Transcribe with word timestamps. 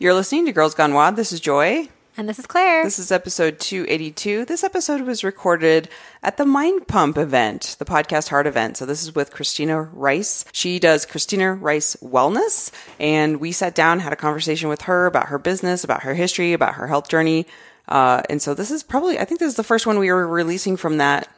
You're 0.00 0.14
listening 0.14 0.46
to 0.46 0.52
Girls 0.52 0.74
Gone 0.74 0.94
WOD. 0.94 1.14
This 1.14 1.30
is 1.30 1.40
Joy. 1.40 1.90
And 2.16 2.26
this 2.26 2.38
is 2.38 2.46
Claire. 2.46 2.84
This 2.84 2.98
is 2.98 3.12
episode 3.12 3.60
282. 3.60 4.46
This 4.46 4.64
episode 4.64 5.02
was 5.02 5.22
recorded 5.22 5.90
at 6.22 6.38
the 6.38 6.46
Mind 6.46 6.88
Pump 6.88 7.18
event, 7.18 7.76
the 7.78 7.84
podcast 7.84 8.30
heart 8.30 8.46
event. 8.46 8.78
So 8.78 8.86
this 8.86 9.02
is 9.02 9.14
with 9.14 9.30
Christina 9.30 9.82
Rice. 9.82 10.46
She 10.52 10.78
does 10.78 11.04
Christina 11.04 11.52
Rice 11.52 11.96
Wellness. 11.96 12.72
And 12.98 13.40
we 13.40 13.52
sat 13.52 13.74
down, 13.74 14.00
had 14.00 14.14
a 14.14 14.16
conversation 14.16 14.70
with 14.70 14.80
her 14.82 15.04
about 15.04 15.26
her 15.26 15.38
business, 15.38 15.84
about 15.84 16.04
her 16.04 16.14
history, 16.14 16.54
about 16.54 16.76
her 16.76 16.86
health 16.86 17.10
journey. 17.10 17.46
Uh, 17.86 18.22
and 18.30 18.40
so 18.40 18.54
this 18.54 18.70
is 18.70 18.82
probably, 18.82 19.18
I 19.18 19.26
think 19.26 19.38
this 19.38 19.50
is 19.50 19.56
the 19.56 19.62
first 19.62 19.86
one 19.86 19.98
we 19.98 20.10
were 20.10 20.26
releasing 20.26 20.78
from 20.78 20.96
that 20.96 21.28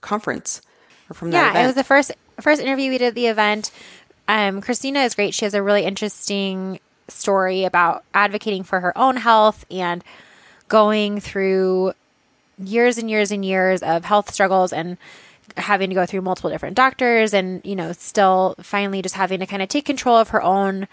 conference 0.00 0.62
or 1.10 1.14
from 1.14 1.32
that 1.32 1.36
yeah, 1.36 1.50
event. 1.50 1.64
it 1.64 1.66
was 1.66 1.74
the 1.74 1.84
first 1.84 2.12
first 2.40 2.62
interview 2.62 2.90
we 2.90 2.96
did 2.96 3.08
at 3.08 3.14
the 3.14 3.26
event. 3.26 3.70
Um, 4.26 4.62
Christina 4.62 5.00
is 5.00 5.14
great. 5.14 5.34
She 5.34 5.44
has 5.44 5.52
a 5.52 5.62
really 5.62 5.84
interesting 5.84 6.80
story 7.08 7.64
about 7.64 8.04
advocating 8.14 8.62
for 8.62 8.80
her 8.80 8.96
own 8.96 9.16
health 9.16 9.64
and 9.70 10.02
going 10.68 11.20
through 11.20 11.92
years 12.58 12.98
and 12.98 13.10
years 13.10 13.30
and 13.30 13.44
years 13.44 13.82
of 13.82 14.04
health 14.04 14.32
struggles 14.32 14.72
and 14.72 14.96
having 15.56 15.90
to 15.90 15.94
go 15.94 16.06
through 16.06 16.20
multiple 16.20 16.50
different 16.50 16.76
doctors 16.76 17.32
and 17.32 17.64
you 17.64 17.76
know 17.76 17.92
still 17.92 18.56
finally 18.60 19.00
just 19.00 19.14
having 19.14 19.40
to 19.40 19.46
kind 19.46 19.62
of 19.62 19.68
take 19.68 19.84
control 19.84 20.16
of 20.16 20.30
her 20.30 20.42
own 20.42 20.88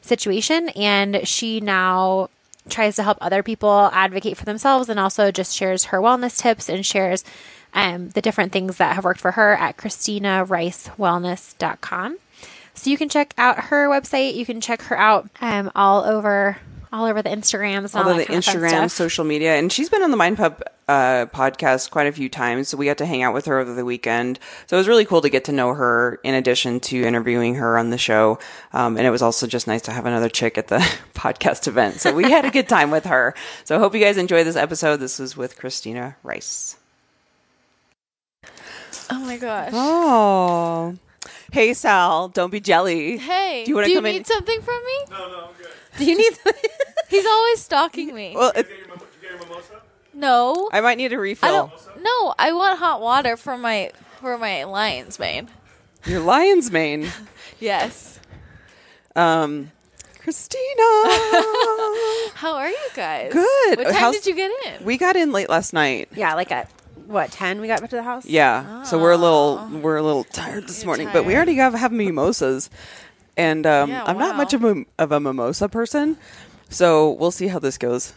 situation. 0.00 0.68
And 0.70 1.26
she 1.26 1.60
now 1.60 2.28
tries 2.68 2.96
to 2.96 3.02
help 3.02 3.18
other 3.20 3.42
people 3.42 3.90
advocate 3.92 4.36
for 4.36 4.44
themselves 4.44 4.88
and 4.88 5.00
also 5.00 5.30
just 5.30 5.54
shares 5.54 5.84
her 5.84 5.98
wellness 5.98 6.38
tips 6.38 6.68
and 6.68 6.84
shares 6.84 7.24
um, 7.74 8.08
the 8.10 8.22
different 8.22 8.52
things 8.52 8.76
that 8.78 8.94
have 8.94 9.04
worked 9.04 9.20
for 9.20 9.32
her 9.32 9.56
at 9.56 9.76
christinaricewellness.com 9.76 12.18
so 12.74 12.90
you 12.90 12.96
can 12.96 13.08
check 13.08 13.34
out 13.38 13.58
her 13.58 13.88
website 13.88 14.34
you 14.34 14.44
can 14.44 14.60
check 14.60 14.82
her 14.82 14.98
out 14.98 15.28
um, 15.40 15.70
all 15.74 16.04
over 16.04 16.56
all 16.92 17.06
over 17.06 17.22
the 17.22 17.30
instagrams 17.30 17.94
and 17.94 17.96
all, 17.96 18.04
all 18.04 18.10
of 18.10 18.18
the 18.18 18.24
kind 18.26 18.40
Instagram, 18.40 18.88
social 18.88 19.24
media, 19.24 19.56
and 19.56 19.72
she's 19.72 19.88
been 19.88 20.02
on 20.02 20.12
the 20.12 20.16
Mind 20.16 20.36
Pump 20.36 20.62
uh, 20.86 21.26
podcast 21.26 21.90
quite 21.90 22.06
a 22.06 22.12
few 22.12 22.28
times. 22.28 22.68
So 22.68 22.76
we 22.76 22.86
got 22.86 22.98
to 22.98 23.06
hang 23.06 23.22
out 23.22 23.34
with 23.34 23.46
her 23.46 23.58
over 23.58 23.74
the 23.74 23.84
weekend. 23.84 24.38
So 24.66 24.76
it 24.76 24.80
was 24.80 24.86
really 24.88 25.04
cool 25.04 25.20
to 25.22 25.28
get 25.28 25.44
to 25.44 25.52
know 25.52 25.74
her 25.74 26.20
in 26.22 26.34
addition 26.34 26.80
to 26.80 27.02
interviewing 27.02 27.56
her 27.56 27.78
on 27.78 27.90
the 27.90 27.98
show. 27.98 28.38
Um, 28.72 28.96
and 28.96 29.06
it 29.06 29.10
was 29.10 29.22
also 29.22 29.46
just 29.46 29.66
nice 29.66 29.82
to 29.82 29.92
have 29.92 30.06
another 30.06 30.28
chick 30.28 30.58
at 30.58 30.68
the 30.68 30.78
podcast 31.14 31.66
event. 31.66 32.00
So 32.00 32.14
we 32.14 32.30
had 32.30 32.44
a 32.44 32.50
good 32.50 32.68
time 32.68 32.90
with 32.90 33.06
her. 33.06 33.34
So 33.64 33.76
I 33.76 33.78
hope 33.78 33.94
you 33.94 34.00
guys 34.00 34.16
enjoy 34.16 34.44
this 34.44 34.56
episode. 34.56 34.98
This 34.98 35.18
was 35.18 35.36
with 35.36 35.56
Christina 35.56 36.16
Rice. 36.22 36.76
Oh 39.10 39.18
my 39.20 39.36
gosh. 39.36 39.70
Oh. 39.74 40.96
Hey 41.54 41.72
Sal, 41.72 42.26
don't 42.30 42.50
be 42.50 42.58
jelly. 42.58 43.16
Hey, 43.16 43.62
Do 43.64 43.70
you 43.70 43.74
wanna 43.76 43.86
do 43.86 43.92
you 43.92 43.98
come 43.98 44.06
in? 44.06 44.12
need 44.16 44.26
something 44.26 44.60
from 44.60 44.74
me? 44.84 45.04
No, 45.08 45.18
no, 45.30 45.40
I'm 45.46 45.54
good. 45.56 45.68
do 45.98 46.04
you 46.04 46.18
need 46.18 46.34
Something? 46.34 46.70
He's 47.08 47.24
always 47.26 47.60
stalking 47.60 48.12
me. 48.12 48.32
Well, 48.34 48.50
it, 48.56 48.68
You 48.68 48.74
get 48.74 48.78
your, 48.88 48.96
mimo- 48.96 49.00
you 49.00 49.06
get 49.22 49.30
your 49.30 49.48
mimosa? 49.48 49.80
no, 50.14 50.68
I 50.72 50.80
might 50.80 50.96
need 50.98 51.12
a 51.12 51.18
refill. 51.18 51.70
don't. 51.94 52.02
No, 52.02 52.34
I 52.40 52.50
want 52.52 52.80
hot 52.80 53.00
water 53.00 53.36
for 53.36 53.56
my 53.56 53.92
for 54.20 54.36
my 54.36 54.64
lion's 54.64 55.20
mane. 55.20 55.48
Your 56.06 56.20
lion's 56.20 56.70
mane. 56.72 57.08
Yes. 57.60 58.18
Um, 59.14 59.70
Christina. 60.18 60.82
How 62.34 62.54
are 62.56 62.68
you 62.68 62.88
guys? 62.96 63.32
Good. 63.32 63.78
What 63.78 63.84
time 63.84 63.94
How's- 63.94 64.14
did 64.16 64.26
you 64.26 64.34
get 64.34 64.50
in? 64.66 64.84
we 64.84 64.98
got 64.98 65.14
in 65.14 65.30
late 65.30 65.48
last 65.48 65.72
night. 65.72 66.08
yeah 66.16 66.34
like 66.34 66.50
at 66.50 66.68
what 67.06 67.30
10 67.32 67.60
we 67.60 67.66
got 67.68 67.80
back 67.80 67.90
to 67.90 67.96
the 67.96 68.02
house 68.02 68.26
Yeah. 68.26 68.82
So 68.84 68.98
we're 68.98 69.12
a 69.12 69.16
little 69.16 69.66
we're 69.82 69.96
a 69.96 70.02
little 70.02 70.24
tired 70.24 70.64
this 70.68 70.80
You're 70.82 70.86
morning, 70.86 71.08
but 71.12 71.24
we 71.24 71.32
tired. 71.32 71.36
already 71.36 71.54
have, 71.56 71.74
have 71.74 71.92
mimosas, 71.92 72.70
and 73.36 73.66
um, 73.66 73.90
Yeah, 73.90 74.04
I'm 74.04 74.18
not 74.18 74.32
wow. 74.32 74.36
much 74.38 74.54
of 74.54 74.64
a, 74.64 74.84
of 74.98 75.12
a 75.12 75.20
mimosa 75.20 75.68
person, 75.68 76.16
so 76.68 77.10
we'll 77.12 77.30
see 77.30 77.48
how 77.48 77.58
this 77.58 77.78
goes 77.78 78.12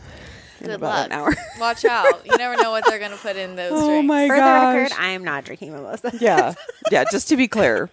in 0.59 0.67
Good 0.67 0.75
about 0.75 0.87
luck. 0.89 1.05
an 1.07 1.11
hour. 1.11 1.35
Watch 1.59 1.85
out. 1.85 2.25
You 2.25 2.35
never 2.37 2.59
know 2.61 2.71
what 2.71 2.83
they're 2.87 2.97
gonna 2.99 3.17
put 3.17 3.35
in 3.35 3.55
those 3.55 3.71
oh 3.75 3.87
drinks. 3.89 4.07
my 4.07 4.27
for 4.27 4.35
gosh! 4.37 4.73
the 4.73 4.79
record 4.81 4.97
i 4.99 5.09
am 5.09 5.23
not 5.23 5.43
drinking 5.45 5.71
mimosa 5.71 6.11
yeah, 6.19 6.53
yeah. 6.91 7.03
Just 7.11 7.27
to 7.29 7.37
be 7.37 7.47
clear, 7.47 7.89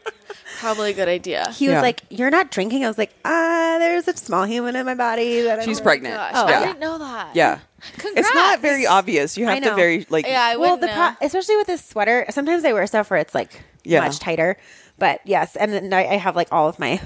Probably 0.61 0.91
a 0.93 0.95
good 0.95 1.09
idea. 1.09 1.51
he 1.51 1.67
was 1.67 1.75
Yeah. 1.75 1.81
like 1.83 2.03
you're 2.09 2.31
not 2.31 2.51
drinking 2.51 2.85
i 2.85 2.89
was 2.89 2.97
like 2.97 3.13
ah 3.25 3.77
there's 3.81 4.09
a 4.09 4.17
small 4.17 4.45
human 4.45 4.77
in 4.77 4.87
my 4.87 4.95
body 4.95 5.43
that 5.43 5.59
I'm 5.59 5.65
she's 5.67 5.77
like- 5.79 5.85
pregnant. 5.85 6.15
Gosh, 6.15 6.33
Oh, 6.37 6.47
I 6.47 6.51
yeah, 6.53 6.61
didn't 6.67 6.79
know 6.81 6.99
that. 6.99 7.35
yeah. 7.37 7.59
Congrats. 7.99 8.29
It's 8.29 8.35
not 8.35 8.61
very 8.61 8.87
obvious. 8.87 9.37
You 9.37 9.47
have 9.47 9.63
to 9.63 9.75
very 9.75 10.07
like. 10.11 10.27
Yeah, 10.27 10.43
I 10.43 10.57
well 10.57 10.77
the 10.77 10.87
know. 10.87 10.95
pro- 11.17 11.27
especially 11.27 11.57
with 11.57 11.67
this 11.67 11.85
sweater 11.85 12.25
sometimes 12.31 12.65
i 12.65 12.73
wear 12.73 12.87
stuff 12.87 13.11
where 13.11 13.19
it's 13.21 13.35
like 13.35 13.63
Yeah. 13.85 14.01
much 14.01 14.19
tighter 14.19 14.57
but 14.99 15.21
yes 15.25 15.57
and 15.57 15.73
then 15.73 15.93
i 15.93 16.07
I 16.07 16.17
have 16.17 16.35
like 16.37 16.49
all 16.53 16.69
of 16.69 16.79
my 16.79 17.01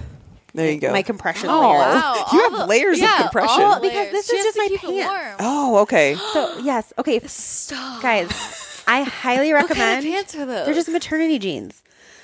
there 0.54 0.70
you 0.72 0.80
go. 0.80 0.92
my 0.92 1.02
compression 1.02 1.48
Oh. 1.50 1.60
layers 1.60 1.78
Wow, 2.02 2.14
You 2.32 2.40
all 2.42 2.50
have 2.50 2.58
the- 2.60 2.66
layers 2.66 2.98
of 2.98 3.02
yeah, 3.04 3.22
compression. 3.22 3.62
all 3.62 3.80
the 3.80 3.88
Because 3.88 4.10
this 4.10 4.28
She 4.30 4.36
is 4.36 4.44
just 4.44 4.58
my 4.58 4.68
pants. 4.80 5.36
Oh, 5.40 5.78
okay. 5.82 6.14
so 6.32 6.58
yes 6.58 6.92
okay 6.98 7.20
Stop. 7.26 8.02
guys 8.02 8.30
i 8.86 9.02
highly 9.02 9.52
What 9.52 9.68
kind 9.68 9.70
recommend 9.70 10.06
of 10.06 10.12
pants 10.12 10.34
are 10.34 10.46
those? 10.46 10.64
they're 10.66 10.74
just 10.74 10.88
maternity 10.88 11.38
jeans 11.38 11.82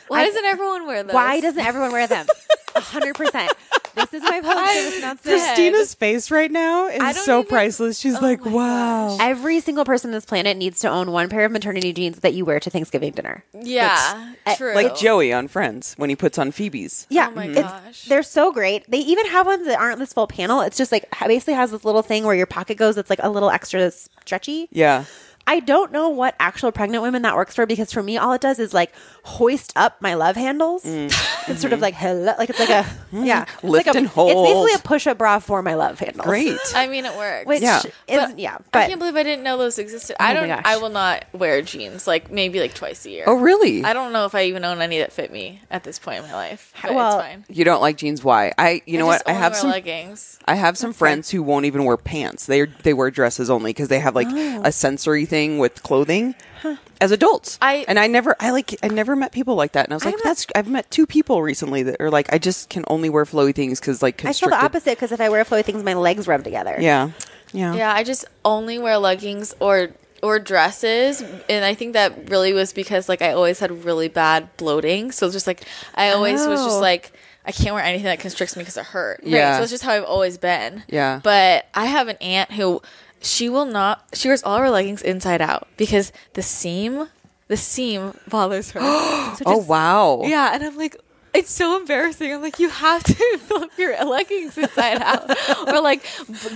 Why 0.09 0.23
I- 0.23 0.27
doesn't 0.27 0.45
everyone 0.45 0.87
wear 0.87 1.03
those? 1.03 1.13
why 1.15 1.41
doesn't 1.41 1.65
everyone 1.65 1.93
wear 1.93 2.07
them 2.07 2.27
100% 2.75 3.49
this 3.95 4.13
is 4.15 4.23
my 4.23 4.41
public 4.41 4.67
service 4.69 4.99
announcement 4.99 5.23
Christina's 5.23 5.95
face 5.95 6.31
right 6.31 6.51
now 6.51 6.87
is 6.89 7.23
so 7.25 7.41
even- 7.41 7.49
priceless. 7.49 7.99
She's 7.99 8.17
Oh 8.17 8.21
like, 8.21 8.45
wow. 8.45 9.09
gosh. 9.17 9.19
Every 9.21 9.61
single 9.61 9.85
person 9.85 10.11
on 10.11 10.13
this 10.13 10.25
planet 10.25 10.57
needs 10.57 10.81
to 10.81 10.89
own 10.89 11.11
one 11.13 11.29
pair 11.29 11.45
of 11.45 11.53
maternity 11.53 11.93
jeans 11.93 12.21
that 12.21 12.35
you 12.35 12.45
wear 12.45 12.61
to 12.61 12.71
Thanksgiving 12.71 13.13
dinner. 13.13 13.45
Yeah, 13.53 14.33
uh, 14.47 14.57
true. 14.57 14.75
Like 14.75 14.97
Joey 14.97 15.33
on 15.33 15.49
Friends 15.49 15.95
when 15.97 16.11
he 16.11 16.17
puts 16.17 16.39
on 16.39 16.51
Phoebe's. 16.53 17.07
Yeah, 17.11 17.29
Oh 17.31 17.35
my 17.37 17.47
it's- 17.49 17.65
gosh. 17.65 18.05
they're 18.07 18.23
so 18.23 18.53
great. 18.53 18.85
They 18.91 18.99
even 18.99 19.27
have 19.27 19.47
ones 19.47 19.67
that 19.67 19.79
aren't 19.79 19.99
this 19.99 20.13
full 20.13 20.27
panel. 20.27 20.61
It's 20.61 20.77
just 20.77 20.93
like 20.93 21.07
basically 21.27 21.55
has 21.55 21.71
this 21.71 21.85
little 21.85 22.03
thing 22.03 22.25
where 22.25 22.35
your 22.35 22.47
pocket 22.47 22.77
goes. 22.77 22.97
It's 22.97 23.11
like 23.11 23.21
a 23.23 23.31
little 23.31 23.51
extra 23.51 23.91
stretchy. 23.91 24.69
Yeah. 24.73 25.05
I 25.47 25.61
don't 25.61 25.93
know 25.93 26.09
what 26.09 26.35
actual 26.41 26.73
pregnant 26.73 27.03
women 27.03 27.23
that 27.23 27.37
works 27.37 27.55
for 27.55 27.67
because 27.67 27.93
for 27.93 28.03
me, 28.03 28.17
all 28.17 28.33
it 28.33 28.41
does 28.41 28.59
is 28.59 28.73
like 28.73 28.93
hoist 29.25 29.73
up 29.77 30.01
my 30.01 30.15
love 30.15 30.37
handles. 30.37 30.85
It's 31.47 31.61
sort 31.61 31.75
of 31.75 31.81
like 31.83 31.93
hello, 31.93 32.33
like 32.39 32.49
it's 32.49 32.59
like 32.59 32.71
a 32.71 32.87
yeah, 33.13 33.43
It's 33.43 33.53
Mm. 33.63 33.69
Lift 33.69 33.87
like 33.87 33.95
a, 33.97 33.99
and 33.99 34.07
It's 34.07 34.15
basically 34.17 34.73
a 34.73 34.79
push-up 34.79 35.19
bra 35.19 35.41
for 35.41 35.61
my 35.61 35.75
love 35.75 35.99
handles. 35.99 36.25
Great. 36.27 36.57
I 36.75 36.87
mean, 36.87 37.05
it 37.05 37.15
works. 37.19 37.45
Which 37.47 37.61
Yeah. 37.61 37.83
is 37.83 37.91
But 38.09 38.39
yeah, 38.39 38.57
I 38.73 38.87
can't 38.87 38.99
believe 38.99 39.15
I 39.15 39.23
didn't 39.25 39.45
know 39.45 39.59
those 39.59 39.79
existed. 39.79 40.17
Oh 40.19 40.25
I 40.25 40.33
don't. 40.33 40.49
gosh. 40.49 40.63
I 40.65 40.79
will 40.79 40.89
not 40.89 41.27
wear 41.35 41.61
jeans. 41.61 42.07
Like 42.07 42.31
maybe 42.31 42.61
like 42.61 42.73
twice 42.73 43.05
a 43.05 43.11
year. 43.11 43.25
Oh, 43.27 43.35
really? 43.35 43.85
I 43.85 43.93
don't 43.93 44.15
know 44.15 44.25
if 44.25 44.35
I 44.35 44.45
even 44.45 44.65
own 44.65 44.81
any 44.81 45.01
that 45.01 45.13
fit 45.13 45.31
me 45.31 45.61
at 45.71 45.85
this 45.85 45.99
point 45.99 46.25
in 46.25 46.31
my 46.31 46.33
life. 46.35 46.73
But 46.81 46.95
Well, 46.95 47.19
it's 47.19 47.27
fine. 47.29 47.45
You 47.51 47.65
don't 47.67 47.83
like 47.83 47.99
jeans? 47.99 48.25
Why? 48.25 48.55
I. 48.57 48.81
You 48.87 48.97
know 48.99 49.05
I 49.05 49.09
what? 49.09 49.15
just 49.17 49.29
I 49.29 49.33
have 49.35 49.53
wear 49.53 49.61
some. 49.61 49.71
leggings. 49.71 50.39
I 50.47 50.55
have 50.55 50.79
some 50.79 50.95
friends 50.95 51.29
who 51.29 51.43
won't 51.43 51.67
even 51.67 51.85
wear 51.85 51.99
pants. 51.99 52.47
They 52.47 52.65
they 52.65 52.95
wear 52.95 53.11
dresses 53.11 53.51
only 53.51 53.69
because 53.75 53.89
they 53.89 53.99
have 53.99 54.15
like 54.15 54.29
Oh. 54.31 54.63
a 54.65 54.73
sensory 54.73 55.27
thing 55.27 55.34
with 55.59 55.83
clothing 55.83 56.35
as 57.01 57.11
adults. 57.11 57.59
I- 57.61 57.85
and 57.89 57.99
I 57.99 58.07
never 58.07 58.35
I 58.41 58.51
like 58.51 58.75
I 58.83 58.89
never 58.89 59.15
met 59.17 59.33
people 59.33 59.55
like 59.55 59.73
that. 59.73 59.87
And 59.87 59.93
I 59.93 59.97
was 59.97 60.05
like, 60.05 60.15
I'm 60.15 60.21
that's 60.25 60.47
I've 60.55 60.69
met 60.69 60.91
two 60.91 61.07
people 61.07 61.43
recently 61.43 61.83
that 61.85 61.97
are 62.01 62.11
like 62.11 62.33
I 62.33 62.39
just 62.39 62.71
can 62.71 62.85
only 62.89 63.11
wear 63.11 63.25
flowy 63.25 63.55
things 63.55 63.81
because 63.81 64.03
like 64.03 64.25
I 64.25 64.33
feel 64.33 64.49
the 64.49 64.57
opposite 64.65 64.97
because 64.97 65.13
if 65.13 65.21
I 65.21 65.29
wear 65.29 65.45
flowy 65.45 65.65
things, 65.65 65.83
my 65.83 65.95
legs 65.95 66.27
rub 66.27 66.43
together. 66.45 66.77
Yeah, 66.81 67.11
yeah, 67.53 67.75
Yeah, 67.75 67.93
I 67.93 68.03
just 68.05 68.25
only 68.45 68.79
wear 68.79 68.97
leggings 68.99 69.55
or 69.61 69.91
or 70.23 70.39
dresses, 70.39 71.21
and 71.51 71.65
I 71.67 71.75
think 71.75 71.93
that 71.93 72.31
really 72.31 72.55
was 72.55 72.73
because 72.73 73.11
like 73.11 73.21
I 73.21 73.33
always 73.33 73.59
had 73.59 73.85
really 73.85 74.09
bad 74.09 74.57
bloating. 74.57 75.13
So 75.13 75.27
it's 75.27 75.35
just 75.35 75.47
like 75.47 75.65
I 75.95 76.11
always 76.13 76.47
was 76.47 76.61
Oh. 76.61 76.65
just 76.65 76.81
like 76.81 77.13
I 77.47 77.53
can't 77.53 77.75
wear 77.75 77.85
anything 77.85 78.07
that 78.07 78.21
constricts 78.21 78.57
me 78.57 78.63
because 78.63 78.79
it 78.79 78.87
hurt. 78.87 79.21
Yeah. 79.23 79.59
so 79.59 79.65
it's 79.65 79.71
just 79.71 79.85
how 79.85 79.93
I've 79.93 80.05
always 80.05 80.39
been. 80.39 80.83
Yeah. 80.89 81.21
But 81.23 81.67
I 81.75 81.85
have 81.85 82.09
an 82.09 82.17
aunt 82.23 82.51
who 82.53 82.81
she 83.25 83.49
will 83.49 83.65
not. 83.67 84.05
She 84.13 84.29
wears 84.29 84.43
all 84.43 84.59
her 84.59 84.71
leggings 84.71 85.03
inside 85.03 85.41
out 85.41 85.67
because 85.77 86.13
the 86.35 86.43
seam, 86.43 87.09
the 87.49 87.57
seam 87.57 88.15
bothers 88.29 88.71
her. 88.73 88.81
So 89.37 89.43
Oh 89.47 89.59
wow. 89.59 90.21
Yeah, 90.25 90.51
and 90.55 90.63
I'm 90.63 90.77
like, 90.77 90.97
it's 91.33 91.51
so 91.51 91.77
embarrassing. 91.77 92.33
I'm 92.33 92.41
like, 92.41 92.61
you 92.61 92.69
have 92.69 93.03
to 93.03 93.15
fill 93.41 93.67
your 93.77 94.05
leggings 94.05 94.57
inside 94.57 95.03
out, 95.03 95.29
or 95.67 95.81
like 95.81 96.05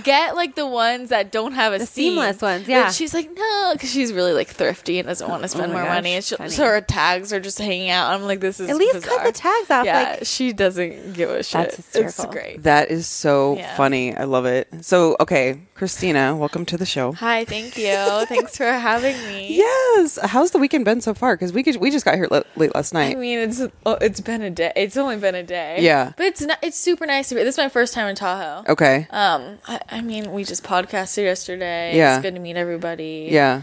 get 0.03 0.37
like 0.37 0.55
the 0.55 0.65
ones 0.65 1.09
that 1.09 1.33
don't 1.33 1.51
have 1.51 1.73
a 1.73 1.79
The 1.79 1.85
seam. 1.85 2.11
seamless 2.13 2.41
ones, 2.41 2.63
But 2.63 2.71
yeah. 2.71 2.89
she's 2.91 3.13
like, 3.13 3.29
no, 3.35 3.71
because 3.73 3.91
she's 3.91 4.13
really 4.13 4.31
like 4.31 4.47
thrifty 4.47 4.97
and 4.99 5.09
doesn't 5.09 5.27
want 5.27 5.41
to 5.41 5.45
oh 5.47 5.47
spend 5.47 5.71
Oh 5.71 5.75
more 5.75 5.83
gosh, 5.83 5.95
money. 5.95 6.13
And 6.13 6.23
she, 6.23 6.35
funny. 6.37 6.49
so 6.51 6.63
her 6.65 6.79
tags 6.79 7.33
are 7.33 7.41
just 7.41 7.57
hanging 7.59 7.89
out. 7.89 8.13
I'm 8.13 8.23
like, 8.23 8.39
this 8.39 8.61
is 8.61 8.69
At 8.69 8.77
least 8.77 8.93
bizarre. 8.93 9.17
cut 9.17 9.25
the 9.25 9.31
tags 9.37 9.69
off. 9.69 9.85
Yeah, 9.85 10.11
Like 10.11 10.25
she 10.25 10.53
doesn't 10.53 11.11
give 11.13 11.29
a 11.29 11.43
shit. 11.43 11.71
That's 11.71 11.95
It's 11.97 12.25
great. 12.27 12.63
That 12.63 12.89
is 12.89 13.05
so 13.05 13.57
Yeah. 13.57 13.75
funny. 13.75 14.15
I 14.15 14.23
love 14.23 14.45
it. 14.45 14.69
So 14.85 15.17
okay, 15.19 15.59
Christina, 15.79 16.35
welcome 16.35 16.65
to 16.65 16.75
the 16.75 16.85
show. 16.85 17.13
Hi, 17.13 17.45
thank 17.45 17.77
you. 17.77 17.95
Thanks 18.25 18.57
for 18.57 18.65
having 18.65 19.15
me. 19.27 19.55
Yes. 19.55 20.19
How's 20.21 20.51
the 20.51 20.57
weekend 20.59 20.83
been 20.83 20.99
so 20.99 21.13
far? 21.13 21.35
Because 21.37 21.53
we 21.53 21.63
could, 21.63 21.77
we 21.77 21.89
just 21.89 22.03
got 22.03 22.15
here 22.15 22.27
le- 22.29 22.43
late 22.57 22.75
last 22.75 22.93
night. 22.93 23.15
I 23.15 23.17
mean, 23.17 23.39
it's 23.39 23.61
oh, 23.85 23.93
it's 24.01 24.19
been 24.19 24.41
a 24.41 24.49
day. 24.49 24.73
It's 24.75 24.97
only 24.97 25.15
been 25.15 25.35
a 25.35 25.43
day. 25.43 25.77
Yeah. 25.79 26.11
but 26.17 26.25
it's 26.25 26.41
not, 26.41 26.59
it's 26.61 26.75
super 26.75 27.05
nice 27.05 27.29
to 27.29 27.35
be. 27.35 27.45
This 27.45 27.55
is 27.55 27.59
my 27.59 27.69
first 27.69 27.93
time 27.93 28.09
in 28.09 28.17
Tahoe. 28.17 28.69
okay. 28.73 29.07
Um, 29.09 29.57
I, 29.69 29.79
I 29.89 30.01
mean, 30.01 30.33
we 30.33 30.43
just 30.43 30.65
podcasted 30.65 31.23
yesterday. 31.23 31.95
Yeah. 31.95 32.17
it's 32.17 32.23
good 32.23 32.33
to 32.33 32.41
meet 32.41 32.57
everybody. 32.57 33.29
Yeah. 33.31 33.61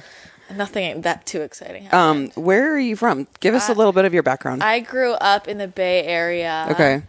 nothing 0.51 1.03
that 1.03 1.27
too 1.27 1.43
exciting. 1.43 1.85
happened. 1.85 2.33
Um, 2.35 2.43
where 2.43 2.73
are 2.73 2.79
you 2.79 2.97
from? 2.97 3.27
Give 3.41 3.55
us 3.55 3.69
a 3.69 3.75
little 3.75 3.93
bit 3.93 4.07
of 4.07 4.15
your 4.15 4.23
background. 4.23 4.63
I 4.63 4.81
grew 4.81 5.13
up 5.13 5.49
in 5.49 5.59
the 5.59 5.69
Bay 5.69 6.03
Area. 6.05 6.69
okay. 6.71 7.03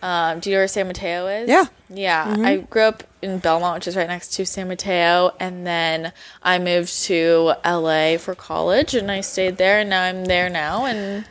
Um, 0.00 0.40
do 0.40 0.50
you 0.50 0.56
know 0.56 0.60
where 0.60 0.68
San 0.68 0.86
Mateo 0.86 1.26
is? 1.26 1.48
Yeah. 1.50 1.64
Yeah. 1.88 2.36
I 2.38 2.56
grew 2.58 2.82
up 2.82 3.04
in 3.24 3.38
Belmont, 3.38 3.76
which 3.76 3.88
is 3.88 3.96
right 3.96 4.08
next 4.08 4.34
to 4.34 4.46
San 4.46 4.68
Mateo, 4.68 5.32
and 5.40 5.66
then 5.66 6.12
I 6.42 6.58
moved 6.58 7.02
to 7.04 7.54
LA 7.64 8.18
for 8.18 8.34
college, 8.34 8.94
and 8.94 9.10
I 9.10 9.20
stayed 9.22 9.56
there, 9.56 9.80
and 9.80 9.90
now 9.90 10.02
I'm 10.02 10.24
there 10.26 10.50
now, 10.50 10.84
and 10.84 11.24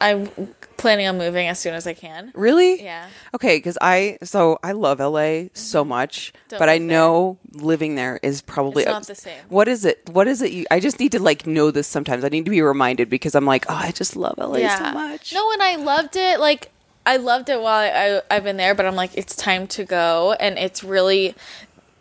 I'm 0.00 0.28
planning 0.82 1.06
on 1.06 1.16
moving 1.16 1.46
as 1.46 1.60
soon 1.60 1.74
as 1.74 1.86
I 1.86 1.94
can. 1.94 2.32
Really? 2.34 2.82
Yeah. 2.82 3.08
Okay, 3.34 3.56
because 3.56 3.78
I 3.80 4.18
so 4.24 4.58
I 4.62 4.72
love 4.72 4.98
LA 4.98 5.44
so 5.54 5.82
mm-hmm. 5.82 5.88
much, 5.90 6.32
Don't 6.48 6.58
but 6.58 6.68
I 6.68 6.74
live 6.74 6.88
there. 6.88 6.98
know 6.98 7.38
living 7.52 7.94
there 7.94 8.18
is 8.20 8.42
probably 8.42 8.82
It's 8.82 8.90
not 8.90 9.06
the 9.06 9.14
same. 9.14 9.38
What 9.48 9.68
is 9.68 9.84
it? 9.84 10.02
What 10.10 10.26
is 10.26 10.42
it? 10.42 10.50
You, 10.50 10.66
I 10.72 10.80
just 10.80 10.98
need 10.98 11.12
to 11.12 11.22
like 11.22 11.46
know 11.46 11.70
this 11.70 11.86
sometimes. 11.86 12.24
I 12.24 12.28
need 12.28 12.44
to 12.46 12.50
be 12.50 12.62
reminded 12.62 13.08
because 13.08 13.36
I'm 13.36 13.46
like, 13.46 13.64
oh, 13.68 13.74
I 13.74 13.92
just 13.92 14.16
love 14.16 14.34
LA 14.38 14.68
so 14.76 14.92
much. 14.92 15.32
No, 15.32 15.52
and 15.52 15.62
I 15.62 15.76
loved 15.76 16.16
it. 16.16 16.40
Like 16.40 16.71
I 17.04 17.16
loved 17.16 17.48
it 17.48 17.60
while 17.60 17.66
I, 17.78 17.88
I 18.30 18.36
I've 18.36 18.44
been 18.44 18.56
there, 18.56 18.74
but 18.74 18.86
I'm 18.86 18.94
like, 18.94 19.16
it's 19.16 19.34
time 19.34 19.66
to 19.68 19.84
go, 19.84 20.32
and 20.38 20.58
it's 20.58 20.84
really 20.84 21.34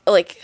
like 0.06 0.42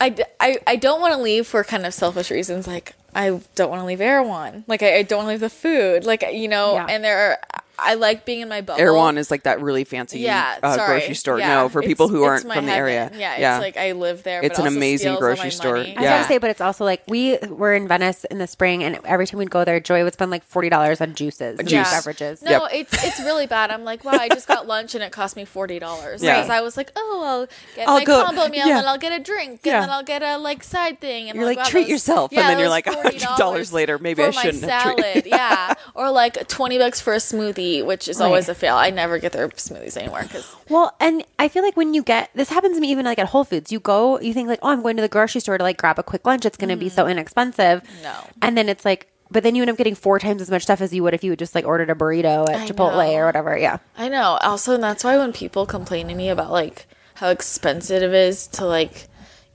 I 0.00 0.16
I, 0.40 0.58
I 0.66 0.76
don't 0.76 1.00
want 1.00 1.14
to 1.14 1.20
leave 1.20 1.46
for 1.46 1.62
kind 1.64 1.84
of 1.86 1.92
selfish 1.94 2.30
reasons. 2.30 2.66
Like 2.66 2.94
I 3.14 3.40
don't 3.54 3.70
want 3.70 3.80
to 3.82 3.86
leave 3.86 4.00
Erewhon. 4.00 4.64
Like 4.66 4.82
I, 4.82 4.98
I 4.98 5.02
don't 5.02 5.18
want 5.18 5.26
to 5.26 5.30
leave 5.32 5.40
the 5.40 5.50
food. 5.50 6.04
Like 6.04 6.24
you 6.32 6.48
know, 6.48 6.74
Yeah. 6.74 6.86
and 6.88 7.04
there 7.04 7.18
are 7.32 7.62
I 7.78 7.94
like 7.94 8.24
being 8.24 8.40
in 8.40 8.48
my 8.48 8.60
bubble. 8.60 8.80
Erewhon 8.80 9.18
is 9.18 9.30
like 9.30 9.44
that 9.44 9.60
really 9.60 9.84
fancy 9.84 10.18
yeah, 10.20 10.58
uh, 10.62 10.76
grocery 10.86 11.14
store. 11.14 11.38
Yeah, 11.38 11.54
no, 11.54 11.68
for 11.68 11.80
people 11.82 12.08
who 12.08 12.24
aren't 12.24 12.44
my 12.46 12.56
from 12.56 12.66
the 12.66 12.72
area. 12.72 13.04
heaven. 13.04 13.20
Yeah, 13.20 13.56
it's 13.56 13.62
like 13.62 13.76
I 13.76 13.92
live 13.92 14.22
there. 14.24 14.40
It's 14.42 14.56
but 14.56 14.62
an 14.62 14.66
also 14.66 14.76
amazing 14.76 15.14
grocery 15.16 15.50
store. 15.50 15.76
money. 15.76 15.90
I 15.96 16.00
was 16.00 16.02
Yeah. 16.04 16.16
gonna 16.16 16.28
say, 16.28 16.38
but 16.38 16.50
it's 16.50 16.60
also 16.60 16.84
like 16.84 17.02
we 17.06 17.38
were 17.48 17.74
in 17.74 17.86
Venice 17.86 18.24
in 18.24 18.38
the 18.38 18.46
spring, 18.46 18.82
and 18.82 18.98
every 19.04 19.26
time 19.26 19.38
we'd 19.38 19.50
go 19.50 19.64
there, 19.64 19.78
Joy 19.80 20.02
would 20.04 20.12
spend 20.14 20.30
like 20.30 20.44
forty 20.44 20.68
dollars 20.68 21.00
on 21.00 21.14
juices, 21.14 21.58
and 21.58 21.68
Juice. 21.68 21.90
beverages. 21.90 22.42
No, 22.42 22.50
Yep. 22.50 22.62
it's 22.72 23.04
it's 23.04 23.20
really 23.20 23.46
bad. 23.46 23.70
I'm 23.70 23.84
like, 23.84 24.04
wow, 24.04 24.12
I 24.12 24.28
just 24.28 24.48
got 24.48 24.66
lunch 24.66 24.94
and 24.94 25.04
it 25.04 25.12
cost 25.12 25.36
me 25.36 25.44
forty 25.44 25.78
dollars. 25.78 26.22
Yeah. 26.22 26.36
Because 26.36 26.50
I 26.50 26.60
was 26.62 26.76
like, 26.76 26.90
oh, 26.96 27.22
I'll 27.24 27.46
get 27.76 27.88
I'll 27.88 27.98
my 27.98 28.04
go- 28.04 28.24
combo 28.24 28.48
meal 28.48 28.66
yeah. 28.66 28.78
and 28.78 28.86
I'll 28.88 28.98
get 28.98 29.12
a 29.18 29.22
drink 29.22 29.60
Yeah. 29.62 29.74
and 29.76 29.82
then 29.84 29.90
I'll 29.90 30.02
get 30.02 30.22
a 30.22 30.36
like 30.38 30.64
side 30.64 31.00
thing. 31.00 31.28
And 31.28 31.36
You're 31.36 31.44
I'm 31.48 31.56
like, 31.56 31.58
wow, 31.58 31.70
treat 31.70 31.84
that 31.84 31.90
yourself. 31.90 32.32
And 32.32 32.40
then 32.40 32.58
you're 32.58 32.68
was 32.68 32.70
like, 32.70 32.86
$100 32.86 33.72
later, 33.72 33.98
maybe 33.98 34.22
I 34.24 34.30
shouldn't 34.30 34.62
my 34.62 34.68
have 34.68 34.82
treated- 34.96 35.04
salad. 35.04 35.26
yeah, 35.26 35.74
or 35.94 36.10
like 36.10 36.48
twenty 36.48 36.78
bucks 36.78 37.00
for 37.00 37.12
a 37.12 37.18
smoothie, 37.18 37.67
which 37.82 38.08
is 38.08 38.18
Right. 38.18 38.26
always 38.26 38.48
a 38.48 38.54
fail. 38.54 38.76
I 38.76 38.90
never 38.90 39.18
get 39.18 39.32
their 39.32 39.48
smoothies 39.50 39.96
anymore 39.96 40.22
because 40.22 40.46
Well, 40.68 40.94
and 41.00 41.24
I 41.38 41.48
feel 41.48 41.62
like 41.62 41.76
when 41.76 41.94
you 41.94 42.02
get 42.02 42.30
this 42.34 42.48
happens 42.50 42.76
to 42.76 42.80
me 42.80 42.90
even 42.90 43.04
like 43.04 43.18
at 43.18 43.28
Whole 43.28 43.44
Foods, 43.44 43.70
you 43.72 43.80
go, 43.80 44.18
you 44.20 44.32
think 44.34 44.48
like, 44.48 44.60
oh, 44.62 44.70
I'm 44.70 44.82
going 44.82 44.96
to 44.96 45.02
the 45.02 45.08
grocery 45.08 45.40
store 45.40 45.58
to 45.58 45.64
like 45.64 45.76
grab 45.78 45.98
a 45.98 46.02
quick 46.02 46.26
lunch. 46.26 46.44
It's 46.44 46.56
going 46.56 46.70
to 46.70 46.76
be 46.76 46.88
so 46.88 47.06
inexpensive. 47.06 47.82
Mm-hmm. 47.82 48.02
No. 48.02 48.14
and 48.42 48.56
then 48.56 48.68
it's 48.68 48.84
like, 48.84 49.08
but 49.30 49.42
then 49.42 49.54
you 49.54 49.62
end 49.62 49.70
up 49.70 49.76
getting 49.76 49.94
four 49.94 50.18
times 50.18 50.40
as 50.40 50.50
much 50.50 50.62
stuff 50.62 50.80
as 50.80 50.92
you 50.94 51.02
would 51.02 51.12
if 51.14 51.22
you 51.22 51.30
had 51.32 51.38
just 51.38 51.54
like 51.54 51.66
ordered 51.66 51.90
a 51.90 51.94
burrito 51.94 52.48
at 52.48 52.62
I 52.62 52.66
Chipotle 52.66 53.06
know. 53.12 53.14
or 53.18 53.26
whatever. 53.26 53.56
Yeah, 53.58 53.78
I 53.96 54.08
know. 54.08 54.38
Also, 54.40 54.72
and 54.74 54.82
that's 54.82 55.04
why 55.04 55.18
when 55.18 55.32
people 55.34 55.66
complain 55.66 56.08
to 56.08 56.14
me 56.14 56.30
about 56.30 56.50
like 56.50 56.86
how 57.16 57.28
expensive 57.28 58.02
it 58.02 58.14
is 58.14 58.46
to 58.46 58.64
like 58.64 59.08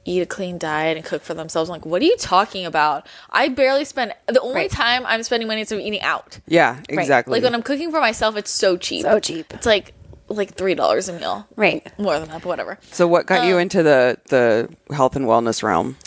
eat 0.05 0.21
a 0.21 0.25
clean 0.25 0.57
diet 0.57 0.97
and 0.97 1.05
cook 1.05 1.21
for 1.23 1.33
themselves, 1.33 1.69
I'm 1.69 1.73
like, 1.75 1.85
what 1.85 2.01
are 2.01 2.05
you 2.05 2.17
talking 2.17 2.65
about? 2.65 3.07
I 3.29 3.47
barely 3.49 3.85
spend 3.85 4.13
the 4.27 4.41
only 4.41 4.55
Right. 4.55 4.71
time 4.71 5.05
I'm 5.05 5.23
spending 5.23 5.47
money 5.47 5.61
is 5.61 5.71
when 5.71 5.79
eating 5.81 6.01
out. 6.01 6.39
Yeah, 6.47 6.79
exactly. 6.89 7.31
Like 7.33 7.43
when 7.43 7.55
I'm 7.55 7.63
cooking 7.63 7.91
for 7.91 7.99
myself, 7.99 8.35
it's 8.35 8.51
so 8.51 8.75
cheap. 8.77 9.03
so 9.03 9.19
cheap. 9.19 9.53
It's 9.53 9.65
like 9.65 9.93
like 10.29 10.55
three 10.55 10.73
dollars 10.75 11.09
a 11.09 11.13
meal. 11.19 11.45
Right. 11.55 11.85
More 11.99 12.17
than 12.19 12.29
that, 12.29 12.41
but 12.41 12.47
whatever. 12.47 12.79
so 12.91 13.07
what 13.07 13.25
got 13.27 13.41
Um, 13.41 13.47
you 13.49 13.57
into 13.57 13.83
the 13.83 14.17
the 14.29 14.69
health 14.95 15.15
and 15.15 15.25
wellness 15.25 15.61
realm? 15.63 15.97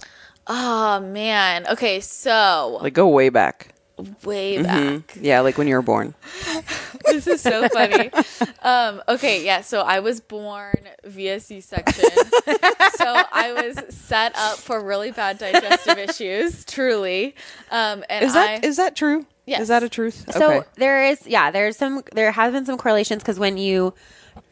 Oh 0.47 1.01
man. 1.01 1.67
Okay, 1.69 2.01
so 2.01 2.79
Like 2.83 2.95
go 2.95 3.09
way 3.09 3.29
back. 3.31 3.75
Way 4.25 4.57
Mm-hmm. 4.57 4.97
back. 4.97 5.17
Yeah, 5.21 5.41
like 5.41 5.59
when 5.59 5.69
you 5.69 5.75
were 5.75 5.83
born. 5.83 6.15
this 7.07 7.27
is 7.27 7.41
so 7.41 7.69
funny. 7.69 8.11
Um, 8.63 9.03
okay, 9.09 9.45
yeah. 9.45 9.61
So 9.63 9.81
I 9.81 10.01
was 10.01 10.21
born 10.21 10.79
via 11.05 11.41
C-section. 11.41 12.05
so 12.97 13.23
I 13.33 13.53
was 13.55 13.95
set 13.95 14.33
up 14.37 14.59
for 14.59 14.83
really 14.83 15.13
bad 15.13 15.39
digestive 15.39 15.99
issues. 15.99 16.65
Truly. 16.65 17.35
Um, 17.71 18.05
and 18.09 18.25
Is 18.25 18.35
that 18.35 18.65
is 18.65 18.79
I, 18.79 18.85
that 18.85 18.97
true? 18.97 19.27
Yes. 19.47 19.63
Is 19.63 19.69
that 19.69 19.83
a 19.83 19.89
truth? 19.89 20.27
So 20.33 20.53
okay. 20.53 20.67
there 20.77 21.07
is, 21.07 21.25
yeah, 21.27 21.51
there's 21.53 21.77
some, 21.77 22.03
there 22.13 22.33
has 22.33 22.53
been 22.53 22.67
some 22.67 22.77
correlations 22.77 23.23
because 23.23 23.39
when 23.39 23.57
you, 23.57 23.95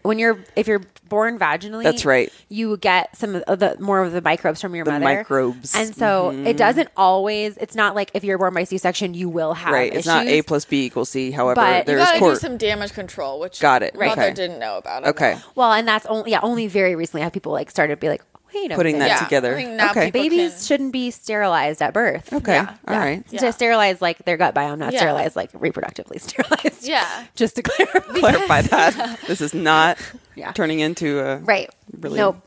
when 0.03 0.19
you're, 0.19 0.39
if 0.57 0.67
you're 0.67 0.83
born 1.09 1.39
vaginally, 1.39 1.83
That's 1.83 2.05
right. 2.05 2.33
You 2.49 2.77
get 2.77 3.17
some 3.17 3.37
of 3.47 3.59
the 3.59 3.77
more 3.79 4.03
of 4.03 4.13
the 4.13 4.21
microbes 4.21 4.61
from 4.61 4.75
your 4.75 4.85
The 4.85 4.93
mother, 4.93 5.05
microbes. 5.05 5.73
Mm-hmm. 5.73 5.83
and 5.83 5.97
so 5.97 6.31
it 6.31 6.57
doesn't 6.57 6.89
always. 6.97 7.57
It's 7.59 7.75
not 7.75 7.95
like 7.95 8.11
if 8.15 8.25
you're 8.25 8.39
born 8.39 8.55
by 8.55 8.65
C-section, 8.65 9.15
you 9.15 9.29
will 9.29 9.55
have 9.55 9.73
Right. 9.73 9.93
It's 9.95 10.07
not 10.07 10.27
A 10.27 10.43
plus 10.43 10.65
B 10.65 10.87
equals 10.87 11.11
C. 11.11 11.31
However, 11.31 11.57
But- 11.57 11.87
You 11.87 11.93
you 11.95 11.99
gotta 11.99 12.19
court. 12.19 12.35
do 12.35 12.41
some 12.41 12.57
damage 12.57 12.93
control, 12.93 13.41
which 13.41 13.61
Got 13.61 13.83
it. 13.83 13.95
Mother 13.95 14.11
Okay. 14.13 14.33
didn't 14.35 14.59
know 14.59 14.77
about. 14.79 15.05
It, 15.05 15.09
okay. 15.11 15.35
know. 15.35 15.41
Well, 15.55 15.73
and 15.73 15.87
that's 15.87 16.07
only 16.07 16.31
yeah, 16.31 16.41
only 16.43 16.67
very 16.67 16.95
recently 16.97 17.23
have 17.23 17.33
people 17.33 17.53
like 17.53 17.71
started 17.71 17.95
to 17.95 18.01
be 18.01 18.09
like, 18.09 18.23
wait 18.55 18.73
a 18.73 18.75
Putting 18.75 18.99
that. 19.01 19.09
Yeah, 19.09 19.19
together. 19.19 19.53
I 19.55 19.65
think 19.65 19.71
now 19.77 19.91
okay. 19.91 20.07
people- 20.11 20.23
babies 20.23 20.53
can- 20.55 20.63
shouldn't 20.63 20.93
be 20.93 21.11
sterilized 21.11 21.83
at 21.83 21.93
birth. 21.93 22.33
Okay. 22.33 22.55
Yeah. 22.55 22.75
All 22.89 22.97
right. 22.97 23.25
Yeah. 23.31 23.41
To 23.41 23.53
sterilize 23.53 24.01
like 24.01 24.25
their 24.25 24.37
gut 24.37 24.55
biome, 24.55 24.79
not 24.79 24.93
Yeah. 24.93 25.01
sterilize 25.01 25.37
like 25.37 25.53
reproductively 25.53 26.21
sterilized. 26.21 26.87
Yeah. 26.87 27.27
Just 27.35 27.57
to 27.57 27.63
clarify. 27.69 28.19
Clarify 28.19 28.63
that. 28.63 29.21
This 29.27 29.41
is 29.41 29.55
not 29.55 29.99
Yeah. 30.37 30.53
turning 30.53 30.81
into 30.81 31.21
a 31.21 31.37
Right. 31.39 31.71
Really? 32.01 32.19
Nope. 32.19 32.43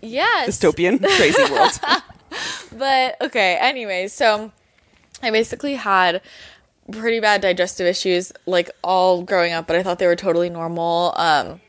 Yes. 0.00 0.48
dystopian 0.58 0.98
crazy 1.16 1.42
world. 1.52 1.78
But 2.76 3.16
okay, 3.20 3.56
anyway, 3.60 4.08
so 4.08 4.52
I 5.22 5.30
basically 5.30 5.74
had 5.74 6.22
pretty 6.92 7.20
bad 7.20 7.40
digestive 7.40 7.86
issues 7.86 8.32
like 8.46 8.70
all 8.82 9.22
growing 9.22 9.52
up, 9.52 9.66
but 9.66 9.76
I 9.76 9.82
thought 9.82 9.98
they 9.98 10.06
were 10.06 10.16
totally 10.16 10.50
normal. 10.50 11.12
Um 11.16 11.60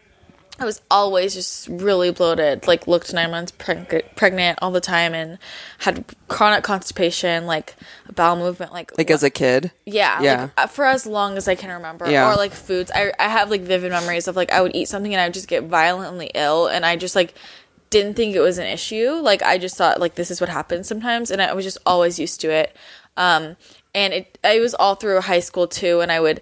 I 0.61 0.65
was 0.65 0.81
always 0.91 1.33
just 1.33 1.67
really 1.67 2.11
bloated, 2.11 2.67
like 2.67 2.87
looked 2.87 3.11
9 3.13 3.31
months 3.31 3.51
preg- 3.51 4.15
pregnant 4.15 4.59
all 4.61 4.71
the 4.71 4.79
time 4.79 5.13
and 5.13 5.37
had 5.79 6.05
chronic 6.27 6.63
constipation, 6.63 7.45
like 7.47 7.75
bowel 8.13 8.35
movement 8.35 8.71
like 8.71 8.95
like 8.97 9.09
as 9.09 9.23
a 9.23 9.29
kid. 9.29 9.71
yeah, 9.85 10.21
Yeah. 10.21 10.41
Like, 10.41 10.51
uh, 10.57 10.67
for 10.67 10.85
as 10.85 11.05
long 11.05 11.35
as 11.37 11.47
I 11.47 11.55
can 11.55 11.71
remember. 11.71 12.09
Yeah. 12.09 12.31
Or 12.31 12.35
like 12.35 12.51
foods. 12.53 12.91
I 12.93 13.11
I 13.19 13.27
have 13.27 13.49
like 13.49 13.61
vivid 13.61 13.91
memories 13.91 14.27
of 14.27 14.35
like 14.35 14.51
I 14.51 14.61
would 14.61 14.75
eat 14.75 14.87
something 14.87 15.13
and 15.13 15.19
I 15.19 15.25
would 15.25 15.33
just 15.33 15.47
get 15.47 15.63
violently 15.63 16.29
ill 16.35 16.67
and 16.67 16.85
I 16.85 16.95
just 16.95 17.15
like 17.15 17.33
didn't 17.89 18.13
think 18.13 18.35
it 18.35 18.39
was 18.41 18.57
an 18.57 18.67
issue. 18.67 19.09
Like 19.21 19.41
I 19.41 19.57
just 19.57 19.75
thought 19.77 19.99
like 19.99 20.15
this 20.15 20.31
is 20.31 20.39
what 20.39 20.49
happens 20.49 20.87
sometimes 20.87 21.31
and 21.31 21.41
I 21.41 21.53
was 21.53 21.65
just 21.65 21.79
always 21.85 22.19
used 22.19 22.39
to 22.41 22.51
it. 22.51 22.75
Um 23.17 23.57
and 23.95 24.13
it 24.13 24.37
it 24.43 24.61
was 24.61 24.73
all 24.75 24.95
through 24.95 25.19
high 25.21 25.39
school 25.41 25.67
too 25.67 26.01
and 26.01 26.11
I 26.11 26.19
would 26.19 26.41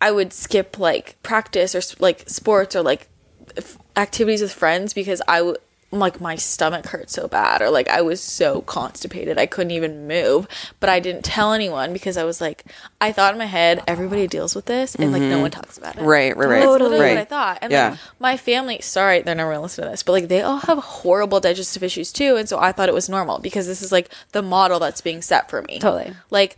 I 0.00 0.10
would 0.12 0.32
skip 0.32 0.78
like 0.78 1.16
practice 1.22 1.74
or 1.74 1.80
like 1.98 2.28
sports 2.28 2.76
or 2.76 2.82
like 2.82 3.08
f- 3.56 3.78
activities 3.96 4.42
with 4.42 4.52
friends 4.52 4.92
because 4.94 5.22
I 5.28 5.42
would 5.42 5.58
like 5.92 6.20
my 6.20 6.34
stomach 6.34 6.84
hurt 6.86 7.08
so 7.08 7.28
bad 7.28 7.62
or 7.62 7.70
like 7.70 7.86
I 7.88 8.02
was 8.02 8.20
so 8.20 8.60
constipated 8.62 9.38
I 9.38 9.46
couldn't 9.46 9.70
even 9.70 10.08
move 10.08 10.48
but 10.80 10.90
I 10.90 10.98
didn't 10.98 11.24
tell 11.24 11.52
anyone 11.52 11.92
because 11.92 12.16
I 12.16 12.24
was 12.24 12.40
like 12.40 12.64
I 13.00 13.12
thought 13.12 13.32
in 13.32 13.38
my 13.38 13.46
head 13.46 13.82
everybody 13.86 14.26
deals 14.26 14.56
with 14.56 14.66
this 14.66 14.96
and 14.96 15.12
like 15.12 15.22
no 15.22 15.38
one 15.40 15.52
talks 15.52 15.78
about 15.78 15.94
it 15.94 15.98
Mm-hmm. 16.00 16.08
Right, 16.08 16.36
right, 16.36 16.48
right. 16.48 16.58
that's 16.58 16.70
literally 16.70 16.98
right. 17.00 17.10
what 17.14 17.18
I 17.18 17.24
thought 17.24 17.58
and 17.62 17.70
Yeah. 17.72 17.90
then 17.90 17.98
my 18.18 18.36
family 18.36 18.80
sorry 18.80 19.22
they're 19.22 19.36
never 19.36 19.50
gonna 19.52 19.62
listen 19.62 19.84
to 19.84 19.90
this 19.90 20.02
but 20.02 20.12
like 20.12 20.26
they 20.28 20.42
all 20.42 20.58
have 20.58 20.78
horrible 20.78 21.38
digestive 21.38 21.84
issues 21.84 22.12
too 22.12 22.34
and 22.36 22.48
so 22.48 22.58
I 22.58 22.72
thought 22.72 22.88
it 22.88 22.94
was 22.94 23.08
normal 23.08 23.38
because 23.38 23.68
this 23.68 23.80
is 23.80 23.92
like 23.92 24.10
the 24.32 24.42
model 24.42 24.80
that's 24.80 25.00
being 25.00 25.22
set 25.22 25.48
for 25.48 25.62
me 25.62 25.78
Totally. 25.78 26.12
like 26.30 26.56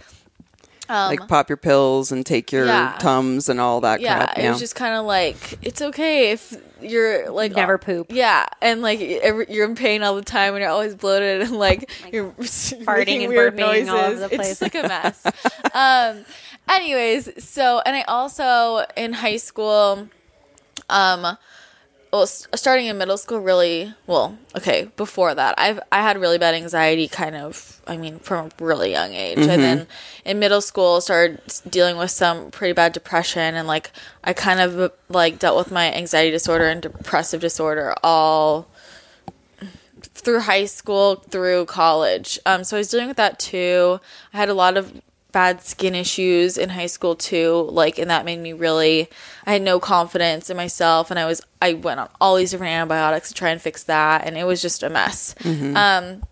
um, 0.89 1.09
like 1.11 1.29
pop 1.29 1.49
your 1.49 1.57
pills 1.57 2.11
and 2.13 2.25
take 2.25 2.51
your 2.53 2.67
Yeah. 2.67 2.97
tums 2.99 3.49
and 3.49 3.61
all 3.61 3.81
that 3.83 4.01
yeah, 4.01 4.17
crap. 4.25 4.39
Yeah, 4.39 4.47
it 4.47 4.51
was 4.51 4.61
just 4.61 4.75
kind 4.75 4.95
of 4.95 5.05
like 5.05 5.59
it's 5.63 5.83
okay 5.83 6.31
if 6.33 6.55
you're 6.81 7.29
like 7.31 7.53
Never 7.57 7.77
poop. 7.79 8.07
Yeah, 8.11 8.47
and 8.63 8.81
like 8.83 9.01
every, 9.01 9.47
you're 9.51 9.67
in 9.67 9.75
pain 9.75 10.03
all 10.03 10.15
the 10.15 10.23
time, 10.23 10.55
and 10.55 10.63
you're 10.63 10.71
always 10.71 10.95
bloated, 10.95 11.43
and 11.43 11.53
like 11.59 11.91
you're 12.13 12.31
farting 12.39 13.21
and 13.25 13.29
weird 13.29 13.55
burping 13.55 13.59
noises. 13.59 13.89
all 13.89 13.97
over 13.99 14.15
the 14.17 14.25
It's 14.27 14.35
place. 14.37 14.49
just 14.61 14.63
like 14.63 14.75
a 14.77 14.89
mess. 14.89 15.27
um, 15.75 16.25
anyways, 16.69 17.45
so 17.45 17.81
and 17.85 17.97
I 17.97 18.03
also 18.03 18.85
in 18.97 19.13
high 19.13 19.37
school, 19.39 20.09
um, 20.89 21.37
well, 22.13 22.27
starting 22.27 22.87
in 22.87 22.97
middle 22.99 23.19
school, 23.19 23.39
really 23.39 23.95
well. 24.07 24.39
Okay, 24.57 24.91
before 24.97 25.35
that, 25.35 25.55
I've 25.59 25.81
I 25.93 26.03
had 26.03 26.19
really 26.19 26.39
bad 26.39 26.55
anxiety, 26.55 27.09
kind 27.09 27.37
of. 27.37 27.81
I 27.87 27.97
mean, 27.97 28.19
from 28.19 28.47
a 28.47 28.65
really 28.65 28.91
young 28.91 29.13
age, 29.15 29.39
and 29.39 29.63
then 29.63 29.87
in 30.25 30.39
middle 30.39 30.61
school, 30.61 31.01
started 31.01 31.41
dealing 31.69 31.97
with 31.97 32.11
some 32.11 32.51
pretty 32.51 32.73
bad 32.73 32.93
depression, 32.93 33.55
and 33.55 33.69
like 33.69 33.91
I 34.25 34.33
kind 34.33 34.61
of 34.61 34.93
like 35.09 35.39
dealt 35.39 35.59
with 35.59 35.71
my 35.71 35.93
anxiety 35.93 36.31
disorder 36.31 36.67
and 36.67 36.83
depressive 36.83 37.41
disorder 37.41 37.95
all 38.03 38.69
through 40.01 40.41
high 40.41 40.65
school 40.65 41.17
through 41.17 41.67
college. 41.67 42.39
Um, 42.47 42.65
so 42.65 42.77
I 42.77 42.81
was 42.81 42.91
dealing 42.91 43.09
with 43.09 43.17
that 43.17 43.39
too. 43.39 44.01
I 44.33 44.37
had 44.37 44.49
a 44.49 44.55
lot 44.55 44.77
of 44.77 45.01
bad 45.33 45.63
skin 45.63 45.95
issues 45.95 46.57
in 46.57 46.71
high 46.71 46.87
school 46.87 47.15
too, 47.15 47.69
like, 47.71 47.99
and 47.99 48.11
that 48.11 48.25
made 48.25 48.39
me 48.39 48.53
really. 48.53 49.09
I 49.47 49.53
had 49.53 49.63
no 49.63 49.79
confidence 49.81 50.51
in 50.51 50.57
myself, 50.57 51.11
and 51.11 51.19
I 51.21 51.27
was 51.27 51.41
I 51.61 51.75
went 51.75 52.01
on 52.01 52.09
all 52.21 52.37
these 52.37 52.51
different 52.51 52.73
antibiotics 52.73 53.29
to 53.29 53.35
try 53.35 53.51
and 53.51 53.61
fix 53.61 53.85
that, 53.85 54.27
and 54.27 54.37
it 54.39 54.45
was 54.45 54.63
just 54.63 54.83
a 54.83 54.91
mess. 54.91 55.35
Um, 55.77 56.23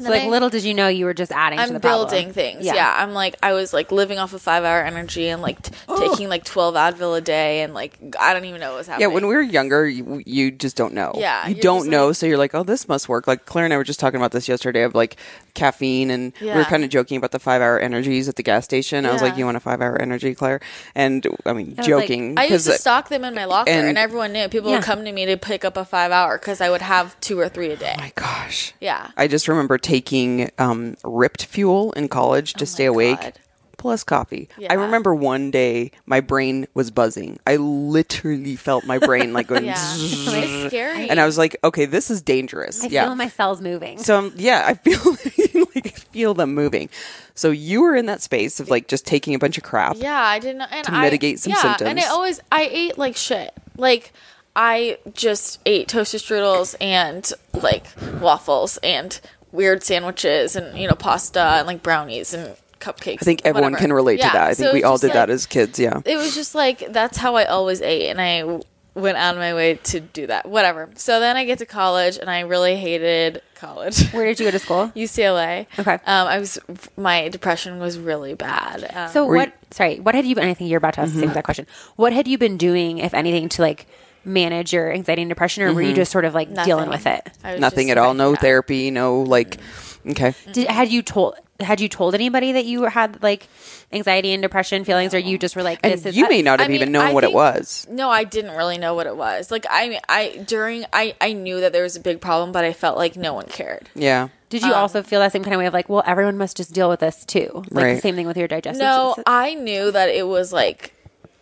So 0.00 0.10
like 0.10 0.22
I- 0.22 0.28
little 0.28 0.48
did 0.50 0.64
you 0.64 0.74
know 0.74 0.88
you 0.88 1.04
were 1.04 1.14
just 1.14 1.32
adding 1.32 1.58
I'm 1.58 1.72
the 1.72 1.80
problem. 1.80 2.08
building 2.10 2.32
things. 2.32 2.64
Yeah. 2.64 2.94
I'm 2.98 3.12
like 3.12 3.36
I 3.42 3.52
was 3.52 3.72
like 3.72 3.92
living 3.92 4.18
off 4.18 4.32
of 4.32 4.42
five 4.42 4.64
hour 4.64 4.82
energy 4.82 5.28
and 5.28 5.42
like 5.42 5.60
t- 5.62 5.72
taking 5.98 6.28
like 6.28 6.44
twelve 6.44 6.74
Advil 6.74 7.16
a 7.16 7.20
day 7.20 7.62
and 7.62 7.74
like 7.74 7.98
I 8.18 8.32
don't 8.34 8.44
even 8.44 8.60
know 8.60 8.70
what 8.70 8.78
was 8.78 8.86
happening. 8.86 9.08
Yeah, 9.08 9.14
when 9.14 9.26
we 9.26 9.34
were 9.34 9.42
younger, 9.42 9.86
you, 9.88 10.22
you 10.26 10.50
just 10.50 10.76
don't 10.76 10.94
know. 10.94 11.12
Yeah, 11.16 11.46
you 11.48 11.56
don't 11.60 11.88
know, 11.88 12.08
like- 12.08 12.16
so 12.16 12.26
you're 12.26 12.38
like, 12.38 12.54
oh, 12.54 12.62
this 12.62 12.88
must 12.88 13.08
work. 13.08 13.26
Like 13.26 13.46
Claire 13.46 13.64
and 13.66 13.74
I 13.74 13.76
were 13.76 13.84
just 13.84 14.00
talking 14.00 14.16
about 14.18 14.32
this 14.32 14.48
yesterday 14.48 14.82
of 14.82 14.94
like 14.94 15.16
caffeine, 15.54 16.10
and 16.10 16.32
we 16.40 16.48
were 16.48 16.64
kind 16.64 16.84
of 16.84 16.90
joking 16.90 17.16
about 17.16 17.32
the 17.32 17.38
five 17.38 17.60
hour 17.62 17.78
energies 17.78 18.28
at 18.28 18.36
the 18.36 18.42
gas 18.42 18.64
station. 18.64 19.04
I 19.06 19.12
was 19.12 19.22
like, 19.22 19.36
you 19.36 19.44
want 19.44 19.56
a 19.56 19.60
five 19.60 19.80
hour 19.80 20.00
energy, 20.00 20.34
Claire? 20.34 20.60
And 20.94 21.26
I 21.46 21.52
mean, 21.52 21.74
was 21.76 21.86
joking. 21.86 22.38
I 22.38 22.44
used 22.44 22.66
to 22.66 22.72
'cause, 22.72 22.80
stock 22.80 23.08
them 23.08 23.24
in 23.24 23.34
my 23.34 23.44
locker, 23.44 23.70
and- 23.70 23.88
and, 23.88 23.98
everyone 23.98 24.32
knew. 24.32 24.48
People 24.48 24.70
Yeah. 24.70 24.76
would 24.76 24.84
come 24.84 25.04
to 25.04 25.12
me 25.12 25.26
to 25.26 25.36
pick 25.36 25.64
up 25.64 25.76
a 25.76 25.84
five 25.84 26.12
hour 26.12 26.38
because 26.38 26.60
I 26.60 26.70
would 26.70 26.82
have 26.82 27.18
two 27.20 27.38
or 27.38 27.48
three 27.48 27.70
a 27.70 27.76
day. 27.76 27.94
Oh 27.96 28.00
my 28.00 28.12
gosh. 28.14 28.72
Yeah. 28.80 29.08
I 29.16 29.26
just 29.28 29.48
remember 29.48 29.76
taking 29.90 30.50
um, 30.58 30.96
ripped 31.04 31.44
fuel 31.46 31.92
in 31.92 32.08
college 32.08 32.54
to 32.54 32.64
stay 32.66 32.84
awake. 32.84 33.18
Oh 33.20 33.22
God. 33.24 33.38
Plus 33.76 34.04
coffee. 34.04 34.46
I 34.68 34.74
remember 34.74 35.14
one 35.14 35.50
day 35.50 35.90
my 36.04 36.20
brain 36.20 36.66
was 36.74 36.90
buzzing. 36.90 37.38
I 37.46 37.56
literally 37.56 38.54
felt 38.54 38.84
my 38.84 38.98
brain 38.98 39.32
like 39.32 39.46
going, 39.46 39.64
Yeah, 39.72 39.74
it's 39.96 40.66
scary. 40.66 41.08
and 41.08 41.18
I 41.18 41.24
was 41.24 41.38
like, 41.38 41.56
"Okay, 41.64 41.86
this 41.86 42.10
is 42.10 42.20
dangerous." 42.20 42.84
I 42.84 42.88
yeah, 42.88 43.06
feel 43.06 43.14
my 43.14 43.28
cells 43.28 43.62
moving. 43.62 43.96
So 43.96 44.18
um, 44.18 44.34
yeah, 44.36 44.64
I 44.66 44.74
feel 44.74 45.64
like 45.74 45.96
feel 45.96 46.34
them 46.34 46.54
moving. 46.54 46.90
So 47.34 47.50
you 47.50 47.80
were 47.80 47.96
in 47.96 48.04
that 48.04 48.20
space 48.20 48.60
of 48.60 48.68
like 48.68 48.86
just 48.86 49.06
taking 49.06 49.34
a 49.34 49.38
bunch 49.38 49.56
of 49.56 49.64
crap. 49.64 49.96
Yeah, 49.96 50.20
I 50.22 50.38
didn't. 50.40 50.60
And 50.60 50.84
To 50.84 50.92
I- 50.92 51.00
mitigate 51.00 51.38
some 51.40 51.54
yeah, 51.54 51.76
And 51.80 51.98
I 51.98 52.04
always 52.08 52.38
I 52.52 52.68
ate 52.70 52.98
like 52.98 53.16
shit. 53.16 53.50
Like 53.78 54.12
I 54.54 54.98
just 55.14 55.58
ate 55.64 55.88
toasted 55.88 56.20
strudels 56.20 56.74
and 56.82 57.32
like 57.54 57.86
waffles 58.20 58.76
and 58.82 59.18
weird 59.52 59.82
sandwiches 59.82 60.56
and 60.56 60.78
you 60.78 60.88
know 60.88 60.94
pasta 60.94 61.40
and 61.40 61.66
like 61.66 61.82
brownies 61.82 62.32
and 62.34 62.56
cupcakes. 62.78 63.18
I 63.20 63.24
think 63.24 63.42
everyone 63.44 63.72
whatever. 63.72 63.86
can 63.88 63.92
relate 63.92 64.18
Yeah, 64.20 64.28
to 64.28 64.32
that. 64.38 64.48
I 64.48 64.52
so 64.54 64.62
think 64.64 64.74
we 64.74 64.84
all 64.84 64.94
just 64.94 65.02
did 65.02 65.12
that 65.12 65.28
as 65.30 65.46
kids. 65.46 65.78
Yeah. 65.78 66.00
it 66.04 66.16
was 66.16 66.34
just 66.34 66.54
like 66.54 66.92
that's 66.92 67.18
how 67.18 67.36
I 67.36 67.44
always 67.44 67.82
ate, 67.82 68.08
and 68.10 68.20
I 68.20 68.40
w- 68.40 68.62
went 68.94 69.16
out 69.18 69.34
of 69.34 69.40
my 69.40 69.54
way 69.54 69.74
to 69.74 70.00
do 70.00 70.26
that. 70.28 70.46
Whatever. 70.48 70.88
So 70.96 71.20
then 71.20 71.36
I 71.36 71.44
get 71.44 71.58
to 71.58 71.66
college, 71.66 72.16
and 72.18 72.30
I 72.30 72.40
really 72.40 72.76
hated 72.76 73.42
college. 73.54 74.08
Where 74.12 74.24
did 74.24 74.40
you 74.40 74.46
go 74.46 74.50
to 74.52 74.58
school? 74.58 74.88
UCLA. 74.96 75.66
Okay. 75.78 75.92
Um, 75.94 76.00
I 76.06 76.38
was 76.38 76.58
my 76.96 77.28
depression 77.28 77.78
was 77.78 77.98
really 77.98 78.34
bad. 78.34 78.90
Um, 78.94 79.08
So 79.10 79.26
what? 79.26 79.48
you- 79.48 79.52
sorry, 79.72 80.00
what 80.00 80.14
had 80.14 80.24
you 80.24 80.34
been? 80.34 80.48
I 80.48 80.54
think 80.54 80.70
you're 80.70 80.78
about 80.78 80.94
to 80.94 81.00
ask 81.02 81.12
the 81.12 81.20
same 81.20 81.28
exact 81.28 81.44
question. 81.44 81.66
What 81.96 82.12
had 82.14 82.26
you 82.26 82.38
been 82.38 82.56
doing, 82.56 82.98
if 82.98 83.12
anything, 83.14 83.48
to 83.50 83.62
like 83.62 83.86
manage 84.24 84.72
your 84.72 84.92
anxiety 84.92 85.22
and 85.22 85.28
depression, 85.28 85.62
or 85.62 85.72
were 85.72 85.82
you 85.82 85.88
mm-hmm. 85.88 85.96
just 85.96 86.12
sort 86.12 86.24
of 86.24 86.34
like 86.34 86.52
dealing 86.64 86.88
with 86.88 87.06
it? 87.06 87.30
Nothing 87.58 87.90
at 87.90 87.98
all. 87.98 88.14
No 88.14 88.30
yeah. 88.30 88.36
therapy. 88.36 88.90
No 88.90 89.20
like. 89.22 89.58
Okay. 90.06 90.30
Mm-hmm. 90.30 90.52
Did, 90.52 90.68
had 90.68 90.90
you 90.90 91.02
told? 91.02 91.34
Had 91.60 91.78
you 91.80 91.90
told 91.90 92.14
anybody 92.14 92.52
that 92.52 92.64
you 92.64 92.84
had 92.84 93.22
like 93.22 93.46
anxiety 93.92 94.32
and 94.32 94.42
depression 94.42 94.84
feelings, 94.84 95.12
or 95.12 95.18
you 95.18 95.36
just 95.36 95.56
were 95.56 95.62
like, 95.62 95.80
And 95.82 95.92
"This 95.92 96.06
is"? 96.06 96.16
you 96.16 96.26
may 96.28 96.40
not 96.40 96.58
I 96.58 96.64
have 96.64 96.72
even 96.72 96.86
mean, 96.86 96.92
known 96.92 97.06
I 97.08 97.12
what 97.12 97.24
it 97.24 97.34
was. 97.34 97.86
No, 97.90 98.08
I 98.08 98.24
didn't 98.24 98.56
really 98.56 98.78
know 98.78 98.94
what 98.94 99.06
it 99.06 99.16
was. 99.16 99.50
Like 99.50 99.66
I, 99.68 100.00
I 100.08 100.42
during 100.46 100.86
I, 100.92 101.14
I 101.20 101.34
knew 101.34 101.60
that 101.60 101.72
there 101.72 101.82
was 101.82 101.96
a 101.96 102.00
big 102.00 102.20
problem, 102.20 102.52
but 102.52 102.64
I 102.64 102.72
felt 102.72 102.96
like 102.96 103.16
no 103.16 103.34
one 103.34 103.46
cared. 103.46 103.90
Yeah. 103.94 104.28
Did 104.48 104.62
you 104.62 104.72
um, 104.72 104.80
also 104.80 105.02
feel 105.02 105.20
that 105.20 105.32
same 105.32 105.44
kind 105.44 105.54
of 105.54 105.58
way 105.58 105.66
of 105.66 105.74
like, 105.74 105.88
well, 105.88 106.02
everyone 106.04 106.36
must 106.36 106.56
just 106.56 106.72
deal 106.72 106.88
with 106.88 107.00
this 107.00 107.24
too? 107.24 107.62
Like 107.70 107.96
the 107.96 108.00
same 108.00 108.16
thing 108.16 108.26
with 108.26 108.36
your 108.36 108.48
digestive. 108.48 108.82
No, 108.82 109.10
system? 109.10 109.24
I 109.26 109.54
knew 109.54 109.92
that 109.92 110.08
it 110.08 110.26
was 110.26 110.52
like 110.52 110.92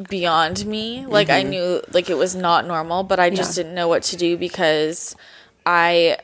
beyond 0.08 0.64
me. 0.66 1.04
Like 1.06 1.30
I 1.30 1.42
knew 1.42 1.82
like 1.92 2.10
it 2.10 2.16
was 2.16 2.34
not 2.34 2.66
normal, 2.66 3.02
but 3.02 3.18
I 3.18 3.30
just 3.30 3.56
Yeah. 3.56 3.62
didn't 3.64 3.74
know 3.74 3.88
what 3.88 4.02
to 4.04 4.16
do 4.16 4.36
because 4.36 5.16
I 5.66 6.18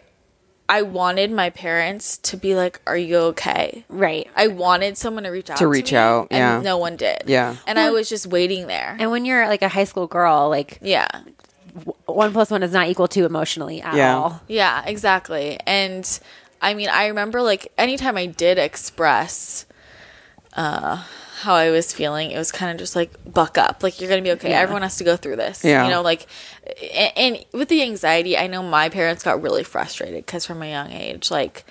I 0.68 0.80
wanted 0.82 1.30
my 1.30 1.50
parents 1.50 2.16
to 2.18 2.36
be 2.38 2.54
like, 2.54 2.80
"Are 2.86 2.96
you 2.96 3.18
okay?" 3.34 3.84
right. 3.88 4.26
I 4.34 4.46
wanted 4.48 4.96
someone 4.96 5.24
to 5.24 5.28
reach 5.30 5.50
out 5.50 5.58
To 5.58 5.66
reach 5.68 5.92
me, 5.92 5.98
out, 5.98 6.28
yeah. 6.30 6.56
and 6.56 6.64
no 6.64 6.78
one 6.78 6.96
did. 6.96 7.24
Yeah. 7.26 7.56
and 7.66 7.78
I 7.78 7.90
was 7.90 8.08
just 8.08 8.26
waiting 8.26 8.66
there. 8.66 8.96
And 8.98 9.10
when 9.10 9.24
you're 9.26 9.46
like 9.46 9.60
a 9.62 9.68
high 9.68 9.84
school 9.84 10.06
girl, 10.06 10.48
like 10.48 10.78
yeah, 10.80 11.06
one 12.06 12.32
plus 12.32 12.50
one 12.50 12.62
is 12.62 12.72
not 12.72 12.88
equal 12.88 13.08
to 13.08 13.24
emotionally 13.26 13.82
at 13.82 13.94
Yeah. 13.94 14.16
all. 14.16 14.40
Yeah, 14.48 14.82
exactly. 14.86 15.58
And 15.66 16.08
I 16.62 16.72
mean, 16.72 16.88
I 16.88 17.08
remember 17.08 17.42
like 17.42 17.70
anytime 17.76 18.16
I 18.16 18.24
did 18.26 18.56
express 18.58 19.66
uh 20.56 21.02
how 21.44 21.54
I 21.54 21.70
was 21.70 21.92
feeling, 21.92 22.30
it 22.30 22.38
was 22.38 22.50
kind 22.50 22.72
of 22.72 22.78
just 22.78 22.96
like 22.96 23.12
buck 23.32 23.56
up. 23.56 23.82
Like 23.82 24.00
you're 24.00 24.08
to 24.22 24.22
be 24.22 24.32
okay. 24.32 24.50
Yeah. 24.50 24.60
Everyone 24.60 24.82
has 24.82 24.96
to 24.96 25.04
go 25.04 25.16
through 25.16 25.36
this. 25.36 25.64
Yeah. 25.64 25.84
You 25.84 25.90
know, 25.90 26.02
like 26.02 26.26
and, 26.92 27.12
and 27.16 27.44
with 27.52 27.68
the 27.68 27.82
anxiety, 27.82 28.36
I 28.36 28.46
know 28.46 28.62
my 28.62 28.88
parents 28.88 29.22
got 29.22 29.40
really 29.42 29.62
frustrated 29.62 30.26
cuz 30.26 30.44
from 30.46 30.62
a 30.62 30.66
young 30.68 30.90
age 30.90 31.30
like 31.30 31.64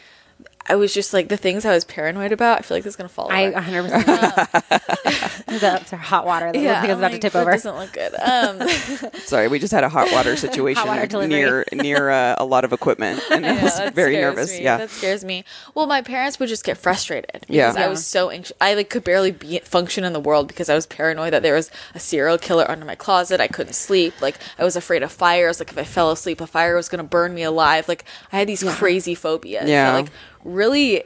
I 0.65 0.75
was 0.75 0.93
just 0.93 1.13
like 1.13 1.27
the 1.29 1.37
things 1.37 1.65
I 1.65 1.73
was 1.73 1.83
paranoid 1.83 2.31
about. 2.31 2.59
I 2.59 2.61
feel 2.61 2.77
like 2.77 2.83
this 2.83 2.91
is 2.91 2.95
gonna 2.95 3.09
fall. 3.09 3.29
I 3.31 3.51
100%. 3.51 5.43
That's 5.59 5.91
hot 5.91 6.25
water 6.25 6.51
that 6.51 6.55
looks 6.55 6.65
like 6.67 6.83
it's 6.85 6.91
I'm 6.93 6.97
about 6.99 7.11
to 7.11 7.19
tip 7.19 7.35
over. 7.35 7.51
Doesn't 7.51 7.75
look 7.75 7.91
good. 7.93 8.13
Um, 8.15 8.67
Sorry, 9.19 9.47
we 9.47 9.59
just 9.59 9.73
had 9.73 9.83
a 9.83 9.89
hot 9.89 10.11
water 10.11 10.35
situation 10.35 10.87
water 10.87 11.27
near 11.27 11.65
near 11.73 12.09
uh, 12.09 12.35
a 12.37 12.45
lot 12.45 12.63
of 12.65 12.73
equipment, 12.73 13.21
and 13.29 13.45
I 13.45 13.55
Yeah, 13.55 13.63
was 13.63 13.79
very 13.93 14.15
nervous. 14.15 14.57
me. 14.57 14.63
Yeah. 14.63 14.77
that 14.77 14.89
scares 14.89 15.23
me. 15.23 15.43
Well, 15.75 15.85
my 15.85 16.01
parents 16.01 16.39
would 16.39 16.49
just 16.49 16.63
get 16.63 16.77
frustrated 16.77 17.45
Yeah. 17.47 17.69
because 17.71 17.83
I 17.83 17.87
was 17.87 18.05
so 18.05 18.29
anxious. 18.29 18.55
I 18.61 18.73
like 18.73 18.89
could 18.89 19.03
barely 19.03 19.31
be 19.31 19.59
function 19.59 20.03
in 20.03 20.13
the 20.13 20.19
world 20.19 20.47
because 20.47 20.69
I 20.69 20.75
was 20.75 20.85
paranoid 20.87 21.33
that 21.33 21.43
there 21.43 21.55
was 21.55 21.69
a 21.93 21.99
serial 21.99 22.37
killer 22.37 22.69
under 22.69 22.85
my 22.85 22.95
closet. 22.95 23.39
I 23.41 23.47
couldn't 23.47 23.73
sleep. 23.73 24.21
Like 24.21 24.37
I 24.57 24.63
was 24.63 24.75
afraid 24.75 25.03
of 25.03 25.11
fires. 25.11 25.59
Like 25.59 25.69
if 25.71 25.77
I 25.77 25.83
fell 25.83 26.11
asleep, 26.11 26.41
a 26.41 26.47
fire 26.47 26.75
was 26.75 26.89
going 26.89 27.03
to 27.03 27.07
burn 27.07 27.33
me 27.35 27.43
alive. 27.43 27.87
Like 27.87 28.05
I 28.31 28.39
had 28.39 28.47
these 28.47 28.63
crazy 28.63 29.13
phobias. 29.15 29.69
Yeah. 29.69 29.91
that, 29.91 29.97
like 30.03 30.11
really 30.43 31.03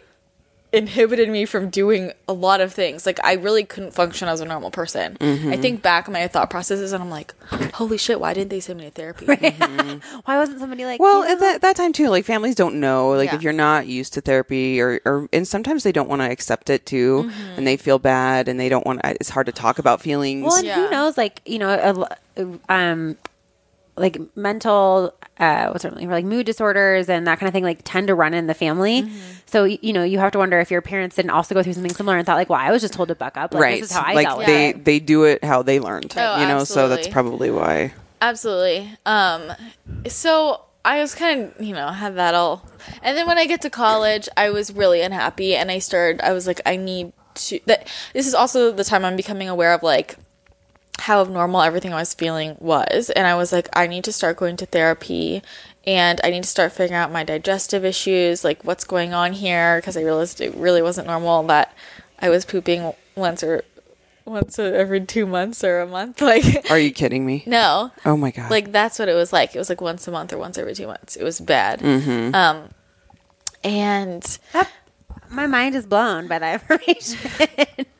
inhibited 0.73 1.29
me 1.29 1.45
from 1.45 1.69
doing 1.69 2.11
a 2.27 2.33
lot 2.33 2.59
of 2.59 2.73
things. 2.73 3.05
Like 3.05 3.23
I 3.23 3.33
really 3.35 3.63
couldn't 3.63 3.91
function 3.91 4.27
as 4.27 4.41
a 4.41 4.45
normal 4.45 4.69
person. 4.69 5.15
Mm-hmm. 5.17 5.49
I 5.53 5.57
think 5.57 5.81
back 5.81 6.09
on 6.09 6.13
my 6.13 6.27
thought 6.27 6.49
processes 6.49 6.91
and 6.91 7.01
I'm 7.01 7.09
like, 7.09 7.33
holy 7.73 7.97
shit, 7.97 8.19
why 8.19 8.33
didn't 8.33 8.49
they 8.49 8.59
send 8.59 8.79
me 8.79 8.85
to 8.85 8.91
therapy? 8.91 9.25
Why 10.25 10.37
wasn't 10.37 10.59
somebody 10.59 10.83
like, 10.83 10.99
Well, 10.99 11.21
you 11.21 11.25
know, 11.29 11.31
at 11.33 11.39
that, 11.39 11.61
that 11.61 11.75
time 11.77 11.93
too, 11.93 12.09
like 12.09 12.25
families 12.25 12.53
don't 12.53 12.81
know, 12.81 13.11
like 13.11 13.29
Yeah. 13.29 13.35
if 13.35 13.43
you're 13.43 13.53
not 13.53 13.87
used 13.87 14.13
to 14.15 14.21
therapy, 14.21 14.81
or, 14.81 14.99
or 15.05 15.29
and 15.31 15.47
sometimes 15.47 15.83
they 15.83 15.93
don't 15.93 16.09
want 16.09 16.21
to 16.21 16.29
accept 16.29 16.69
it 16.69 16.85
too, 16.85 17.23
Mm-hmm. 17.23 17.57
and 17.57 17.65
they 17.65 17.77
feel 17.77 17.97
bad, 17.97 18.47
and 18.49 18.59
they 18.59 18.67
don't 18.69 18.85
want. 18.85 18.99
It's 19.05 19.29
hard 19.29 19.45
to 19.45 19.51
talk 19.53 19.79
about 19.79 20.01
feelings. 20.01 20.43
Well, 20.43 20.57
and 20.57 20.65
Yeah. 20.67 20.75
who 20.75 20.89
knows? 20.91 21.17
Like 21.17 21.41
you 21.45 21.59
know, 21.59 21.69
a 21.81 21.93
lo- 21.93 22.59
um, 22.67 23.15
like 23.97 24.19
mental, 24.35 25.13
uh, 25.39 25.69
what's 25.69 25.85
it 25.85 25.95
like 25.95 26.25
mood 26.25 26.45
disorders 26.45 27.09
and 27.09 27.27
that 27.27 27.39
kind 27.39 27.47
of 27.47 27.53
thing, 27.53 27.63
like 27.63 27.81
tend 27.83 28.07
to 28.07 28.15
run 28.15 28.33
in 28.33 28.47
the 28.47 28.53
family. 28.53 29.03
Mm-hmm. 29.03 29.19
So 29.45 29.63
you 29.65 29.93
know, 29.93 30.03
you 30.03 30.19
have 30.19 30.31
to 30.33 30.37
wonder 30.37 30.59
if 30.59 30.71
your 30.71 30.81
parents 30.81 31.15
didn't 31.15 31.31
also 31.31 31.55
go 31.55 31.63
through 31.63 31.73
something 31.73 31.93
similar 31.93 32.17
and 32.17 32.25
thought 32.25 32.35
like, 32.35 32.49
"Well, 32.49 32.59
I 32.59 32.71
was 32.71 32.81
just 32.81 32.93
told 32.93 33.09
to 33.09 33.15
buck 33.15 33.37
up. 33.37 33.53
Like, 33.53 33.61
right? 33.61 33.81
This 33.81 33.91
is 33.91 33.97
how 33.97 34.03
I 34.03 34.13
like 34.13 34.27
dealt 34.27 34.37
with 34.39 34.47
they 34.47 34.69
it." 34.69 34.85
they 34.85 34.99
do 34.99 35.23
it 35.23 35.43
how 35.43 35.61
they 35.61 35.79
learned, 35.79 36.13
Oh, 36.17 36.41
you 36.41 36.47
know. 36.47 36.63
So 36.63 36.89
that's 36.89 37.07
probably 37.07 37.51
why. 37.51 37.93
Absolutely. 38.21 38.91
Um, 39.05 39.53
so 40.07 40.61
I 40.83 41.01
was 41.01 41.13
kind 41.13 41.43
of, 41.43 41.61
you 41.61 41.73
know, 41.73 41.89
had 41.89 42.15
that 42.15 42.33
all. 42.33 42.65
And 43.01 43.17
then 43.17 43.27
when 43.27 43.37
I 43.37 43.45
get 43.45 43.61
to 43.63 43.69
college, 43.69 44.29
I 44.37 44.49
was 44.49 44.73
really 44.73 45.01
unhappy 45.01 45.55
and 45.55 45.69
I 45.69 45.79
started, 45.79 46.21
I 46.21 46.31
was 46.31 46.47
like, 46.47 46.61
I 46.65 46.77
need 46.77 47.11
to, 47.35 47.59
that 47.65 47.91
this 48.13 48.25
is 48.25 48.33
also 48.33 48.71
the 48.71 48.85
time 48.85 49.03
I'm 49.03 49.17
becoming 49.17 49.49
aware 49.49 49.73
of 49.73 49.83
like 49.83 50.15
how 50.99 51.21
abnormal 51.21 51.61
everything 51.61 51.93
I 51.93 51.97
was 51.99 52.13
feeling 52.13 52.55
was. 52.59 53.09
And 53.11 53.27
I 53.27 53.35
was 53.35 53.51
like, 53.51 53.69
I 53.73 53.87
need 53.87 54.03
to 54.05 54.11
start 54.11 54.37
going 54.37 54.57
to 54.57 54.65
therapy 54.65 55.41
and 55.85 56.19
I 56.23 56.29
need 56.31 56.43
to 56.43 56.49
start 56.49 56.71
figuring 56.71 56.99
out 57.01 57.11
my 57.11 57.23
digestive 57.23 57.85
issues, 57.85 58.43
like 58.43 58.63
what's 58.63 58.83
going 58.83 59.13
on 59.13 59.33
here. 59.33 59.81
Cause 59.81 59.95
I 59.95 60.01
realized 60.01 60.41
it 60.41 60.53
really 60.55 60.81
wasn't 60.81 61.07
normal 61.07 61.43
that 61.43 61.73
I 62.19 62.29
was 62.29 62.45
pooping 62.45 62.93
once 63.15 63.43
or 63.43 63.63
once 64.25 64.59
every 64.59 64.99
two 65.05 65.25
months 65.25 65.63
or 65.63 65.79
a 65.79 65.87
month. 65.87 66.21
Like, 66.27 66.69
Are 66.69 66.77
you 66.79 66.91
kidding 66.91 67.25
me? 67.25 67.43
no. 67.45 67.91
Oh 68.03 68.17
my 68.17 68.31
god! 68.31 68.51
Like 68.51 68.71
that's 68.73 68.99
what 68.99 69.07
it 69.07 69.13
was 69.13 69.31
like. 69.31 69.55
It 69.55 69.59
was 69.59 69.69
like 69.69 69.79
once 69.79 70.05
a 70.07 70.11
month 70.11 70.33
or 70.33 70.37
once 70.37 70.57
every 70.57 70.75
two 70.75 70.87
months. 70.87 71.15
It 71.15 71.23
was 71.23 71.39
bad. 71.39 71.79
Mm-hmm. 71.79 72.35
Um, 72.35 72.69
and 73.63 74.23
That- 74.53 74.69
my 75.29 75.47
mind 75.47 75.75
is 75.75 75.85
blown 75.85 76.27
by 76.27 76.39
that 76.39 76.61
information. 76.61 77.19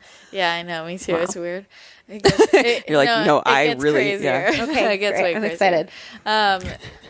yeah, 0.32 0.52
I 0.54 0.64
know. 0.64 0.86
Me 0.86 0.98
too. 0.98 1.16
It's 1.16 1.36
weird. 1.36 1.66
It 2.08 2.24
gets, 2.24 2.54
it, 2.54 2.84
You're 2.88 2.98
like, 2.98 3.26
no, 3.26 3.40
it 3.40 3.44
I 3.48 3.74
really- 3.74 4.16
yeah. 4.24 4.52
Okay, 4.54 4.94
it 4.96 4.98
gets 5.00 5.20
great. 5.20 5.24
way 5.24 5.36
I'm 5.36 5.42
crazier. 5.42 5.54
excited. 5.54 5.90
Um, 6.26 6.62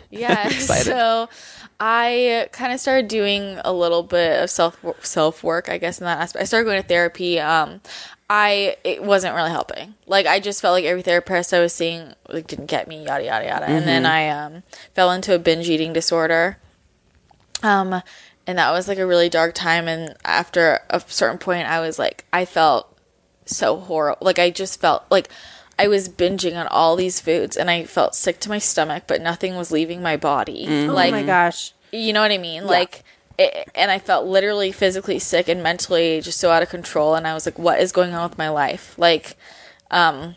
yeah. 0.10 0.48
excited. 0.48 0.86
So 0.86 1.30
I 1.80 2.48
kind 2.52 2.74
of 2.74 2.80
started 2.80 3.08
doing 3.08 3.60
a 3.64 3.72
little 3.72 4.02
bit 4.04 4.42
of 4.44 4.50
self 4.50 4.84
self 5.02 5.44
work, 5.44 5.70
I 5.70 5.78
guess, 5.78 6.00
in 6.00 6.06
that 6.06 6.20
aspect. 6.20 6.42
I 6.42 6.46
started 6.46 6.66
going 6.66 6.82
to 6.82 6.88
therapy. 6.88 7.40
Um, 7.40 7.82
I 8.30 8.76
it 8.84 9.04
wasn't 9.04 9.36
really 9.36 9.52
helping. 9.52 9.94
Like 10.08 10.26
I 10.26 10.40
just 10.40 10.62
felt 10.62 10.74
like 10.74 10.86
every 10.86 11.02
therapist 11.04 11.54
I 11.54 11.60
was 11.60 11.74
seeing 11.74 12.14
like 12.28 12.48
didn't 12.48 12.66
get 12.66 12.88
me, 12.88 13.06
yada 13.06 13.24
yada 13.24 13.46
yada. 13.46 13.66
And 13.70 13.88
then 13.88 14.06
I 14.06 14.30
um, 14.30 14.64
fell 14.96 15.12
into 15.12 15.36
a 15.36 15.40
binge 15.40 15.70
eating 15.70 15.94
disorder. 15.94 16.58
Um, 17.64 18.02
and 18.48 18.58
that 18.58 18.72
was 18.72 18.88
like 18.88 18.98
a 18.98 19.06
really 19.06 19.30
dark 19.30 19.54
time. 19.54 19.88
And 19.88 20.16
after 20.26 20.80
a 20.90 21.02
certain 21.08 21.38
point, 21.38 21.68
I 21.68 21.80
was 21.80 22.00
like, 22.00 22.26
I 22.34 22.46
felt 22.46 22.97
so 23.48 23.78
horrible. 23.78 24.26
Like 24.26 24.40
I 24.40 24.50
just 24.50 24.80
felt 24.80 25.04
like 25.10 25.30
I 25.80 25.88
was 25.88 26.10
binging 26.10 26.58
on 26.58 26.68
all 26.68 26.96
these 26.96 27.20
foods, 27.20 27.56
and 27.56 27.70
I 27.70 27.86
felt 27.86 28.16
sick 28.16 28.40
to 28.42 28.50
my 28.50 28.58
stomach, 28.60 29.04
but 29.08 29.22
nothing 29.22 29.56
was 29.56 29.72
leaving 29.72 30.02
my 30.02 30.18
body. 30.18 30.66
oh 30.68 30.94
like, 30.94 31.12
my 31.12 31.24
gosh. 31.24 31.74
you 31.92 32.14
know 32.14 32.22
what 32.22 32.32
I 32.32 32.38
mean? 32.38 32.66
Like, 32.66 33.04
it, 33.38 33.70
and 33.76 33.92
I 33.92 34.00
felt 34.00 34.26
literally 34.26 34.72
physically 34.72 35.20
sick 35.20 35.48
and 35.48 35.62
mentally 35.62 36.22
just 36.22 36.40
so 36.40 36.50
out 36.50 36.64
of 36.64 36.70
control. 36.70 37.14
And 37.14 37.28
I 37.28 37.36
was 37.36 37.46
like, 37.46 37.60
what 37.60 37.80
is 37.80 37.92
going 37.92 38.16
on 38.16 38.28
with 38.28 38.38
my 38.40 38.50
life? 38.50 38.98
Like, 38.98 39.38
um, 39.92 40.36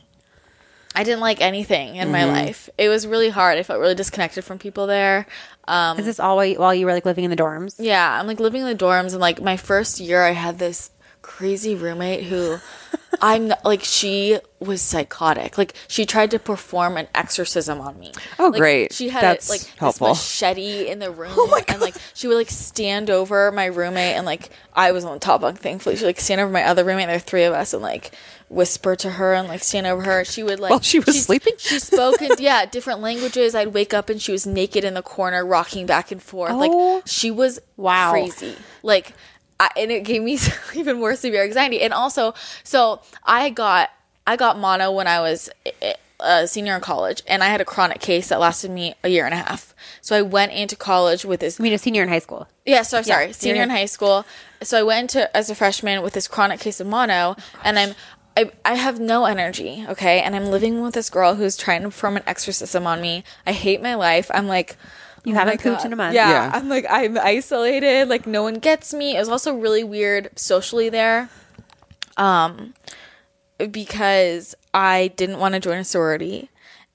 I 0.95 1.05
didn't 1.05 1.21
like 1.21 1.41
anything 1.41 1.97
in 1.97 2.11
my 2.11 2.25
life. 2.25 2.69
It 2.77 2.89
was 2.89 3.07
really 3.07 3.31
hard. 3.31 3.57
I 3.57 3.63
felt 3.63 3.81
really 3.81 3.95
disconnected 3.95 4.45
from 4.45 4.59
people 4.59 4.87
there. 4.87 5.27
Um, 5.69 5.99
Is 5.99 6.05
this 6.05 6.21
all 6.21 6.37
while 6.37 6.45
you, 6.45 6.59
while 6.59 6.75
you 6.75 6.85
were 6.85 6.93
like 6.93 7.07
living 7.07 7.25
in 7.25 7.31
the 7.31 7.37
dorms? 7.37 7.77
yeah, 7.79 8.19
I'm 8.19 8.27
like 8.27 8.41
living 8.41 8.63
in 8.63 8.67
the 8.67 8.75
dorms, 8.75 9.13
and 9.13 9.21
like 9.21 9.41
my 9.41 9.57
first 9.57 10.01
year, 10.01 10.23
I 10.23 10.33
had 10.33 10.59
this 10.59 10.91
crazy 11.23 11.77
roommate 11.77 12.25
who 12.25 12.59
I'm 13.23 13.53
like 13.65 13.83
she 13.85 14.39
was 14.61 14.83
psychotic. 14.83 15.57
Like 15.59 15.75
she 15.89 16.05
tried 16.07 16.31
to 16.33 16.39
perform 16.39 16.97
an 16.97 17.09
exorcism 17.15 17.81
on 17.81 17.99
me. 17.99 18.13
Oh, 18.39 18.49
Like, 18.49 18.61
great. 18.61 18.93
She 18.93 19.09
had 19.09 19.23
That's 19.23 19.49
like 19.51 19.63
helpful. 19.79 20.09
this 20.09 20.19
machete 20.19 20.89
in 20.89 20.99
the 20.99 21.11
room, 21.11 21.33
Oh 21.35 21.47
my 21.51 21.63
and 21.69 21.81
like 21.81 21.95
she 22.15 22.29
would 22.29 22.37
like 22.37 22.51
stand 22.51 23.11
over 23.11 23.51
my 23.53 23.67
roommate, 23.67 24.17
and 24.17 24.27
like 24.27 24.51
I 24.75 24.93
was 24.93 25.05
on 25.05 25.15
the 25.15 25.21
top 25.21 25.41
bunk. 25.43 25.59
Thankfully, 25.61 25.97
she 25.97 26.05
like 26.05 26.21
stand 26.21 26.41
over 26.41 26.51
my 26.53 26.65
other 26.65 26.85
roommate. 26.85 27.07
There 27.07 27.17
were 27.17 27.21
three 27.21 27.45
of 27.45 27.55
us, 27.55 27.73
and 27.75 27.83
like 27.83 28.13
whisper 28.49 28.97
to 28.97 29.09
her 29.11 29.33
and 29.33 29.47
like 29.47 29.63
stand 29.63 29.87
over 29.87 30.03
her. 30.03 30.25
She 30.25 30.43
would 30.43 30.59
like 30.59 30.71
While 30.71 30.81
she 30.81 30.99
was 30.99 31.23
sleeping? 31.25 31.53
She 31.59 31.79
spoke 31.79 32.21
in 32.21 32.33
yeah 32.39 32.67
different 32.67 33.01
languages. 33.01 33.55
I'd 33.55 33.69
wake 33.75 33.95
up 33.95 34.09
and 34.11 34.21
she 34.21 34.33
was 34.33 34.47
naked 34.47 34.83
in 34.85 34.95
the 34.95 35.03
corner, 35.03 35.45
rocking 35.47 35.87
back 35.87 36.11
and 36.11 36.23
forth. 36.23 36.53
Oh. 36.53 36.57
Like 36.97 37.03
she 37.07 37.31
was 37.31 37.61
Wow. 37.77 38.11
crazy. 38.13 38.57
Like, 38.83 39.15
I, 39.61 39.69
and 39.77 39.93
it 39.93 40.05
gave 40.05 40.23
me 40.23 40.39
even 40.75 40.99
more 40.99 41.15
severe 41.15 41.45
anxiety. 41.45 41.83
And 41.83 41.93
also, 41.93 42.35
so 42.65 43.03
I 43.23 43.51
got 43.51 43.91
I 44.27 44.37
got 44.37 44.59
mono 44.59 44.91
when 44.91 45.07
I 45.07 45.21
was 45.21 45.51
eh, 45.83 45.95
a 46.19 46.47
senior 46.47 46.75
in 46.75 46.81
college, 46.81 47.23
and 47.27 47.45
I 47.45 47.49
had 47.49 47.61
a 47.61 47.65
chronic 47.65 48.01
case 48.01 48.29
that 48.29 48.41
lasted 48.41 48.71
me 48.71 48.95
a 49.05 49.09
year 49.09 49.25
and 49.27 49.35
a 49.35 49.39
half. 49.39 49.75
So 50.01 50.17
I 50.17 50.23
went 50.23 50.53
into 50.53 50.77
college 50.77 51.25
with 51.25 51.41
this 51.41 51.61
I 51.61 51.63
mean, 51.63 51.73
a 51.73 51.79
senior 51.79 52.03
in 52.03 52.09
high 52.09 52.19
school. 52.19 52.49
yeah, 52.65 52.83
so 52.83 53.03
sorry, 53.03 53.27
you're 53.27 53.33
senior 53.35 53.63
in 53.63 53.71
high 53.71 53.87
school. 53.87 54.25
So 54.63 54.79
I 54.79 54.83
went 54.83 55.15
into 55.15 55.35
as 55.37 55.51
a 55.51 55.55
freshman 55.55 56.03
with 56.03 56.15
this 56.15 56.27
chronic 56.27 56.61
case 56.61 56.81
of 56.81 56.87
mono, 56.87 57.37
and 57.63 57.79
I'm 57.79 57.95
I, 58.37 58.51
I 58.65 58.75
have 58.75 58.99
no 58.99 59.27
energy, 59.27 59.85
okay, 59.89 60.21
and 60.21 60.35
I'm 60.35 60.47
living 60.47 60.81
with 60.83 60.95
this 60.95 61.11
girl 61.11 61.35
who's 61.35 61.57
trying 61.57 61.83
to 61.83 61.89
perform 61.89 62.17
an 62.17 62.23
exorcism 62.27 62.87
on 62.87 63.01
me. 63.01 63.25
I 63.47 63.53
hate 63.53 63.83
my 63.83 63.95
life. 63.95 64.31
I'm 64.33 64.47
like. 64.47 64.77
You 65.25 65.35
oh 65.35 65.39
haven't 65.39 65.53
my 65.55 65.63
pooped 65.63 65.79
God. 65.83 65.87
in 65.87 65.93
a 65.93 65.97
month. 65.97 66.15
Yeah, 66.15 66.31
Yeah. 66.31 66.51
I'm 66.55 66.69
like 66.69 66.87
I'm 66.89 67.19
isolated. 67.19 68.09
Like 68.09 68.27
no 68.27 68.43
one 68.43 68.55
gets 68.55 68.95
me. 68.95 69.17
It 69.17 69.21
was 69.21 69.29
also 69.29 69.55
really 69.55 69.85
weird 69.85 70.31
socially 70.39 70.89
there, 70.89 71.29
um, 72.17 72.75
because 73.71 74.55
I 74.73 75.09
didn't 75.17 75.39
want 75.39 75.55
to 75.55 75.61
join 75.61 75.79
a 75.79 75.85
sorority. 75.85 76.49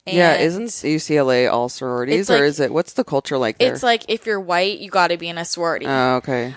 yeah, 0.06 0.36
isn't 0.36 0.66
UCLA 0.68 1.50
all 1.52 1.68
sororities, 1.68 2.20
It's 2.22 2.30
or 2.30 2.34
like- 2.34 2.42
is 2.44 2.60
it? 2.60 2.72
What's 2.72 2.92
the 2.94 3.04
culture 3.04 3.38
like 3.38 3.58
there? 3.58 3.72
it's 3.72 3.82
like 3.82 4.04
if 4.08 4.24
you're 4.26 4.40
white, 4.40 4.78
you 4.78 4.90
got 4.90 5.08
to 5.08 5.16
be 5.16 5.28
in 5.28 5.38
a 5.38 5.44
sorority. 5.44 5.86
oh, 5.88 6.16
okay. 6.16 6.54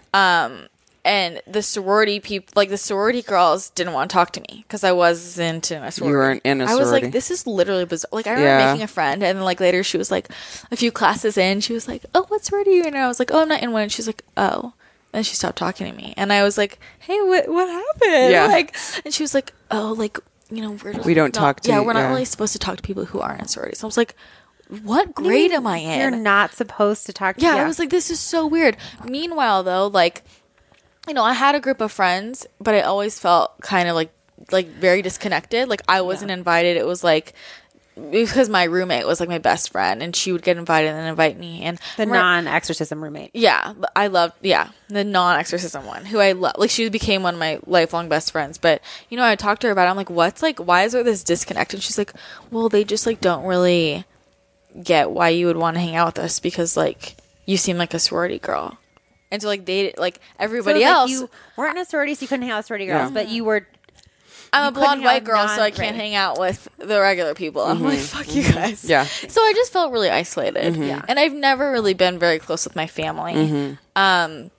And 1.06 1.42
the 1.48 1.62
sorority 1.64 2.20
people 2.20 2.52
like 2.56 2.70
the 2.70 2.78
sorority 2.78 3.22
girls 3.22 3.70
didn't 3.72 3.94
want 3.94 4.10
to 4.10 4.14
talk 4.14 4.32
to 4.32 4.42
me 4.42 4.66
because 4.68 4.84
i 4.84 4.92
wasn't 4.92 5.72
in 5.72 5.82
a 5.84 5.92
sorority. 5.92 6.16
Weren't 6.16 6.42
in 6.46 6.62
a 6.62 6.66
i 6.66 6.76
was 6.76 6.92
like 6.92 7.12
this 7.12 7.32
is 7.32 7.48
literally 7.48 7.86
bizarre 7.86 8.10
like 8.12 8.28
i 8.28 8.32
remember 8.32 8.50
Yeah. 8.50 8.72
making 8.74 8.84
a 8.84 8.88
friend 8.88 9.24
and 9.24 9.38
then 9.38 9.46
like 9.46 9.60
later 9.62 9.82
she 9.84 9.98
was 9.98 10.12
like 10.12 10.28
a 10.72 10.76
few 10.76 10.92
classes 10.92 11.38
in 11.38 11.62
she 11.62 11.74
was 11.74 11.88
like 11.88 12.04
oh 12.14 12.26
what 12.28 12.44
sorority 12.44 12.72
are 12.72 12.74
you 12.76 12.82
in? 12.82 12.88
And 12.88 12.98
i 12.98 13.08
was 13.08 13.18
like 13.20 13.32
oh 13.32 13.42
i'm 13.42 13.48
not 13.50 13.64
in 13.64 13.72
one. 13.72 13.84
And 13.84 13.92
she's 13.92 14.08
like 14.08 14.24
oh. 14.38 14.74
And 15.12 15.26
she 15.26 15.34
stopped 15.36 15.58
talking 15.58 15.90
to 15.90 15.98
me. 15.98 16.14
And 16.18 16.32
i 16.34 16.44
was 16.44 16.58
like 16.58 16.80
hey 17.00 17.20
what 17.22 17.48
what 17.48 17.68
happened? 17.68 18.32
Yeah. 18.32 18.46
like 18.48 18.76
and 19.06 19.14
she 19.14 19.24
was 19.24 19.34
like 19.34 19.54
oh 19.72 19.96
like 19.98 20.20
you 20.52 20.62
know 20.62 20.72
we're 20.84 20.94
just 20.94 21.06
We 21.06 21.14
don't 21.14 21.34
not- 21.34 21.40
talk 21.42 21.60
to 21.62 21.70
yeah 21.70 21.80
we're 21.80 21.94
not 21.94 22.00
yeah. 22.02 22.10
really 22.10 22.26
supposed 22.26 22.54
to 22.54 22.60
talk 22.60 22.76
to 22.78 22.84
people 22.84 23.06
who 23.06 23.20
aren't 23.20 23.42
in 23.42 23.48
sororities. 23.48 23.84
I 23.84 23.88
was 23.88 23.98
like 23.98 24.16
what 24.84 25.16
grade 25.16 25.52
am 25.52 25.66
i 25.66 25.78
in? 25.78 26.00
You're 26.00 26.12
not 26.12 26.54
supposed 26.54 27.08
to 27.08 27.14
talk 27.14 27.38
to 27.38 27.42
yeah, 27.42 27.56
I 27.56 27.66
was 27.66 27.80
like, 27.80 27.90
this 27.90 28.12
is 28.12 28.20
so 28.20 28.46
weird. 28.46 28.78
Meanwhile, 29.04 29.64
though, 29.64 29.88
like, 29.88 30.24
you 31.10 31.16
know, 31.16 31.24
I 31.24 31.34
had 31.34 31.56
a 31.56 31.60
group 31.60 31.82
of 31.82 31.92
friends, 31.92 32.48
but 32.60 32.76
I 32.76 32.82
always 32.82 33.20
felt 33.20 33.60
kind 33.62 33.90
of 33.90 33.96
like, 33.96 34.12
like 34.52 34.68
very 34.68 35.02
disconnected. 35.02 35.68
Like 35.68 35.82
I 35.88 36.02
wasn't 36.02 36.32
invited. 36.32 36.78
It 36.78 36.86
was 36.86 37.04
like 37.04 37.34
because 38.12 38.48
my 38.48 38.64
roommate 38.64 39.06
was 39.06 39.20
like 39.20 39.28
my 39.28 39.40
best 39.40 39.72
friend, 39.72 40.02
and 40.02 40.16
she 40.16 40.32
would 40.32 40.44
get 40.44 40.58
invited 40.58 40.92
and 40.94 41.08
invite 41.08 41.38
me. 41.38 41.64
And 41.64 41.80
the 41.98 42.06
non 42.06 42.48
exorcism 42.48 43.04
roommate. 43.04 43.32
yeah, 43.34 43.74
I 43.96 44.08
loved 44.08 44.36
yeah 44.42 44.70
the 44.88 45.04
non 45.04 45.38
exorcism 45.38 45.86
one 45.86 46.06
who 46.06 46.20
I 46.20 46.32
love. 46.32 46.56
Like 46.58 46.70
she 46.70 46.88
became 46.90 47.24
one 47.24 47.34
of 47.34 47.40
my 47.40 47.60
lifelong 47.66 48.08
best 48.08 48.32
friends. 48.32 48.58
But 48.58 48.82
you 49.10 49.18
know, 49.18 49.24
I 49.24 49.36
talked 49.36 49.62
to 49.62 49.68
her 49.68 49.74
about. 49.74 49.88
it. 49.88 49.90
I'm 49.92 49.98
like, 49.98 50.10
what's 50.10 50.42
like, 50.42 50.60
why 50.60 50.84
is 50.84 50.94
there 50.94 51.04
this 51.04 51.24
disconnect? 51.24 51.74
And 51.74 51.84
she's 51.84 51.98
like, 51.98 52.14
well, 52.52 52.70
they 52.70 52.84
just 52.84 53.06
like 53.06 53.20
don't 53.20 53.46
really 53.46 54.06
get 54.84 55.12
why 55.12 55.30
you 55.30 55.48
would 55.48 55.58
want 55.58 55.76
to 55.76 55.82
hang 55.82 55.96
out 55.96 56.16
with 56.16 56.24
us 56.24 56.40
because 56.40 56.78
like 56.78 57.18
you 57.46 57.58
seem 57.58 57.78
like 57.78 57.94
a 57.96 58.00
sorority 58.00 58.40
girl. 58.40 58.78
And 59.32 59.42
so 59.42 59.48
like 59.48 59.66
they 59.66 59.94
like 59.98 60.16
So 60.16 60.22
everybody 60.40 60.80
like 60.80 60.90
else. 60.90 61.12
you 61.12 61.30
weren't 61.56 61.76
in 61.78 61.82
a 61.82 61.86
sorority, 61.86 62.16
so 62.16 62.22
you 62.24 62.28
couldn't 62.28 62.44
hang 62.44 62.52
out 62.52 62.58
with 62.58 62.66
sorority 62.68 62.86
girls, 62.88 63.10
Yeah. 63.12 63.14
but 63.14 63.30
you 63.30 63.44
were. 63.44 63.68
I'm 64.52 64.64
a 64.64 64.66
you 64.66 64.72
couldn't 64.72 64.84
blonde 64.84 65.04
white 65.04 65.22
with 65.22 65.26
girl, 65.30 65.48
so 65.48 65.62
I 65.62 65.70
can't 65.70 65.92
right. 65.92 65.96
hang 65.96 66.16
out 66.16 66.40
with 66.40 66.68
the 66.80 67.00
regular 67.00 67.36
people. 67.36 67.62
I'm 67.62 67.84
like, 67.84 68.00
fuck 68.00 68.34
you 68.34 68.42
guys. 68.52 68.84
Yeah. 68.84 69.04
So 69.04 69.42
I 69.42 69.54
just 69.54 69.72
felt 69.72 69.92
really 69.92 70.10
isolated. 70.10 70.76
Yeah. 70.76 71.04
And 71.08 71.20
I've 71.20 71.34
never 71.34 71.72
really 71.72 71.94
been 71.94 72.18
very 72.18 72.40
close 72.40 72.64
with 72.66 72.76
my 72.76 72.88
family. 72.88 73.78
Um, 73.96 74.50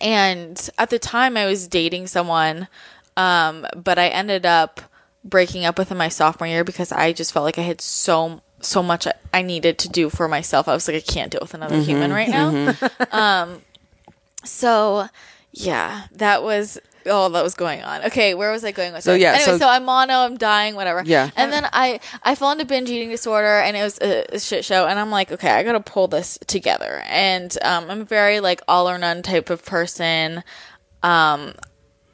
and 0.00 0.70
at 0.78 0.90
the 0.90 0.98
time 1.00 1.36
I 1.36 1.46
was 1.46 1.66
dating 1.66 2.06
someone, 2.06 2.68
um, 3.16 3.66
but 3.74 3.98
I 3.98 4.08
ended 4.08 4.46
up 4.46 4.80
breaking 5.24 5.64
up 5.64 5.76
with 5.78 5.88
him 5.90 5.98
my 5.98 6.08
sophomore 6.08 6.46
year 6.46 6.62
because 6.62 6.92
I 6.92 7.12
just 7.12 7.32
felt 7.32 7.42
like 7.44 7.58
I 7.58 7.62
had 7.62 7.80
so 7.80 8.42
so 8.60 8.82
much 8.82 9.06
I- 9.06 9.14
I 9.34 9.42
needed 9.42 9.78
to 9.80 9.88
do 9.88 10.08
for 10.08 10.28
myself. 10.28 10.68
I 10.68 10.74
was 10.74 10.86
like, 10.88 10.96
I 10.96 11.00
can't 11.00 11.30
deal 11.32 11.40
with 11.42 11.54
another 11.54 11.80
human 11.80 12.12
right 12.12 12.28
now. 12.28 12.74
um, 13.12 13.60
so 14.46 15.08
yeah, 15.52 16.04
that 16.12 16.42
was 16.42 16.78
all 17.10 17.30
that 17.30 17.42
was 17.44 17.54
going 17.54 17.82
on. 17.82 18.04
Okay, 18.06 18.34
where 18.34 18.50
was 18.50 18.64
I 18.64 18.72
going 18.72 18.92
with 18.92 19.04
So, 19.04 19.12
this? 19.12 19.22
yeah, 19.22 19.32
anyway, 19.34 19.44
so- 19.44 19.58
so, 19.58 19.68
I'm 19.68 19.84
mono, 19.84 20.14
I'm 20.14 20.36
dying, 20.36 20.74
whatever. 20.74 21.02
Yeah. 21.04 21.30
and 21.36 21.52
then 21.52 21.68
I 21.72 22.00
I 22.22 22.34
fell 22.34 22.50
into 22.50 22.64
binge 22.64 22.90
eating 22.90 23.10
disorder, 23.10 23.46
and 23.60 23.76
it 23.76 23.82
was 23.82 23.98
a, 24.00 24.24
a 24.34 24.40
shit 24.40 24.64
show. 24.64 24.86
And 24.86 24.98
I'm 24.98 25.10
like, 25.10 25.30
okay, 25.32 25.50
I 25.50 25.62
gotta 25.62 25.80
pull 25.80 26.08
this 26.08 26.38
together. 26.46 27.02
And 27.06 27.56
um, 27.62 27.88
I'm 27.90 28.00
a 28.00 28.04
very 28.04 28.40
like 28.40 28.60
all 28.66 28.88
or 28.88 28.98
none 28.98 29.22
type 29.22 29.50
of 29.50 29.64
person. 29.64 30.42
Um, 31.02 31.54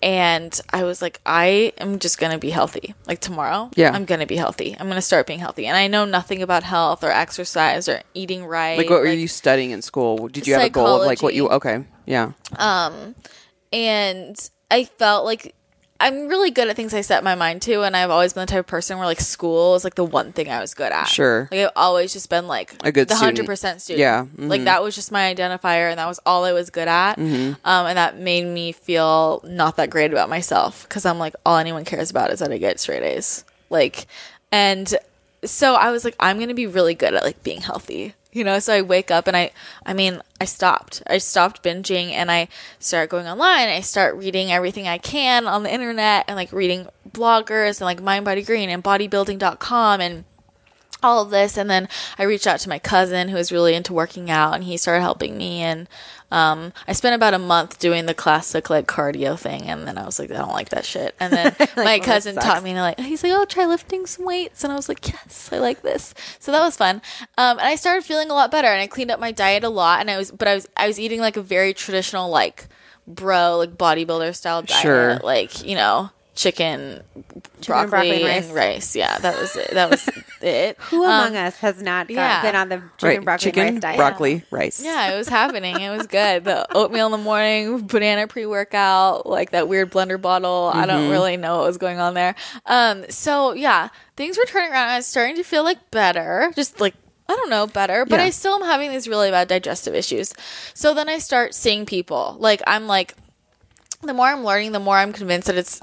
and 0.03 0.61
I 0.71 0.83
was 0.83 1.01
like, 1.01 1.21
I 1.25 1.73
am 1.79 2.01
just 2.01 2.19
gonna 2.19 2.39
be 2.39 2.51
healthy. 2.51 2.95
Like 3.07 3.21
tomorrow, 3.21 3.71
Yeah. 3.77 3.93
I'm 3.93 4.05
gonna 4.05 4.27
be 4.27 4.37
healthy. 4.37 4.77
I'm 4.79 4.89
gonna 4.89 5.01
start 5.01 5.27
being 5.27 5.39
healthy. 5.39 5.67
And 5.67 5.77
I 5.77 5.87
know 5.87 6.05
nothing 6.05 6.43
about 6.43 6.65
health 6.65 7.05
or 7.05 7.11
exercise 7.11 7.89
or 7.89 8.03
eating 8.13 8.45
right. 8.45 8.77
Like, 8.77 8.91
what 8.91 9.01
were 9.01 9.07
you 9.07 9.29
studying 9.29 9.71
in 9.71 9.81
school? 9.81 10.29
Did 10.29 10.47
you 10.47 10.55
have 10.55 10.65
a 10.65 10.71
goal 10.71 11.01
of 11.01 11.07
like 11.07 11.23
what 11.23 11.35
you? 11.35 11.49
Okay, 11.49 11.85
yeah. 12.07 12.33
Um, 12.57 13.15
and 13.73 14.37
I 14.71 14.85
felt 14.85 15.25
like 15.25 15.55
I'm 16.03 16.27
really 16.27 16.51
good 16.51 16.67
at 16.67 16.75
things 16.75 16.93
I 16.93 17.01
set 17.01 17.23
my 17.23 17.37
mind 17.37 17.63
to, 17.63 17.83
and 17.83 17.97
I've 17.97 18.11
always 18.11 18.33
been 18.33 18.41
the 18.41 18.47
type 18.47 18.59
of 18.59 18.67
person 18.67 18.99
where 18.99 19.07
like 19.07 19.21
school 19.21 19.77
is 19.77 19.85
like 19.85 19.95
the 19.95 20.05
one 20.05 20.33
thing 20.33 20.49
I 20.49 20.61
was 20.61 20.75
good 20.75 20.91
at. 20.91 21.05
Sure. 21.05 21.49
like 21.53 21.61
I've 21.61 21.71
always 21.77 22.13
just 22.13 22.29
been 22.29 22.49
like 22.49 22.75
A 22.83 22.91
good 22.91 23.07
the 23.07 23.15
hundred 23.15 23.47
percent 23.47 23.81
student. 23.81 24.01
Yeah, 24.01 24.23
mm-hmm. 24.25 24.49
like 24.49 24.65
that 24.65 24.83
was 24.83 24.97
just 24.97 25.13
my 25.13 25.33
identifier, 25.33 25.91
and 25.91 25.99
that 26.01 26.09
was 26.09 26.19
all 26.27 26.45
I 26.45 26.53
was 26.53 26.71
good 26.71 26.89
at. 26.89 27.19
Um, 27.65 27.87
and 27.87 27.97
that 27.97 28.19
made 28.19 28.45
me 28.45 28.73
feel 28.73 29.43
not 29.45 29.77
that 29.77 29.91
great 29.91 30.11
about 30.11 30.29
myself 30.29 30.83
because 30.83 31.07
I'm 31.07 31.21
like 31.21 31.35
all 31.47 31.57
anyone 31.57 31.85
cares 31.85 32.11
about 32.11 32.33
is 32.33 32.41
that 32.41 32.51
I 32.51 32.59
get 32.59 32.81
straight 32.81 33.05
A's. 33.05 33.45
Like, 33.71 34.07
and 34.51 34.93
so 35.45 35.75
I 35.75 35.93
was 35.93 36.05
like, 36.05 36.17
I'm 36.19 36.41
gonna 36.41 36.53
be 36.53 36.67
really 36.67 36.95
good 36.97 37.15
at 37.15 37.23
like 37.23 37.45
being 37.45 37.61
healthy. 37.61 38.15
You 38.33 38.45
know, 38.45 38.59
so 38.61 38.73
I 38.73 38.83
wake 38.83 39.11
up 39.11 39.27
and 39.29 39.37
I, 39.37 39.53
I 39.85 39.93
mean, 39.93 40.23
I 40.41 40.47
stopped. 40.47 41.03
I 41.07 41.19
stopped 41.19 41.63
binging 41.63 42.13
and 42.13 42.31
I 42.31 42.49
start 42.79 43.11
going 43.11 43.27
online. 43.27 43.69
I 43.69 43.81
start 43.81 44.17
reading 44.17 44.51
everything 44.51 44.89
I 44.89 44.97
can 44.97 45.47
on 45.47 45.63
the 45.63 45.73
internet 45.73 46.25
and 46.27 46.37
like 46.37 46.51
reading 46.51 46.89
bloggers 47.11 47.81
and 47.81 47.83
like 47.83 48.01
Mind 48.01 48.25
Body 48.25 48.43
Green 48.43 48.71
and 48.71 48.83
bodybuilding.com 48.83 50.01
and 50.01 50.25
all 51.03 51.23
of 51.23 51.31
this 51.31 51.57
and 51.57 51.69
then 51.69 51.89
i 52.17 52.23
reached 52.23 52.47
out 52.47 52.61
to 52.61 52.69
my 52.69 52.79
cousin 52.79 53.29
who 53.29 53.35
was 53.35 53.51
really 53.51 53.75
into 53.75 53.93
working 53.93 54.31
out 54.31 54.55
and 54.55 54.65
he 54.65 54.77
started 54.77 55.01
helping 55.01 55.37
me 55.37 55.61
and 55.61 55.89
um, 56.33 56.73
i 56.89 56.93
spent 56.93 57.15
about 57.15 57.35
a 57.35 57.39
month 57.39 57.79
doing 57.79 58.07
the 58.07 58.15
classic 58.15 58.69
like 58.71 58.87
cardio 58.87 59.39
thing 59.39 59.63
and 59.63 59.87
then 59.87 59.97
i 59.99 60.05
was 60.05 60.19
like 60.19 60.31
i 60.31 60.37
don't 60.37 60.53
like 60.53 60.71
that 60.71 60.85
shit. 60.85 61.15
And 61.21 61.33
then 61.33 61.55
my 61.77 61.85
well, 61.85 62.01
cousin 62.01 62.35
taught 62.35 62.63
me 62.65 62.71
and 62.71 62.79
like 62.81 62.99
he's 62.99 63.23
like 63.23 63.33
oh 63.33 63.45
try 63.45 63.67
lifting 63.67 64.07
some 64.07 64.25
weights 64.25 64.65
and 64.65 64.73
i 64.73 64.77
was 64.77 64.89
like 64.89 65.07
yes 65.13 65.51
i 65.53 65.59
like 65.59 65.83
this. 65.83 66.15
So 66.41 66.51
that 66.51 66.61
was 66.61 66.77
fun. 66.77 67.03
Um, 67.39 67.59
and 67.59 67.69
i 67.69 67.77
started 67.77 68.03
feeling 68.05 68.31
a 68.31 68.35
lot 68.35 68.51
better 68.51 68.69
and 68.69 68.81
i 68.81 68.87
cleaned 68.87 69.11
up 69.11 69.21
my 69.21 69.31
diet 69.31 69.63
a 69.63 69.69
lot 69.69 70.01
and 70.01 70.11
i 70.11 70.17
was 70.17 70.31
but 70.33 70.49
i 70.49 70.55
was 70.55 70.67
i 70.77 70.87
was 70.89 70.99
eating 70.99 71.21
like 71.21 71.37
a 71.37 71.43
very 71.43 71.73
traditional 71.75 72.31
like 72.31 72.67
bro 73.07 73.59
like 73.59 73.77
bodybuilder 73.77 74.35
style 74.35 74.63
diet 74.63 74.81
Sure. 74.83 75.19
like 75.19 75.65
you 75.65 75.75
know 75.77 76.11
chicken, 76.35 77.03
Chicken, 77.15 77.43
broccoli, 77.67 77.91
broccoli, 77.91 78.23
and 78.23 78.45
and 78.47 78.55
rice. 78.55 78.75
rice. 78.75 78.97
Yeah, 78.97 79.19
that 79.19 79.39
was 79.39 79.55
it. 79.57 79.71
That 79.73 79.91
was 79.91 80.09
it. 80.41 80.77
Who 80.91 81.05
Um, 81.05 81.11
among 81.11 81.37
us 81.37 81.59
has 81.59 81.81
not 81.83 82.09
got, 82.09 82.15
yeah. 82.15 82.43
been 82.43 82.57
on 82.57 82.69
the 82.69 82.77
chicken, 82.99 83.09
Right, 83.09 83.25
broccoli, 83.25 83.45
chicken, 83.45 83.67
and 83.67 83.75
rice 83.77 83.83
diet? 83.83 83.97
broccoli, 83.99 84.45
rice. 84.51 84.83
Yeah, 84.83 85.13
it 85.15 85.19
was 85.19 85.29
happening. 85.29 85.79
It 85.81 85.91
was 85.91 86.07
good. 86.07 86.45
The 86.45 86.67
oatmeal 86.77 87.07
in 87.07 87.13
the 87.13 87.19
morning, 87.19 87.87
banana 87.87 88.27
pre 88.27 88.47
workout, 88.47 89.27
like 89.27 89.51
that 89.51 89.69
weird 89.69 89.91
blender 89.91 90.21
bottle. 90.21 90.71
I 90.73 90.87
don't 90.87 91.11
really 91.11 91.37
know 91.37 91.59
what 91.59 91.67
was 91.67 91.79
going 91.79 91.99
on 92.01 92.15
there. 92.15 92.35
Um, 92.67 93.05
so 93.11 93.53
yeah, 93.53 93.89
things 94.17 94.39
were 94.39 94.45
turning 94.47 94.73
around. 94.73 94.89
I 94.89 94.97
was 94.97 95.07
starting 95.07 95.37
to 95.37 95.43
feel 95.45 95.65
like 95.65 95.91
better, 95.91 96.51
just 96.57 96.81
like 96.81 96.95
I 97.29 97.35
don't 97.37 97.51
know, 97.51 97.67
better, 97.67 98.05
but 98.05 98.19
Yeah. 98.19 98.27
I 98.27 98.31
still 98.31 98.55
am 98.55 98.63
having 98.63 98.91
these 98.91 99.07
really 99.09 99.31
bad 99.31 99.49
digestive 99.49 99.95
issues. 99.95 100.35
So 100.75 100.93
then 100.93 101.09
I 101.09 101.19
start 101.19 101.55
seeing 101.55 101.87
people. 101.87 102.37
Like 102.39 102.63
I'm 102.67 102.87
like 102.87 103.15
the 104.03 104.13
more 104.15 104.27
I'm 104.27 104.43
learning, 104.45 104.73
the 104.73 104.81
more 104.81 104.97
I'm 104.97 105.13
convinced 105.13 105.47
that 105.47 105.57
it's 105.57 105.81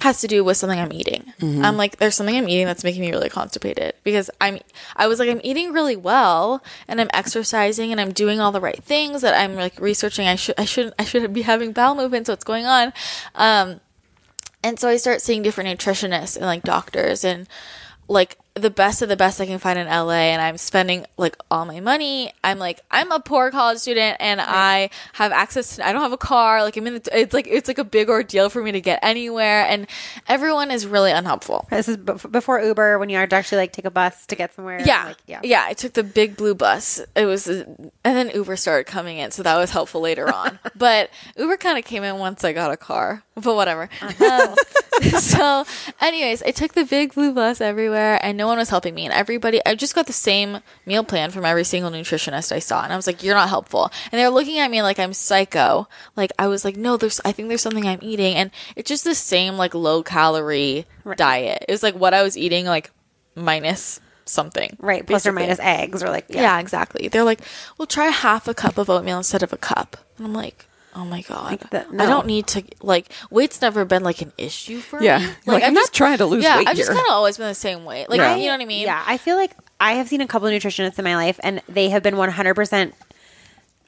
has 0.00 0.20
to 0.20 0.26
do 0.26 0.42
with 0.42 0.56
something 0.56 0.80
I'm 0.80 0.92
eating. 0.92 1.32
I'm 1.64 1.76
like, 1.76 1.98
there's 1.98 2.16
something 2.16 2.36
I'm 2.36 2.48
eating 2.48 2.66
that's 2.66 2.82
making 2.82 3.02
me 3.02 3.10
really 3.12 3.28
constipated 3.28 3.94
because 4.02 4.30
I'm, 4.40 4.58
I 4.96 5.06
was 5.06 5.20
like, 5.20 5.28
I'm 5.28 5.40
eating 5.44 5.72
really 5.72 5.94
well 5.96 6.62
and 6.88 7.00
I'm 7.00 7.10
exercising 7.12 7.92
and 7.92 8.00
I'm 8.00 8.12
doing 8.12 8.40
all 8.40 8.50
the 8.50 8.60
right 8.60 8.82
things 8.82 9.22
that 9.22 9.38
I'm 9.38 9.54
like 9.54 9.78
researching. 9.78 10.26
I 10.26 10.34
should, 10.34 10.56
I 10.58 10.64
shouldn't, 10.64 10.94
I 10.98 11.04
should 11.04 11.32
be 11.32 11.42
having 11.42 11.72
bowel 11.72 11.94
movements. 11.94 12.28
What's 12.28 12.42
going 12.42 12.66
on? 12.66 12.92
Um, 13.36 13.80
and 14.64 14.78
so 14.78 14.88
I 14.88 14.96
start 14.96 15.20
seeing 15.20 15.42
different 15.42 15.78
nutritionists 15.78 16.36
and 16.36 16.46
like 16.46 16.62
doctors 16.62 17.22
and 17.22 17.48
like 18.08 18.38
the 18.54 18.68
best 18.68 19.00
of 19.00 19.08
the 19.08 19.16
best 19.16 19.40
I 19.40 19.46
can 19.46 19.58
find 19.58 19.78
in 19.78 19.86
LA 19.86 20.28
and 20.30 20.42
I'm 20.42 20.58
spending 20.58 21.06
like 21.16 21.36
all 21.50 21.64
my 21.64 21.80
money. 21.80 22.34
I'm 22.44 22.58
like 22.58 22.80
I'm 22.90 23.10
a 23.10 23.18
poor 23.18 23.50
college 23.50 23.78
student 23.78 24.18
and 24.20 24.42
I 24.42 24.90
have 25.14 25.32
access 25.32 25.76
to 25.76 25.86
I 25.88 25.92
don't 25.92 26.02
have 26.02 26.12
a 26.12 26.18
car. 26.18 26.62
Like 26.62 26.76
I'm 26.76 26.86
in 26.86 26.94
the 26.94 27.18
it's 27.20 27.32
like 27.32 27.46
it's 27.48 27.66
like 27.66 27.78
a 27.78 27.84
big 27.84 28.10
ordeal 28.10 28.50
for 28.50 28.62
me 28.62 28.72
to 28.72 28.80
get 28.82 28.98
anywhere 29.02 29.64
and 29.66 29.86
everyone 30.28 30.70
is 30.70 30.86
really 30.86 31.12
unhelpful. 31.12 31.66
This 31.70 31.88
is 31.88 31.96
bef- 31.96 32.30
before 32.30 32.60
Uber 32.60 32.98
when 32.98 33.08
you 33.08 33.16
had 33.16 33.30
to 33.30 33.36
actually 33.36 33.56
like 33.58 33.72
take 33.72 33.86
a 33.86 33.90
bus 33.90 34.26
to 34.26 34.36
get 34.36 34.54
somewhere. 34.54 34.82
Yeah, 34.84 35.06
Like, 35.06 35.16
yeah, 35.26 35.40
yeah. 35.42 35.64
I 35.66 35.72
took 35.72 35.94
the 35.94 36.02
big 36.04 36.36
blue 36.36 36.54
bus. 36.54 37.00
It 37.16 37.24
was, 37.24 37.46
and 37.48 37.90
then 38.04 38.30
Uber 38.34 38.56
started 38.56 38.84
coming 38.84 39.16
in, 39.16 39.30
so 39.30 39.42
that 39.44 39.56
was 39.56 39.70
helpful 39.70 40.02
later 40.02 40.30
on. 40.34 40.58
but 40.76 41.08
Uber 41.38 41.56
kind 41.56 41.78
of 41.78 41.84
came 41.86 42.02
in 42.04 42.18
once 42.18 42.44
I 42.44 42.52
got 42.52 42.70
a 42.70 42.76
car. 42.76 43.22
But 43.34 43.54
whatever. 43.56 43.88
Um, 44.20 44.54
so, 45.18 45.64
anyways, 46.02 46.42
I 46.42 46.50
took 46.50 46.74
the 46.74 46.84
big 46.84 47.14
blue 47.14 47.32
bus 47.32 47.62
everywhere, 47.62 48.20
and 48.22 48.36
no 48.42 48.48
one 48.48 48.58
was 48.58 48.70
helping 48.70 48.94
me. 48.94 49.04
And 49.04 49.14
everybody, 49.14 49.60
I 49.64 49.74
just 49.74 49.94
got 49.94 50.06
the 50.06 50.12
same 50.12 50.58
meal 50.84 51.04
plan 51.04 51.30
from 51.30 51.44
every 51.44 51.64
single 51.64 51.90
nutritionist 51.92 52.50
I 52.52 52.58
saw, 52.58 52.82
and 52.82 52.92
I 52.92 52.96
was 52.96 53.06
like, 53.06 53.22
"You're 53.22 53.36
not 53.36 53.48
helpful." 53.48 53.90
And 54.10 54.18
they 54.18 54.24
were 54.24 54.34
looking 54.38 54.58
at 54.58 54.70
me 54.70 54.82
like 54.82 54.98
I'm 54.98 55.12
psycho. 55.12 55.86
Like 56.16 56.32
I 56.38 56.48
was 56.48 56.64
like, 56.64 56.76
"No, 56.76 56.96
there's. 56.96 57.20
I 57.24 57.32
think 57.32 57.48
there's 57.48 57.62
something 57.62 57.86
I'm 57.86 58.00
eating," 58.02 58.34
and 58.34 58.50
it's 58.76 58.88
just 58.88 59.04
the 59.04 59.14
same 59.14 59.54
like 59.56 59.74
low 59.74 60.02
calorie 60.02 60.86
diet. 61.16 61.64
It 61.68 61.72
was 61.72 61.82
like 61.82 61.94
what 61.94 62.14
I 62.14 62.22
was 62.22 62.36
eating, 62.36 62.66
like 62.66 62.90
minus 63.34 64.00
something. 64.24 64.76
Right. 64.80 65.06
Plus 65.06 65.26
or 65.26 65.32
minus 65.32 65.58
eggs 65.60 66.02
or 66.02 66.08
like, 66.10 66.26
Yeah. 66.28 66.42
yeah. 66.42 66.60
exactly. 66.60 67.08
They're 67.08 67.24
like, 67.24 67.40
well, 67.76 67.86
try 67.86 68.06
half 68.06 68.46
a 68.48 68.54
cup 68.54 68.78
of 68.78 68.88
oatmeal 68.88 69.18
instead 69.18 69.42
of 69.42 69.52
a 69.52 69.56
cup. 69.56 69.96
And 70.16 70.26
I'm 70.26 70.32
like, 70.32 70.66
oh 70.94 71.04
my 71.04 71.22
God. 71.22 71.58
the- 71.70 71.86
I 71.88 71.92
no. 71.92 72.06
don't 72.06 72.26
need 72.26 72.46
to, 72.48 72.62
like, 72.82 73.08
weight's 73.30 73.60
never 73.62 73.84
been 73.84 74.02
like 74.02 74.20
an 74.22 74.32
issue 74.38 74.80
for 74.80 75.02
Yeah. 75.02 75.18
me. 75.18 75.26
Like, 75.46 75.62
I'm 75.62 75.68
I've 75.68 75.74
not 75.74 75.92
trying 75.92 76.18
to 76.18 76.26
lose 76.26 76.42
yeah, 76.44 76.58
weight 76.58 76.68
I've 76.68 76.76
just 76.76 76.88
kind 76.90 77.00
of 77.00 77.10
always 77.12 77.36
been 77.38 77.48
the 77.48 77.54
same 77.54 77.84
weight. 77.84 78.08
Like, 78.10 78.18
Yeah. 78.18 78.36
you 78.36 78.46
know 78.46 78.52
what 78.52 78.60
I 78.60 78.66
mean? 78.66 78.82
Yeah, 78.86 79.02
I 79.06 79.16
feel 79.18 79.36
like 79.36 79.52
I 79.80 79.92
have 79.94 80.08
seen 80.08 80.20
a 80.20 80.26
couple 80.26 80.48
of 80.48 80.54
nutritionists 80.54 80.98
in 80.98 81.04
my 81.04 81.16
life, 81.16 81.40
and 81.42 81.60
they 81.68 81.88
have 81.88 82.02
been 82.02 82.14
100% 82.16 82.92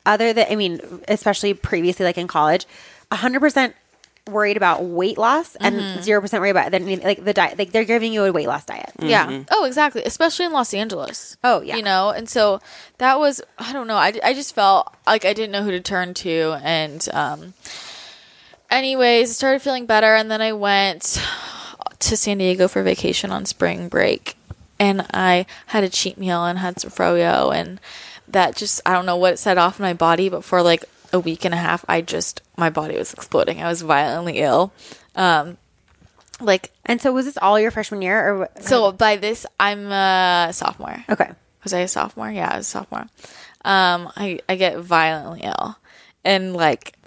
other 0.07 0.33
than, 0.33 0.47
I 0.51 0.57
mean, 0.57 0.81
especially 1.09 1.55
previously, 1.55 2.05
like 2.05 2.19
in 2.19 2.27
college, 2.27 2.67
100% 3.12 3.75
worried 4.30 4.56
about 4.56 4.82
weight 4.84 5.18
loss 5.18 5.54
and 5.56 5.76
Mm-hmm. 5.76 6.00
0% 6.00 6.40
worried 6.40 6.50
about 6.50 6.70
then 6.70 6.87
like 7.00 7.22
the 7.24 7.34
diet. 7.34 7.58
Like 7.58 7.72
they're 7.72 7.84
giving 7.84 8.12
you 8.12 8.24
a 8.24 8.32
weight 8.32 8.48
loss 8.48 8.64
diet. 8.64 8.90
Yeah. 8.98 9.42
Oh, 9.50 9.64
exactly. 9.66 10.02
Especially 10.04 10.46
in 10.46 10.52
Los 10.52 10.72
Angeles. 10.72 11.37
Oh, 11.44 11.60
yeah. 11.60 11.76
You 11.76 11.82
know, 11.82 12.08
and 12.10 12.28
so 12.28 12.60
that 12.98 13.18
was 13.18 13.42
I 13.58 13.72
don't 13.74 13.87
know. 13.87 13.96
I, 13.96 14.12
I 14.24 14.32
just 14.32 14.54
felt 14.54 14.94
like 15.06 15.24
I 15.26 15.34
didn't 15.34 15.52
know 15.52 15.62
who 15.62 15.70
to 15.72 15.80
turn 15.80 16.14
to, 16.14 16.58
and 16.62 17.06
um, 17.12 17.52
anyways, 18.70 19.30
I 19.30 19.32
started 19.32 19.62
feeling 19.62 19.87
better, 19.87 20.14
and 20.14 20.30
then 20.30 20.40
I 20.40 20.52
went 20.52 21.22
to 21.98 22.16
San 22.16 22.38
Diego 22.38 22.68
for 22.68 22.82
vacation 22.82 23.30
on 23.30 23.44
spring 23.46 23.88
break, 23.88 24.37
and 24.78 25.06
I 25.12 25.46
had 25.66 25.84
a 25.84 25.88
cheat 25.88 26.18
meal 26.18 26.44
and 26.44 26.58
had 26.58 26.80
some 26.80 26.90
froyo, 26.90 27.54
and 27.54 27.80
that 28.28 28.56
just 28.56 28.80
I 28.87 28.92
don't 28.94 29.06
know 29.06 29.16
what 29.16 29.34
it 29.34 29.38
set 29.38 29.58
off 29.58 29.78
in 29.78 29.82
my 29.84 29.92
body, 29.94 30.28
but 30.28 30.44
for 30.44 30.62
like 30.62 30.84
a 31.14 31.20
week 31.20 31.44
and 31.44 31.55
a 31.55 31.57
half, 31.57 31.85
I 31.88 32.03
just 32.03 32.42
my 32.57 32.68
body 32.68 32.98
was 32.98 33.14
exploding. 33.14 33.62
I 33.62 33.68
was 33.68 33.81
violently 33.83 34.40
ill. 34.40 34.72
Um, 35.14 35.57
like 36.40 36.72
And 36.85 37.00
so 37.00 37.12
was 37.12 37.24
this 37.24 37.38
all 37.38 37.59
your 37.59 37.70
freshman 37.70 38.03
year 38.03 38.18
or 38.20 38.48
so 38.61 38.90
by 38.92 39.16
this 39.16 39.46
I'm 39.59 39.90
a 39.90 40.50
sophomore. 40.53 41.05
Okay. 41.09 41.31
Was 41.62 41.72
I 41.72 41.79
a 41.79 41.88
sophomore? 41.88 42.31
Yeah, 42.31 42.50
I 42.53 42.57
was 42.59 42.66
a 42.66 42.70
sophomore. 42.70 43.07
Um, 43.64 44.12
I 44.16 44.40
I 44.48 44.57
get 44.57 44.79
violently 44.79 45.40
ill, 45.42 45.79
and 46.22 46.53
like, 46.55 46.98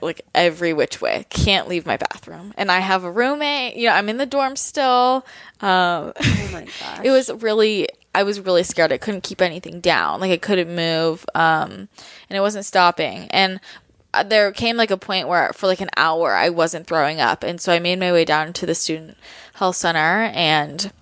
like 0.00 0.22
every 0.34 0.72
which 0.72 1.02
way. 1.02 1.26
Can't 1.28 1.68
leave 1.68 1.84
my 1.84 1.98
bathroom, 1.98 2.54
and 2.56 2.72
I 2.72 2.78
have 2.78 3.04
a 3.04 3.10
roommate. 3.10 3.76
You 3.76 3.88
know, 3.88 3.94
I'm 3.94 4.08
in 4.08 4.16
the 4.16 4.24
dorm 4.24 4.56
still. 4.56 5.26
Um, 5.60 6.14
Oh 6.16 6.48
my 6.52 6.66
gosh. 6.80 7.00
it 7.04 7.10
was 7.10 7.30
really 7.30 7.89
I 8.14 8.22
was 8.22 8.40
really 8.40 8.62
scared. 8.62 8.92
I 8.92 8.98
couldn't 8.98 9.22
keep 9.22 9.40
anything 9.40 9.80
down. 9.80 10.20
Like 10.20 10.32
I 10.32 10.36
couldn't 10.36 10.74
move. 10.74 11.24
Um, 11.34 11.88
and 12.28 12.36
it 12.36 12.40
wasn't 12.40 12.64
stopping. 12.64 13.28
And 13.30 13.60
uh, 14.12 14.24
there 14.24 14.50
came 14.52 14.76
like 14.76 14.90
a 14.90 14.96
point 14.96 15.28
where 15.28 15.52
for 15.52 15.66
like 15.66 15.80
an 15.80 15.90
hour 15.96 16.34
I 16.34 16.50
wasn't 16.50 16.86
throwing 16.86 17.20
up, 17.20 17.44
and 17.44 17.60
so 17.60 17.72
I 17.72 17.78
made 17.78 18.00
my 18.00 18.12
way 18.12 18.24
down 18.24 18.52
to 18.54 18.66
the 18.66 18.74
student 18.74 19.16
health 19.54 19.76
center 19.76 20.30
and 20.34 20.92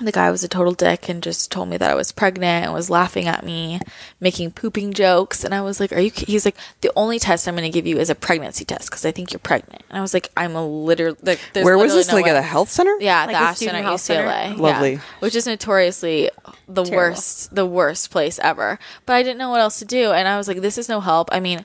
the 0.00 0.10
guy 0.10 0.28
was 0.30 0.42
a 0.42 0.48
total 0.48 0.72
dick 0.72 1.08
and 1.08 1.22
just 1.22 1.52
told 1.52 1.68
me 1.68 1.76
that 1.76 1.88
I 1.88 1.94
was 1.94 2.10
pregnant 2.10 2.64
and 2.64 2.72
was 2.74 2.90
laughing 2.90 3.28
at 3.28 3.44
me, 3.44 3.78
making 4.18 4.50
pooping 4.50 4.92
jokes. 4.92 5.44
And 5.44 5.54
I 5.54 5.60
was 5.62 5.78
like, 5.78 5.92
"Are 5.92 6.00
you?" 6.00 6.10
He's 6.12 6.44
like, 6.44 6.56
"The 6.80 6.90
only 6.96 7.20
test 7.20 7.46
I'm 7.46 7.54
going 7.54 7.62
to 7.62 7.70
give 7.70 7.86
you 7.86 7.98
is 7.98 8.10
a 8.10 8.16
pregnancy 8.16 8.64
test 8.64 8.90
because 8.90 9.04
I 9.04 9.12
think 9.12 9.32
you're 9.32 9.38
pregnant." 9.38 9.82
And 9.88 9.96
I 9.96 10.00
was 10.00 10.12
like, 10.12 10.30
"I'm 10.36 10.56
a 10.56 10.66
literally 10.66 11.16
like." 11.22 11.38
there's 11.52 11.64
Where 11.64 11.78
was 11.78 11.94
this? 11.94 12.08
no 12.08 12.14
like 12.14 12.24
way. 12.24 12.32
at 12.32 12.36
a 12.36 12.42
health 12.42 12.70
center? 12.70 12.96
Yeah, 12.98 13.20
Like 13.20 13.28
the 13.28 13.32
the 13.32 13.38
Ashton 13.38 13.68
at 13.68 13.84
health 13.84 14.00
center? 14.00 14.26
UCLA. 14.28 14.56
Lovely. 14.58 14.92
Yeah, 14.94 15.00
which 15.20 15.36
is 15.36 15.46
notoriously 15.46 16.28
the 16.66 16.82
Terrible. 16.82 16.96
worst, 16.96 17.54
the 17.54 17.66
worst 17.66 18.10
place 18.10 18.40
ever. 18.40 18.80
But 19.06 19.12
I 19.14 19.22
didn't 19.22 19.38
know 19.38 19.50
what 19.50 19.60
else 19.60 19.78
to 19.78 19.84
do, 19.84 20.10
and 20.10 20.26
I 20.26 20.36
was 20.38 20.48
like, 20.48 20.60
"This 20.60 20.76
is 20.76 20.88
no 20.88 21.00
help." 21.00 21.28
I 21.30 21.38
mean, 21.38 21.64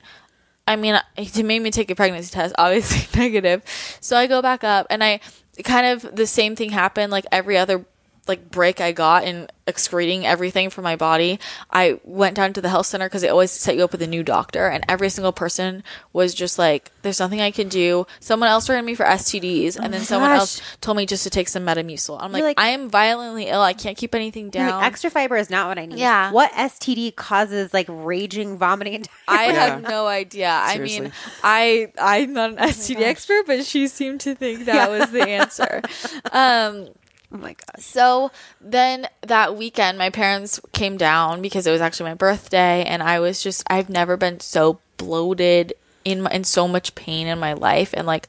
I 0.68 0.76
mean, 0.76 1.00
it 1.16 1.44
made 1.44 1.62
me 1.62 1.72
take 1.72 1.90
a 1.90 1.96
pregnancy 1.96 2.30
test, 2.30 2.54
obviously 2.58 3.08
negative. 3.20 3.62
So 4.00 4.16
I 4.16 4.28
go 4.28 4.40
back 4.40 4.62
up, 4.62 4.86
and 4.88 5.02
I 5.02 5.18
kind 5.64 5.86
of 5.86 6.14
the 6.14 6.28
same 6.28 6.54
thing 6.54 6.70
happened 6.70 7.10
like 7.10 7.26
every 7.32 7.58
other 7.58 7.84
like 8.26 8.50
break 8.50 8.80
I 8.80 8.92
got 8.92 9.24
in 9.24 9.48
excreting 9.66 10.26
everything 10.26 10.68
from 10.68 10.84
my 10.84 10.96
body. 10.96 11.38
I 11.70 12.00
went 12.04 12.34
down 12.34 12.52
to 12.54 12.60
the 12.60 12.68
health 12.68 12.86
center 12.86 13.06
because 13.06 13.22
they 13.22 13.28
always 13.28 13.50
set 13.50 13.76
you 13.76 13.84
up 13.84 13.92
with 13.92 14.02
a 14.02 14.06
new 14.06 14.22
doctor, 14.22 14.66
and 14.66 14.84
every 14.88 15.08
single 15.08 15.32
person 15.32 15.82
was 16.12 16.34
just 16.34 16.58
like, 16.58 16.90
"There's 17.02 17.20
nothing 17.20 17.40
I 17.40 17.50
can 17.50 17.68
do." 17.68 18.06
Someone 18.18 18.48
else 18.48 18.68
ran 18.68 18.84
me 18.84 18.94
for 18.94 19.04
STDs, 19.04 19.76
and 19.76 19.92
then 19.94 20.02
someone 20.02 20.30
gosh. 20.30 20.38
else 20.40 20.62
told 20.80 20.96
me 20.96 21.06
just 21.06 21.22
to 21.24 21.30
take 21.30 21.48
some 21.48 21.64
Metamucil. 21.64 22.18
I'm 22.20 22.32
like, 22.32 22.42
like- 22.42 22.60
I 22.60 22.68
am 22.68 22.90
violently 22.90 23.46
ill. 23.46 23.62
I 23.62 23.72
can't 23.72 23.96
keep 23.96 24.14
anything 24.14 24.50
down. 24.50 24.70
like, 24.70 24.84
extra 24.84 25.10
fiber 25.10 25.36
is 25.36 25.50
not 25.50 25.68
what 25.68 25.78
I 25.78 25.86
need. 25.86 25.98
Yeah. 25.98 26.32
What 26.32 26.50
STD 26.52 27.14
causes 27.14 27.72
like 27.72 27.86
raging, 27.88 28.58
vomiting, 28.58 28.94
and 28.96 29.08
I 29.28 29.46
diarrhea? 29.46 29.60
have 29.60 29.82
no 29.82 30.06
idea. 30.06 30.50
I 30.50 30.78
mean, 30.78 31.12
I 31.42 31.92
I'm 32.00 32.32
not 32.32 32.50
an 32.50 32.56
STD 32.56 33.00
expert, 33.02 33.46
but 33.46 33.64
she 33.64 33.88
seemed 33.88 34.20
to 34.22 34.34
think 34.34 34.64
that 34.66 34.90
was 34.90 35.10
the 35.10 35.28
answer. 35.28 35.82
Um, 36.32 36.88
Oh 37.32 37.36
my 37.38 37.54
gosh. 37.54 37.84
so 37.84 38.30
then 38.60 39.06
that 39.22 39.56
weekend, 39.56 39.98
my 39.98 40.10
parents 40.10 40.58
came 40.72 40.96
down 40.96 41.40
because 41.42 41.66
it 41.66 41.70
was 41.72 41.80
actually 41.80 42.10
my 42.10 42.14
birthday, 42.14 42.84
and 42.84 43.02
I 43.02 43.20
was 43.20 43.42
just 43.42 43.62
I've 43.68 43.88
never 43.88 44.16
been 44.16 44.40
so 44.40 44.80
bloated 44.96 45.72
in 46.04 46.22
my, 46.22 46.30
in 46.30 46.44
so 46.44 46.66
much 46.66 46.94
pain 46.94 47.26
in 47.26 47.38
my 47.38 47.52
life, 47.52 47.90
and 47.94 48.06
like 48.06 48.26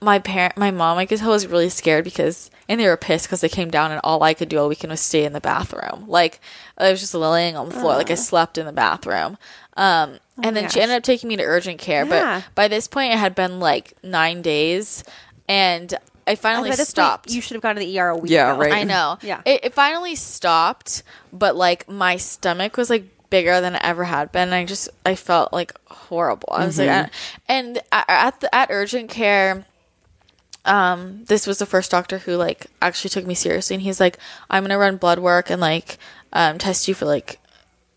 my 0.00 0.18
parent, 0.18 0.56
my 0.56 0.70
mom, 0.70 0.98
I 0.98 1.06
could 1.06 1.18
tell 1.18 1.30
was 1.30 1.46
really 1.46 1.68
scared 1.70 2.04
because, 2.04 2.50
and 2.68 2.78
they 2.80 2.86
were 2.86 2.96
pissed 2.96 3.26
because 3.26 3.40
they 3.40 3.48
came 3.48 3.70
down 3.70 3.90
and 3.90 4.00
all 4.04 4.22
I 4.22 4.34
could 4.34 4.48
do 4.50 4.58
all 4.58 4.68
weekend 4.68 4.90
was 4.90 5.00
stay 5.00 5.24
in 5.24 5.32
the 5.32 5.40
bathroom. 5.40 6.04
Like 6.08 6.40
I 6.76 6.90
was 6.90 7.00
just 7.00 7.14
laying 7.14 7.56
on 7.56 7.68
the 7.68 7.74
floor, 7.74 7.94
like 7.94 8.10
I 8.10 8.14
slept 8.16 8.58
in 8.58 8.66
the 8.66 8.72
bathroom. 8.72 9.38
Um, 9.76 10.18
and 10.42 10.54
then 10.56 10.68
she 10.68 10.80
ended 10.80 10.96
up 10.98 11.02
taking 11.04 11.28
me 11.28 11.36
to 11.36 11.42
urgent 11.42 11.78
care, 11.78 12.04
Yeah. 12.04 12.40
but 12.42 12.54
by 12.54 12.68
this 12.68 12.86
point 12.86 13.12
it 13.14 13.18
had 13.18 13.34
been 13.34 13.60
like 13.60 13.94
nine 14.02 14.42
days, 14.42 15.04
and 15.48 15.94
I 16.26 16.34
finally 16.36 16.70
By 16.70 16.76
this 16.76 16.86
point, 16.86 16.88
stopped. 16.88 17.30
you 17.30 17.40
should 17.40 17.54
have 17.54 17.62
gone 17.62 17.74
to 17.76 17.80
the 17.80 17.98
ER 18.00 18.08
a 18.10 18.16
week 18.16 18.30
Yeah, 18.32 18.52
ago. 18.52 18.60
right. 18.60 18.72
I 18.72 18.84
know. 18.84 19.18
Yeah. 19.22 19.42
It, 19.44 19.64
it 19.64 19.74
finally 19.74 20.14
stopped, 20.14 21.02
but 21.32 21.54
like 21.56 21.88
my 21.88 22.16
stomach 22.16 22.76
was 22.76 22.88
like 22.90 23.04
bigger 23.30 23.60
than 23.60 23.74
it 23.74 23.80
ever 23.84 24.04
had 24.04 24.32
been. 24.32 24.52
I 24.52 24.64
just 24.64 24.88
I 25.04 25.14
felt 25.16 25.52
like 25.52 25.72
horrible. 25.88 26.48
I 26.52 26.64
was 26.66 26.78
like, 26.78 26.88
I, 26.88 27.10
and 27.48 27.78
at 27.92 28.04
at, 28.08 28.40
the, 28.40 28.54
at 28.54 28.68
urgent 28.70 29.10
care. 29.10 29.66
Um, 30.66 31.24
this 31.26 31.46
was 31.46 31.58
the 31.58 31.66
first 31.66 31.90
doctor 31.90 32.18
who 32.18 32.36
like 32.36 32.68
actually 32.80 33.10
took 33.10 33.26
me 33.26 33.34
seriously, 33.34 33.74
and 33.74 33.82
he's 33.82 34.00
like, 34.00 34.18
"I'm 34.48 34.64
gonna 34.64 34.78
run 34.78 34.96
blood 34.96 35.18
work 35.18 35.50
and 35.50 35.60
like 35.60 35.98
um, 36.32 36.56
test 36.58 36.88
you 36.88 36.94
for 36.94 37.04
like 37.04 37.38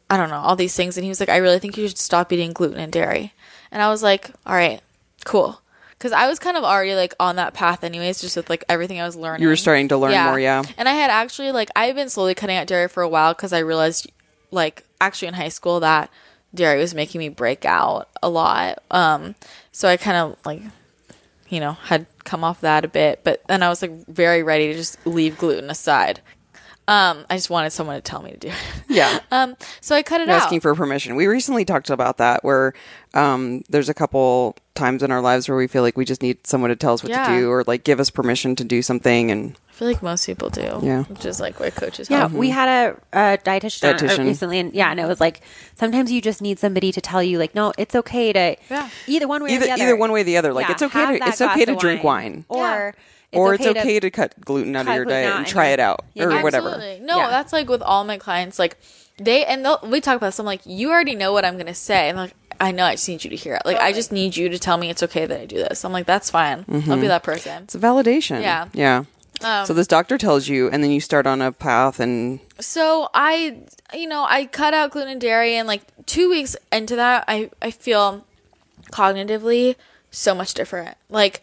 I 0.09 0.17
don't 0.17 0.29
know 0.29 0.35
all 0.39 0.55
these 0.57 0.75
things." 0.75 0.97
And 0.97 1.05
he 1.05 1.09
was 1.09 1.19
like, 1.21 1.29
"I 1.29 1.37
really 1.37 1.59
think 1.59 1.77
you 1.77 1.87
should 1.87 1.97
stop 1.97 2.33
eating 2.33 2.51
gluten 2.51 2.77
and 2.79 2.91
dairy." 2.91 3.33
And 3.71 3.81
I 3.81 3.87
was 3.89 4.03
like, 4.03 4.31
"All 4.45 4.53
right, 4.55 4.81
cool," 5.23 5.61
because 5.97 6.11
I 6.11 6.27
was 6.27 6.39
kind 6.39 6.57
of 6.57 6.63
already 6.63 6.95
like 6.95 7.13
on 7.19 7.37
that 7.37 7.53
path 7.53 7.83
anyways, 7.83 8.21
just 8.21 8.35
with 8.35 8.49
like 8.49 8.63
everything 8.69 8.99
I 8.99 9.05
was 9.05 9.15
learning. 9.15 9.41
You 9.41 9.47
were 9.49 9.55
starting 9.55 9.87
to 9.89 9.97
learn 9.97 10.11
more, 10.25 10.39
yeah. 10.39 10.63
And 10.77 10.87
I 10.87 10.93
had 10.93 11.09
actually 11.09 11.51
like 11.51 11.69
I've 11.75 11.95
been 11.95 12.09
slowly 12.09 12.35
cutting 12.35 12.55
out 12.57 12.67
dairy 12.67 12.87
for 12.87 13.03
a 13.03 13.09
while 13.09 13.33
because 13.33 13.53
I 13.53 13.59
realized 13.59 14.11
like 14.51 14.83
actually 15.01 15.29
in 15.29 15.33
high 15.33 15.49
school 15.49 15.79
that 15.81 16.09
dairy 16.53 16.79
was 16.79 16.93
making 16.95 17.19
me 17.19 17.29
break 17.29 17.65
out 17.65 18.09
a 18.21 18.29
lot. 18.29 18.79
Um, 18.91 19.35
so 19.71 19.87
I 19.87 19.97
kind 19.97 20.17
of 20.17 20.37
like 20.45 20.61
you 21.49 21.59
know 21.59 21.73
had 21.73 22.05
come 22.23 22.43
off 22.43 22.61
that 22.61 22.85
a 22.85 22.87
bit, 22.87 23.21
but 23.23 23.41
then 23.47 23.63
I 23.63 23.69
was 23.69 23.81
like 23.81 24.05
very 24.07 24.43
ready 24.43 24.67
to 24.67 24.73
just 24.73 25.05
leave 25.05 25.37
gluten 25.37 25.69
aside. 25.69 26.21
Um, 26.89 27.25
I 27.29 27.35
just 27.35 27.49
wanted 27.49 27.71
someone 27.71 27.97
to 27.97 28.01
tell 28.01 28.21
me 28.21 28.31
to 28.31 28.37
do 28.37 28.47
it. 28.47 28.55
Yeah. 28.87 29.19
Um, 29.29 29.57
so 29.81 29.93
I 29.93 30.03
cut 30.03 30.21
it 30.21 30.27
You're 30.27 30.37
out. 30.37 30.43
asking 30.43 30.61
for 30.61 30.73
permission. 30.73 31.17
We 31.17 31.27
recently 31.27 31.65
talked 31.65 31.89
about 31.89 32.17
that 32.17 32.45
where 32.45 32.73
um, 33.13 33.61
there's 33.67 33.89
a 33.89 33.93
couple 33.93 34.55
times 34.77 35.03
in 35.03 35.11
our 35.11 35.21
lives 35.21 35.49
where 35.49 35.57
we 35.57 35.67
feel 35.67 35.81
like 35.83 35.97
we 35.97 36.05
just 36.05 36.21
need 36.21 36.45
someone 36.47 36.69
to 36.69 36.75
tell 36.75 36.93
us 36.93 37.03
what 37.03 37.11
Yeah. 37.11 37.27
to 37.27 37.39
do 37.39 37.49
or 37.51 37.63
like 37.65 37.83
give 37.83 37.99
us 37.99 38.09
permission 38.09 38.55
to 38.55 38.63
do 38.63 38.81
something 38.81 39.31
and 39.31 39.57
I 39.69 39.73
feel 39.73 39.87
like 39.89 40.01
most 40.01 40.25
people 40.25 40.49
do. 40.49 40.79
Yeah. 40.81 41.03
Which 41.03 41.25
is 41.25 41.39
like 41.39 41.59
what 41.59 41.75
coaches 41.75 42.09
Yeah, 42.09 42.21
have. 42.21 42.33
we 42.33 42.49
had 42.49 42.67
a, 42.67 42.97
a 43.13 43.37
dietitian, 43.37 43.89
on- 43.89 43.95
or 43.95 43.97
Dietitian. 43.97 44.25
recently, 44.25 44.59
and 44.59 44.73
yeah, 44.73 44.89
and 44.89 44.99
it 44.99 45.05
was 45.05 45.19
like 45.19 45.41
sometimes 45.75 46.11
you 46.11 46.21
just 46.21 46.41
need 46.41 46.57
somebody 46.59 46.91
to 46.91 46.99
tell 47.01 47.21
you, 47.21 47.37
like, 47.37 47.53
no, 47.53 47.73
it's 47.77 47.93
okay 47.95 48.33
to 48.33 48.55
Yeah. 48.71 48.89
either 49.05 49.27
one 49.27 49.43
way 49.43 49.51
either 49.51 49.65
or 49.65 49.67
the 49.67 49.73
other. 49.73 49.83
either 49.83 49.95
one 49.95 50.11
way 50.11 50.21
or 50.21 50.23
the 50.23 50.37
other. 50.37 50.51
Like 50.53 50.67
Yeah, 50.67 50.71
it's 50.73 50.81
okay 50.81 51.19
to 51.19 51.27
it's 51.27 51.41
okay 51.41 51.65
to 51.65 51.75
drink 51.75 52.03
wine. 52.03 52.45
or 52.49 52.95
Yeah. 53.33 53.39
or 53.39 53.53
it's 53.53 53.65
okay 53.67 53.99
to, 53.99 54.09
cut 54.09 54.33
gluten 54.43 54.75
out 54.75 54.87
of 54.87 54.95
your 54.95 55.05
diet 55.05 55.29
and 55.29 55.37
and 55.39 55.47
try 55.47 55.67
it 55.67 55.79
out 55.79 56.05
Yeah, 56.15 56.23
or 56.25 56.41
whatever. 56.43 56.71
No, 57.01 57.17
Yeah. 57.17 57.29
that's 57.29 57.53
like 57.53 57.69
with 57.69 57.81
all 57.83 58.03
my 58.03 58.17
clients. 58.17 58.57
Like 58.57 58.77
they 59.17 59.45
and 59.45 59.67
we 59.83 60.01
talk 60.01 60.17
about 60.17 60.27
this. 60.27 60.39
I'm 60.39 60.45
like, 60.45 60.61
you 60.65 60.91
already 60.91 61.15
know 61.15 61.33
what 61.33 61.45
I'm 61.45 61.57
gonna 61.57 61.73
say, 61.73 62.09
and 62.09 62.17
like 62.17 62.33
I 62.59 62.71
know 62.71 62.85
I 62.85 62.93
just 62.93 63.07
need 63.07 63.23
you 63.23 63.29
to 63.29 63.35
hear 63.35 63.55
it. 63.55 63.63
Like 63.65 63.77
I 63.77 63.93
just 63.93 64.11
need 64.11 64.35
you 64.35 64.49
to 64.49 64.59
tell 64.59 64.77
me 64.77 64.89
it's 64.89 65.03
okay 65.03 65.25
that 65.25 65.39
I 65.39 65.45
do 65.45 65.57
this. 65.57 65.85
I'm 65.85 65.91
like, 65.91 66.05
that's 66.05 66.29
fine. 66.29 66.65
I'll 66.87 66.99
be 66.99 67.07
that 67.07 67.23
person. 67.23 67.63
It's 67.63 67.75
a 67.75 67.79
validation. 67.79 68.41
Yeah. 68.41 68.69
Yeah. 68.73 69.05
Um, 69.43 69.67
so 69.67 69.73
this 69.75 69.85
doctor 69.85 70.17
tells 70.17 70.47
you 70.47 70.67
and 70.69 70.83
then 70.83 70.89
you 70.89 70.99
start 70.99 71.27
on 71.27 71.43
a 71.43 71.51
path 71.51 71.99
and 71.99 72.39
So 72.59 73.09
I, 73.13 73.59
you 73.93 74.07
know, 74.07 74.25
I 74.27 74.47
cut 74.47 74.73
out 74.73 74.89
gluten 74.91 75.11
and 75.11 75.21
dairy, 75.21 75.55
and 75.55 75.67
like 75.67 75.83
two 76.07 76.29
weeks 76.29 76.55
into 76.71 76.95
that, 76.95 77.25
I 77.27 77.51
I 77.61 77.69
feel 77.71 78.25
cognitively 78.91 79.75
so 80.11 80.33
much 80.33 80.53
different. 80.53 80.97
Like 81.09 81.41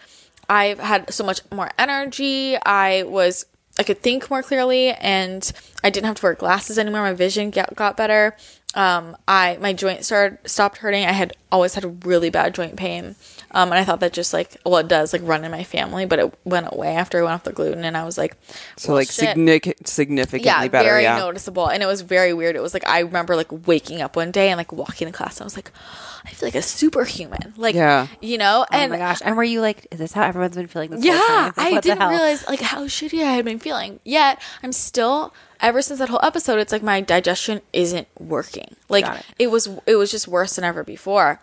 I've 0.49 0.79
had 0.79 1.13
so 1.13 1.25
much 1.25 1.41
more 1.53 1.71
energy. 1.79 2.57
I 2.57 3.05
was 3.05 3.47
I 3.79 3.83
could 3.83 4.03
think 4.03 4.31
more 4.31 4.43
clearly, 4.43 4.93
and 4.93 5.51
I 5.83 5.91
didn't 5.91 6.07
have 6.07 6.17
to 6.17 6.23
wear 6.23 6.35
glasses 6.35 6.79
anymore. 6.79 7.03
My 7.03 7.13
vision 7.13 7.51
got, 7.51 7.75
got 7.75 7.97
better. 7.97 8.37
Um, 8.75 9.17
I 9.29 9.57
my 9.61 9.73
joint 9.73 10.05
started 10.05 10.39
stopped 10.49 10.79
hurting. 10.79 11.05
I 11.05 11.13
had 11.13 11.33
always 11.53 11.75
had 11.75 12.05
really 12.05 12.31
bad 12.31 12.55
joint 12.55 12.77
pain, 12.77 13.15
um, 13.55 13.71
and 13.71 13.79
I 13.79 13.85
thought 13.85 14.01
that 14.01 14.13
just 14.13 14.33
like 14.35 14.57
well, 14.67 14.79
it 14.79 14.89
does 14.89 15.13
like 15.13 15.23
run 15.25 15.45
in 15.45 15.51
my 15.51 15.65
family, 15.65 16.05
but 16.05 16.19
it 16.19 16.35
went 16.45 16.69
away 16.71 16.97
after 16.97 17.19
I 17.19 17.23
went 17.23 17.35
off 17.35 17.45
the 17.45 17.53
gluten, 17.53 17.85
and 17.85 17.97
I 17.97 18.05
was 18.05 18.19
like, 18.19 18.37
so 18.77 18.93
like 18.93 19.07
shit 19.07 19.31
significant 19.31 19.89
significantly 19.89 20.47
yeah, 20.47 20.69
better. 20.69 20.89
very 20.89 21.05
yeah. 21.05 21.17
noticeable. 21.19 21.69
And 21.69 21.83
it 21.83 21.87
was 21.87 22.03
very 22.03 22.35
weird. 22.35 22.57
It 22.57 22.61
was 22.63 22.75
like 22.75 22.87
I 22.87 22.99
remember 23.01 23.37
like 23.37 23.67
waking 23.67 24.03
up 24.03 24.17
one 24.17 24.31
day 24.33 24.51
and 24.51 24.59
like 24.59 24.73
walking 24.73 25.07
to 25.07 25.13
class 25.13 25.37
and 25.39 25.45
I 25.45 25.47
was 25.47 25.57
like, 25.57 25.71
I 26.27 26.31
feel 26.31 26.47
like 26.49 26.55
a 26.57 26.63
superhuman. 26.63 27.55
Like 27.57 27.75
Yeah. 27.75 28.09
you 28.21 28.39
know? 28.39 28.67
Oh 28.71 28.75
And 28.77 28.91
my 28.91 28.99
gosh! 28.99 29.21
And 29.25 29.37
were 29.37 29.45
you 29.45 29.61
like, 29.61 29.87
is 29.91 29.99
this 29.99 30.13
how 30.13 30.23
everyone's 30.25 30.57
been 30.57 30.67
feeling 30.67 30.91
this 30.91 31.05
whole 31.05 31.15
yeah. 31.15 31.53
Like, 31.57 31.75
I 31.75 31.81
didn't 31.81 32.09
realize 32.09 32.47
like 32.49 32.61
how 32.61 32.85
shitty 32.87 33.23
I 33.23 33.33
had 33.33 33.45
been 33.45 33.59
feeling. 33.59 34.01
Yet 34.05 34.41
I'm 34.63 34.73
still 34.73 35.33
ever 35.61 35.81
since 35.81 35.99
that 36.01 36.09
whole 36.09 36.25
episode, 36.25 36.59
it's 36.59 36.73
like 36.73 36.83
my 36.83 37.01
digestion 37.01 37.61
isn't 37.73 38.09
working. 38.19 38.75
Like 38.89 39.07
it. 39.07 39.25
it. 39.39 39.47
was 39.51 39.69
it 39.87 39.97
was 39.97 40.11
just 40.11 40.27
worse 40.27 40.57
than 40.57 40.65
ever 40.65 40.83
before. 40.83 41.41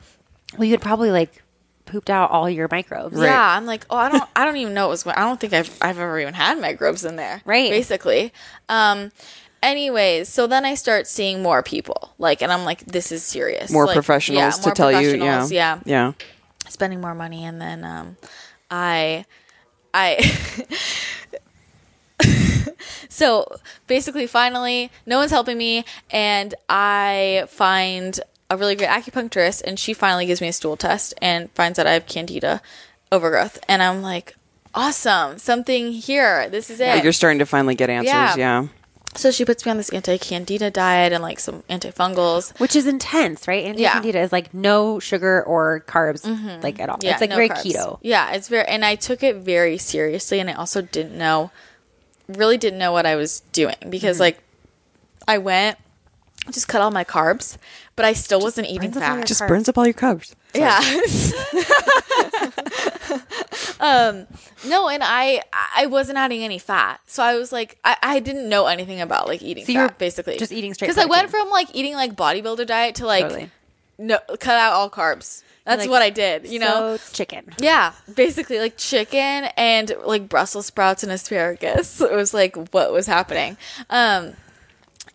Well, 0.57 0.65
you 0.65 0.71
had 0.71 0.81
probably 0.81 1.11
like 1.11 1.41
pooped 1.91 2.09
out 2.09 2.31
all 2.31 2.49
your 2.49 2.67
microbes. 2.71 3.19
Yeah, 3.19 3.55
I'm 3.57 3.65
like, 3.65 3.85
oh, 3.89 3.97
I 3.97 4.09
don't, 4.09 4.23
I 4.35 4.45
don't 4.45 4.57
even 4.57 4.73
know 4.73 4.87
what 4.87 4.91
was. 4.91 5.07
I 5.07 5.15
don't 5.19 5.39
think 5.39 5.53
I've, 5.53 5.69
I've 5.81 5.99
ever 5.99 6.19
even 6.19 6.33
had 6.33 6.59
microbes 6.59 7.05
in 7.05 7.15
there. 7.17 7.41
Right. 7.45 7.69
Basically. 7.69 8.33
Um. 8.69 9.11
Anyways, 9.63 10.27
so 10.27 10.47
then 10.47 10.65
I 10.65 10.73
start 10.73 11.05
seeing 11.05 11.43
more 11.43 11.61
people, 11.61 12.15
like, 12.17 12.41
and 12.41 12.51
I'm 12.51 12.65
like, 12.65 12.83
this 12.83 13.11
is 13.11 13.21
serious. 13.21 13.69
More 13.71 13.85
Like, 13.85 13.93
professionals 13.93 14.57
yeah, 14.57 14.61
to 14.63 14.67
more 14.69 14.73
tell 14.73 14.91
you. 14.99 15.23
Yeah. 15.23 15.47
yeah, 15.51 15.79
Yeah. 15.85 16.13
spending 16.67 16.99
more 16.99 17.13
money, 17.13 17.45
and 17.45 17.61
then 17.61 17.83
um, 17.85 18.17
I, 18.71 19.23
I. 19.93 20.17
so 23.09 23.45
basically, 23.85 24.25
finally, 24.25 24.89
no 25.05 25.19
one's 25.19 25.29
helping 25.29 25.59
me, 25.59 25.85
and 26.09 26.55
I 26.67 27.45
find 27.47 28.19
a 28.51 28.57
really 28.57 28.75
great 28.75 28.89
acupuncturist, 28.89 29.63
and 29.63 29.79
she 29.79 29.93
finally 29.93 30.25
gives 30.25 30.41
me 30.41 30.47
a 30.49 30.53
stool 30.53 30.75
test 30.77 31.13
and 31.21 31.49
finds 31.51 31.79
out 31.79 31.87
I 31.87 31.93
have 31.93 32.05
candida 32.05 32.61
overgrowth, 33.11 33.59
and 33.67 33.81
I'm 33.81 34.01
like, 34.01 34.35
awesome, 34.75 35.37
something 35.39 35.91
here. 35.93 36.49
This 36.49 36.69
is 36.69 36.79
it. 36.79 36.93
But 36.95 37.03
you're 37.03 37.13
starting 37.13 37.39
to 37.39 37.45
finally 37.45 37.75
get 37.75 37.89
answers. 37.89 38.07
Yeah. 38.11 38.35
Yeah. 38.37 38.67
so 39.15 39.31
she 39.31 39.43
puts 39.43 39.65
me 39.65 39.71
on 39.71 39.77
this 39.77 39.89
anti-candida 39.89 40.71
diet 40.71 41.11
and 41.13 41.21
like 41.21 41.39
some 41.39 41.61
antifungals. 41.69 42.57
Which 42.59 42.75
is 42.75 42.87
intense, 42.87 43.47
right? 43.47 43.65
Anti 43.65 43.83
candida 43.83 44.19
is 44.19 44.31
like 44.31 44.53
no 44.53 44.99
sugar 44.99 45.43
or 45.43 45.83
carbs, 45.87 46.23
like 46.63 46.79
at 46.79 46.89
all. 46.89 46.97
Yeah, 47.01 47.11
it's 47.11 47.21
like 47.21 47.29
no 47.31 47.35
very 47.35 47.49
carbs. 47.49 47.63
keto. 47.65 47.99
Yeah, 48.01 48.31
it's 48.33 48.47
very, 48.47 48.65
and 48.67 48.85
I 48.85 48.95
took 48.95 49.23
it 49.23 49.37
very 49.37 49.77
seriously, 49.77 50.39
and 50.39 50.49
I 50.49 50.53
also 50.53 50.81
didn't 50.81 51.17
know, 51.17 51.51
really 52.29 52.57
didn't 52.57 52.79
know 52.79 52.91
what 52.93 53.05
I 53.05 53.15
was 53.15 53.41
doing 53.51 53.75
because 53.89 54.15
Mm-hmm. 54.17 54.21
like, 54.21 54.39
I 55.27 55.37
went, 55.37 55.77
just 56.49 56.67
cut 56.67 56.81
all 56.81 56.91
my 56.91 57.03
carbs, 57.03 57.57
but 57.95 58.05
I 58.05 58.13
still 58.13 58.39
wasn't 58.41 58.67
eating 58.67 58.91
burns 58.91 58.97
up 58.97 59.03
all 59.03 59.09
your 59.09 59.21
fat. 59.21 59.27
Just 59.27 59.41
Carbs. 59.41 59.47
burns 59.47 59.69
up 59.69 59.77
all 59.77 59.85
your 59.85 59.93
carbs. 59.93 60.33
Yeah. 60.55 60.79
um, 63.79 64.27
no, 64.67 64.89
and 64.89 65.03
I 65.03 65.41
I 65.75 65.85
wasn't 65.87 66.17
adding 66.17 66.43
any 66.43 66.59
fat, 66.59 66.99
so 67.07 67.23
I 67.23 67.35
was 67.35 67.51
like, 67.51 67.77
I, 67.83 67.97
I 68.01 68.19
didn't 68.19 68.49
know 68.49 68.65
anything 68.67 69.01
about 69.01 69.27
like 69.27 69.41
eating 69.41 69.65
So 69.65 69.71
you 69.71 69.79
were 69.79 69.87
fat, 69.89 69.97
basically, 69.97 70.37
just 70.37 70.51
eating 70.51 70.73
straight 70.73 70.87
Because 70.89 71.03
I 71.03 71.05
went 71.07 71.29
from 71.29 71.49
like 71.49 71.67
eating 71.73 71.93
like 71.93 72.15
bodybuilder 72.15 72.65
diet 72.65 72.95
to 72.95 73.05
like 73.05 73.23
Totally. 73.23 73.51
no 73.97 74.19
cut 74.39 74.57
out 74.57 74.73
all 74.73 74.89
carbs. 74.89 75.43
That's 75.63 75.81
Like, 75.81 75.89
what 75.91 76.01
I 76.01 76.09
did, 76.09 76.47
you 76.47 76.57
know. 76.57 76.97
Chicken. 77.13 77.53
Yeah, 77.59 77.93
basically 78.15 78.57
like 78.59 78.77
chicken 78.77 79.45
and 79.55 79.93
like 80.05 80.27
Brussels 80.27 80.65
sprouts 80.65 81.03
and 81.03 81.11
asparagus. 81.11 82.01
It 82.11 82.11
was 82.15 82.33
like 82.33 82.55
what 82.73 82.91
was 82.91 83.05
happening. 83.05 83.57
Um 83.89 84.33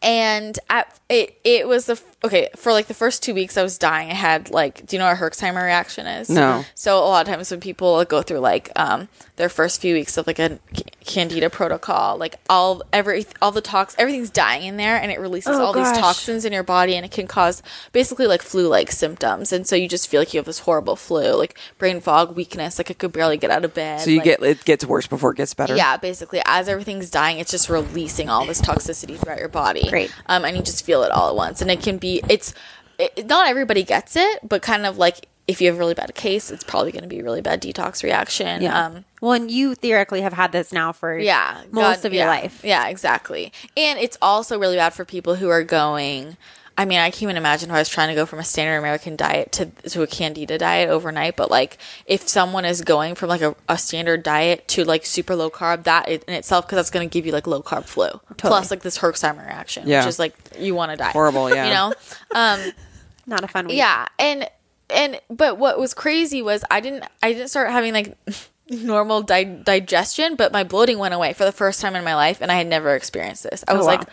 and 0.02 0.58
at, 0.70 0.98
it 1.08 1.38
it 1.44 1.68
was 1.68 1.86
the 1.86 2.00
okay 2.24 2.48
for 2.56 2.72
like 2.72 2.86
the 2.86 2.94
first 2.94 3.22
two 3.22 3.34
weeks 3.34 3.56
I 3.56 3.62
was 3.62 3.78
dying. 3.78 4.10
I 4.10 4.14
had 4.14 4.50
like, 4.50 4.86
do 4.86 4.96
you 4.96 5.00
know 5.00 5.06
what 5.06 5.16
a 5.16 5.20
Herxheimer 5.20 5.62
reaction 5.64 6.06
is? 6.06 6.28
No. 6.28 6.64
So 6.74 6.98
a 6.98 7.06
lot 7.06 7.26
of 7.26 7.32
times 7.32 7.50
when 7.50 7.60
people 7.60 7.94
like, 7.94 8.08
go 8.08 8.22
through 8.22 8.38
like 8.40 8.70
um 8.76 9.08
their 9.36 9.48
first 9.48 9.80
few 9.80 9.94
weeks 9.94 10.16
of 10.16 10.26
like 10.26 10.38
a 10.38 10.58
candida 11.04 11.48
protocol, 11.50 12.16
like 12.16 12.36
all 12.50 12.82
every 12.92 13.26
all 13.40 13.52
the 13.52 13.60
tox 13.60 13.94
everything's 13.98 14.30
dying 14.30 14.62
in 14.64 14.76
there, 14.76 14.96
and 14.96 15.12
it 15.12 15.20
releases 15.20 15.56
Oh, 15.56 15.66
all 15.66 15.72
gosh. 15.74 15.90
these 15.94 15.98
toxins 15.98 16.44
in 16.44 16.52
your 16.52 16.62
body, 16.62 16.94
and 16.96 17.04
it 17.04 17.10
can 17.12 17.26
cause 17.26 17.62
basically 17.92 18.26
like 18.26 18.42
flu 18.42 18.66
like 18.68 18.90
symptoms, 18.90 19.52
and 19.52 19.66
so 19.66 19.76
you 19.76 19.88
just 19.88 20.08
feel 20.08 20.20
like 20.20 20.32
you 20.34 20.38
have 20.38 20.46
this 20.46 20.60
horrible 20.60 20.96
flu, 20.96 21.34
like 21.36 21.58
brain 21.78 22.00
fog, 22.00 22.34
weakness, 22.34 22.78
like 22.78 22.90
I 22.90 22.94
could 22.94 23.12
barely 23.12 23.36
get 23.36 23.50
out 23.50 23.64
of 23.64 23.74
bed. 23.74 24.00
So 24.00 24.10
you 24.10 24.16
like- 24.18 24.24
get 24.24 24.42
it 24.42 24.64
gets 24.64 24.84
worse 24.84 25.06
before 25.06 25.32
it 25.32 25.36
gets 25.36 25.54
better. 25.54 25.76
yeah, 25.76 25.96
basically, 25.96 26.40
as 26.46 26.68
everything's 26.68 27.10
dying, 27.10 27.38
it's 27.38 27.50
just 27.50 27.68
releasing 27.68 28.28
all 28.28 28.44
this 28.46 28.60
toxicity 28.60 29.16
throughout 29.18 29.38
your 29.38 29.48
body. 29.48 29.85
Great. 29.90 30.14
Um, 30.26 30.44
and 30.44 30.56
you 30.56 30.62
just 30.62 30.84
feel 30.84 31.02
it 31.02 31.10
all 31.10 31.28
at 31.28 31.36
once, 31.36 31.62
and 31.62 31.70
it 31.70 31.82
can 31.82 31.98
be 31.98 32.22
it's 32.28 32.54
it, 32.98 33.26
not 33.26 33.48
everybody 33.48 33.82
gets 33.82 34.16
it, 34.16 34.40
but 34.46 34.62
kind 34.62 34.86
of 34.86 34.98
like 34.98 35.28
if 35.46 35.60
you 35.60 35.68
have 35.68 35.76
a 35.76 35.78
really 35.78 35.94
bad 35.94 36.14
case, 36.14 36.50
it's 36.50 36.64
probably 36.64 36.90
going 36.90 37.02
to 37.02 37.08
be 37.08 37.20
a 37.20 37.24
really 37.24 37.40
bad 37.40 37.62
detox 37.62 38.02
reaction. 38.02 38.62
Yeah. 38.62 38.86
Um, 38.86 39.04
well, 39.20 39.32
and 39.32 39.50
you 39.50 39.74
theoretically 39.74 40.22
have 40.22 40.32
had 40.32 40.52
this 40.52 40.72
now 40.72 40.92
for 40.92 41.16
yeah, 41.16 41.62
most 41.70 42.02
God- 42.02 42.06
of 42.06 42.12
your 42.12 42.24
yeah. 42.24 42.30
life. 42.30 42.60
Yeah, 42.64 42.88
exactly. 42.88 43.52
And 43.76 43.98
it's 43.98 44.18
also 44.20 44.58
really 44.58 44.76
bad 44.76 44.92
for 44.92 45.04
people 45.04 45.36
who 45.36 45.48
are 45.48 45.62
going. 45.62 46.36
I 46.78 46.84
mean, 46.84 46.98
I 46.98 47.10
can't 47.10 47.22
even 47.22 47.36
imagine 47.36 47.70
if 47.70 47.74
I 47.76 47.78
was 47.78 47.88
trying 47.88 48.08
to 48.08 48.14
go 48.14 48.26
from 48.26 48.38
a 48.38 48.44
standard 48.44 48.76
American 48.76 49.16
diet 49.16 49.52
to 49.52 49.66
to 49.90 50.02
a 50.02 50.06
candida 50.06 50.58
diet 50.58 50.90
overnight. 50.90 51.36
But 51.36 51.50
like, 51.50 51.78
if 52.06 52.28
someone 52.28 52.64
is 52.64 52.82
going 52.82 53.14
from 53.14 53.30
like 53.30 53.40
a, 53.40 53.56
a 53.68 53.78
standard 53.78 54.22
diet 54.22 54.68
to 54.68 54.84
like 54.84 55.06
super 55.06 55.34
low 55.34 55.48
carb, 55.50 55.84
that 55.84 56.08
in 56.08 56.20
itself 56.34 56.66
because 56.66 56.76
that's 56.76 56.90
going 56.90 57.08
to 57.08 57.12
give 57.12 57.24
you 57.24 57.32
like 57.32 57.46
low 57.46 57.62
carb 57.62 57.84
flu 57.86 58.08
plus 58.36 58.70
like 58.70 58.82
this 58.82 58.98
Herxheimer 58.98 59.46
reaction, 59.46 59.88
Yeah. 59.88 60.00
which 60.00 60.08
is 60.08 60.18
like 60.18 60.34
you 60.58 60.74
want 60.74 60.90
to 60.90 60.96
die. 60.96 61.12
Horrible, 61.12 61.48
yeah. 61.54 61.66
You 61.66 61.74
know. 61.74 61.94
Um, 62.34 62.72
Not 63.26 63.42
a 63.42 63.48
fun 63.48 63.66
week. 63.66 63.76
yeah, 63.78 64.06
and 64.18 64.48
and 64.90 65.20
but 65.30 65.58
what 65.58 65.78
was 65.78 65.94
crazy 65.94 66.42
was 66.42 66.62
I 66.70 66.80
didn't 66.80 67.04
I 67.22 67.32
didn't 67.32 67.48
start 67.48 67.70
having 67.70 67.94
like 67.94 68.16
normal 68.70 69.22
di- 69.22 69.44
digestion, 69.44 70.36
but 70.36 70.52
my 70.52 70.62
bloating 70.62 70.98
went 70.98 71.14
away 71.14 71.32
for 71.32 71.44
the 71.44 71.52
first 71.52 71.80
time 71.80 71.96
in 71.96 72.04
my 72.04 72.14
life, 72.14 72.40
and 72.40 72.52
I 72.52 72.56
had 72.56 72.66
never 72.66 72.94
experienced 72.94 73.44
this. 73.44 73.64
I 73.66 73.74
was 73.74 73.86
wow. 73.86 73.96
like, 73.96 74.08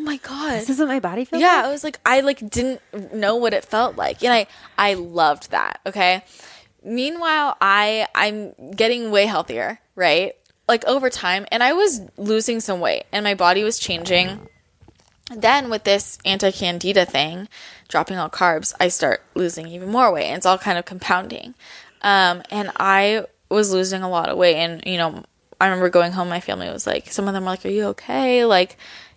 oh 0.00 0.02
my 0.02 0.16
god. 0.16 0.60
This 0.60 0.70
is 0.70 0.78
what 0.78 0.88
my 0.88 1.00
body 1.00 1.24
feels 1.24 1.42
yeah, 1.42 1.56
like? 1.56 1.64
I 1.66 1.70
was 1.70 1.84
like, 1.84 2.00
I 2.04 2.20
like 2.20 2.48
didn't 2.48 2.80
know 3.12 3.36
what 3.36 3.52
it 3.52 3.64
felt 3.64 3.96
like, 3.96 4.24
and 4.24 4.32
I 4.32 4.46
I 4.78 4.94
loved 4.94 5.50
that. 5.50 5.80
Okay. 5.86 6.24
Meanwhile, 6.82 7.56
I 7.60 8.08
I'm 8.14 8.54
getting 8.74 9.10
way 9.10 9.26
healthier, 9.26 9.78
right? 9.94 10.32
Like 10.66 10.84
over 10.86 11.10
time, 11.10 11.46
and 11.52 11.62
I 11.62 11.74
was 11.74 12.00
losing 12.16 12.60
some 12.60 12.80
weight, 12.80 13.04
and 13.12 13.24
my 13.24 13.34
body 13.34 13.62
was 13.62 13.78
changing. 13.78 14.48
Then 15.32 15.70
with 15.70 15.84
this 15.84 16.18
anti-candida 16.24 17.06
thing, 17.06 17.48
dropping 17.88 18.16
all 18.16 18.30
carbs, 18.30 18.74
I 18.80 18.88
start 18.88 19.22
losing 19.34 19.68
even 19.68 19.88
more 19.90 20.12
weight, 20.12 20.26
and 20.26 20.38
it's 20.38 20.46
all 20.46 20.58
kind 20.58 20.76
of 20.76 20.84
compounding. 20.84 21.54
Um, 22.02 22.42
and 22.50 22.72
I 22.76 23.26
was 23.48 23.72
losing 23.72 24.02
a 24.02 24.08
lot 24.08 24.28
of 24.28 24.38
weight, 24.38 24.56
and 24.56 24.82
you 24.86 24.96
know, 24.96 25.24
I 25.60 25.66
remember 25.66 25.90
going 25.90 26.12
home. 26.12 26.28
My 26.28 26.40
family 26.40 26.70
was 26.70 26.86
like, 26.86 27.12
some 27.12 27.28
of 27.28 27.34
them 27.34 27.44
were 27.44 27.50
like, 27.50 27.66
"Are 27.66 27.68
you 27.68 27.86
okay?" 27.88 28.44
Like, 28.44 28.76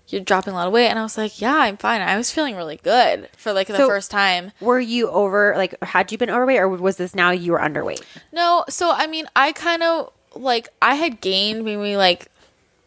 you're 0.09 0.21
dropping 0.21 0.53
a 0.53 0.55
lot 0.55 0.67
of 0.67 0.73
weight, 0.73 0.87
and 0.89 0.99
I 0.99 1.03
was 1.03 1.17
like, 1.17 1.39
"Yeah, 1.41 1.55
I'm 1.55 1.77
fine." 1.77 2.01
I 2.01 2.17
was 2.17 2.29
feeling 2.31 2.55
really 2.55 2.77
good 2.83 3.29
for 3.37 3.53
like 3.53 3.67
the 3.67 3.77
So- 3.77 3.87
first 3.87 4.11
time. 4.11 4.51
Were 4.61 4.79
you 4.79 5.09
over, 5.09 5.53
like, 5.57 5.75
had 5.83 6.11
you 6.11 6.17
been 6.17 6.29
overweight 6.29 6.59
or 6.59 6.67
was 6.69 6.97
this 6.97 7.15
now 7.15 7.31
you 7.31 7.53
were 7.53 7.59
underweight? 7.59 8.01
No, 8.31 8.65
so 8.69 8.91
I 8.91 9.07
mean, 9.07 9.25
I 9.35 9.51
kind 9.53 9.81
of 9.83 10.11
like 10.35 10.67
I 10.81 10.95
had 10.95 11.21
gained 11.21 11.63
maybe 11.63 11.95
like 11.95 12.27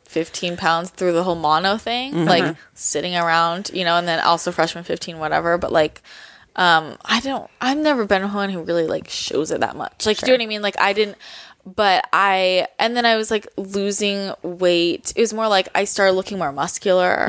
15 0.04 0.56
pounds 0.56 0.90
through 0.90 1.12
the 1.12 1.22
whole 1.24 1.34
mono 1.34 1.76
thing, 1.76 2.12
Mm-hmm. 2.12 2.28
like 2.28 2.56
sitting 2.74 3.16
around, 3.16 3.70
you 3.72 3.84
know, 3.84 3.96
and 3.96 4.06
then 4.06 4.20
also 4.20 4.52
freshman 4.52 4.84
15, 4.84 5.18
whatever. 5.18 5.58
But 5.58 5.72
like, 5.72 6.00
um, 6.54 6.96
I 7.04 7.20
don't, 7.20 7.50
I've 7.60 7.76
never 7.78 8.06
been 8.06 8.32
one 8.32 8.50
who 8.50 8.62
really 8.62 8.86
like 8.86 9.08
shows 9.10 9.50
it 9.50 9.60
that 9.60 9.76
much. 9.76 10.06
Like, 10.06 10.18
do 10.18 10.26
you 10.26 10.32
know 10.32 10.38
what 10.38 10.44
I 10.44 10.46
mean? 10.48 10.62
Like, 10.62 10.80
I 10.80 10.92
didn't, 10.92 11.18
but 11.66 12.08
I, 12.12 12.68
and 12.78 12.96
then 12.96 13.04
I 13.04 13.16
was 13.16 13.30
like 13.30 13.46
losing 13.56 14.32
weight. 14.42 15.12
It 15.16 15.20
was 15.20 15.34
more 15.34 15.48
like 15.48 15.68
I 15.74 15.84
started 15.84 16.12
looking 16.12 16.38
more 16.38 16.52
muscular. 16.52 17.28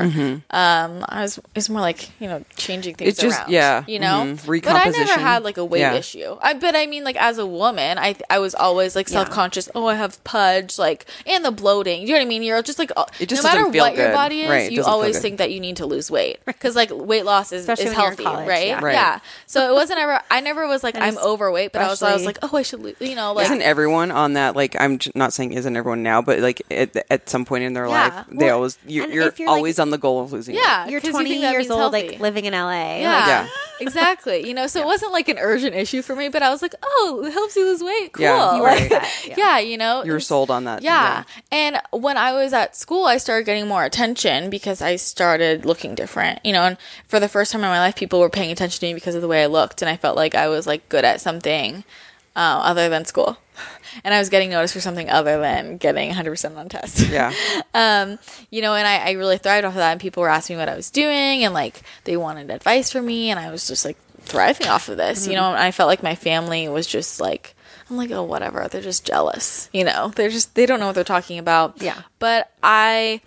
Um, 0.50 1.04
I 1.08 1.22
was, 1.22 1.38
it 1.38 1.44
was 1.56 1.68
more 1.68 1.80
like, 1.80 2.08
you 2.20 2.28
know, 2.28 2.44
changing 2.56 2.94
things 2.94 3.10
It's 3.10 3.20
just- 3.20 3.38
around. 3.40 3.50
yeah, 3.50 3.84
You 3.86 3.98
know? 3.98 4.36
mhm. 4.36 4.62
But 4.62 4.74
I 4.76 4.90
never 4.90 5.12
had 5.20 5.42
like 5.42 5.56
a 5.56 5.64
weight 5.64 5.80
Yeah. 5.80 5.94
issue. 5.94 6.36
I, 6.40 6.54
but 6.54 6.76
I 6.76 6.86
mean, 6.86 7.04
like 7.04 7.16
as 7.16 7.38
a 7.38 7.46
woman, 7.46 7.98
I 7.98 8.14
I 8.30 8.38
was 8.38 8.54
always 8.54 8.94
like 8.94 9.08
self 9.08 9.28
conscious. 9.30 9.68
Oh, 9.74 9.86
I 9.86 9.94
have 9.96 10.22
pudge, 10.24 10.78
like, 10.78 11.06
and 11.26 11.44
the 11.44 11.50
bloating. 11.50 12.02
You 12.02 12.08
know 12.08 12.14
what 12.14 12.22
I 12.22 12.26
mean? 12.26 12.42
You're 12.42 12.62
just 12.62 12.78
like, 12.78 12.92
uh, 12.96 13.06
It 13.18 13.28
just 13.28 13.42
no 13.42 13.48
matter 13.48 13.58
doesn't 13.60 13.72
feel 13.72 13.84
what 13.84 13.96
your 13.96 14.12
body 14.12 14.42
is, 14.42 14.50
Right, 14.50 14.70
you 14.70 14.84
always 14.84 15.18
think 15.20 15.38
that 15.38 15.50
you 15.50 15.60
need 15.60 15.76
to 15.76 15.86
lose 15.86 16.10
weight 16.10 16.38
because 16.46 16.76
like 16.76 16.90
weight 16.92 17.24
loss 17.24 17.50
is, 17.52 17.62
Especially 17.62 17.86
is 17.86 17.90
when 17.90 17.96
you're 17.98 18.12
in 18.12 18.18
healthy, 18.18 18.24
college, 18.24 18.48
right? 18.48 18.66
yeah. 18.68 18.80
Right. 18.84 18.92
Yeah. 18.94 19.18
So 19.46 19.68
it 19.70 19.74
wasn't 19.74 19.98
ever. 19.98 20.20
I 20.30 20.40
never 20.40 20.66
was 20.68 20.82
like 20.84 20.96
I'm 20.96 21.18
overweight, 21.18 21.72
but 21.72 21.82
I 21.82 21.88
was 21.88 22.02
always 22.02 22.22
especially- 22.22 22.40
like, 22.42 22.52
oh, 22.52 22.56
I 22.56 22.62
should 22.62 22.80
lose. 22.82 22.96
You 23.00 23.14
know, 23.16 23.32
like 23.32 23.46
Isn't 23.46 23.62
everyone 23.62 24.10
on 24.10 24.27
that? 24.34 24.56
Like, 24.56 24.76
I'm 24.80 24.98
j- 24.98 25.10
not 25.14 25.32
saying 25.32 25.52
isn't 25.52 25.76
everyone 25.76 26.02
now, 26.02 26.22
but 26.22 26.38
like 26.40 26.62
at, 26.70 26.96
at 27.10 27.28
some 27.28 27.44
point 27.44 27.64
in 27.64 27.72
their 27.72 27.86
Yeah. 27.86 27.90
life, 27.90 28.26
they 28.30 28.46
Well, 28.46 28.56
always 28.56 28.78
you, 28.86 29.04
and 29.04 29.12
you're, 29.12 29.26
if 29.28 29.38
you're, 29.38 29.48
like- 29.48 29.56
always 29.56 29.78
on 29.78 29.90
the 29.90 29.98
goal 29.98 30.22
of 30.22 30.32
losing. 30.32 30.54
weight. 30.54 30.62
yeah, 30.64 30.86
You're 30.88 31.00
'cause 31.00 31.08
you 31.08 31.12
20 31.12 31.30
think 31.30 31.42
that 31.42 31.50
years 31.52 31.62
means 31.68 31.70
old, 31.72 31.94
healthy. 31.94 32.08
like 32.10 32.20
living 32.20 32.44
in 32.46 32.52
LA. 32.54 32.98
Yeah, 33.00 33.14
Like, 33.18 33.26
Yeah. 33.28 33.48
exactly. 33.80 34.46
You 34.46 34.54
know, 34.54 34.66
so 34.66 34.80
it 34.80 34.86
wasn't 34.86 35.12
like 35.12 35.28
an 35.28 35.38
urgent 35.38 35.74
issue 35.74 36.02
for 36.02 36.16
me, 36.16 36.28
but 36.28 36.42
I 36.42 36.50
was 36.50 36.62
like, 36.62 36.74
oh, 36.82 37.22
it 37.26 37.32
helps 37.32 37.56
you 37.56 37.64
lose 37.64 37.82
weight. 37.82 38.12
Cool. 38.12 38.24
Yeah, 38.24 38.56
you 38.56 38.62
were 38.62 38.68
Like, 38.68 38.88
set, 38.88 39.08
yeah. 39.28 39.34
yeah. 39.36 39.58
you 39.58 39.76
know, 39.78 40.04
you 40.04 40.12
were 40.12 40.20
sold 40.20 40.50
on 40.50 40.64
that. 40.64 40.82
Yeah. 40.82 41.24
And 41.52 41.80
when 41.92 42.16
I 42.16 42.32
was 42.32 42.52
at 42.52 42.76
school, 42.76 43.04
I 43.06 43.18
started 43.18 43.44
getting 43.44 43.66
more 43.68 43.84
attention 43.84 44.50
because 44.50 44.82
I 44.82 44.96
started 44.96 45.64
looking 45.64 45.94
different, 45.94 46.40
you 46.44 46.52
know, 46.52 46.62
and 46.62 46.76
for 47.06 47.20
the 47.20 47.28
first 47.28 47.52
time 47.52 47.62
in 47.62 47.68
my 47.70 47.78
life, 47.78 47.94
people 47.96 48.20
were 48.20 48.30
paying 48.30 48.50
attention 48.50 48.80
to 48.80 48.86
me 48.86 48.94
because 48.94 49.14
of 49.14 49.22
the 49.22 49.28
way 49.28 49.42
I 49.42 49.46
looked. 49.46 49.82
And 49.82 49.88
I 49.88 49.96
felt 49.96 50.16
like 50.16 50.34
I 50.34 50.48
was 50.48 50.66
like 50.66 50.88
good 50.88 51.04
at 51.04 51.20
something 51.20 51.84
uh, 52.36 52.60
other 52.62 52.88
than 52.88 53.04
school. 53.04 53.38
And 54.04 54.14
I 54.14 54.18
was 54.18 54.28
getting 54.28 54.50
noticed 54.50 54.74
for 54.74 54.80
something 54.80 55.08
other 55.08 55.40
than 55.40 55.76
getting 55.76 56.12
100% 56.12 56.56
on 56.56 56.68
tests. 56.68 57.08
Yeah. 57.08 57.32
um, 57.74 58.18
you 58.50 58.62
know, 58.62 58.74
and 58.74 58.86
I, 58.86 58.98
I 58.98 59.10
really 59.12 59.38
thrived 59.38 59.64
off 59.64 59.72
of 59.72 59.78
that. 59.78 59.92
And 59.92 60.00
people 60.00 60.22
were 60.22 60.28
asking 60.28 60.56
me 60.56 60.60
what 60.60 60.68
I 60.68 60.76
was 60.76 60.90
doing 60.90 61.44
and 61.44 61.54
like 61.54 61.82
they 62.04 62.16
wanted 62.16 62.50
advice 62.50 62.90
from 62.90 63.06
me. 63.06 63.30
And 63.30 63.38
I 63.38 63.50
was 63.50 63.66
just 63.66 63.84
like 63.84 63.96
thriving 64.20 64.68
off 64.68 64.88
of 64.88 64.96
this, 64.96 65.26
you 65.26 65.34
know, 65.34 65.50
and 65.50 65.58
I 65.58 65.70
felt 65.70 65.88
like 65.88 66.02
my 66.02 66.14
family 66.14 66.68
was 66.68 66.86
just 66.86 67.20
like, 67.20 67.54
I'm 67.90 67.96
like, 67.96 68.10
oh, 68.10 68.22
whatever. 68.22 68.68
They're 68.68 68.82
just 68.82 69.06
jealous, 69.06 69.70
you 69.72 69.84
know, 69.84 70.12
they're 70.14 70.28
just, 70.28 70.54
they 70.54 70.66
don't 70.66 70.80
know 70.80 70.86
what 70.86 70.94
they're 70.94 71.04
talking 71.04 71.38
about. 71.38 71.80
Yeah. 71.80 72.02
But 72.18 72.52
I 72.62 73.22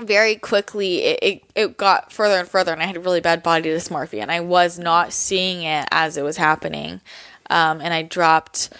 very 0.00 0.36
quickly, 0.36 1.02
it, 1.02 1.18
it, 1.22 1.42
it 1.54 1.76
got 1.76 2.12
further 2.12 2.38
and 2.38 2.48
further, 2.48 2.72
and 2.72 2.82
I 2.82 2.86
had 2.86 2.96
a 2.96 3.00
really 3.00 3.20
bad 3.20 3.42
body 3.42 3.68
dysmorphia, 3.68 4.22
and 4.22 4.30
I 4.30 4.40
was 4.40 4.78
not 4.78 5.12
seeing 5.12 5.62
it 5.62 5.86
as 5.90 6.16
it 6.16 6.22
was 6.22 6.36
happening. 6.36 7.00
Um, 7.50 7.80
and 7.80 7.92
I 7.92 8.02
dropped 8.02 8.70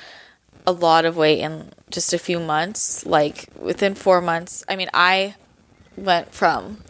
a 0.68 0.72
lot 0.72 1.06
of 1.06 1.16
weight 1.16 1.40
in 1.40 1.72
just 1.88 2.12
a 2.12 2.18
few 2.18 2.38
months. 2.38 3.06
Like 3.06 3.46
within 3.58 3.94
four 3.94 4.20
months, 4.20 4.62
I 4.68 4.76
mean, 4.76 4.90
I 4.92 5.34
went 5.96 6.34
from 6.34 6.82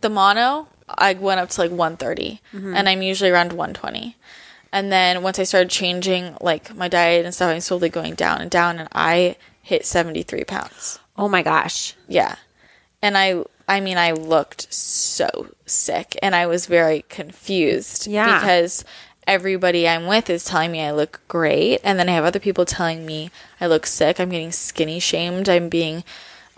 the 0.00 0.08
mono, 0.08 0.68
I 0.88 1.14
went 1.14 1.40
up 1.40 1.48
to 1.50 1.60
like 1.62 1.70
130, 1.72 2.40
mm-hmm. 2.54 2.76
and 2.76 2.88
I'm 2.88 3.02
usually 3.02 3.30
around 3.30 3.52
120. 3.52 4.16
And 4.72 4.92
then 4.92 5.22
once 5.22 5.40
I 5.40 5.42
started 5.42 5.68
changing 5.68 6.36
like 6.40 6.74
my 6.76 6.86
diet 6.86 7.24
and 7.24 7.34
stuff, 7.34 7.50
I'm 7.50 7.60
slowly 7.60 7.88
going 7.88 8.14
down 8.14 8.40
and 8.40 8.50
down, 8.50 8.78
and 8.78 8.88
I 8.92 9.34
hit 9.60 9.84
73 9.84 10.44
pounds. 10.44 11.00
Oh 11.16 11.28
my 11.28 11.42
gosh. 11.42 11.94
Yeah. 12.06 12.36
And 13.02 13.18
I 13.18 13.42
I 13.66 13.80
mean 13.80 13.98
I 13.98 14.12
looked 14.12 14.72
so 14.72 15.48
sick 15.66 16.16
and 16.22 16.34
I 16.34 16.46
was 16.46 16.66
very 16.66 17.04
confused 17.08 18.06
Yeah. 18.06 18.38
because 18.38 18.84
everybody 19.26 19.88
I'm 19.88 20.06
with 20.06 20.28
is 20.30 20.44
telling 20.44 20.72
me 20.72 20.80
I 20.82 20.90
look 20.92 21.20
great 21.28 21.80
and 21.84 21.98
then 21.98 22.08
I 22.08 22.12
have 22.12 22.24
other 22.24 22.40
people 22.40 22.64
telling 22.64 23.06
me 23.06 23.30
I 23.60 23.66
look 23.66 23.86
sick. 23.86 24.18
I'm 24.20 24.30
getting 24.30 24.52
skinny 24.52 24.98
shamed. 25.00 25.48
I'm 25.48 25.68
being 25.68 26.04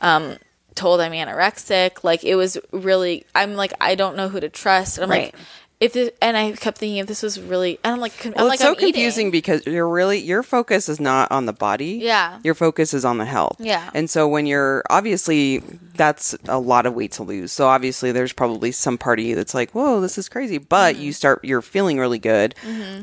um 0.01 0.37
told 0.75 1.01
I'm 1.01 1.13
anorexic. 1.13 2.03
Like 2.05 2.25
it 2.25 2.35
was 2.37 2.59
really 2.73 3.25
I'm 3.35 3.55
like 3.55 3.73
I 3.81 3.95
don't 3.95 4.17
know 4.17 4.29
who 4.29 4.41
to 4.41 4.49
trust. 4.49 4.99
I'm 4.99 5.11
Right. 5.11 5.33
like 5.35 5.43
if 5.81 5.93
this, 5.93 6.11
and 6.23 6.37
I 6.37 6.53
kept 6.53 6.79
thinking 6.79 6.99
if 6.99 7.07
this 7.07 7.23
was 7.23 7.39
really 7.41 7.79
and 7.85 7.95
I'm 7.95 8.01
like 8.01 8.17
con- 8.19 8.33
Well, 8.37 8.47
I'm 8.47 8.53
it's 8.53 8.61
like 8.63 8.67
so 8.67 8.69
I'm 8.73 8.75
eating. 8.77 8.93
confusing 8.93 9.31
because 9.31 9.67
you're 9.67 9.89
really 9.89 10.19
your 10.19 10.43
focus 10.43 10.89
is 10.89 11.01
not 11.01 11.31
on 11.33 11.47
the 11.47 11.53
body. 11.53 11.99
Yeah. 12.03 12.39
Your 12.45 12.55
focus 12.55 12.95
is 12.95 13.05
on 13.05 13.19
the 13.19 13.25
health. 13.25 13.57
Yeah. 13.59 13.91
And 13.93 14.09
so 14.09 14.29
when 14.29 14.47
you're 14.47 14.83
obviously 14.89 15.63
that's 15.97 16.35
a 16.49 16.59
lot 16.59 16.87
of 16.87 16.95
weight 16.95 17.13
to 17.13 17.23
lose. 17.23 17.53
So 17.53 17.67
obviously 17.69 18.11
there's 18.13 18.33
probably 18.33 18.73
some 18.73 18.99
party 18.99 19.35
that's 19.35 19.55
like, 19.55 19.71
"Whoa, 19.73 20.01
this 20.01 20.17
is 20.19 20.29
crazy." 20.29 20.59
But 20.59 20.95
Mm-hmm. 20.95 21.05
you 21.05 21.13
start 21.13 21.45
you're 21.45 21.63
feeling 21.63 21.99
really 21.99 22.19
good. 22.19 22.55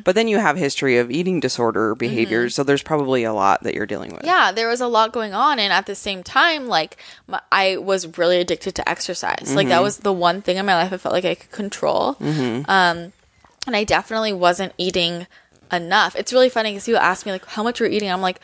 But 0.04 0.16
then 0.16 0.28
you 0.28 0.40
have 0.40 0.58
history 0.58 0.98
of 0.98 1.12
eating 1.12 1.40
disorder 1.40 1.94
behaviors, 1.96 2.56
so 2.56 2.64
there's 2.64 2.84
probably 2.84 3.24
a 3.24 3.34
lot 3.34 3.64
that 3.64 3.76
you're 3.76 3.86
dealing 3.86 4.12
with. 4.12 4.22
Mm-hmm. 4.22 4.28
yeah 4.28 4.52
there 4.52 4.68
was 4.68 4.82
a 4.82 4.88
lot 4.88 5.12
going 5.14 5.34
on 5.34 5.60
and 5.60 5.72
at 5.74 5.86
the 5.86 5.96
same 5.96 6.22
time 6.24 6.68
like 6.68 6.98
my, 7.28 7.40
i 7.52 7.78
was 7.78 8.18
really 8.18 8.40
addicted 8.40 8.76
to 8.76 8.88
exercise 8.90 9.54
like 9.56 9.66
Mm-hmm. 9.66 9.70
that 9.70 9.82
was 9.84 9.98
the 9.98 10.12
one 10.14 10.42
thing 10.42 10.58
in 10.58 10.66
my 10.66 10.76
life 10.76 10.92
i 10.94 10.98
felt 10.98 11.14
like 11.14 11.26
i 11.26 11.36
could 11.36 11.52
control 11.52 12.18
um 12.20 12.66
and 13.68 13.76
i 13.76 13.84
definitely 13.84 14.34
wasn't 14.34 14.74
eating 14.78 15.28
enough 15.72 16.16
it's 16.16 16.34
really 16.34 16.50
funny 16.50 16.72
because 16.72 16.86
people 16.86 17.00
ask 17.02 17.26
me 17.26 17.32
like 17.32 17.46
how 17.46 17.64
much 17.64 17.80
you're 17.80 17.90
eating 17.90 18.10
i'm 18.12 18.22
like 18.22 18.40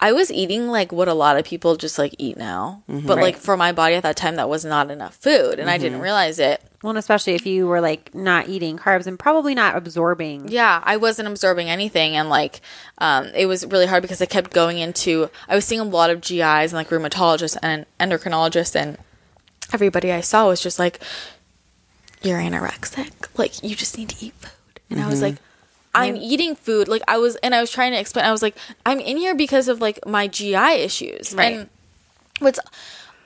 i 0.00 0.12
was 0.12 0.30
eating 0.30 0.68
like 0.68 0.92
what 0.92 1.08
a 1.08 1.14
lot 1.14 1.36
of 1.38 1.44
people 1.44 1.76
just 1.76 1.98
like 1.98 2.14
eat 2.18 2.36
now 2.36 2.82
Mm-hmm. 2.88 3.06
but 3.06 3.18
like 3.18 3.36
for 3.36 3.56
my 3.56 3.72
body 3.72 3.94
at 3.94 4.02
that 4.02 4.16
time 4.16 4.36
that 4.36 4.48
was 4.48 4.64
not 4.64 4.90
enough 4.90 5.14
food 5.16 5.58
and 5.58 5.68
i 5.70 5.76
didn't 5.78 6.00
realize 6.00 6.38
it 6.38 6.60
Well, 6.82 6.90
and 6.90 6.98
especially 6.98 7.34
if 7.34 7.44
you 7.46 7.66
were 7.66 7.80
like 7.80 8.14
not 8.14 8.48
eating 8.48 8.78
carbs 8.78 9.06
and 9.06 9.18
probably 9.18 9.54
not 9.54 9.76
absorbing. 9.76 10.48
Yeah, 10.48 10.80
I 10.84 10.96
wasn't 10.96 11.26
absorbing 11.28 11.68
anything, 11.68 12.14
and 12.14 12.28
like, 12.30 12.60
um, 12.98 13.26
it 13.34 13.46
was 13.46 13.66
really 13.66 13.86
hard 13.86 14.02
because 14.02 14.22
I 14.22 14.26
kept 14.26 14.52
going 14.52 14.78
into. 14.78 15.28
I 15.50 15.56
was 15.56 15.64
seeing 15.64 15.80
a 15.80 15.84
lot 15.98 16.10
of 16.10 16.20
GIs 16.20 16.70
and 16.70 16.74
like 16.80 16.90
rheumatologists 16.94 17.56
and 17.62 17.84
endocrinologists, 17.98 18.76
and 18.76 18.96
everybody 19.72 20.12
I 20.12 20.20
saw 20.22 20.46
was 20.46 20.60
just 20.62 20.78
like, 20.78 21.00
"You're 22.22 22.38
anorexic. 22.38 23.12
Like, 23.36 23.62
you 23.62 23.74
just 23.74 23.96
need 23.98 24.10
to 24.10 24.24
eat 24.24 24.34
food." 24.34 24.80
And 24.90 25.00
I 25.00 25.06
was 25.06 25.16
mm-hmm. 25.16 25.24
like, 25.24 25.36
"I'm 25.94 26.16
eating 26.16 26.56
food." 26.56 26.88
Like, 26.88 27.02
I 27.08 27.18
was, 27.18 27.36
and 27.36 27.54
I 27.54 27.60
was 27.60 27.70
trying 27.70 27.92
to 27.92 28.00
explain. 28.00 28.24
I 28.24 28.32
was 28.32 28.42
like, 28.42 28.56
"I'm 28.86 29.00
in 29.00 29.16
here 29.16 29.34
because 29.34 29.68
of 29.68 29.80
like 29.80 30.04
my 30.06 30.28
GI 30.28 30.56
issues." 30.56 31.34
Right. 31.34 31.52
And 31.54 31.68
what's 32.40 32.60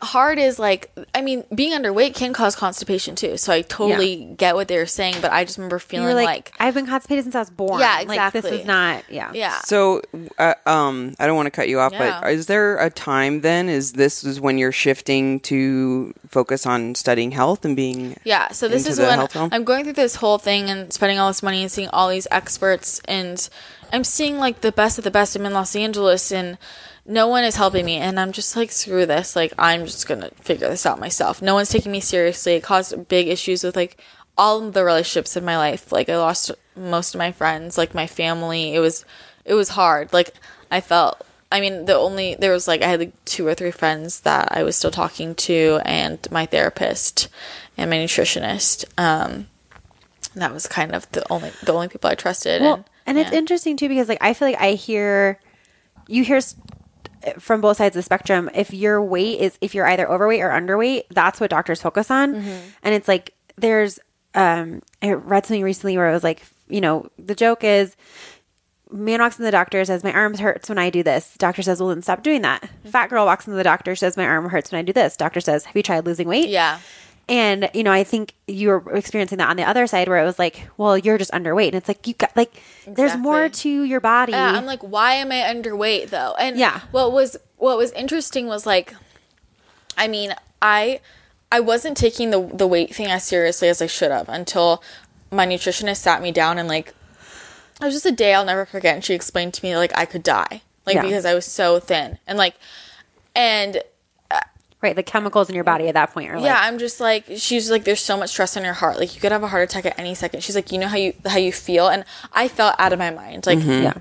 hard 0.02 0.38
is 0.38 0.58
like 0.58 0.90
i 1.14 1.22
mean 1.22 1.44
being 1.54 1.72
underweight 1.72 2.14
can 2.14 2.32
cause 2.32 2.56
constipation 2.56 3.14
too 3.14 3.36
so 3.36 3.52
i 3.52 3.62
totally 3.62 4.34
get 4.36 4.54
what 4.54 4.66
they 4.68 4.76
were 4.76 4.84
saying 4.84 5.14
but 5.22 5.32
i 5.32 5.44
just 5.44 5.58
remember 5.58 5.78
feeling 5.78 6.14
like, 6.16 6.26
like 6.26 6.52
I've 6.58 6.74
been 6.74 6.86
constipated 6.86 7.24
since 7.24 7.34
I 7.34 7.40
was 7.40 7.50
born. 7.50 7.80
Yeah, 7.80 8.02
Like, 8.06 8.32
this 8.32 8.44
is 8.44 8.64
not, 8.64 9.04
yeah. 9.10 9.30
yeah 9.34 9.58
So, 9.64 10.00
uh, 10.38 10.54
um, 10.66 11.14
I 11.18 11.26
don't 11.26 11.36
want 11.36 11.46
to 11.46 11.50
cut 11.50 11.68
you 11.68 11.80
off, 11.80 11.92
Yeah. 11.92 12.20
but 12.20 12.32
is 12.32 12.46
there 12.46 12.78
a 12.78 12.90
time 12.90 13.40
then? 13.40 13.68
Is 13.68 13.92
this 13.92 14.24
is 14.24 14.40
when 14.40 14.58
you're 14.58 14.72
shifting 14.72 15.40
to 15.40 16.14
focus 16.28 16.66
on 16.66 16.94
studying 16.94 17.32
health 17.32 17.64
and 17.64 17.76
being? 17.76 18.16
Yeah, 18.24 18.48
so 18.52 18.68
this 18.68 18.86
is 18.86 18.98
when? 18.98 19.28
I'm 19.52 19.64
going 19.64 19.84
through 19.84 19.94
this 19.94 20.16
whole 20.16 20.38
thing 20.38 20.70
and 20.70 20.92
spending 20.92 21.18
all 21.18 21.28
this 21.28 21.42
money 21.42 21.62
and 21.62 21.70
seeing 21.70 21.88
all 21.88 22.08
these 22.08 22.26
experts 22.30 23.00
and 23.06 23.48
I'm 23.92 24.04
seeing 24.04 24.38
like 24.38 24.62
the 24.62 24.72
best 24.72 24.98
of 24.98 25.04
the 25.04 25.10
best. 25.10 25.36
I'm 25.36 25.44
in 25.44 25.52
Los 25.52 25.76
Angeles 25.76 26.32
and 26.32 26.56
no 27.04 27.26
one 27.28 27.44
is 27.44 27.56
helping 27.56 27.84
me 27.84 27.96
and 27.96 28.18
I'm 28.18 28.32
just 28.32 28.56
like 28.56 28.70
screw 28.70 29.06
this. 29.06 29.34
Like 29.34 29.52
I'm 29.58 29.86
just 29.86 30.06
to 30.06 30.30
figure 30.36 30.68
this 30.68 30.86
out 30.86 31.00
myself. 31.00 31.42
No 31.42 31.54
one's 31.54 31.70
taking 31.70 31.92
me 31.92 32.00
seriously. 32.00 32.54
It 32.54 32.62
caused 32.62 33.08
big 33.08 33.28
issues 33.28 33.64
with 33.64 33.76
like 33.76 34.00
all 34.38 34.64
of 34.64 34.72
the 34.72 34.84
relationships 34.84 35.36
in 35.36 35.44
my 35.44 35.56
life. 35.56 35.92
Like 35.92 36.08
I 36.08 36.16
lost 36.16 36.52
most 36.76 37.14
of 37.14 37.18
my 37.18 37.32
friends, 37.32 37.76
like 37.76 37.94
my 37.94 38.06
family. 38.06 38.74
It 38.74 38.80
was 38.80 39.04
it 39.44 39.54
was 39.54 39.70
hard. 39.70 40.12
Like 40.12 40.34
I 40.70 40.80
felt 40.80 41.26
I 41.52 41.60
mean, 41.60 41.84
the 41.84 41.94
only 41.94 42.34
there 42.34 42.50
was 42.50 42.66
like 42.66 42.82
I 42.82 42.86
had 42.86 43.00
like 43.00 43.24
two 43.26 43.46
or 43.46 43.54
three 43.54 43.70
friends 43.70 44.20
that 44.20 44.48
I 44.52 44.62
was 44.62 44.74
still 44.74 44.90
talking 44.90 45.34
to, 45.34 45.80
and 45.84 46.26
my 46.30 46.46
therapist 46.46 47.28
and 47.76 47.90
my 47.90 47.96
nutritionist. 47.96 48.86
Um, 48.96 49.48
that 50.34 50.50
was 50.54 50.66
kind 50.66 50.94
of 50.94 51.10
the 51.12 51.30
only 51.30 51.52
the 51.62 51.74
only 51.74 51.88
people 51.88 52.08
I 52.08 52.14
trusted. 52.14 52.62
Well, 52.62 52.86
and 53.06 53.18
and 53.18 53.18
it's 53.18 53.36
interesting 53.36 53.76
too 53.76 53.88
because 53.88 54.08
like 54.08 54.22
I 54.22 54.32
feel 54.32 54.48
like 54.48 54.60
I 54.62 54.72
hear 54.72 55.38
you 56.08 56.24
hear 56.24 56.40
from 57.38 57.61
both 57.61 57.76
sides 57.76 57.96
of 57.96 57.98
the 57.98 58.04
spectrum. 58.04 58.50
If 58.54 58.72
your 58.72 59.02
weight 59.02 59.40
is 59.40 59.58
if 59.61 59.74
you're 59.74 59.87
either 59.87 60.11
overweight 60.11 60.40
or 60.40 60.51
underweight, 60.51 61.05
that's 61.11 61.40
what 61.40 61.51
doctors 61.51 61.82
focus 61.82 62.11
on. 62.11 62.34
Mm-hmm. 62.34 62.68
And 62.82 62.94
it's 62.94 63.09
like 63.09 63.34
there's 63.57 63.99
um 64.34 64.82
I 65.03 65.12
read 65.12 65.47
something 65.47 65.62
recently 65.62 65.97
where 65.97 66.09
it 66.09 66.12
was 66.12 66.24
like 66.24 66.42
you 66.68 66.80
know 66.80 67.09
the 67.18 67.34
joke 67.34 67.64
is 67.64 67.97
man 68.90 69.20
walks 69.20 69.38
in 69.38 69.44
the 69.44 69.51
doctor 69.51 69.82
says 69.84 70.05
my 70.05 70.12
arms 70.12 70.40
hurts 70.40 70.68
when 70.68 70.78
I 70.78 70.90
do 70.90 71.03
this. 71.03 71.34
Doctor 71.38 71.62
says 71.62 71.80
well 71.80 71.90
then 71.90 72.03
stop 72.03 72.22
doing 72.22 72.42
that. 72.42 72.62
Mm-hmm. 72.62 72.88
Fat 72.90 73.09
girl 73.11 73.26
walks 73.26 73.47
into 73.47 73.57
the 73.57 73.64
doctor 73.64 73.94
says 73.94 74.16
my 74.16 74.26
arm 74.26 74.49
hurts 74.49 74.72
when 74.72 74.78
I 74.78 74.82
do 74.82 74.92
this. 74.92 75.16
Doctor 75.16 75.40
says 75.40 75.64
have 75.64 75.76
you 75.76 75.82
tried 75.82 76.07
losing 76.07 76.28
weight? 76.28 76.49
yeah, 76.49 76.80
And 77.29 77.70
you 77.73 77.83
know, 77.85 77.93
I 77.93 78.05
think 78.05 78.35
you 78.49 78.68
were 78.68 78.97
experiencing 78.97 79.39
that 79.39 79.49
on 79.49 79.57
the 79.57 79.62
other 79.64 79.87
side, 79.87 80.09
where 80.09 80.18
it 80.20 80.25
was 80.25 80.39
like, 80.39 80.68
"Well, 80.77 80.99
you're 80.99 81.18
just 81.18 81.31
underweight," 81.33 81.68
and 81.68 81.77
it's 81.77 81.89
like 81.89 82.07
you 82.07 82.14
got 82.14 82.37
like, 82.37 82.53
there's 82.87 83.16
more 83.16 83.49
to 83.49 83.83
your 83.85 84.01
body. 84.01 84.33
yeah. 84.33 84.53
I'm 84.53 84.66
like, 84.66 84.81
why 84.83 85.14
am 85.14 85.31
I 85.31 85.37
underweight 85.43 86.11
though? 86.11 86.35
And 86.39 86.57
Yeah. 86.59 86.81
what 86.91 87.12
was 87.12 87.37
what 87.57 87.77
was 87.79 87.93
interesting 87.93 88.47
was 88.49 88.66
like. 88.66 88.95
I 89.97 90.09
mean, 90.09 90.35
I 90.61 91.01
I 91.51 91.61
wasn't 91.61 91.97
taking 91.97 92.31
the 92.31 92.41
the 92.53 92.66
weight 92.66 92.95
thing 92.95 93.07
as 93.07 93.25
seriously 93.25 93.68
as 93.68 93.81
I 93.81 93.87
should 93.87 94.11
have 94.11 94.29
until 94.29 94.83
my 95.31 95.47
nutritionist 95.47 95.99
sat 95.99 96.23
me 96.23 96.33
down 96.33 96.59
and 96.59 96.68
like 96.68 96.89
it 97.81 97.85
was 97.85 97.95
just 97.95 98.07
a 98.07 98.12
day 98.12 98.35
I'll 98.35 98.45
never 98.45 98.64
forget 98.66 98.95
and 98.95 99.05
she 99.05 99.14
explained 99.14 99.55
to 99.55 99.64
me 99.64 99.77
like 99.77 99.93
I 99.97 100.05
could 100.07 100.23
die. 100.23 100.62
Like 100.87 100.97
Yeah. 100.97 101.03
because 101.03 101.25
I 101.25 101.35
was 101.35 101.47
so 101.47 101.79
thin. 101.79 102.18
And 102.27 102.37
like 102.37 102.55
and 103.35 103.81
Right. 104.83 104.97
The 104.97 105.05
chemicals 105.05 105.49
in 105.49 105.55
your 105.55 105.62
body 105.62 105.87
at 105.87 105.95
that 105.95 106.12
point 106.12 106.28
are 106.30 106.39
yeah, 106.39 106.59
I'm 106.61 106.78
just 106.78 106.99
like 106.99 107.24
she's 107.37 107.70
like 107.70 107.85
there's 107.85 108.01
so 108.01 108.16
much 108.16 108.30
stress 108.30 108.57
in 108.57 108.64
your 108.64 108.72
heart. 108.72 108.99
Like 108.99 109.14
you 109.14 109.20
could 109.20 109.30
have 109.30 109.45
a 109.45 109.49
heart 109.49 109.62
attack 109.62 109.87
at 109.87 109.97
any 109.97 110.16
second. 110.16 110.43
She's 110.43 110.57
like, 110.57 110.72
"You 110.72 110.78
know 110.80 110.89
how 110.89 110.97
you 110.97 111.14
how 111.24 111.39
you 111.39 111.53
feel?" 111.53 111.87
And 111.87 112.05
I 112.33 112.49
felt 112.49 112.74
out 112.78 112.93
of 112.93 112.99
my 112.99 113.11
mind. 113.11 113.47
Like 113.47 113.62
yeah. 113.62 113.95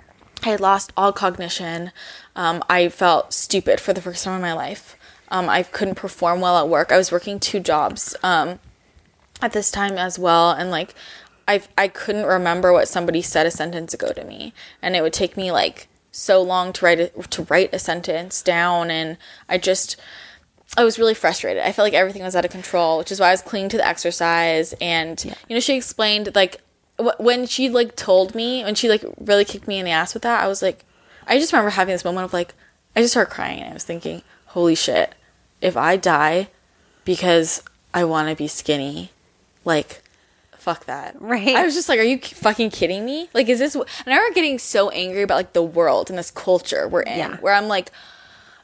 I 0.43 0.49
had 0.49 0.59
lost 0.59 0.91
all 0.97 1.13
cognition. 1.13 1.91
Um, 2.35 2.63
I 2.67 2.89
felt 2.89 3.31
stupid 3.31 3.79
for 3.79 3.93
the 3.93 4.01
first 4.01 4.23
time 4.23 4.35
in 4.35 4.41
my 4.41 4.53
life. 4.53 4.97
Um, 5.29 5.49
I 5.49 5.61
couldn't 5.61 5.95
perform 5.95 6.41
well 6.41 6.57
at 6.57 6.67
work. 6.67 6.91
I 6.91 6.97
was 6.97 7.11
working 7.11 7.39
two 7.39 7.59
jobs 7.59 8.15
um, 8.23 8.59
at 9.39 9.53
this 9.53 9.69
time 9.69 9.99
as 9.99 10.17
well, 10.17 10.49
and 10.49 10.71
like 10.71 10.95
I 11.47 11.61
I 11.77 11.89
couldn't 11.89 12.25
remember 12.25 12.73
what 12.73 12.87
somebody 12.87 13.21
said 13.21 13.45
a 13.45 13.51
sentence 13.51 13.93
ago 13.93 14.13
to 14.13 14.23
me, 14.23 14.53
and 14.81 14.95
it 14.95 15.03
would 15.03 15.13
take 15.13 15.37
me 15.37 15.51
like 15.51 15.87
so 16.11 16.41
long 16.41 16.73
to 16.73 16.85
write 16.85 16.99
a, 16.99 17.09
to 17.09 17.43
write 17.43 17.73
a 17.73 17.79
sentence 17.79 18.41
down, 18.41 18.89
and 18.89 19.17
I 19.47 19.57
just 19.57 19.95
I 20.77 20.83
was 20.83 20.97
really 20.97 21.13
frustrated. 21.13 21.63
I 21.63 21.71
felt 21.73 21.85
like 21.85 21.93
everything 21.93 22.23
was 22.23 22.35
out 22.35 22.45
of 22.45 22.51
control, 22.51 22.97
which 22.97 23.11
is 23.11 23.19
why 23.19 23.27
I 23.27 23.31
was 23.31 23.41
clinging 23.41 23.69
to 23.69 23.77
the 23.77 23.85
exercise. 23.87 24.73
And 24.79 25.23
you 25.25 25.55
know, 25.55 25.59
she 25.59 25.75
explained 25.75 26.33
like 26.33 26.61
wh- 26.97 27.19
when 27.19 27.45
she 27.45 27.69
like 27.69 27.95
told 27.95 28.35
me 28.35 28.63
when 28.63 28.75
she 28.75 28.87
like 28.89 29.03
really 29.19 29.43
kicked 29.45 29.67
me 29.67 29.79
in 29.79 29.85
the 29.85 29.91
ass 29.91 30.13
with 30.13 30.23
that. 30.23 30.43
I 30.43 30.47
was 30.47 30.61
like, 30.61 30.85
I 31.27 31.37
just 31.39 31.51
remember 31.51 31.71
having 31.71 31.93
this 31.93 32.05
moment 32.05 32.25
of 32.25 32.33
like, 32.33 32.53
I 32.95 33.01
just 33.01 33.13
started 33.13 33.31
crying. 33.33 33.59
And 33.59 33.69
I 33.71 33.73
was 33.73 33.83
thinking, 33.83 34.21
holy 34.47 34.75
shit, 34.75 35.13
if 35.59 35.75
I 35.75 35.97
die 35.97 36.47
because 37.05 37.63
I 37.93 38.03
want 38.05 38.29
to 38.29 38.35
be 38.35 38.47
skinny, 38.47 39.11
like. 39.65 40.01
Fuck 40.57 40.85
that. 40.85 41.19
Right. 41.19 41.55
I 41.55 41.65
was 41.65 41.73
just 41.73 41.89
like, 41.89 41.99
are 41.99 42.03
you 42.03 42.19
k- 42.19 42.35
fucking 42.35 42.69
kidding 42.69 43.03
me? 43.03 43.27
Like, 43.33 43.49
is 43.49 43.57
this. 43.57 43.73
wh- 43.73 43.79
And 44.05 44.13
I 44.13 44.15
remember 44.15 44.35
getting 44.35 44.59
so 44.59 44.91
angry 44.91 45.23
about, 45.23 45.33
like, 45.37 45.53
the 45.53 45.63
world 45.63 46.11
and 46.11 46.19
this 46.19 46.29
culture 46.29 46.87
we're 46.87 47.01
in, 47.01 47.17
Yeah. 47.17 47.37
where 47.37 47.55
I'm 47.55 47.67
like, 47.67 47.89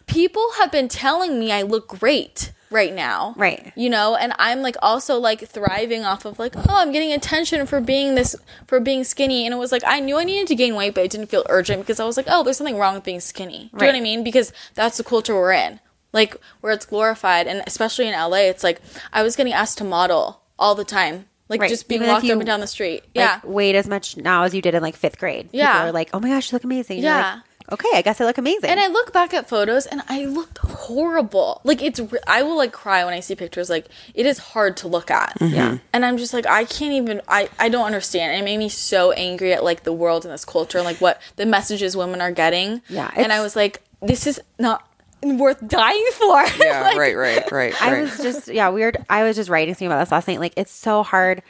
people 0.07 0.45
have 0.59 0.71
been 0.71 0.87
telling 0.87 1.39
me 1.39 1.51
I 1.51 1.61
look 1.61 1.87
great 1.87 2.51
right 2.69 2.93
now. 2.93 3.33
Right. 3.37 3.71
You 3.75 3.89
know, 3.89 4.15
and 4.15 4.33
I'm 4.39 4.61
like 4.61 4.75
also 4.81 5.17
like 5.19 5.47
thriving 5.47 6.03
off 6.03 6.25
of 6.25 6.39
like, 6.39 6.55
oh, 6.55 6.63
I'm 6.69 6.91
getting 6.91 7.13
attention 7.13 7.65
for 7.65 7.79
being 7.79 8.15
this 8.15 8.35
for 8.67 8.79
being 8.79 9.03
skinny. 9.03 9.45
And 9.45 9.53
it 9.53 9.57
was 9.57 9.71
like 9.71 9.83
I 9.85 9.99
knew 9.99 10.17
I 10.17 10.23
needed 10.23 10.47
to 10.47 10.55
gain 10.55 10.75
weight, 10.75 10.95
but 10.95 11.03
it 11.05 11.11
didn't 11.11 11.27
feel 11.27 11.45
urgent 11.49 11.81
because 11.81 11.99
I 11.99 12.05
was 12.05 12.17
like, 12.17 12.27
oh, 12.29 12.43
there's 12.43 12.57
something 12.57 12.77
wrong 12.77 12.95
with 12.95 13.03
being 13.03 13.19
skinny. 13.19 13.69
Do 13.77 13.85
you 13.85 13.91
know 13.91 13.93
what 13.93 13.95
I 13.95 14.01
mean? 14.01 14.23
Because 14.23 14.51
that's 14.73 14.97
the 14.97 15.03
culture 15.03 15.35
we're 15.35 15.53
in. 15.53 15.79
Like 16.13 16.35
where 16.61 16.73
it's 16.73 16.85
glorified 16.85 17.47
and 17.47 17.63
especially 17.67 18.07
in 18.07 18.13
LA, 18.13 18.47
it's 18.49 18.63
like 18.63 18.81
I 19.13 19.23
was 19.23 19.35
getting 19.35 19.53
asked 19.53 19.77
to 19.79 19.83
model 19.83 20.41
all 20.57 20.73
the 20.75 20.85
time. 20.85 21.25
Like 21.49 21.61
Right. 21.61 21.69
just 21.69 21.87
being 21.87 22.01
Even 22.01 22.13
walked 22.13 22.25
you, 22.25 22.33
up 22.33 22.39
and 22.39 22.45
down 22.45 22.59
the 22.59 22.67
street. 22.67 23.03
like, 23.03 23.09
yeah. 23.13 23.39
Weight 23.45 23.75
as 23.75 23.87
much 23.87 24.17
now 24.17 24.43
as 24.43 24.53
you 24.53 24.61
did 24.61 24.75
in 24.75 24.81
like 24.83 24.97
fifth 24.97 25.17
grade. 25.17 25.47
Yeah. 25.53 25.71
People 25.71 25.87
are 25.87 25.91
like, 25.93 26.09
oh 26.13 26.19
my 26.19 26.27
gosh, 26.27 26.51
you 26.51 26.55
look 26.57 26.65
amazing. 26.65 26.99
Yeah. 26.99 27.35
like, 27.35 27.43
okay, 27.71 27.89
I 27.93 28.01
guess 28.01 28.21
I 28.21 28.25
look 28.25 28.37
amazing. 28.37 28.69
And 28.69 28.79
I 28.79 28.87
look 28.87 29.11
back 29.13 29.33
at 29.33 29.47
photos 29.49 29.85
and 29.85 30.01
I 30.07 30.25
looked 30.25 30.59
horrible. 30.59 31.61
Like 31.63 31.81
it's 31.81 31.99
I 32.25 32.43
will 32.43 32.57
like 32.57 32.71
cry 32.71 33.03
when 33.03 33.13
I 33.13 33.19
see 33.19 33.35
pictures 33.35 33.69
like 33.69 33.87
it 34.13 34.25
is 34.25 34.37
hard 34.37 34.77
to 34.77 34.87
look 34.87 35.11
at. 35.11 35.37
Mm-hmm. 35.39 35.53
Yeah. 35.53 35.77
And 35.93 36.05
I'm 36.05 36.17
just 36.17 36.33
like 36.33 36.45
I 36.45 36.65
can't 36.65 36.93
even 36.93 37.21
I 37.27 37.49
I 37.59 37.69
don't 37.69 37.85
understand. 37.85 38.39
It 38.39 38.43
made 38.45 38.57
me 38.57 38.69
so 38.69 39.11
angry 39.11 39.53
at 39.53 39.63
like 39.63 39.83
the 39.83 39.93
world 39.93 40.25
and 40.25 40.33
this 40.33 40.45
culture 40.45 40.77
and 40.77 40.85
like 40.85 41.01
what 41.01 41.21
the 41.35 41.45
messages 41.45 41.97
women 41.97 42.21
are 42.21 42.31
getting. 42.31 42.81
Yeah, 42.89 43.11
And 43.15 43.31
I 43.31 43.41
was 43.41 43.55
like 43.55 43.83
this 44.01 44.27
is 44.27 44.39
not 44.59 44.87
worth 45.21 45.65
dying 45.67 46.05
for. 46.13 46.43
Yeah, 46.59 46.81
Like, 46.81 46.97
right, 46.97 47.15
right, 47.17 47.51
right, 47.51 47.81
I 47.81 48.01
was 48.01 48.17
just 48.17 48.47
yeah 48.47 48.69
weird. 48.69 49.03
I 49.09 49.23
was 49.23 49.35
just 49.35 49.49
writing 49.49 49.73
something 49.73 49.87
about 49.87 49.99
this 49.99 50.11
last 50.11 50.27
night. 50.27 50.39
Like 50.39 50.53
it's 50.55 50.71
so 50.71 51.03
hard 51.03 51.41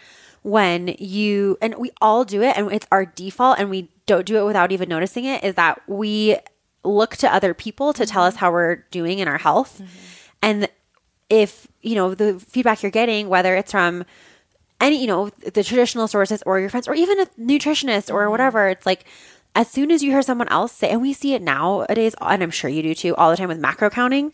when 0.43 0.95
you 0.99 1.57
and 1.61 1.75
we 1.75 1.91
all 2.01 2.23
do 2.23 2.41
it, 2.41 2.57
and 2.57 2.71
it's 2.71 2.87
our 2.91 3.05
default, 3.05 3.59
and 3.59 3.69
we 3.69 3.89
don't 4.07 4.25
do 4.25 4.37
it 4.37 4.45
without 4.45 4.71
even 4.71 4.89
noticing 4.89 5.25
it. 5.25 5.43
Is 5.43 5.55
that 5.55 5.81
we 5.87 6.37
look 6.83 7.15
to 7.17 7.31
other 7.31 7.53
people 7.53 7.93
to 7.93 8.05
tell 8.05 8.23
us 8.23 8.33
mm-hmm. 8.33 8.39
how 8.39 8.51
we're 8.51 8.77
doing 8.91 9.19
in 9.19 9.27
our 9.27 9.37
health, 9.37 9.75
mm-hmm. 9.75 9.85
and 10.41 10.69
if 11.29 11.67
you 11.81 11.93
know 11.95 12.15
the 12.15 12.39
feedback 12.39 12.81
you're 12.81 12.91
getting, 12.91 13.29
whether 13.29 13.55
it's 13.55 13.71
from 13.71 14.03
any 14.79 15.01
you 15.01 15.07
know 15.07 15.29
the 15.29 15.63
traditional 15.63 16.07
sources 16.07 16.43
or 16.45 16.59
your 16.59 16.69
friends 16.69 16.87
or 16.87 16.93
even 16.93 17.19
a 17.19 17.25
nutritionist 17.39 18.13
or 18.13 18.21
mm-hmm. 18.21 18.31
whatever 18.31 18.67
it's 18.67 18.85
like 18.85 19.05
as 19.55 19.67
soon 19.67 19.89
as 19.89 20.03
you 20.03 20.11
hear 20.11 20.21
someone 20.21 20.47
else 20.49 20.71
say 20.71 20.89
and 20.89 21.01
we 21.01 21.13
see 21.13 21.33
it 21.33 21.41
nowadays 21.41 22.13
and 22.21 22.43
i'm 22.43 22.51
sure 22.51 22.69
you 22.69 22.83
do 22.83 22.93
too 22.93 23.15
all 23.15 23.31
the 23.31 23.37
time 23.37 23.47
with 23.47 23.57
macro 23.59 23.89
counting 23.89 24.31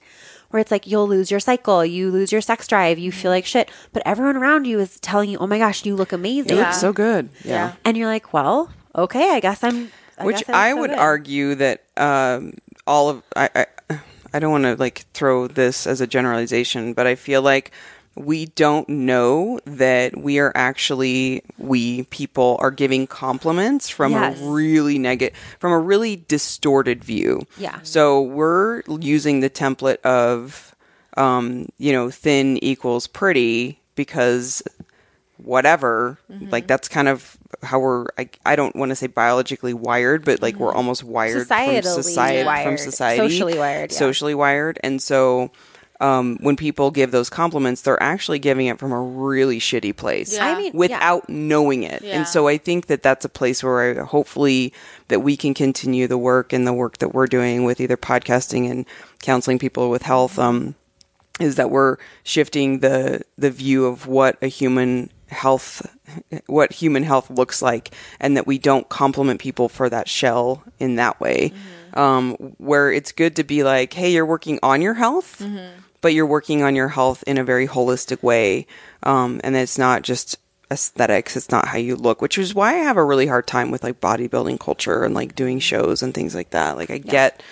where 0.49 0.59
it's 0.59 0.69
like 0.69 0.85
you'll 0.85 1.07
lose 1.07 1.31
your 1.31 1.39
cycle 1.39 1.85
you 1.85 2.11
lose 2.11 2.31
your 2.31 2.41
sex 2.41 2.67
drive 2.67 2.99
you 2.99 3.11
feel 3.11 3.31
like 3.31 3.45
shit 3.45 3.71
but 3.93 4.03
everyone 4.05 4.35
around 4.35 4.65
you 4.65 4.79
is 4.79 4.99
telling 4.99 5.29
you 5.29 5.37
oh 5.37 5.47
my 5.47 5.57
gosh 5.57 5.85
you 5.85 5.95
look 5.95 6.11
amazing 6.11 6.51
It 6.51 6.55
Yeah. 6.57 6.65
looks 6.65 6.81
so 6.81 6.91
good. 6.91 7.29
Yeah. 7.45 7.51
Yeah. 7.51 7.73
and 7.85 7.95
you're 7.95 8.07
like 8.07 8.33
well 8.33 8.69
okay 8.95 9.31
i 9.31 9.39
guess 9.39 9.63
i'm 9.63 9.91
I 10.15 10.25
Which 10.25 10.45
guess 10.45 10.49
I 10.49 10.71
so 10.71 10.77
would 10.79 10.89
good. 10.91 10.99
argue 10.99 11.55
that 11.55 11.83
um, 11.97 12.53
all 12.85 13.09
of 13.09 13.23
I 13.35 13.49
I, 13.89 13.99
I 14.31 14.37
don't 14.39 14.51
want 14.51 14.65
to 14.65 14.75
like 14.75 15.05
throw 15.13 15.47
this 15.47 15.87
as 15.87 16.01
a 16.01 16.07
generalization, 16.07 16.93
but 16.93 17.07
I 17.07 17.15
feel 17.15 17.41
like 17.41 17.71
we 18.13 18.45
don't 18.45 18.87
know 18.87 19.59
that 19.65 20.15
we 20.15 20.37
are 20.37 20.51
actually 20.53 21.41
we 21.57 22.03
people 22.11 22.57
are 22.61 22.69
giving 22.69 23.07
compliments 23.07 23.89
from 23.89 24.11
Yes. 24.11 24.39
a 24.39 24.45
really 24.45 24.99
negative 24.99 25.35
from 25.59 25.71
a 25.71 25.79
really 25.79 26.15
distorted 26.27 27.03
view. 27.03 27.41
Yeah. 27.57 27.79
So 27.81 28.21
we're 28.21 28.83
using 28.99 29.39
the 29.39 29.49
template 29.49 29.99
of 30.01 30.75
um, 31.17 31.69
you 31.79 31.91
know, 31.91 32.11
thin 32.11 32.63
equals 32.63 33.07
pretty 33.07 33.81
because 33.95 34.61
whatever 35.37 36.19
Mm-hmm. 36.31 36.49
like 36.51 36.67
that's 36.67 36.87
kind 36.87 37.07
of 37.07 37.35
how 37.63 37.79
we're 37.79 38.05
I, 38.17 38.29
I 38.45 38.55
don't 38.55 38.75
want 38.75 38.89
to 38.89 38.95
say 38.95 39.07
biologically 39.07 39.73
wired 39.73 40.25
but 40.25 40.41
like 40.41 40.57
we're 40.57 40.73
almost 40.73 41.03
wired 41.03 41.47
from 41.47 41.57
Mm-hmm. 41.57 41.79
Societally 41.87 42.03
society 42.03 42.63
from 42.63 42.77
society 42.77 43.17
Socially 43.17 43.57
wired, 43.57 43.91
yeah. 43.91 43.97
socially 43.97 44.35
wired 44.35 44.79
and 44.83 45.01
so 45.01 45.51
um, 46.01 46.37
when 46.41 46.57
people 46.57 46.91
give 46.91 47.11
those 47.11 47.29
compliments 47.29 47.81
they're 47.83 48.01
actually 48.01 48.39
giving 48.39 48.65
it 48.67 48.77
from 48.79 48.91
a 48.91 48.99
really 49.01 49.59
shitty 49.59 49.95
place 49.95 50.33
Yeah. 50.35 50.47
I 50.47 50.57
mean, 50.57 50.71
yeah. 50.73 50.77
without 50.77 51.29
knowing 51.29 51.83
it 51.83 52.01
Yeah. 52.01 52.17
and 52.17 52.27
so 52.27 52.47
i 52.47 52.57
think 52.57 52.87
that 52.87 53.01
that's 53.03 53.23
a 53.23 53.29
place 53.29 53.63
where 53.63 54.01
I, 54.01 54.03
hopefully 54.03 54.73
that 55.07 55.21
we 55.21 55.37
can 55.37 55.53
continue 55.53 56.07
the 56.07 56.17
work 56.17 56.51
and 56.51 56.67
the 56.67 56.73
work 56.73 56.97
that 56.97 57.13
we're 57.13 57.27
doing 57.27 57.63
with 57.63 57.79
either 57.79 57.95
podcasting 57.97 58.69
and 58.69 58.85
counseling 59.21 59.59
people 59.59 59.89
with 59.89 60.01
health 60.01 60.37
um, 60.39 60.75
is 61.39 61.55
that 61.55 61.69
we're 61.71 61.97
shifting 62.23 62.79
the 62.79 63.21
the 63.37 63.49
view 63.51 63.85
of 63.85 64.05
what 64.07 64.37
a 64.41 64.47
human 64.47 65.09
health 65.33 65.85
what 66.45 66.71
human 66.71 67.03
health 67.03 67.29
looks 67.29 67.61
like 67.61 67.93
and 68.19 68.37
that 68.37 68.47
we 68.47 68.57
don't 68.57 68.87
compliment 68.89 69.39
people 69.41 69.67
for 69.67 69.89
that 69.89 70.07
shell 70.07 70.63
in 70.79 70.95
that 70.95 71.19
way. 71.19 71.51
Um, 71.95 72.33
where 72.57 72.91
it's 72.91 73.11
good 73.11 73.35
to 73.35 73.43
be 73.43 73.63
like 73.63 73.93
hey 73.93 74.11
you're 74.11 74.25
working 74.25 74.59
on 74.63 74.81
your 74.81 74.95
health 74.95 75.41
but 76.01 76.13
you're 76.13 76.25
working 76.25 76.63
on 76.63 76.75
your 76.75 76.89
health 76.89 77.23
in 77.27 77.37
a 77.37 77.43
very 77.43 77.67
holistic 77.67 78.23
way. 78.23 78.65
Um, 79.03 79.39
and 79.43 79.55
it's 79.55 79.77
not 79.77 80.01
just 80.03 80.37
aesthetics 80.71 81.35
it's 81.35 81.51
not 81.51 81.67
how 81.67 81.77
you 81.77 81.95
look 81.95 82.19
which 82.19 82.37
is 82.37 82.55
why 82.55 82.71
i 82.73 82.77
have 82.77 82.97
a 82.97 83.03
really 83.03 83.27
hard 83.27 83.45
time 83.45 83.69
with 83.69 83.83
like 83.83 84.01
bodybuilding 84.01 84.59
culture 84.59 85.03
and 85.03 85.13
like 85.13 85.35
doing 85.35 85.59
shows 85.59 86.01
and 86.01 86.13
things 86.15 86.33
like 86.33 86.49
that. 86.49 86.77
Like 86.77 86.89
i 86.89 86.97
get 86.97 87.43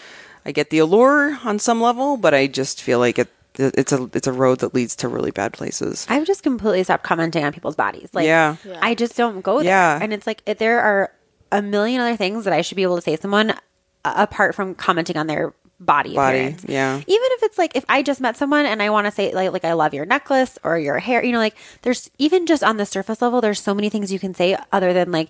i 0.45 0.51
get 0.51 0.71
the 0.71 0.79
allure 0.79 1.37
on 1.43 1.59
some 1.59 1.79
level 1.81 2.17
but 2.17 2.33
i 2.33 2.47
just 2.47 2.81
feel 2.81 2.97
like 2.97 3.19
it 3.19 3.29
it's 3.59 3.91
a 3.91 4.09
it's 4.13 4.27
a 4.27 4.31
road 4.33 4.59
that 4.59 4.73
leads 4.73 4.95
to 4.97 5.07
really 5.07 5.31
bad 5.31 5.53
places 5.53 6.05
I've 6.09 6.25
just 6.25 6.43
completely 6.43 6.83
stopped 6.83 7.03
commenting 7.03 7.43
on 7.43 7.51
people's 7.53 7.75
bodies. 7.75 8.09
Like, 8.13 8.25
Yeah. 8.25 8.55
Yeah. 8.65 8.79
I 8.81 8.95
just 8.95 9.15
don't 9.17 9.41
go 9.41 9.57
there. 9.57 9.65
Yeah. 9.65 9.99
And 10.01 10.13
it's 10.13 10.25
like, 10.25 10.41
if 10.45 10.57
there 10.57 10.79
are 10.79 11.11
a 11.51 11.61
million 11.61 11.99
other 12.01 12.15
things 12.15 12.45
that 12.45 12.53
I 12.53 12.61
should 12.61 12.77
be 12.77 12.83
able 12.83 12.95
to 12.95 13.01
say 13.01 13.15
to 13.15 13.21
someone 13.21 13.51
uh, 13.51 14.13
apart 14.15 14.55
from 14.55 14.73
commenting 14.75 15.17
on 15.17 15.27
their 15.27 15.53
body, 15.81 16.13
Body, 16.13 16.37
appearance. 16.37 16.65
yeah. 16.67 16.97
Even 16.97 17.05
if 17.09 17.43
it's 17.43 17.57
like, 17.57 17.75
if 17.75 17.83
I 17.89 18.03
just 18.03 18.21
met 18.21 18.37
someone 18.37 18.65
and 18.67 18.81
I 18.83 18.89
want 18.91 19.07
to 19.07 19.11
say, 19.11 19.33
like, 19.33 19.51
like, 19.51 19.65
I 19.65 19.73
love 19.73 19.93
your 19.95 20.05
necklace 20.05 20.57
or 20.63 20.77
your 20.77 20.99
hair, 20.99 21.25
you 21.25 21.31
know, 21.31 21.39
like, 21.39 21.55
there's 21.81 22.09
even 22.19 22.45
just 22.45 22.63
on 22.63 22.77
the 22.77 22.85
surface 22.85 23.19
level, 23.21 23.41
there's 23.41 23.59
so 23.59 23.73
many 23.73 23.89
things 23.89 24.13
you 24.13 24.19
can 24.19 24.33
say 24.35 24.55
other 24.71 24.93
than 24.93 25.11
like, 25.11 25.29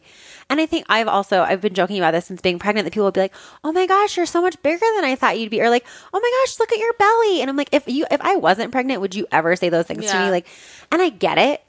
and 0.51 0.59
I 0.59 0.65
think 0.65 0.85
I've 0.89 1.07
also, 1.07 1.41
I've 1.41 1.61
been 1.61 1.73
joking 1.73 1.97
about 1.97 2.11
this 2.11 2.25
since 2.25 2.41
being 2.41 2.59
pregnant 2.59 2.83
that 2.83 2.91
people 2.91 3.05
will 3.05 3.11
be 3.11 3.21
like, 3.21 3.33
oh 3.63 3.71
my 3.71 3.87
gosh, 3.87 4.17
you're 4.17 4.25
so 4.25 4.41
much 4.41 4.61
bigger 4.61 4.85
than 4.95 5.05
I 5.05 5.15
thought 5.15 5.39
you'd 5.39 5.49
be. 5.49 5.61
Or 5.61 5.69
like, 5.69 5.85
oh 6.13 6.19
my 6.19 6.43
gosh, 6.43 6.59
look 6.59 6.73
at 6.73 6.77
your 6.77 6.91
belly. 6.93 7.39
And 7.39 7.49
I'm 7.49 7.55
like, 7.55 7.69
if 7.71 7.87
you, 7.87 8.05
if 8.11 8.19
I 8.19 8.35
wasn't 8.35 8.73
pregnant, 8.73 8.99
would 8.99 9.15
you 9.15 9.25
ever 9.31 9.55
say 9.55 9.69
those 9.69 9.85
things 9.85 10.11
to 10.11 10.19
me? 10.19 10.29
Like, 10.29 10.47
and 10.91 11.01
I 11.01 11.07
get 11.07 11.37
it 11.37 11.63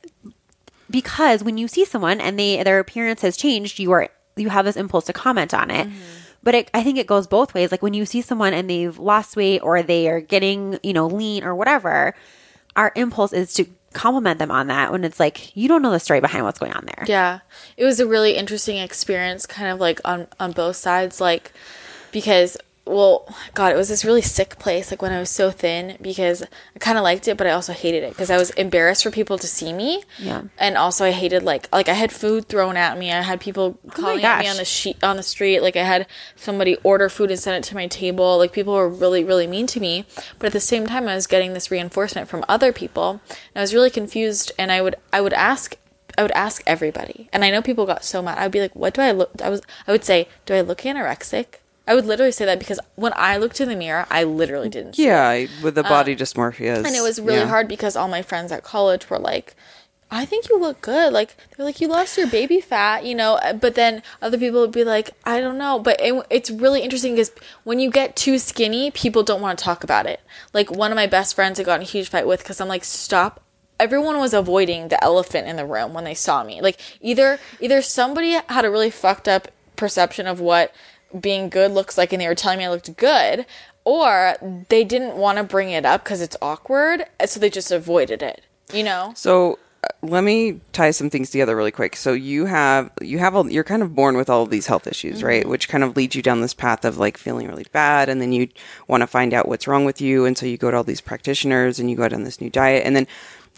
because 0.90 1.44
when 1.44 1.58
you 1.58 1.68
see 1.68 1.84
someone 1.84 2.20
and 2.20 2.36
they 2.36 2.60
their 2.64 2.80
appearance 2.80 3.22
has 3.22 3.36
changed, 3.36 3.78
you 3.78 3.92
are 3.92 4.08
you 4.36 4.48
have 4.48 4.64
this 4.64 4.76
impulse 4.76 5.04
to 5.04 5.12
comment 5.12 5.54
on 5.54 5.70
it. 5.70 5.86
Mm-hmm. 5.86 5.98
But 6.42 6.54
it, 6.56 6.70
I 6.74 6.82
think 6.82 6.98
it 6.98 7.06
goes 7.06 7.28
both 7.28 7.54
ways. 7.54 7.70
Like 7.70 7.82
when 7.82 7.94
you 7.94 8.04
see 8.04 8.20
someone 8.20 8.52
and 8.52 8.68
they've 8.68 8.98
lost 8.98 9.36
weight 9.36 9.60
or 9.60 9.80
they 9.84 10.08
are 10.08 10.20
getting 10.20 10.80
you 10.82 10.92
know 10.92 11.06
lean 11.06 11.44
or 11.44 11.54
whatever, 11.54 12.14
our 12.74 12.92
impulse 12.96 13.32
is 13.32 13.54
to 13.54 13.66
compliment 13.92 14.38
them 14.38 14.50
on 14.50 14.66
that. 14.68 14.92
When 14.92 15.04
it's 15.04 15.20
like 15.20 15.56
you 15.56 15.68
don't 15.68 15.82
know 15.82 15.90
the 15.90 16.00
story 16.00 16.20
behind 16.20 16.44
what's 16.44 16.58
going 16.58 16.72
on 16.72 16.84
there. 16.86 17.04
Yeah. 17.06 17.40
It 17.76 17.84
was 17.84 18.00
a 18.00 18.06
really 18.06 18.36
interesting 18.36 18.78
experience 18.78 19.46
kind 19.46 19.70
of 19.70 19.80
like 19.80 20.00
on 20.04 20.26
on 20.40 20.52
both 20.52 20.76
sides 20.76 21.20
like 21.20 21.52
because 22.10 22.56
well, 22.84 23.32
God, 23.54 23.72
it 23.72 23.76
was 23.76 23.88
this 23.88 24.04
really 24.04 24.22
sick 24.22 24.58
place. 24.58 24.90
Like 24.90 25.02
when 25.02 25.12
I 25.12 25.20
was 25.20 25.30
so 25.30 25.52
thin, 25.52 25.96
because 26.00 26.42
I 26.42 26.78
kind 26.80 26.98
of 26.98 27.04
liked 27.04 27.28
it, 27.28 27.36
but 27.36 27.46
I 27.46 27.50
also 27.50 27.72
hated 27.72 28.02
it 28.02 28.10
because 28.10 28.28
I 28.28 28.36
was 28.36 28.50
embarrassed 28.50 29.04
for 29.04 29.12
people 29.12 29.38
to 29.38 29.46
see 29.46 29.72
me. 29.72 30.02
Yeah. 30.18 30.42
And 30.58 30.76
also, 30.76 31.04
I 31.04 31.12
hated 31.12 31.44
like 31.44 31.68
like 31.72 31.88
I 31.88 31.94
had 31.94 32.10
food 32.10 32.48
thrown 32.48 32.76
at 32.76 32.98
me. 32.98 33.12
I 33.12 33.22
had 33.22 33.40
people 33.40 33.78
oh 33.84 33.90
calling 33.90 34.24
at 34.24 34.40
me 34.40 34.48
on 34.48 34.56
the 34.56 34.64
sheet 34.64 35.02
on 35.02 35.16
the 35.16 35.22
street. 35.22 35.60
Like 35.60 35.76
I 35.76 35.84
had 35.84 36.08
somebody 36.34 36.76
order 36.82 37.08
food 37.08 37.30
and 37.30 37.38
send 37.38 37.56
it 37.64 37.68
to 37.68 37.76
my 37.76 37.86
table. 37.86 38.36
Like 38.36 38.52
people 38.52 38.74
were 38.74 38.88
really 38.88 39.22
really 39.22 39.46
mean 39.46 39.68
to 39.68 39.80
me. 39.80 40.04
But 40.38 40.48
at 40.48 40.52
the 40.52 40.60
same 40.60 40.86
time, 40.86 41.06
I 41.06 41.14
was 41.14 41.28
getting 41.28 41.52
this 41.52 41.70
reinforcement 41.70 42.28
from 42.28 42.44
other 42.48 42.72
people, 42.72 43.20
and 43.30 43.56
I 43.56 43.60
was 43.60 43.74
really 43.74 43.90
confused. 43.90 44.50
And 44.58 44.72
I 44.72 44.82
would 44.82 44.96
I 45.12 45.20
would 45.20 45.34
ask. 45.34 45.76
I 46.18 46.20
would 46.20 46.32
ask 46.32 46.62
everybody, 46.66 47.30
and 47.32 47.42
I 47.42 47.50
know 47.50 47.62
people 47.62 47.86
got 47.86 48.04
so 48.04 48.20
mad. 48.20 48.36
I'd 48.36 48.50
be 48.50 48.60
like, 48.60 48.76
"What 48.76 48.92
do 48.92 49.00
I 49.00 49.12
look?" 49.12 49.30
I 49.42 49.48
was, 49.48 49.62
I 49.86 49.92
would 49.92 50.04
say, 50.04 50.28
"Do 50.44 50.52
I 50.52 50.60
look 50.60 50.80
anorexic?" 50.82 51.61
I 51.86 51.94
would 51.94 52.06
literally 52.06 52.32
say 52.32 52.44
that 52.44 52.58
because 52.58 52.78
when 52.94 53.12
I 53.16 53.36
looked 53.38 53.60
in 53.60 53.68
the 53.68 53.76
mirror, 53.76 54.06
I 54.10 54.22
literally 54.22 54.68
didn't. 54.68 54.94
see 54.94 55.04
it. 55.04 55.06
Yeah, 55.06 55.46
with 55.62 55.74
the 55.74 55.82
body 55.82 56.12
um, 56.12 56.18
dysmorphia. 56.18 56.76
and 56.76 56.94
it 56.94 57.02
was 57.02 57.20
really 57.20 57.40
yeah. 57.40 57.48
hard 57.48 57.66
because 57.66 57.96
all 57.96 58.08
my 58.08 58.22
friends 58.22 58.52
at 58.52 58.62
college 58.62 59.10
were 59.10 59.18
like, 59.18 59.56
"I 60.08 60.24
think 60.24 60.48
you 60.48 60.60
look 60.60 60.80
good." 60.80 61.12
Like 61.12 61.36
they're 61.56 61.66
like, 61.66 61.80
"You 61.80 61.88
lost 61.88 62.16
your 62.16 62.28
baby 62.28 62.60
fat," 62.60 63.04
you 63.04 63.16
know. 63.16 63.34
Uh, 63.34 63.54
but 63.54 63.74
then 63.74 64.02
other 64.20 64.38
people 64.38 64.60
would 64.60 64.70
be 64.70 64.84
like, 64.84 65.10
"I 65.24 65.40
don't 65.40 65.58
know." 65.58 65.80
But 65.80 66.00
it, 66.00 66.24
it's 66.30 66.50
really 66.50 66.82
interesting 66.82 67.14
because 67.14 67.32
when 67.64 67.80
you 67.80 67.90
get 67.90 68.14
too 68.14 68.38
skinny, 68.38 68.92
people 68.92 69.24
don't 69.24 69.40
want 69.40 69.58
to 69.58 69.64
talk 69.64 69.82
about 69.82 70.06
it. 70.06 70.20
Like 70.52 70.70
one 70.70 70.92
of 70.92 70.96
my 70.96 71.08
best 71.08 71.34
friends, 71.34 71.58
I 71.58 71.64
got 71.64 71.76
in 71.76 71.82
a 71.82 71.84
huge 71.84 72.08
fight 72.08 72.28
with 72.28 72.40
because 72.40 72.60
I'm 72.60 72.68
like, 72.68 72.84
"Stop." 72.84 73.40
Everyone 73.80 74.18
was 74.18 74.32
avoiding 74.32 74.88
the 74.88 75.02
elephant 75.02 75.48
in 75.48 75.56
the 75.56 75.66
room 75.66 75.92
when 75.92 76.04
they 76.04 76.14
saw 76.14 76.44
me. 76.44 76.60
Like 76.60 76.78
either 77.00 77.40
either 77.58 77.82
somebody 77.82 78.38
had 78.48 78.64
a 78.64 78.70
really 78.70 78.90
fucked 78.90 79.26
up 79.26 79.48
perception 79.74 80.28
of 80.28 80.38
what 80.38 80.72
being 81.20 81.48
good 81.48 81.70
looks 81.72 81.96
like 81.98 82.12
and 82.12 82.20
they 82.22 82.28
were 82.28 82.34
telling 82.34 82.58
me 82.58 82.64
I 82.64 82.70
looked 82.70 82.96
good 82.96 83.46
or 83.84 84.36
they 84.68 84.84
didn't 84.84 85.16
want 85.16 85.38
to 85.38 85.44
bring 85.44 85.70
it 85.70 85.84
up 85.84 86.04
because 86.04 86.20
it's 86.20 86.36
awkward 86.40 87.04
so 87.26 87.40
they 87.40 87.50
just 87.50 87.70
avoided 87.70 88.22
it 88.22 88.42
you 88.72 88.82
know 88.82 89.12
So 89.16 89.58
uh, 89.84 89.88
let 90.02 90.22
me 90.22 90.60
tie 90.72 90.92
some 90.92 91.10
things 91.10 91.30
together 91.30 91.56
really 91.56 91.72
quick. 91.72 91.96
So 91.96 92.12
you 92.12 92.46
have 92.46 92.90
you 93.00 93.18
have 93.18 93.34
a, 93.34 93.42
you're 93.52 93.64
kind 93.64 93.82
of 93.82 93.96
born 93.96 94.16
with 94.16 94.30
all 94.30 94.44
of 94.44 94.50
these 94.50 94.68
health 94.68 94.86
issues, 94.86 95.16
Mm-hmm. 95.18 95.26
right? 95.26 95.48
Which 95.48 95.68
kind 95.68 95.82
of 95.82 95.96
leads 95.96 96.14
you 96.14 96.22
down 96.22 96.40
this 96.40 96.54
path 96.54 96.84
of 96.84 96.98
like 96.98 97.18
feeling 97.18 97.48
really 97.48 97.66
bad, 97.72 98.08
and 98.08 98.20
then 98.22 98.30
you 98.32 98.48
want 98.86 99.00
to 99.00 99.08
find 99.08 99.34
out 99.34 99.48
what's 99.48 99.66
wrong 99.66 99.84
with 99.84 100.00
you, 100.00 100.24
and 100.24 100.38
so 100.38 100.46
you 100.46 100.56
go 100.56 100.70
to 100.70 100.76
all 100.76 100.84
these 100.84 101.00
practitioners, 101.00 101.80
and 101.80 101.90
you 101.90 101.96
go 101.96 102.08
down 102.08 102.22
this 102.22 102.40
new 102.40 102.48
diet, 102.48 102.86
and 102.86 102.94
then 102.94 103.08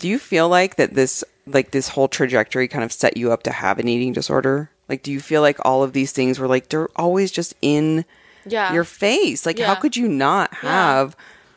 do 0.00 0.09
you 0.09 0.18
feel 0.18 0.48
like 0.48 0.76
that 0.76 0.94
this 0.94 1.24
like 1.46 1.72
this 1.72 1.88
whole 1.90 2.09
trajectory 2.09 2.68
kind 2.68 2.84
of 2.84 2.90
set 2.90 3.18
you 3.18 3.30
up 3.30 3.42
to 3.42 3.50
have 3.52 3.78
an 3.78 3.86
eating 3.86 4.14
disorder? 4.14 4.70
Like, 4.89 5.03
do 5.03 5.11
you 5.12 5.20
feel 5.20 5.41
like 5.41 5.59
all 5.64 5.82
of 5.82 5.93
these 5.93 6.12
things 6.12 6.39
were 6.39 6.47
like 6.49 6.68
they're 6.68 6.89
always 6.97 7.30
just 7.30 7.55
in 7.62 8.05
Yeah. 8.47 8.72
your 8.72 8.85
face? 8.85 9.47
Like, 9.47 9.59
how 9.59 9.74
could 9.74 9.97
you 9.97 10.09
not 10.09 10.53
have? 10.55 11.16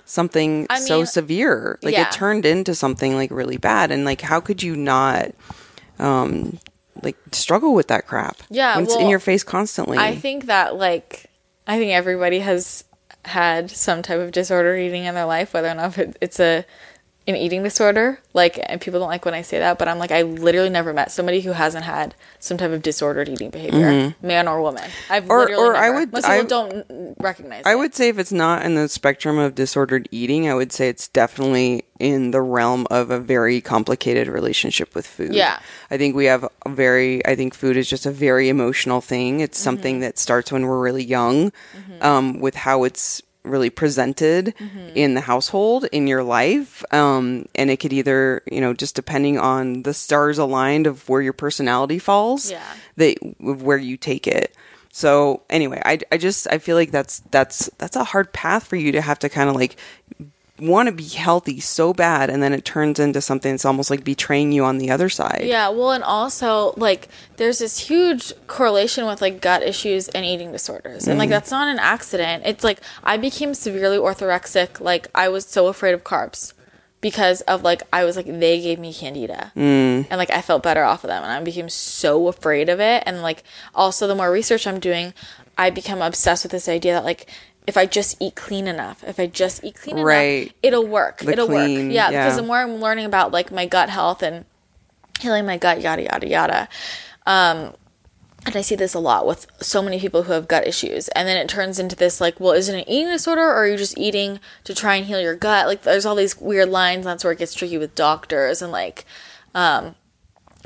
something 0.09 0.65
I 0.69 0.79
so 0.79 0.99
mean, 0.99 1.05
severe 1.05 1.77
like 1.83 1.91
yeah. 1.93 2.07
it 2.07 2.13
turned 2.13 2.45
into 2.45 2.73
something 2.73 3.15
like 3.17 3.29
really 3.29 3.57
bad 3.57 3.91
and 3.91 4.05
like 4.05 4.21
how 4.21 4.39
could 4.39 4.63
you 4.63 4.73
not 4.73 5.31
um 5.99 6.59
like 7.03 7.17
struggle 7.33 7.73
with 7.73 7.89
that 7.89 8.07
crap 8.07 8.37
Yeah, 8.49 8.75
when 8.77 8.85
it's 8.85 8.95
in 8.95 9.09
your 9.09 9.19
face 9.19 9.43
constantly 9.43 9.97
i 9.97 10.15
think 10.15 10.45
that 10.45 10.77
like 10.77 11.25
i 11.67 11.77
think 11.77 11.91
everybody 11.91 12.39
has 12.39 12.85
had 13.25 13.69
some 13.69 14.01
type 14.01 14.19
of 14.21 14.31
disorder 14.31 14.77
eating 14.77 15.03
in 15.03 15.13
their 15.13 15.25
life 15.25 15.53
whether 15.53 15.67
or 15.67 15.75
not 15.75 15.97
it's 16.21 16.39
a 16.39 16.63
an 17.27 17.35
eating 17.35 17.61
disorder 17.61 18.19
like 18.33 18.57
and 18.69 18.79
people 18.79 18.99
don't 18.99 19.09
like 19.09 19.25
when 19.25 19.33
i 19.33 19.41
say 19.41 19.59
that 19.59 19.77
but 19.77 19.87
i'm 19.87 19.99
like 19.99 20.11
i 20.11 20.21
literally 20.21 20.69
never 20.69 20.93
met 20.93 21.11
somebody 21.11 21.41
who 21.41 21.51
hasn't 21.51 21.83
had 21.83 22.15
some 22.39 22.57
type 22.57 22.71
of 22.71 22.81
disordered 22.81 23.27
eating 23.27 23.49
behavior 23.49 24.15
man 24.21 24.47
or 24.47 24.61
woman 24.61 24.83
i've 25.09 25.23
Mm-hmm. 25.23 25.31
Or- 25.31 25.39
literally 25.45 25.63
or 25.69 25.75
I 25.75 25.89
would- 25.89 26.13
most 26.13 26.23
people 26.25 26.39
I- 26.39 26.43
don't 26.43 27.15
recognize 27.19 27.63
I 27.65 27.73
it. 27.73 27.75
would 27.79 27.93
say 27.93 28.07
if 28.09 28.17
it's 28.17 28.31
not 28.31 28.61
in 28.65 28.75
the 28.75 28.87
spectrum 28.87 29.37
of 29.37 29.55
disordered 29.55 30.07
eating, 30.11 30.47
I 30.49 30.53
would 30.53 30.71
say 30.71 30.87
it's 30.89 31.07
definitely 31.09 31.83
in 31.99 32.31
the 32.31 32.41
realm 32.41 32.87
of 32.91 33.09
a 33.11 33.19
very 33.19 33.59
complicated 33.59 34.27
relationship 34.27 34.93
with 34.95 35.05
food. 35.07 35.33
Yeah. 35.33 35.59
I 35.91 35.97
think 35.97 36.15
we 36.15 36.25
have 36.25 36.43
a 36.65 36.69
very, 36.69 37.25
I 37.25 37.35
think 37.35 37.53
food 37.55 37.75
is 37.75 37.89
just 37.89 38.05
a 38.05 38.11
very 38.11 38.47
emotional 38.49 39.01
thing. 39.01 39.39
It's 39.41 39.57
something 39.59 39.95
Mm-hmm. 39.95 40.01
that 40.01 40.17
starts 40.19 40.51
when 40.51 40.65
we're 40.67 40.79
really 40.79 41.03
young 41.03 41.51
um, 42.01 42.39
with 42.39 42.55
how 42.55 42.83
it's 42.83 43.21
really 43.49 43.69
presented 43.69 44.53
Mm-hmm. 44.59 44.89
in 44.95 45.13
the 45.13 45.21
household, 45.21 45.85
in 45.91 46.07
your 46.07 46.23
life. 46.23 46.83
Um, 46.93 47.45
and 47.55 47.69
it 47.69 47.77
could 47.77 47.93
either, 47.93 48.41
you 48.51 48.61
know, 48.61 48.73
just 48.73 48.95
depending 48.95 49.37
on 49.39 49.83
the 49.83 49.93
stars 49.93 50.37
aligned 50.37 50.87
of 50.87 51.07
where 51.09 51.21
your 51.21 51.33
personality 51.33 51.99
falls, 51.99 52.51
Yeah. 52.51 52.61
that 52.97 53.17
of 53.39 53.63
where 53.63 53.77
you 53.77 53.97
take 53.97 54.27
it. 54.27 54.53
So 54.91 55.43
anyway, 55.49 55.81
I, 55.85 55.99
I 56.11 56.17
just 56.17 56.47
I 56.51 56.57
feel 56.57 56.75
like 56.75 56.91
that's 56.91 57.19
that's 57.31 57.69
that's 57.77 57.95
a 57.95 58.03
hard 58.03 58.33
path 58.33 58.65
for 58.67 58.75
you 58.77 58.91
to 58.93 59.01
have 59.01 59.19
to 59.19 59.29
kind 59.29 59.49
of 59.49 59.55
like 59.55 59.77
want 60.59 60.87
to 60.87 60.91
be 60.91 61.03
healthy 61.07 61.59
so 61.59 61.93
bad 61.93 62.29
and 62.29 62.41
then 62.41 62.51
it 62.51 62.65
turns 62.65 62.99
into 62.99 63.21
something 63.21 63.53
that's 63.53 63.65
almost 63.65 63.89
like 63.91 64.03
betraying 64.03 64.51
you 64.51 64.63
on 64.63 64.77
the 64.79 64.89
other 64.89 65.09
side. 65.09 65.43
Yeah, 65.43 65.69
well, 65.69 65.91
and 65.91 66.03
also 66.03 66.73
like 66.77 67.09
there's 67.37 67.59
this 67.59 67.77
huge 67.77 68.33
correlation 68.47 69.05
with 69.05 69.21
like 69.21 69.41
gut 69.41 69.61
issues 69.61 70.07
and 70.09 70.25
eating 70.25 70.51
disorders, 70.51 71.07
and 71.07 71.19
like 71.19 71.29
that's 71.29 71.51
not 71.51 71.67
an 71.67 71.79
accident. 71.79 72.43
It's 72.45 72.63
like 72.63 72.81
I 73.03 73.17
became 73.17 73.53
severely 73.53 73.97
orthorexic. 73.97 74.79
Like 74.79 75.07
I 75.13 75.29
was 75.29 75.45
so 75.45 75.67
afraid 75.67 75.93
of 75.93 76.03
carbs 76.03 76.53
because 77.01 77.41
of 77.41 77.63
like 77.63 77.83
I 77.93 78.03
was 78.03 78.15
like 78.15 78.25
they 78.25 78.59
gave 78.61 78.79
me 78.79 78.93
candida, 78.93 79.51
mm. 79.55 80.07
and 80.09 80.17
like 80.17 80.31
I 80.31 80.41
felt 80.41 80.63
better 80.63 80.83
off 80.83 81.03
of 81.03 81.09
them, 81.09 81.23
and 81.23 81.31
I 81.31 81.41
became 81.43 81.69
so 81.69 82.27
afraid 82.27 82.69
of 82.69 82.79
it. 82.79 83.03
And 83.05 83.21
like 83.21 83.43
also 83.75 84.07
the 84.07 84.15
more 84.15 84.31
research 84.31 84.65
I'm 84.65 84.79
doing, 84.79 85.13
I 85.57 85.69
become 85.69 86.01
obsessed 86.01 86.43
with 86.43 86.51
this 86.51 86.69
idea 86.69 86.93
that 86.93 87.05
like. 87.05 87.29
If 87.67 87.75
I 87.77 87.85
just 87.85 88.15
eat 88.21 88.35
clean 88.35 88.65
enough, 88.65 89.03
if 89.05 89.19
I 89.19 89.27
just 89.27 89.63
eat 89.63 89.75
clean 89.75 89.97
Right. 89.99 90.43
enough, 90.43 90.53
it'll 90.63 90.87
work. 90.87 91.19
The 91.19 91.31
it'll 91.33 91.47
clean, 91.47 91.87
work. 91.87 91.93
Yeah, 91.93 92.09
yeah. 92.09 92.23
because 92.23 92.37
the 92.37 92.43
more 92.43 92.57
I'm 92.57 92.77
learning 92.77 93.05
about 93.05 93.31
like 93.31 93.51
my 93.51 93.65
gut 93.65 93.89
health 93.89 94.23
and 94.23 94.45
healing 95.19 95.45
my 95.45 95.57
gut, 95.57 95.81
yada 95.81 96.03
yada 96.03 96.27
yada. 96.27 96.69
Um, 97.25 97.73
and 98.45 98.55
I 98.55 98.61
see 98.61 98.75
this 98.75 98.93
a 98.93 98.99
lot 98.99 99.27
with 99.27 99.45
so 99.59 99.81
many 99.81 99.99
people 99.99 100.23
who 100.23 100.31
have 100.31 100.47
gut 100.47 100.65
issues, 100.65 101.09
and 101.09 101.27
then 101.27 101.35
it 101.35 101.49
turns 101.49 101.79
into 101.79 101.97
this 101.97 102.21
like, 102.21 102.39
well, 102.39 102.53
is 102.53 102.69
it 102.69 102.75
an 102.75 102.89
eating 102.89 103.11
disorder, 103.11 103.41
or 103.41 103.55
are 103.55 103.67
you 103.67 103.75
just 103.75 103.97
eating 103.97 104.39
to 104.63 104.73
try 104.73 104.95
and 104.95 105.05
heal 105.05 105.19
your 105.19 105.35
gut? 105.35 105.67
Like, 105.67 105.81
there's 105.81 106.05
all 106.05 106.15
these 106.15 106.39
weird 106.39 106.69
lines. 106.69 106.99
And 106.99 107.07
that's 107.07 107.25
where 107.25 107.33
it 107.33 107.39
gets 107.39 107.53
tricky 107.53 107.77
with 107.77 107.95
doctors, 107.95 108.61
and 108.61 108.71
like, 108.71 109.03
um, 109.53 109.95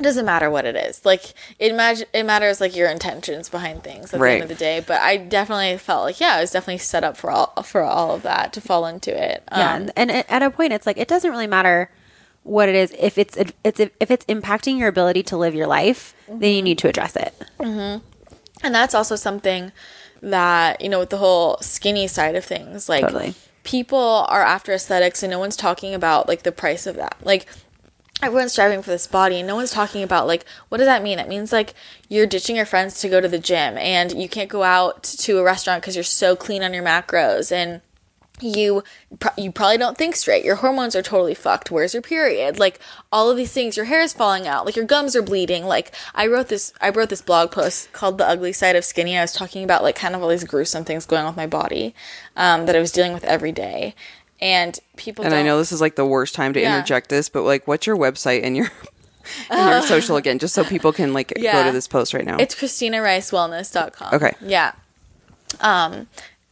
it 0.02 0.04
doesn't 0.04 0.26
matter 0.26 0.50
what 0.50 0.66
it 0.66 0.76
is. 0.76 1.06
Like, 1.06 1.34
it 1.60 1.72
imagine 1.72 2.08
it 2.14 2.24
matters 2.24 2.60
like 2.60 2.76
your 2.76 2.90
intentions 2.90 3.50
behind 3.50 3.84
things 3.84 4.14
at 4.14 4.20
the 4.20 4.30
end 4.30 4.44
of 4.44 4.50
the 4.50 4.56
day. 4.56 4.84
But 4.86 5.00
I 5.02 5.18
definitely 5.18 5.78
felt 5.78 6.04
like, 6.04 6.20
yeah, 6.20 6.36
I 6.36 6.42
was 6.42 6.52
definitely 6.52 6.80
set 6.80 7.04
up 7.04 7.16
for 7.18 7.30
all 7.30 7.64
for 7.64 7.82
all 7.84 8.16
of 8.16 8.24
that 8.24 8.52
to 8.54 8.62
fall 8.62 8.86
into 8.88 9.12
it. 9.12 9.44
Yeah, 9.52 9.76
Um, 9.76 9.90
and, 9.96 10.12
and 10.12 10.26
at 10.30 10.42
a 10.42 10.50
point, 10.50 10.74
it's 10.74 10.86
like 10.86 10.98
it 10.98 11.08
doesn't 11.08 11.30
really 11.30 11.48
matter 11.48 11.90
what 12.44 12.68
it 12.68 12.76
is. 12.76 12.94
If 12.98 13.18
it's 13.20 13.38
it's 13.38 13.80
if 13.80 14.12
it's 14.12 14.26
impacting 14.26 14.80
your 14.80 14.88
ability 14.88 15.24
to 15.24 15.38
live 15.38 15.54
your 15.54 15.68
life, 15.68 16.16
then 16.28 16.56
you 16.56 16.62
need 16.64 16.80
to 16.80 16.88
address 16.88 17.16
it. 17.16 17.34
And 17.60 18.76
that's 18.76 18.94
also 18.94 19.16
something 19.16 19.72
that, 20.22 20.82
you 20.82 20.90
know, 20.90 21.00
with 21.00 21.10
the 21.10 21.18
whole 21.18 21.58
skinny 21.62 22.08
side 22.08 22.36
of 22.36 22.46
things, 22.46 22.88
like 22.90 23.02
Totally. 23.04 23.34
people 23.64 24.26
are 24.30 24.42
after 24.44 24.72
aesthetics 24.72 25.24
and 25.24 25.32
no 25.32 25.40
one's 25.40 25.56
talking 25.56 25.94
about 25.94 26.28
like 26.28 26.44
the 26.44 26.52
price 26.52 26.86
of 26.88 26.96
that. 26.96 27.18
Like 27.24 27.48
everyone's 28.22 28.52
striving 28.52 28.82
for 28.82 28.92
this 28.92 29.08
body 29.08 29.38
and 29.38 29.48
no 29.48 29.56
one's 29.56 29.72
talking 29.72 30.04
about 30.04 30.28
like 30.28 30.46
what 30.70 30.78
does 30.78 30.88
that 30.88 31.04
mean? 31.04 31.18
That 31.18 31.30
means 31.30 31.52
like 31.52 31.74
you're 32.10 32.28
ditching 32.28 32.56
your 32.56 32.66
friends 32.66 33.00
to 33.02 33.10
go 33.10 33.22
to 33.22 33.28
the 33.28 33.40
gym 33.40 33.78
and 33.78 34.22
you 34.22 34.30
can't 34.30 34.50
go 34.50 34.64
out 34.64 35.04
to 35.04 35.40
a 35.40 35.44
restaurant 35.44 35.82
because 35.82 35.96
you're 35.96 36.04
so 36.04 36.36
clean 36.36 36.64
on 36.64 36.74
your 36.74 36.84
macros 36.84 37.52
and 37.52 37.82
you 38.42 38.84
you 39.38 39.52
probably 39.52 39.78
don't 39.78 39.98
think 39.98 40.16
straight. 40.16 40.44
Your 40.44 40.56
hormones 40.56 40.96
are 40.96 41.02
totally 41.02 41.34
fucked. 41.34 41.72
Where's 41.72 41.94
your 41.94 42.02
period? 42.02 42.60
Like 42.60 42.80
all 43.12 43.30
of 43.30 43.38
these 43.38 43.52
things. 43.52 43.78
Your 43.78 43.86
hair 43.86 44.02
is 44.02 44.14
falling 44.14 44.48
out. 44.48 44.66
Like 44.66 44.76
your 44.76 44.86
gums 44.86 45.16
are 45.16 45.22
bleeding. 45.22 45.66
Like 45.66 45.92
I 46.16 46.28
wrote 46.28 46.48
this. 46.48 46.74
I 46.82 46.90
wrote 46.90 47.10
this 47.10 47.22
blog 47.22 47.52
post 47.52 47.92
called 47.94 48.18
"The 48.18 48.28
Ugly 48.28 48.54
Side 48.54 48.76
of 48.76 48.86
Skinny." 48.86 49.18
I 49.18 49.22
was 49.22 49.34
talking 49.34 49.64
about 49.64 49.84
like 49.84 49.96
kind 49.96 50.16
of 50.16 50.22
all 50.22 50.30
these 50.30 50.44
gruesome 50.44 50.86
things 50.86 51.06
going 51.06 51.22
on 51.22 51.28
with 51.28 51.38
my 51.38 51.48
body 51.48 51.94
um, 52.36 52.66
that 52.66 52.76
I 52.76 52.80
was 52.80 52.92
dealing 52.92 53.14
with 53.14 53.24
every 53.24 53.52
day, 53.52 53.96
and 54.42 54.78
people. 54.98 55.24
And 55.26 55.34
I 55.34 55.38
don't- 55.38 55.46
know 55.46 55.58
this 55.58 55.72
is 55.72 55.82
like 55.82 55.96
the 55.96 56.06
worst 56.06 56.34
time 56.36 56.54
to 56.54 56.60
Yeah. 56.62 56.76
interject 56.76 57.10
this, 57.10 57.30
but 57.30 57.44
like 57.44 57.68
what's 57.68 57.86
your 57.88 57.98
website 57.98 58.42
and 58.44 58.56
your 58.58 58.72
and 59.50 59.70
your 59.70 59.82
social 59.84 60.18
again 60.18 60.40
just 60.40 60.54
so 60.56 60.64
people 60.64 60.92
can 60.92 61.14
like 61.14 61.34
go 61.40 61.64
to 61.66 61.72
this 61.72 61.88
post 61.88 62.14
right 62.14 62.26
now. 62.26 62.38
It's 62.38 62.56
ChristinaRiceWellness.com. 62.56 64.14
Okay. 64.16 64.34
Yeah. 64.42 64.74
Um, 65.60 66.08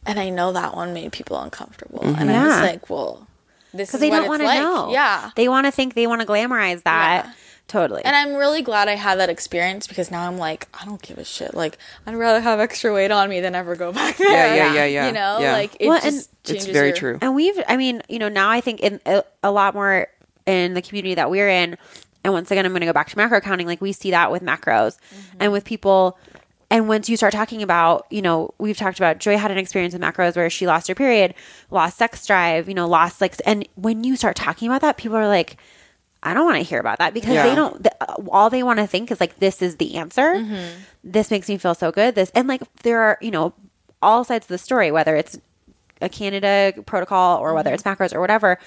and 0.06 0.18
I 0.20 0.30
know 0.30 0.52
that 0.52 0.74
one 0.76 0.92
made 0.94 1.12
people 1.12 1.38
uncomfortable, 1.40 2.00
and 2.02 2.16
I'm 2.16 2.28
Yeah. 2.30 2.44
just 2.46 2.62
like, 2.62 2.90
well, 2.90 3.26
this 3.72 3.88
is 3.88 3.92
Because 3.92 4.00
they 4.00 4.10
what 4.10 4.16
don't 4.20 4.28
want 4.28 4.40
to 4.42 4.46
like. 4.46 4.58
know. 4.60 4.90
Yeah. 4.92 5.30
they 5.36 5.48
want 5.48 5.66
to 5.66 5.70
think 5.70 5.94
they 5.94 6.06
want 6.06 6.20
to 6.22 6.26
glamorize 6.26 6.82
that. 6.84 7.24
Yeah. 7.26 7.32
Totally. 7.70 8.04
And 8.04 8.16
I'm 8.16 8.34
really 8.34 8.62
glad 8.62 8.88
I 8.88 8.96
had 8.96 9.20
that 9.20 9.30
experience 9.30 9.86
because 9.86 10.10
now 10.10 10.26
I'm 10.26 10.38
like, 10.38 10.66
I 10.74 10.84
don't 10.84 11.00
give 11.00 11.18
a 11.18 11.24
shit. 11.24 11.54
Like, 11.54 11.78
I'd 12.04 12.16
rather 12.16 12.40
have 12.40 12.58
extra 12.58 12.92
weight 12.92 13.12
on 13.12 13.30
me 13.30 13.38
than 13.38 13.54
ever 13.54 13.76
go 13.76 13.92
back 14.00 14.16
there. 14.16 14.28
Yeah, 14.28 14.54
yeah, 14.56 14.74
yeah, 14.74 14.84
yeah, 14.86 15.06
You 15.06 15.12
know, 15.12 15.38
yeah. 15.38 15.52
like 15.52 15.76
it 15.78 15.86
Well, 15.86 16.00
and- 16.02 16.12
just 16.12 16.30
it's 16.48 16.66
very 16.66 16.88
your- 16.88 16.96
true. 16.96 17.18
And 17.22 17.36
we've, 17.36 17.62
I 17.68 17.76
mean, 17.76 18.02
you 18.08 18.18
know, 18.18 18.28
now 18.28 18.50
I 18.50 18.60
think 18.60 18.80
in 18.80 19.00
a, 19.06 19.22
a 19.44 19.52
lot 19.52 19.74
more 19.74 20.08
in 20.46 20.74
the 20.74 20.82
community 20.82 21.14
that 21.14 21.30
we're 21.30 21.48
in. 21.48 21.78
And 22.24 22.32
once 22.32 22.50
again, 22.50 22.66
I'm 22.66 22.72
going 22.72 22.80
to 22.80 22.86
go 22.86 22.92
back 22.92 23.08
to 23.10 23.16
macro 23.16 23.40
counting. 23.40 23.68
Like 23.68 23.80
we 23.80 23.92
see 23.92 24.10
that 24.10 24.32
with 24.32 24.42
macros 24.42 24.96
mm-hmm. 24.98 25.36
and 25.38 25.52
with 25.52 25.64
people 25.64 26.18
And 26.72 26.88
once 26.88 27.08
you 27.08 27.16
start 27.16 27.32
talking 27.32 27.62
about, 27.62 28.06
you 28.10 28.20
know, 28.20 28.52
we've 28.58 28.76
talked 28.76 28.98
about 28.98 29.18
Joy 29.20 29.36
had 29.36 29.52
an 29.52 29.58
experience 29.58 29.92
with 29.94 30.02
macros 30.02 30.34
where 30.34 30.50
she 30.50 30.66
lost 30.66 30.88
her 30.88 30.94
period, 30.96 31.34
lost 31.70 31.98
sex 31.98 32.26
drive, 32.26 32.68
you 32.68 32.74
know, 32.74 32.88
lost 32.88 33.20
like, 33.20 33.36
and 33.46 33.68
when 33.76 34.02
you 34.02 34.16
start 34.16 34.34
talking 34.34 34.66
about 34.68 34.80
that, 34.80 34.96
people 34.96 35.16
are 35.16 35.28
like, 35.28 35.56
I 36.22 36.34
don't 36.34 36.44
want 36.44 36.58
to 36.58 36.62
hear 36.62 36.78
about 36.80 36.98
that 36.98 37.14
because 37.14 37.34
Yeah. 37.34 37.48
they 37.48 37.54
don't, 37.54 37.82
th- 37.82 37.94
uh, 38.00 38.14
all 38.30 38.50
they 38.50 38.62
want 38.62 38.78
to 38.78 38.86
think 38.86 39.10
is 39.10 39.20
like, 39.20 39.38
this 39.38 39.62
is 39.62 39.76
the 39.76 39.96
answer. 39.96 40.34
Mm-hmm. 40.34 40.80
This 41.02 41.30
makes 41.30 41.48
me 41.48 41.56
feel 41.56 41.74
so 41.74 41.90
good. 41.90 42.14
This, 42.14 42.30
and 42.34 42.46
like, 42.46 42.62
there 42.82 43.00
are, 43.00 43.18
you 43.20 43.30
know, 43.30 43.54
all 44.02 44.24
sides 44.24 44.44
of 44.44 44.48
the 44.48 44.58
story, 44.58 44.90
whether 44.90 45.16
it's 45.16 45.38
a 46.00 46.08
Candida 46.08 46.74
protocol 46.84 47.38
or 47.38 47.54
whether 47.54 47.70
mm-hmm. 47.70 47.74
it's 47.74 47.82
macros 47.84 48.14
or 48.14 48.20
whatever, 48.20 48.58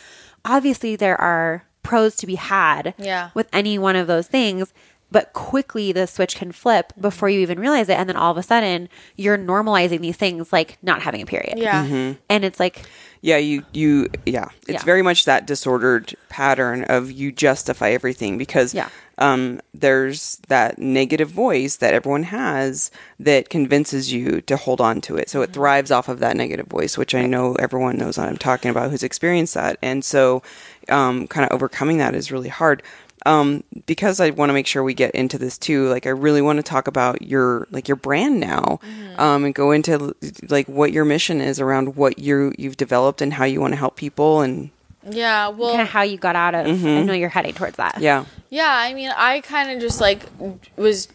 obviously 0.45 0.95
there 0.95 1.19
are 1.19 1.63
pros 1.83 2.15
to 2.15 2.25
be 2.27 2.35
had 2.35 2.93
Yeah. 2.97 3.29
with 3.33 3.47
any 3.53 3.77
one 3.77 3.95
of 3.95 4.07
those 4.07 4.27
things. 4.27 4.73
But 5.13 5.31
quickly 5.33 5.91
the 5.93 6.07
switch 6.07 6.35
can 6.35 6.51
flip 6.51 6.91
before 6.99 7.29
you 7.29 7.39
even 7.39 7.59
realize 7.59 7.87
it. 7.87 7.93
And 7.99 8.09
then 8.09 8.17
all 8.17 8.31
of 8.31 8.37
a 8.37 8.43
sudden 8.43 8.89
you're 9.15 9.37
normalizing 9.37 10.01
these 10.01 10.17
things 10.17 10.51
like 10.51 10.77
not 10.81 11.01
having 11.03 11.21
a 11.21 11.25
period. 11.25 11.57
Yeah. 11.57 11.85
Mm-hmm. 11.85 12.19
And 12.29 12.43
it's 12.43 12.59
like, 12.59 12.81
Yeah, 13.21 13.37
you 13.37 13.63
you 13.73 14.07
yeah. 14.25 14.49
It's 14.67 14.81
Yeah. 14.81 14.83
very 14.93 15.03
much 15.09 15.23
that 15.25 15.45
disordered 15.47 16.15
pattern 16.29 16.83
of 16.85 17.11
you 17.11 17.31
justify 17.31 17.89
everything 17.91 18.37
because 18.37 18.73
Yeah. 18.73 18.89
um 19.19 19.61
there's 19.73 20.21
that 20.47 20.79
negative 20.79 21.29
voice 21.29 21.75
that 21.77 21.93
everyone 21.93 22.23
has 22.23 22.89
that 23.19 23.49
convinces 23.49 24.11
you 24.11 24.41
to 24.41 24.57
hold 24.57 24.81
on 24.81 24.99
to 25.01 25.15
it. 25.17 25.29
So 25.29 25.39
Mm-hmm. 25.39 25.51
it 25.51 25.53
thrives 25.53 25.91
off 25.91 26.09
of 26.09 26.19
that 26.19 26.35
negative 26.35 26.67
voice, 26.67 26.97
which 26.97 27.13
I 27.13 27.25
know 27.33 27.53
everyone 27.65 27.97
knows 27.97 28.17
what 28.17 28.27
I'm 28.29 28.37
talking 28.37 28.71
about 28.71 28.89
who's 28.89 29.03
experienced 29.03 29.53
that. 29.53 29.77
And 29.81 30.03
so 30.03 30.41
um 30.89 31.27
kind 31.27 31.45
of 31.47 31.53
overcoming 31.55 31.97
that 31.99 32.15
is 32.15 32.31
really 32.31 32.49
hard. 32.49 32.81
Um, 33.25 33.63
because 33.85 34.19
I 34.19 34.31
want 34.31 34.49
to 34.49 34.53
make 34.53 34.67
sure 34.67 34.83
we 34.83 34.93
get 34.93 35.11
into 35.15 35.37
this 35.37 35.57
too. 35.57 35.87
Like, 35.89 36.05
I 36.05 36.09
really 36.09 36.41
want 36.41 36.57
to 36.57 36.63
talk 36.63 36.87
about 36.87 37.21
your 37.21 37.67
like 37.71 37.87
your 37.87 37.95
brand 37.95 38.39
now, 38.39 38.79
Mm-hmm. 38.83 39.19
um, 39.19 39.45
and 39.45 39.55
go 39.55 39.71
into 39.71 40.13
like 40.49 40.67
what 40.67 40.91
your 40.91 41.05
mission 41.05 41.39
is 41.41 41.59
around 41.59 41.95
what 41.95 42.19
you 42.19 42.53
you've 42.57 42.77
developed 42.77 43.21
and 43.21 43.33
how 43.33 43.45
you 43.45 43.61
want 43.61 43.71
to 43.73 43.77
help 43.77 43.95
people. 43.95 44.41
And 44.41 44.71
Yeah. 45.09 45.49
Well, 45.49 45.69
kind 45.71 45.81
of 45.81 45.87
how 45.89 46.01
you 46.01 46.17
got 46.17 46.35
out 46.35 46.53
of, 46.55 46.65
I 46.67 47.03
know 47.03 47.13
you're 47.13 47.29
heading 47.29 47.53
towards 47.53 47.77
that. 47.77 47.99
yeah, 48.01 48.25
Yeah, 48.49 48.73
I 48.73 48.93
mean, 48.93 49.11
I 49.15 49.41
kind 49.41 49.71
of 49.71 49.79
just 49.81 49.99
like 50.01 50.23
was 50.77 51.07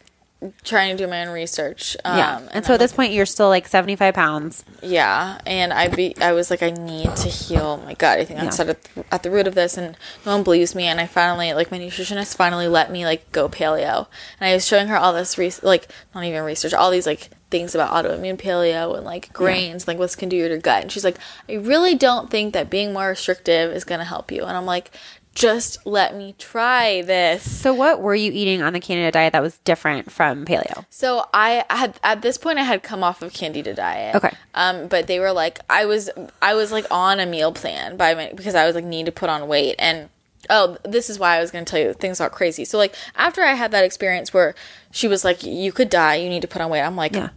trying 0.63 0.97
to 0.97 1.03
do 1.05 1.09
my 1.11 1.27
own 1.27 1.33
research. 1.33 1.97
Um, 2.05 2.17
Yeah. 2.17 2.49
And, 2.53 2.65
so 2.65 2.71
I'm 2.73 2.75
at 2.75 2.81
this 2.81 2.93
point, 2.93 3.13
you're 3.13 3.27
still 3.27 3.49
like 3.49 3.67
75 3.67 4.15
pounds. 4.15 4.65
yeah, 4.83 5.39
and 5.47 5.73
I 5.73 5.89
be 5.89 6.17
I 6.21 6.33
was 6.33 6.49
like, 6.51 6.63
I 6.63 6.71
need 6.71 7.15
to 7.17 7.29
heal 7.29 7.79
my 7.85 7.95
gut. 7.95 8.21
I 8.21 8.25
think 8.25 8.39
that's 8.41 8.59
Yeah. 8.59 8.67
at, 8.67 8.83
the- 8.95 9.05
at 9.11 9.23
the 9.25 9.31
root 9.31 9.47
of 9.49 9.55
this, 9.57 9.77
and 9.77 9.97
no 10.25 10.33
one 10.35 10.45
believes 10.45 10.75
me. 10.75 10.85
And 10.85 11.01
I 11.01 11.07
finally, 11.07 11.53
like, 11.55 11.71
my 11.73 11.79
nutritionist 11.79 12.37
finally 12.37 12.69
let 12.69 12.91
me 12.93 13.05
like 13.05 13.31
go 13.33 13.49
paleo, 13.49 14.07
and 14.41 14.49
I 14.51 14.55
was 14.55 14.65
showing 14.67 14.87
her 14.89 14.97
all 14.97 15.13
this 15.13 15.37
re- 15.39 15.53
like 15.63 15.89
not 16.15 16.25
even 16.25 16.43
research, 16.45 16.73
all 16.73 16.91
these 16.93 17.07
like 17.07 17.31
things 17.51 17.75
about 17.75 17.91
autoimmune 18.05 18.37
paleo 18.37 18.95
and 18.95 19.05
like 19.07 19.33
grains, 19.33 19.89
like 19.89 19.99
what's 19.99 20.15
can 20.15 20.29
do 20.29 20.43
to 20.43 20.49
your 20.51 20.59
gut. 20.59 20.83
And 20.83 20.93
she's 20.93 21.03
like, 21.05 21.17
I 21.49 21.55
really 21.55 21.95
don't 21.95 22.31
think 22.31 22.53
that 22.53 22.69
being 22.71 22.93
more 22.93 23.09
restrictive 23.09 23.73
is 23.73 23.85
gonna 23.85 24.05
help 24.05 24.31
you. 24.31 24.45
And 24.45 24.57
I'm 24.57 24.67
like. 24.67 24.93
Just 25.39 25.87
let 25.87 26.17
me 26.17 26.35
try 26.37 27.01
this. 27.03 27.49
So 27.49 27.73
what 27.73 28.03
were 28.03 28.17
you 28.17 28.33
eating 28.33 28.61
on 28.61 28.73
the 28.73 28.81
Candida 28.81 29.13
diet 29.13 29.33
that 29.35 29.43
was 29.43 29.59
different 29.59 30.11
from 30.11 30.45
paleo? 30.45 30.85
So 30.91 31.27
I 31.33 31.65
had 31.71 31.99
at 32.03 32.23
this 32.23 32.37
point 32.37 32.59
I 32.59 32.65
had 32.65 32.83
come 32.83 33.05
off 33.05 33.23
of 33.23 33.33
Candida 33.33 33.73
diet. 33.73 34.17
Okay. 34.17 34.33
Um, 34.55 34.89
but 34.89 35.07
they 35.07 35.21
were 35.21 35.31
like 35.31 35.61
I 35.71 35.85
was 35.87 36.11
I 36.43 36.55
was 36.55 36.73
like 36.73 36.87
on 36.91 37.21
a 37.21 37.27
meal 37.27 37.53
plan 37.53 37.97
by 37.97 38.15
my 38.15 38.33
because 38.35 38.57
I 38.57 38.67
was 38.67 38.75
like 38.75 38.85
need 38.85 39.07
to 39.07 39.13
put 39.13 39.31
on 39.31 39.47
weight 39.47 39.77
and 39.79 40.09
oh 40.51 40.77
this 40.85 41.09
is 41.09 41.21
why 41.21 41.37
I 41.37 41.41
was 41.41 41.53
going 41.53 41.65
to 41.65 41.71
tell 41.71 41.81
you 41.81 41.93
things 41.93 42.19
got 42.19 42.33
crazy. 42.33 42.65
So 42.65 42.77
like 42.77 42.97
after 43.15 43.43
I 43.43 43.55
had 43.55 43.71
that 43.71 43.85
experience 43.85 44.35
where 44.35 44.57
she 44.91 45.07
was 45.07 45.25
like 45.25 45.45
you 45.45 45.71
could 45.71 45.89
die 45.89 46.17
you 46.17 46.29
need 46.29 46.43
to 46.43 46.49
put 46.49 46.61
on 46.61 46.69
weight. 46.69 46.83
I'm 46.83 46.97
like 46.97 47.15
Yeah. 47.15 47.29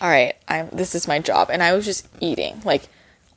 all 0.00 0.10
right 0.10 0.34
I'm 0.48 0.68
this 0.72 0.96
is 0.96 1.06
my 1.06 1.20
job 1.20 1.48
and 1.48 1.62
I 1.62 1.74
was 1.74 1.84
just 1.84 2.08
eating 2.18 2.60
like 2.64 2.88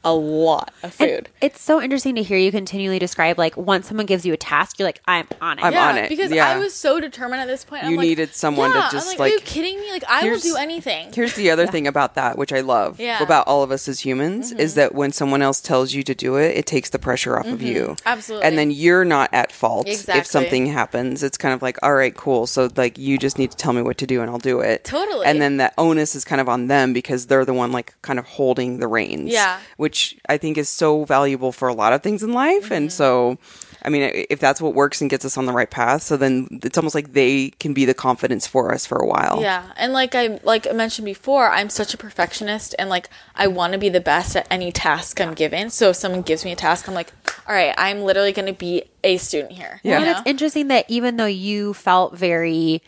a 0.05 0.13
lot 0.13 0.71
of 0.83 0.95
And 0.99 1.09
food. 1.09 1.29
it's 1.41 1.61
so 1.61 1.81
interesting 1.81 2.15
to 2.15 2.23
hear 2.23 2.37
you 2.37 2.51
continually 2.51 2.99
describe 2.99 3.37
like 3.37 3.55
once 3.57 3.87
someone 3.87 4.05
gives 4.05 4.25
you 4.25 4.33
a 4.33 4.37
task, 4.37 4.79
you're 4.79 4.87
like, 4.87 5.01
I'm 5.07 5.27
on 5.41 5.59
it. 5.59 5.63
I'm 5.63 5.73
yeah, 5.73 5.87
on 5.89 5.97
it, 5.97 6.09
because 6.09 6.31
yeah. 6.31 6.47
I 6.49 6.57
was 6.57 6.73
so 6.73 6.99
determined 6.99 7.41
at 7.41 7.47
this 7.47 7.63
point. 7.63 7.83
I'm 7.85 7.91
You 7.91 7.97
like, 7.97 8.07
needed 8.07 8.33
someone 8.33 8.71
to 8.71 8.87
just, 8.91 9.13
I'm 9.13 9.17
like, 9.17 9.19
are 9.19 9.27
you 9.27 9.35
like- 9.37 9.45
kidding 9.45 9.79
me? 9.79 9.91
Like 9.91 10.03
I 10.09 10.29
will 10.29 10.39
do 10.39 10.55
anything. 10.57 11.11
Here's 11.13 11.35
the 11.35 11.51
other 11.51 11.67
thing 11.73 11.87
about 11.87 12.15
that, 12.15 12.37
which 12.37 12.51
I 12.53 12.61
love 12.61 12.99
Yeah. 12.99 13.15
Mm-hmm. 13.15 13.23
about 13.23 13.47
all 13.47 13.63
of 13.63 13.71
us 13.71 13.87
as 13.87 14.01
humans, 14.01 14.51
is 14.51 14.75
that 14.75 14.93
when 14.95 15.11
someone 15.11 15.41
else 15.41 15.61
tells 15.61 15.93
you 15.93 16.03
to 16.03 16.13
do 16.15 16.35
it, 16.35 16.57
it 16.57 16.65
takes 16.65 16.89
the 16.89 16.99
pressure 16.99 17.37
off 17.39 17.47
of 17.47 17.61
you. 17.61 17.81
Mm-hmm. 17.83 18.07
Absolutely. 18.07 18.45
And 18.47 18.57
then 18.57 18.71
you're 18.71 19.05
not 19.05 19.29
at 19.33 19.51
fault 19.51 19.87
Exactly. 19.87 20.19
if 20.19 20.25
something 20.27 20.65
happens. 20.67 21.23
It's 21.23 21.37
kind 21.37 21.53
of 21.53 21.61
like, 21.61 21.77
all 21.83 21.93
right, 21.93 22.15
cool. 22.15 22.45
So 22.47 22.69
like 22.75 22.97
you 22.97 23.17
just 23.17 23.37
need 23.37 23.51
to 23.51 23.57
tell 23.57 23.73
me 23.73 23.81
what 23.81 23.97
to 23.99 24.07
do 24.07 24.21
and 24.21 24.29
I'll 24.29 24.37
do 24.37 24.59
it. 24.59 24.83
Totally. 24.83 25.25
And 25.25 25.41
then 25.41 25.57
that 25.57 25.73
onus 25.77 26.15
is 26.15 26.25
kind 26.25 26.41
of 26.41 26.49
on 26.49 26.67
them 26.67 26.91
because 26.93 27.27
they're 27.27 27.45
the 27.45 27.53
one 27.53 27.71
like 27.71 27.93
kind 28.01 28.19
of 28.19 28.25
holding 28.25 28.79
the 28.79 28.87
reins. 28.87 29.31
Yeah. 29.31 29.59
Which 29.77 29.92
I 30.27 30.37
think 30.37 30.57
is 30.57 30.69
so 30.69 31.05
valuable 31.05 31.51
for 31.51 31.67
a 31.67 31.73
lot 31.73 31.93
of 31.93 32.01
things 32.01 32.23
in 32.23 32.33
life. 32.33 32.65
Mm-hmm. 32.65 32.73
And 32.73 32.93
so 32.93 33.37
I 33.85 33.89
mean, 33.89 34.25
if 34.29 34.39
that's 34.39 34.61
what 34.61 34.73
works 34.73 35.01
and 35.01 35.09
gets 35.09 35.25
us 35.25 35.37
on 35.37 35.45
the 35.45 35.51
right 35.51 35.69
path, 35.69 36.03
so 36.03 36.15
then 36.15 36.47
it's 36.63 36.77
almost 36.77 36.95
like 36.95 37.11
they 37.11 37.49
can 37.59 37.73
be 37.73 37.83
the 37.83 37.93
confidence 37.93 38.47
for 38.47 38.73
us 38.73 38.85
for 38.85 38.97
a 38.97 39.05
while. 39.05 39.39
Yeah, 39.41 39.69
and 39.75 39.91
like 39.91 40.15
I 40.15 40.39
like 40.43 40.67
I 40.67 40.71
mentioned 40.71 41.05
before, 41.05 41.49
I'm 41.49 41.69
such 41.69 41.93
a 41.93 41.97
perfectionist, 41.97 42.73
and 42.79 42.89
like 42.89 43.09
I 43.35 43.47
want 43.47 43.73
to 43.73 43.79
be 43.79 43.89
the 43.89 43.99
best 43.99 44.37
at 44.37 44.47
any 44.49 44.71
task 44.71 45.19
I'm 45.19 45.33
given. 45.33 45.69
So 45.69 45.89
if 45.89 45.97
someone 45.97 46.21
gives 46.21 46.45
me 46.45 46.53
a 46.53 46.55
task, 46.55 46.87
I'm 46.87 46.93
like, 46.93 47.11
all 47.45 47.53
right, 47.53 47.75
I'm 47.77 48.01
literally 48.03 48.31
going 48.31 48.47
to 48.47 48.57
be 48.57 48.83
a 49.03 49.17
student 49.17 49.51
here. 49.51 49.81
Yeah. 49.83 49.99
And 49.99 50.09
it's 50.09 50.21
interesting 50.25 50.69
that 50.69 50.85
even 50.87 51.17
though 51.17 51.25
you 51.25 51.73
felt 51.73 52.17
very 52.17 52.81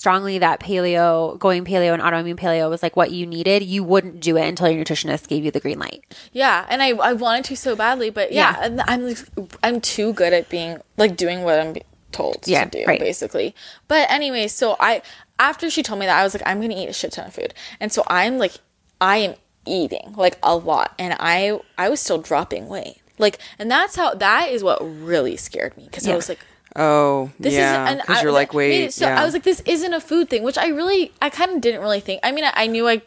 strongly 0.00 0.38
that 0.38 0.60
paleo, 0.60 1.38
going 1.38 1.62
paleo 1.62 1.92
and 1.92 2.00
autoimmune 2.02 2.36
paleo 2.38 2.70
was 2.70 2.82
like 2.82 2.96
what 2.96 3.10
you 3.10 3.26
needed, 3.26 3.62
you 3.62 3.84
wouldn't 3.84 4.18
do 4.18 4.36
it 4.38 4.48
until 4.48 4.70
your 4.70 4.82
nutritionist 4.82 5.28
gave 5.28 5.44
you 5.44 5.50
the 5.50 5.60
green 5.60 5.78
light. 5.78 6.02
yeah, 6.32 6.64
and 6.70 6.82
I 6.82 6.88
I 7.10 7.12
wanted 7.12 7.44
to 7.46 7.56
so 7.56 7.76
badly, 7.76 8.08
but 8.08 8.32
yeah, 8.32 8.56
Yeah. 8.58 8.64
and 8.66 8.80
I'm 8.88 9.02
like, 9.06 9.18
I'm 9.62 9.78
too 9.80 10.12
good 10.14 10.32
at 10.32 10.48
being 10.48 10.78
like 10.96 11.16
doing 11.16 11.42
what 11.42 11.60
I'm 11.60 11.74
told 12.12 12.38
Yeah, 12.46 12.64
to 12.64 12.70
do, 12.78 12.84
right. 12.86 12.98
basically. 12.98 13.54
But 13.88 14.10
anyway, 14.10 14.48
so 14.48 14.76
I 14.80 15.02
after 15.38 15.68
she 15.68 15.82
told 15.82 16.00
me 16.00 16.06
that, 16.06 16.18
I 16.18 16.24
was 16.24 16.34
like, 16.34 16.42
I'm 16.46 16.58
going 16.60 16.70
to 16.70 16.76
eat 16.76 16.88
a 16.88 16.92
shit 16.94 17.12
ton 17.12 17.26
of 17.26 17.34
food, 17.34 17.52
and 17.78 17.92
so 17.92 18.02
I'm 18.06 18.38
like, 18.38 18.54
I 19.02 19.18
am 19.18 19.34
eating 19.66 20.14
like 20.16 20.38
a 20.42 20.56
lot, 20.56 20.94
and 20.98 21.14
I 21.20 21.60
I 21.76 21.90
was 21.90 22.00
still 22.00 22.18
dropping 22.22 22.68
weight. 22.68 22.96
Like, 23.18 23.38
and 23.58 23.70
that's 23.70 23.96
how 23.96 24.14
that 24.14 24.48
is 24.48 24.64
what 24.64 24.78
really 24.80 25.36
scared 25.36 25.76
me 25.76 25.84
because 25.84 26.08
I 26.08 26.16
was 26.16 26.30
like, 26.30 26.38
Oh, 26.76 27.30
this 27.38 27.54
yeah. 27.54 27.84
isn't 27.86 28.00
Because 28.02 28.22
you're 28.22 28.30
I- 28.30 28.34
like, 28.34 28.50
that 28.52 28.56
made 28.56 28.70
wait. 28.70 28.84
it 28.84 28.92
so 28.94 29.06
yeah. 29.06 29.20
I 29.20 29.24
was 29.24 29.34
like, 29.34 29.42
this 29.42 29.60
isn't 29.60 29.92
a 29.92 30.00
food 30.00 30.30
thing, 30.30 30.42
which 30.42 30.56
I 30.58 30.68
really, 30.68 31.12
I 31.20 31.30
kind 31.30 31.50
of 31.52 31.60
didn't 31.60 31.80
really 31.80 32.00
think. 32.00 32.20
I 32.22 32.32
mean, 32.32 32.44
I, 32.44 32.52
I 32.54 32.66
knew 32.68 32.88
I, 32.88 33.02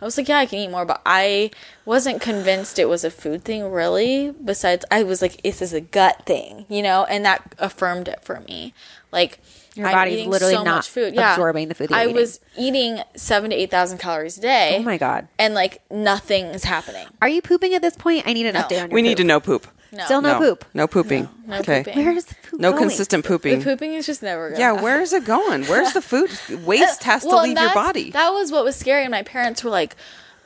I 0.00 0.04
was 0.04 0.16
like, 0.18 0.28
yeah, 0.28 0.38
I 0.38 0.46
can 0.46 0.58
eat 0.58 0.70
more, 0.70 0.84
but 0.84 1.00
I 1.06 1.50
wasn't 1.84 2.20
convinced 2.20 2.78
it 2.78 2.88
was 2.88 3.04
a 3.04 3.10
food 3.10 3.44
thing, 3.44 3.70
really. 3.70 4.32
Besides, 4.44 4.84
I 4.90 5.02
was 5.04 5.22
like, 5.22 5.42
this 5.42 5.62
is 5.62 5.72
a 5.72 5.80
gut 5.80 6.26
thing, 6.26 6.66
you 6.68 6.82
know, 6.82 7.04
and 7.04 7.24
that 7.24 7.54
affirmed 7.58 8.08
it 8.08 8.22
for 8.24 8.40
me. 8.40 8.74
Like, 9.12 9.38
Your 9.76 9.86
I'm 9.86 9.92
body's 9.92 10.26
literally 10.26 10.54
so 10.54 10.64
not 10.64 10.76
much 10.76 10.88
food. 10.90 11.14
Yeah. 11.14 11.32
absorbing 11.34 11.68
the 11.68 11.74
food 11.76 11.92
I 11.92 12.00
you're 12.02 12.10
eating. 12.10 12.16
was 12.20 12.40
eating 12.58 12.98
seven 13.14 13.50
to 13.50 13.56
eight 13.56 13.70
thousand 13.70 13.98
calories 13.98 14.38
a 14.38 14.40
day. 14.40 14.76
Oh 14.80 14.82
my 14.82 14.98
god. 14.98 15.28
And 15.38 15.54
like 15.54 15.82
nothing 15.88 16.46
is 16.46 16.64
happening. 16.64 17.06
Are 17.22 17.28
you 17.28 17.40
pooping 17.40 17.74
at 17.74 17.82
this 17.82 17.96
point? 17.96 18.24
I 18.26 18.32
need 18.32 18.46
an 18.46 18.56
update 18.56 18.82
on 18.82 18.90
your 18.90 18.94
we 18.94 19.02
need 19.02 19.18
to 19.18 19.24
know 19.24 19.38
poop. 19.38 19.68
No. 19.94 20.04
Still 20.04 20.22
no, 20.22 20.38
poop. 20.38 20.64
No 20.74 20.86
pooping. 20.86 21.28
No 21.46 21.58
okay. 21.58 21.84
pooping. 21.84 22.04
Where 22.04 22.12
is 22.16 22.24
the 22.26 22.34
poop 22.50 22.60
No 22.60 22.70
going? 22.72 22.82
consistent 22.82 23.24
pooping. 23.24 23.58
The 23.58 23.64
pooping. 23.64 23.78
pooping 23.78 23.94
is 23.94 24.06
just 24.06 24.22
never. 24.22 24.50
Gonna 24.50 24.60
Yeah, 24.60 24.66
happen. 24.70 24.82
where 24.84 25.00
is 25.00 25.12
it 25.12 25.24
going? 25.24 25.64
Where's 25.64 25.92
the 25.92 26.02
food? 26.02 26.30
Waste 26.64 27.04
has 27.04 27.22
to 27.22 27.28
Well, 27.28 27.40
and 27.40 27.54
leave 27.54 27.58
your 27.62 27.74
body. 27.74 28.10
That 28.10 28.30
was 28.30 28.50
what 28.52 28.64
was 28.64 28.76
scary. 28.76 29.02
And 29.04 29.10
my 29.10 29.22
parents 29.22 29.62
were 29.62 29.70
like, 29.70 29.96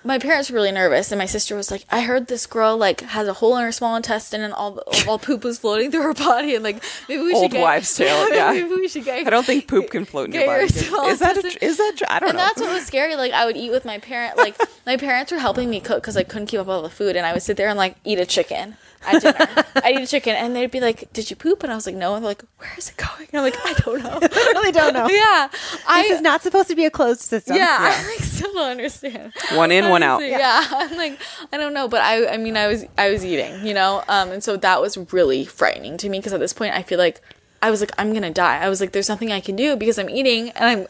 my 0.05 0.17
parents 0.19 0.49
were 0.49 0.55
really 0.55 0.71
nervous, 0.71 1.11
and 1.11 1.19
my 1.19 1.27
sister 1.27 1.57
was 1.57 1.73
like, 1.73 1.85
I 1.91 2.03
heard 2.03 2.29
this 2.29 2.47
girl 2.47 2.77
like 2.77 3.01
has 3.01 3.27
a 3.27 3.33
hole 3.33 3.57
in 3.57 3.65
her 3.65 3.73
small 3.73 3.97
intestine, 3.97 4.43
and 4.43 4.55
all 4.55 4.79
all 5.09 5.19
poop 5.19 5.43
was 5.43 5.59
floating 5.59 5.91
through 5.91 6.03
her 6.03 6.15
body, 6.15 6.55
and 6.55 6.63
like 6.63 6.83
maybe 7.09 7.21
we 7.21 7.33
Old 7.35 7.45
should 7.45 7.51
get, 7.51 7.59
Old 7.59 7.65
wives' 7.65 7.95
tale, 7.97 8.29
yeah. 8.33 8.53
maybe 8.53 8.69
we 8.69 8.87
should 8.89 9.05
get. 9.05 9.27
I 9.27 9.31
don't 9.31 9.45
think 9.45 9.67
poop 9.67 9.91
can 9.91 10.05
float 10.05 10.29
in 10.29 10.35
your 10.35 10.45
Get 10.45 10.49
your 10.49 10.69
body. 10.69 10.73
small 10.73 11.09
Is 11.09 11.19
that 11.19 11.37
a, 11.37 11.65
is 11.65 11.77
that 11.79 11.95
tr- 11.97 12.05
I 12.09 12.21
don't 12.21 12.27
know? 12.27 12.29
And 12.29 12.39
know. 12.39 12.45
that's 12.45 12.61
what 12.61 12.73
was 12.73 12.87
scary. 12.87 13.17
Like 13.17 13.33
I 13.33 13.45
would 13.45 13.57
eat 13.57 13.71
with 13.71 13.85
my 13.85 13.99
parent. 13.99 14.37
Like 14.37 14.57
my 14.87 14.97
parents 14.97 15.33
were 15.33 15.39
helping 15.39 15.69
me 15.69 15.81
cook 15.81 16.01
because 16.01 16.17
I 16.17 16.23
couldn't 16.23 16.47
keep 16.47 16.61
up 16.61 16.69
with 16.69 16.77
all 16.77 16.83
the 16.83 16.91
food, 16.91 17.17
and 17.17 17.27
I 17.27 17.33
would 17.33 17.43
sit 17.43 17.57
there 17.57 17.69
and 17.69 17.77
like 17.77 17.97
eat 18.05 18.21
a 18.21 18.25
chicken 18.25 18.77
at 19.07 19.23
dinner. 19.23 19.65
I'd 19.77 19.97
eat 19.97 20.03
a 20.03 20.07
chicken, 20.07 20.35
and 20.37 20.55
they'd 20.55 20.71
be 20.71 20.81
like, 20.81 21.13
"Did 21.13 21.31
you 21.31 21.37
poop?" 21.37 21.63
And 21.63 21.73
I 21.73 21.75
was 21.75 21.87
like, 21.87 21.95
"No." 21.95 22.15
And 22.15 22.25
they're 22.25 22.31
like, 22.31 22.43
"Where 22.59 22.71
is 22.77 22.91
it 22.91 22.97
going?" 22.97 23.29
And 23.33 23.39
I'm 23.39 23.43
like, 23.45 23.57
"I 23.65 23.73
don't 23.75 24.03
know." 24.03 24.19
I 24.23 24.53
really 24.55 24.73
don't 24.73 24.93
know. 24.95 25.09
yeah, 25.11 25.49
I 25.87 26.03
This 26.03 26.17
is 26.17 26.21
not 26.21 26.43
supposed 26.43 26.69
to 26.69 26.75
be 26.77 26.85
a 26.85 26.91
closed 26.91 27.21
system. 27.21 27.57
yeah, 27.57 27.79
I 27.81 28.07
like 28.11 28.21
still 28.21 28.53
don't 28.53 28.71
understand. 28.73 29.33
One 29.55 29.71
in, 29.71 29.89
one 29.89 30.03
out. 30.03 30.17
Honestly, 30.17 30.31
Yeah. 30.31 30.65
I'm 30.71 30.97
like, 30.97 31.19
I 31.53 31.57
don't 31.57 31.75
know, 31.75 31.89
but 31.89 32.01
I, 32.01 32.27
I 32.35 32.37
mean, 32.37 32.57
I 32.57 32.67
was, 32.67 32.85
I 32.97 33.11
was 33.11 33.25
eating, 33.25 33.65
you 33.67 33.75
know, 33.75 34.03
um, 34.09 34.31
and 34.31 34.43
so 34.43 34.57
that 34.57 34.81
was 34.81 34.97
really 35.13 35.45
frightening 35.45 35.97
to 35.99 36.09
me 36.09 36.19
because 36.19 36.33
at 36.33 36.41
this 36.41 36.53
point, 36.53 36.75
I 36.75 36.83
feel 36.83 36.99
like 36.99 37.21
I 37.63 37.71
was 37.71 37.81
like, 37.81 37.93
I'm 37.99 38.13
gonna 38.13 38.31
die. 38.33 38.59
I 38.59 38.69
was 38.69 38.81
like, 38.81 38.93
there's 38.93 39.09
nothing 39.09 39.33
I 39.33 39.41
can 39.41 39.57
do 39.57 39.77
because 39.77 39.99
I'm 39.99 40.11
eating 40.11 40.51
and 40.51 40.65
I'm, 40.65 40.87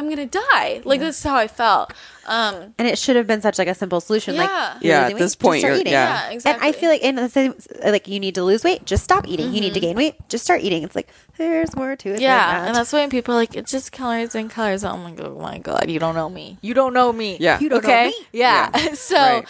I'm 0.00 0.08
gonna 0.08 0.24
die. 0.26 0.80
Like 0.84 1.00
that's 1.00 1.22
how 1.22 1.36
I 1.36 1.46
felt. 1.46 1.92
Um, 2.26 2.74
And 2.78 2.88
it 2.88 2.96
should 2.98 3.16
have 3.16 3.26
been 3.26 3.42
such 3.42 3.58
like 3.58 3.68
a 3.68 3.74
simple 3.74 4.00
solution. 4.00 4.34
Yeah. 4.34 4.40
Like, 4.42 4.82
Yeah, 4.82 5.00
losing 5.02 5.16
at 5.16 5.18
this 5.20 5.32
weight, 5.36 5.40
point, 5.40 5.62
you're- 5.62 5.80
eating. 5.80 5.92
yeah. 5.92 6.26
Yeah, 6.28 6.30
exactly. 6.34 6.66
And 6.68 6.74
I 6.76 6.78
feel 6.78 6.88
like 6.90 7.02
in 7.02 7.14
the 7.16 7.28
same, 7.28 7.54
like 7.84 8.08
you 8.08 8.18
need 8.20 8.34
to 8.36 8.44
lose 8.44 8.64
weight, 8.64 8.84
just 8.86 9.04
stop 9.04 9.28
eating. 9.28 9.52
You 9.52 9.60
need 9.60 9.74
to 9.74 9.80
gain 9.80 9.96
weight, 9.96 10.14
just 10.28 10.42
start 10.44 10.62
eating. 10.62 10.82
It's 10.84 10.96
like 10.96 11.08
there's 11.36 11.74
more 11.76 11.96
to 11.96 12.08
it. 12.08 12.12
than 12.14 12.22
yeah, 12.22 12.52
that. 12.60 12.66
and 12.68 12.76
that's 12.76 12.92
why 12.92 13.00
when 13.00 13.10
people 13.10 13.34
are 13.34 13.38
like 13.38 13.54
it's 13.54 13.70
just 13.72 13.92
calories 13.92 14.34
and 14.34 14.48
calories. 14.50 14.84
I'm 14.84 15.04
like, 15.04 15.20
oh 15.20 15.38
my 15.38 15.58
god, 15.58 15.90
you 15.90 15.98
don't 15.98 16.14
know 16.14 16.28
me. 16.30 16.56
You 16.62 16.72
don't 16.72 16.94
know 16.94 17.12
me. 17.12 17.36
Yeah. 17.40 17.58
You 17.60 17.68
don't 17.68 17.84
know 17.84 18.04
me. 18.06 18.14
Yeah. 18.32 18.70
Yeah. 18.74 18.94
so. 19.10 19.16
Right. 19.16 19.44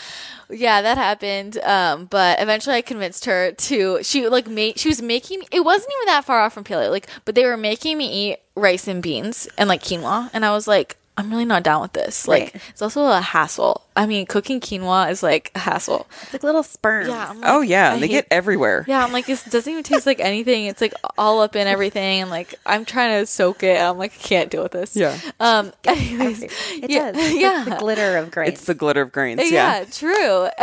Yeah, 0.52 0.82
that 0.82 0.98
happened. 0.98 1.58
Um, 1.62 2.06
but 2.06 2.40
eventually 2.40 2.76
I 2.76 2.82
convinced 2.82 3.24
her 3.26 3.52
to 3.52 4.02
she 4.02 4.28
like 4.28 4.48
made 4.48 4.78
she 4.78 4.88
was 4.88 5.00
making 5.02 5.42
it 5.50 5.60
wasn't 5.60 5.92
even 5.98 6.06
that 6.06 6.24
far 6.24 6.40
off 6.40 6.54
from 6.54 6.64
paleo, 6.64 6.90
like 6.90 7.08
but 7.24 7.34
they 7.34 7.44
were 7.44 7.56
making 7.56 7.98
me 7.98 8.30
eat 8.30 8.38
rice 8.54 8.88
and 8.88 9.02
beans 9.02 9.48
and 9.56 9.68
like 9.68 9.82
quinoa 9.82 10.30
and 10.32 10.44
I 10.44 10.52
was 10.52 10.66
like, 10.68 10.96
I'm 11.20 11.30
really 11.30 11.44
not 11.44 11.62
down 11.62 11.82
with 11.82 11.92
this. 11.92 12.26
Like 12.26 12.42
Right. 12.54 12.62
it's 12.70 12.82
also 12.82 13.04
a 13.06 13.20
hassle. 13.20 13.82
I 13.96 14.06
mean, 14.06 14.24
cooking 14.26 14.60
quinoa 14.60 15.10
is 15.10 15.22
like 15.22 15.50
a 15.54 15.58
hassle. 15.58 16.06
it's 16.22 16.32
like 16.32 16.42
little 16.42 16.62
sperms. 16.62 17.08
Yeah. 17.08 17.28
Like, 17.28 17.38
Oh 17.42 17.60
yeah, 17.60 17.92
I 17.92 17.94
they 18.00 18.06
hate- 18.06 18.12
get 18.12 18.26
everywhere. 18.30 18.84
Yeah, 18.88 19.04
I'm 19.04 19.12
like, 19.12 19.26
this 19.26 19.44
doesn't 19.44 19.70
even 19.70 19.82
taste 19.84 20.06
like 20.06 20.20
anything. 20.20 20.66
It's 20.66 20.80
like 20.80 20.94
all 21.18 21.40
up 21.42 21.54
in 21.56 21.66
everything, 21.66 22.22
and 22.22 22.30
like 22.30 22.54
I'm 22.64 22.84
trying 22.84 23.20
to 23.20 23.26
soak 23.26 23.62
it. 23.62 23.80
I'm 23.80 23.98
like, 23.98 24.12
I 24.12 24.22
can't 24.22 24.50
deal 24.50 24.62
with 24.62 24.72
this. 24.72 24.96
Yeah. 24.96 25.16
Um. 25.38 25.72
Anyways, 25.84 26.42
It 26.42 26.90
yeah, 26.90 27.12
does. 27.12 27.22
It's 27.22 27.32
like 27.34 27.40
yeah. 27.42 27.64
the 27.68 27.76
glitter 27.76 28.16
of 28.16 28.30
grains. 28.30 28.52
It's 28.54 28.64
the 28.64 28.74
glitter 28.74 29.02
of 29.02 29.12
grains. 29.12 29.40
yeah, 29.50 29.80
Yeah. 29.80 29.84
true. 29.92 30.48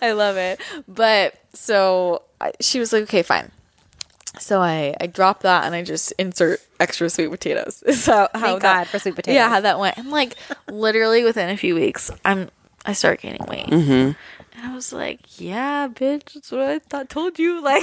I 0.00 0.12
love 0.12 0.36
it. 0.36 0.60
But 0.86 1.34
so 1.52 2.22
I, 2.40 2.52
she 2.60 2.78
was 2.80 2.92
like, 2.92 3.02
okay, 3.04 3.22
fine. 3.22 3.50
So 4.38 4.60
I 4.60 4.94
I 5.00 5.06
dropped 5.06 5.42
that 5.42 5.64
and 5.64 5.74
I 5.74 5.82
just 5.82 6.12
insert 6.18 6.60
extra 6.80 7.08
sweet 7.10 7.30
potatoes. 7.30 7.82
So 7.94 8.28
how 8.34 8.40
Thank 8.40 8.62
that, 8.62 8.84
God 8.84 8.86
for 8.88 8.98
sweet 8.98 9.16
potatoes. 9.16 9.36
Yeah, 9.36 9.48
how 9.48 9.60
that 9.60 9.78
went. 9.78 9.96
And 9.98 10.10
like 10.10 10.34
literally 10.70 11.24
within 11.24 11.48
a 11.50 11.56
few 11.56 11.74
weeks, 11.74 12.10
I'm 12.24 12.50
I 12.86 12.92
start 12.92 13.20
gaining 13.20 13.44
weight. 13.46 13.66
Mm-hmm. 13.66 14.12
And 14.60 14.72
I 14.72 14.74
was 14.74 14.92
like, 14.92 15.40
yeah, 15.40 15.86
bitch, 15.88 16.32
that's 16.34 16.50
what 16.50 16.62
I 16.62 16.78
thought 16.80 17.08
told 17.08 17.38
you. 17.38 17.62
Like 17.68 17.82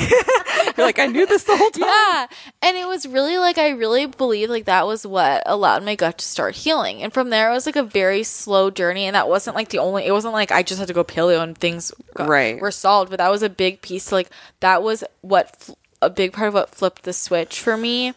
You're 0.78 0.86
like, 0.88 1.00
I 1.00 1.06
knew 1.06 1.26
this 1.26 1.44
the 1.44 1.56
whole 1.56 1.70
time. 1.70 1.84
yeah. 1.84 2.28
And 2.62 2.76
it 2.76 2.88
was 2.88 3.06
really 3.08 3.38
like 3.38 3.58
I 3.58 3.70
really 3.70 4.06
believe 4.08 4.50
like 4.50 4.66
that 4.66 4.88
was 4.88 5.06
what 5.06 5.44
allowed 5.46 5.84
my 5.84 5.96
gut 5.96 6.18
to 6.18 6.26
start 6.26 6.56
healing. 6.56 7.02
And 7.04 7.14
from 7.14 7.30
there 7.30 7.50
it 7.50 7.54
was 7.54 7.66
like 7.66 7.76
a 7.76 7.84
very 7.84 8.24
slow 8.24 8.72
journey 8.72 9.06
and 9.06 9.16
that 9.16 9.28
wasn't 9.30 9.56
like 9.56 9.70
the 9.70 9.80
only 9.80 10.06
it 10.06 10.12
wasn't 10.12 10.34
like 10.34 10.52
I 10.52 10.64
just 10.64 10.80
had 10.80 10.88
to 10.88 10.94
go 10.94 11.04
paleo 11.04 11.42
and 11.44 11.58
things 11.58 11.92
got, 12.16 12.28
Right. 12.30 12.60
were 12.60 12.72
solved, 12.72 13.10
but 13.10 13.18
that 13.18 13.30
was 13.32 13.44
a 13.44 13.50
big 13.50 13.82
piece 13.82 14.12
like 14.12 14.30
that 14.62 14.82
was 14.84 15.04
what 15.22 15.56
fl- 15.58 15.74
a 16.02 16.10
big 16.10 16.34
part 16.34 16.50
of 16.50 16.54
what 16.54 16.76
flipped 16.76 17.04
the 17.04 17.14
switch 17.14 17.60
for 17.60 17.78
me. 17.78 18.14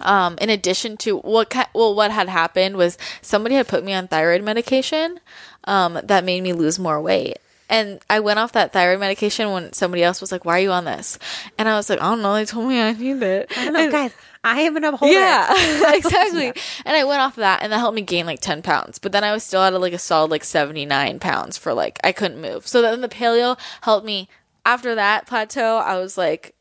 Um, 0.00 0.38
in 0.40 0.48
addition 0.48 0.96
to 0.98 1.18
what 1.18 1.50
ki- 1.50 1.60
well 1.74 1.94
what 1.94 2.10
had 2.10 2.28
happened 2.28 2.76
was 2.76 2.96
somebody 3.20 3.54
had 3.54 3.68
put 3.68 3.84
me 3.84 3.92
on 3.92 4.08
thyroid 4.08 4.42
medication 4.42 5.20
um, 5.64 6.00
that 6.02 6.24
made 6.24 6.42
me 6.42 6.54
lose 6.54 6.78
more 6.78 7.00
weight. 7.02 7.38
And 7.68 8.00
I 8.10 8.18
went 8.18 8.38
off 8.38 8.52
that 8.52 8.72
thyroid 8.72 8.98
medication 8.98 9.52
when 9.52 9.72
somebody 9.72 10.02
else 10.02 10.20
was 10.20 10.32
like, 10.32 10.44
"Why 10.44 10.56
are 10.56 10.62
you 10.62 10.72
on 10.72 10.86
this?" 10.86 11.18
And 11.56 11.68
I 11.68 11.76
was 11.76 11.88
like, 11.88 12.00
"I 12.00 12.04
don't 12.10 12.20
know. 12.20 12.34
They 12.34 12.44
told 12.44 12.68
me 12.68 12.80
I 12.80 12.92
need 12.92 13.22
it." 13.22 13.52
I 13.56 13.64
don't 13.64 13.74
know, 13.74 13.90
guys. 13.90 14.12
I 14.42 14.62
am 14.62 14.76
an 14.76 14.84
upholder. 14.84 15.12
Yeah, 15.12 15.48
exactly. 15.94 16.52
And 16.84 16.96
I 16.96 17.04
went 17.04 17.20
off 17.20 17.34
of 17.34 17.42
that, 17.42 17.62
and 17.62 17.72
that 17.72 17.78
helped 17.78 17.94
me 17.94 18.02
gain 18.02 18.26
like 18.26 18.40
ten 18.40 18.62
pounds. 18.62 18.98
But 18.98 19.12
then 19.12 19.22
I 19.22 19.32
was 19.32 19.44
still 19.44 19.62
at 19.62 19.72
a, 19.72 19.78
like 19.78 19.92
a 19.92 19.98
solid 19.98 20.32
like 20.32 20.42
seventy 20.42 20.84
nine 20.84 21.20
pounds 21.20 21.56
for 21.58 21.72
like 21.72 22.00
I 22.02 22.10
couldn't 22.10 22.40
move. 22.40 22.66
So 22.66 22.82
then 22.82 23.02
the 23.02 23.08
paleo 23.08 23.56
helped 23.82 24.04
me. 24.04 24.28
After 24.66 24.94
that 24.94 25.26
plateau, 25.26 25.78
I 25.78 25.98
was 25.98 26.18
like, 26.18 26.54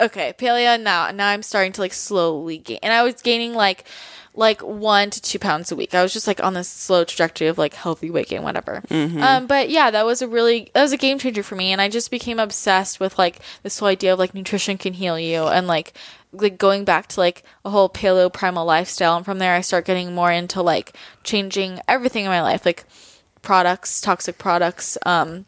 okay, 0.00 0.34
paleo 0.38 0.80
now. 0.80 1.10
Now 1.10 1.28
I'm 1.28 1.42
starting 1.42 1.72
to 1.72 1.80
like 1.80 1.92
slowly 1.92 2.58
gain, 2.58 2.78
and 2.82 2.92
I 2.92 3.02
was 3.02 3.20
gaining 3.22 3.54
like 3.54 3.84
like 4.34 4.60
one 4.60 5.08
to 5.08 5.22
two 5.22 5.38
pounds 5.38 5.72
a 5.72 5.76
week. 5.76 5.94
I 5.94 6.02
was 6.02 6.12
just 6.12 6.26
like 6.26 6.42
on 6.42 6.52
this 6.52 6.68
slow 6.68 7.04
trajectory 7.04 7.48
of 7.48 7.56
like 7.56 7.72
healthy 7.74 8.10
weight 8.10 8.28
gain, 8.28 8.42
whatever. 8.42 8.82
Um, 9.22 9.46
but 9.46 9.70
yeah, 9.70 9.90
that 9.90 10.04
was 10.04 10.20
a 10.22 10.28
really 10.28 10.70
that 10.74 10.82
was 10.82 10.92
a 10.92 10.98
game 10.98 11.18
changer 11.18 11.42
for 11.42 11.56
me, 11.56 11.72
and 11.72 11.80
I 11.80 11.88
just 11.88 12.10
became 12.10 12.38
obsessed 12.38 13.00
with 13.00 13.18
like 13.18 13.40
this 13.62 13.78
whole 13.78 13.88
idea 13.88 14.12
of 14.12 14.18
like 14.18 14.34
nutrition 14.34 14.76
can 14.78 14.92
heal 14.92 15.18
you, 15.18 15.44
and 15.46 15.66
like 15.66 15.94
like 16.32 16.58
going 16.58 16.84
back 16.84 17.06
to 17.08 17.20
like 17.20 17.44
a 17.64 17.70
whole 17.70 17.88
paleo 17.88 18.30
primal 18.32 18.66
lifestyle, 18.66 19.16
and 19.16 19.24
from 19.24 19.38
there 19.38 19.54
I 19.54 19.62
start 19.62 19.86
getting 19.86 20.14
more 20.14 20.30
into 20.30 20.60
like 20.62 20.94
changing 21.24 21.80
everything 21.88 22.24
in 22.24 22.30
my 22.30 22.42
life, 22.42 22.66
like 22.66 22.84
products, 23.40 24.00
toxic 24.00 24.36
products, 24.36 24.98
um, 25.06 25.46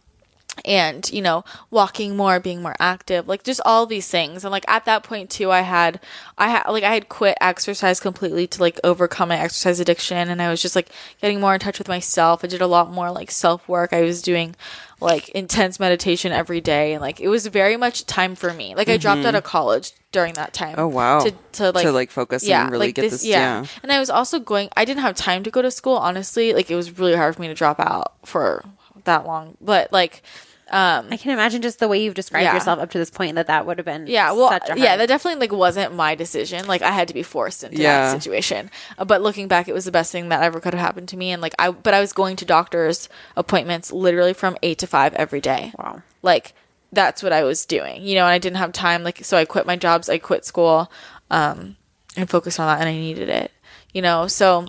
and 0.64 1.10
you 1.12 1.22
know 1.22 1.44
walking 1.70 2.16
more 2.16 2.40
being 2.40 2.62
more 2.62 2.74
active 2.78 3.28
like 3.28 3.42
just 3.42 3.60
all 3.64 3.86
these 3.86 4.08
things. 4.08 4.44
And 4.44 4.52
like 4.52 4.64
at 4.68 4.84
that 4.86 5.02
point 5.02 5.30
too 5.30 5.50
i 5.50 5.60
had 5.60 6.00
i 6.36 6.48
had 6.48 6.68
like 6.68 6.84
i 6.84 6.92
had 6.94 7.08
quit 7.08 7.36
exercise 7.40 8.00
completely 8.00 8.46
to 8.48 8.60
like 8.60 8.78
overcome 8.84 9.28
my 9.28 9.38
exercise 9.38 9.80
addiction. 9.80 10.28
And 10.28 10.40
i 10.42 10.50
was 10.50 10.62
just 10.62 10.76
like 10.76 10.90
getting 11.20 11.40
more 11.40 11.54
in 11.54 11.60
touch 11.60 11.78
with 11.78 11.88
myself. 11.88 12.44
I 12.44 12.48
did 12.48 12.60
a 12.60 12.66
lot 12.66 12.90
more 12.92 13.10
like 13.10 13.30
self 13.30 13.68
work 13.68 13.92
i 13.92 14.02
was 14.02 14.22
doing 14.22 14.54
like 15.00 15.28
intense 15.28 15.78
meditation 15.78 16.32
every 16.32 16.60
day. 16.60 16.92
And 16.94 17.00
like 17.00 17.20
it 17.20 17.28
was 17.28 17.46
very 17.46 17.76
much 17.76 18.04
time 18.06 18.34
for 18.34 18.52
me. 18.52 18.74
Like 18.74 18.88
i 18.88 18.96
dropped 18.96 19.20
out 19.20 19.28
mm-hmm. 19.28 19.36
of 19.36 19.44
college 19.44 19.92
during 20.10 20.34
that 20.34 20.52
time 20.54 20.74
Oh, 20.78 20.88
wow. 20.88 21.20
to, 21.20 21.34
to 21.52 21.70
like 21.70 21.84
To, 21.84 21.92
like, 21.92 22.10
focus 22.10 22.48
and 22.48 22.70
really 22.72 22.92
get 22.92 23.02
this- 23.10 23.24
yeah. 23.26 23.66
and 23.82 23.92
i 23.92 23.98
was 23.98 24.08
also 24.08 24.40
going 24.40 24.70
i 24.74 24.86
didn't 24.86 25.02
have 25.02 25.14
time 25.14 25.42
to 25.44 25.50
go 25.50 25.60
to 25.60 25.70
school 25.70 25.96
honestly. 25.96 26.52
Like 26.54 26.70
it 26.70 26.76
was 26.76 26.98
really 26.98 27.14
hard 27.14 27.34
for 27.34 27.42
me 27.42 27.48
to 27.48 27.54
drop 27.54 27.78
out 27.78 28.14
for 28.24 28.64
that 29.04 29.26
long. 29.26 29.56
But 29.60 29.92
like 29.92 30.22
I 30.70 31.16
can 31.16 31.32
imagine 31.32 31.62
just 31.62 31.78
the 31.78 31.88
way 31.88 32.02
you've 32.02 32.14
described 32.14 32.44
Yeah. 32.44 32.54
yourself 32.54 32.78
up 32.78 32.90
to 32.90 32.98
this 32.98 33.10
point 33.10 33.34
that 33.36 33.46
that 33.46 33.66
would 33.66 33.78
have 33.78 33.84
been 33.86 34.06
Yeah, 34.06 34.32
well, 34.32 34.50
such 34.50 34.64
a 34.64 34.66
hard- 34.72 34.78
yeah, 34.78 34.96
that 34.96 35.06
definitely 35.08 35.40
like 35.40 35.52
wasn't 35.52 35.94
my 35.94 36.14
decision. 36.14 36.66
Like 36.66 36.82
I 36.82 36.90
had 36.90 37.08
to 37.08 37.14
be 37.14 37.22
forced 37.22 37.64
into 37.64 37.78
Yeah. 37.78 38.12
that 38.12 38.20
situation. 38.22 38.70
Uh, 38.98 39.04
but 39.04 39.22
looking 39.22 39.48
back, 39.48 39.68
it 39.68 39.72
was 39.74 39.84
the 39.84 39.90
best 39.92 40.12
thing 40.12 40.28
that 40.28 40.42
ever 40.42 40.60
could 40.60 40.74
have 40.74 40.80
happened 40.80 41.08
to 41.08 41.16
me. 41.16 41.30
And 41.32 41.40
like 41.40 41.54
I, 41.58 41.70
but 41.70 41.94
I 41.94 42.00
was 42.00 42.12
going 42.12 42.36
to 42.36 42.44
doctors' 42.44 43.08
appointments 43.36 43.92
literally 43.92 44.32
from 44.34 44.56
eight 44.62 44.78
to 44.78 44.86
five 44.86 45.14
every 45.14 45.40
day. 45.40 45.72
Wow. 45.78 46.02
Like 46.22 46.52
that's 46.92 47.22
what 47.22 47.32
I 47.32 47.42
was 47.44 47.64
doing, 47.66 48.02
you 48.02 48.14
know. 48.14 48.24
And 48.24 48.32
I 48.32 48.38
didn't 48.38 48.56
have 48.58 48.72
time. 48.72 49.02
Like 49.04 49.24
so, 49.24 49.36
I 49.36 49.44
quit 49.44 49.66
my 49.66 49.76
jobs. 49.76 50.08
I 50.08 50.18
quit 50.18 50.44
school, 50.44 50.90
um, 51.30 51.76
and 52.16 52.28
focused 52.28 52.58
on 52.58 52.66
that. 52.66 52.80
And 52.80 52.88
I 52.88 52.92
needed 52.92 53.28
it, 53.28 53.52
you 53.92 54.02
know. 54.02 54.26
So 54.26 54.66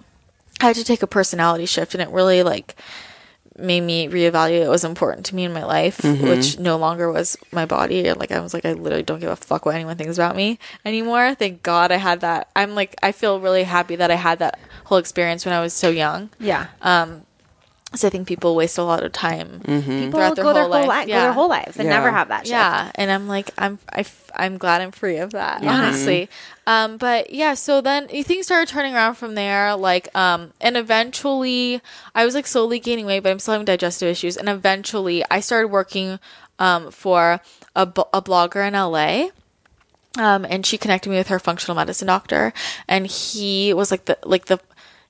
I 0.61 0.65
had 0.67 0.75
to 0.75 0.83
take 0.83 1.01
a 1.01 1.07
personality 1.07 1.65
shift, 1.65 1.93
and 1.93 2.01
it 2.03 2.09
really 2.09 2.43
like 2.43 2.75
made 3.61 3.81
me 3.81 4.07
reevaluate 4.07 4.61
what 4.61 4.69
was 4.71 4.83
important 4.83 5.25
to 5.27 5.35
me 5.35 5.43
in 5.45 5.53
my 5.53 5.63
life, 5.65 5.97
Mm-hmm. 5.99 6.27
which 6.27 6.57
no 6.59 6.77
longer 6.77 7.11
was 7.11 7.37
my 7.51 7.65
body. 7.65 8.07
And, 8.07 8.19
Like 8.19 8.31
I 8.31 8.39
was 8.39 8.53
like, 8.53 8.65
I 8.65 8.73
literally 8.73 9.03
don't 9.03 9.19
give 9.19 9.29
a 9.31 9.35
fuck 9.35 9.65
what 9.65 9.75
anyone 9.75 9.97
thinks 9.97 10.17
about 10.17 10.35
me 10.35 10.59
anymore. 10.85 11.35
Thank 11.35 11.61
God 11.63 11.91
I 11.91 11.97
had 11.97 12.21
that. 12.21 12.49
I'm 12.55 12.75
like, 12.75 12.95
I 13.03 13.11
feel 13.11 13.39
really 13.39 13.63
happy 13.63 13.95
that 13.97 14.09
I 14.11 14.15
had 14.15 14.39
that 14.39 14.59
whole 14.85 14.97
experience 14.97 15.45
when 15.45 15.53
I 15.53 15.61
was 15.61 15.73
so 15.73 15.89
young. 15.89 16.29
yeah. 16.39 16.67
So 17.95 18.07
I 18.07 18.11
think 18.11 18.27
people 18.27 18.55
waste 18.55 18.77
a 18.77 18.83
lot 18.83 19.03
of 19.03 19.11
time 19.11 19.61
Mm-hmm. 19.65 19.89
People 19.89 20.11
throughout 20.19 20.35
their 20.35 20.45
go 20.45 20.53
their 20.53 20.63
whole 20.63 20.71
whole 20.73 20.81
life. 20.87 20.87
life, 20.87 21.07
go 21.07 21.13
their 21.21 21.33
whole 21.33 21.49
lives 21.49 21.77
and 21.77 21.85
Yeah. 21.85 21.95
never 21.97 22.11
have 22.11 22.27
that. 22.27 22.41
Shift. 22.41 22.51
Yeah, 22.51 22.91
and 22.93 23.09
I'm 23.11 23.27
like, 23.27 23.49
I'm, 23.57 23.79
I, 23.89 24.01
f- 24.01 24.29
I'm 24.35 24.57
glad 24.59 24.81
I'm 24.81 24.91
free 24.91 25.17
of 25.17 25.31
that, 25.31 25.63
honestly. 25.63 26.29
Um, 26.67 26.97
but 26.97 27.31
yeah, 27.33 27.55
so 27.55 27.81
then 27.81 28.07
things 28.07 28.45
started 28.45 28.67
turning 28.71 28.93
around 28.93 29.15
from 29.15 29.33
there, 29.33 29.75
like, 29.75 30.15
um, 30.15 30.53
and 30.61 30.77
eventually 30.77 31.81
I 32.13 32.25
was 32.25 32.35
like 32.35 32.45
slowly 32.45 32.79
gaining 32.79 33.07
weight, 33.07 33.21
but 33.21 33.31
I'm 33.31 33.39
still 33.39 33.53
having 33.53 33.65
digestive 33.65 34.07
issues, 34.09 34.37
and 34.37 34.47
eventually 34.49 35.23
I 35.31 35.39
started 35.39 35.69
working, 35.69 36.19
um, 36.59 36.91
for 36.91 37.41
a, 37.75 37.85
b- 37.87 38.03
a 38.13 38.21
blogger 38.21 38.67
in 38.67 38.73
LA. 38.75 39.29
Um, 40.17 40.43
and 40.49 40.65
she 40.65 40.77
connected 40.79 41.09
me 41.09 41.17
with 41.17 41.27
her 41.27 41.37
functional 41.39 41.75
medicine 41.75 42.07
doctor, 42.07 42.51
and 42.87 43.05
he 43.05 43.73
was 43.75 43.91
like 43.91 44.05
the 44.05 44.17
like 44.23 44.45
the 44.45 44.59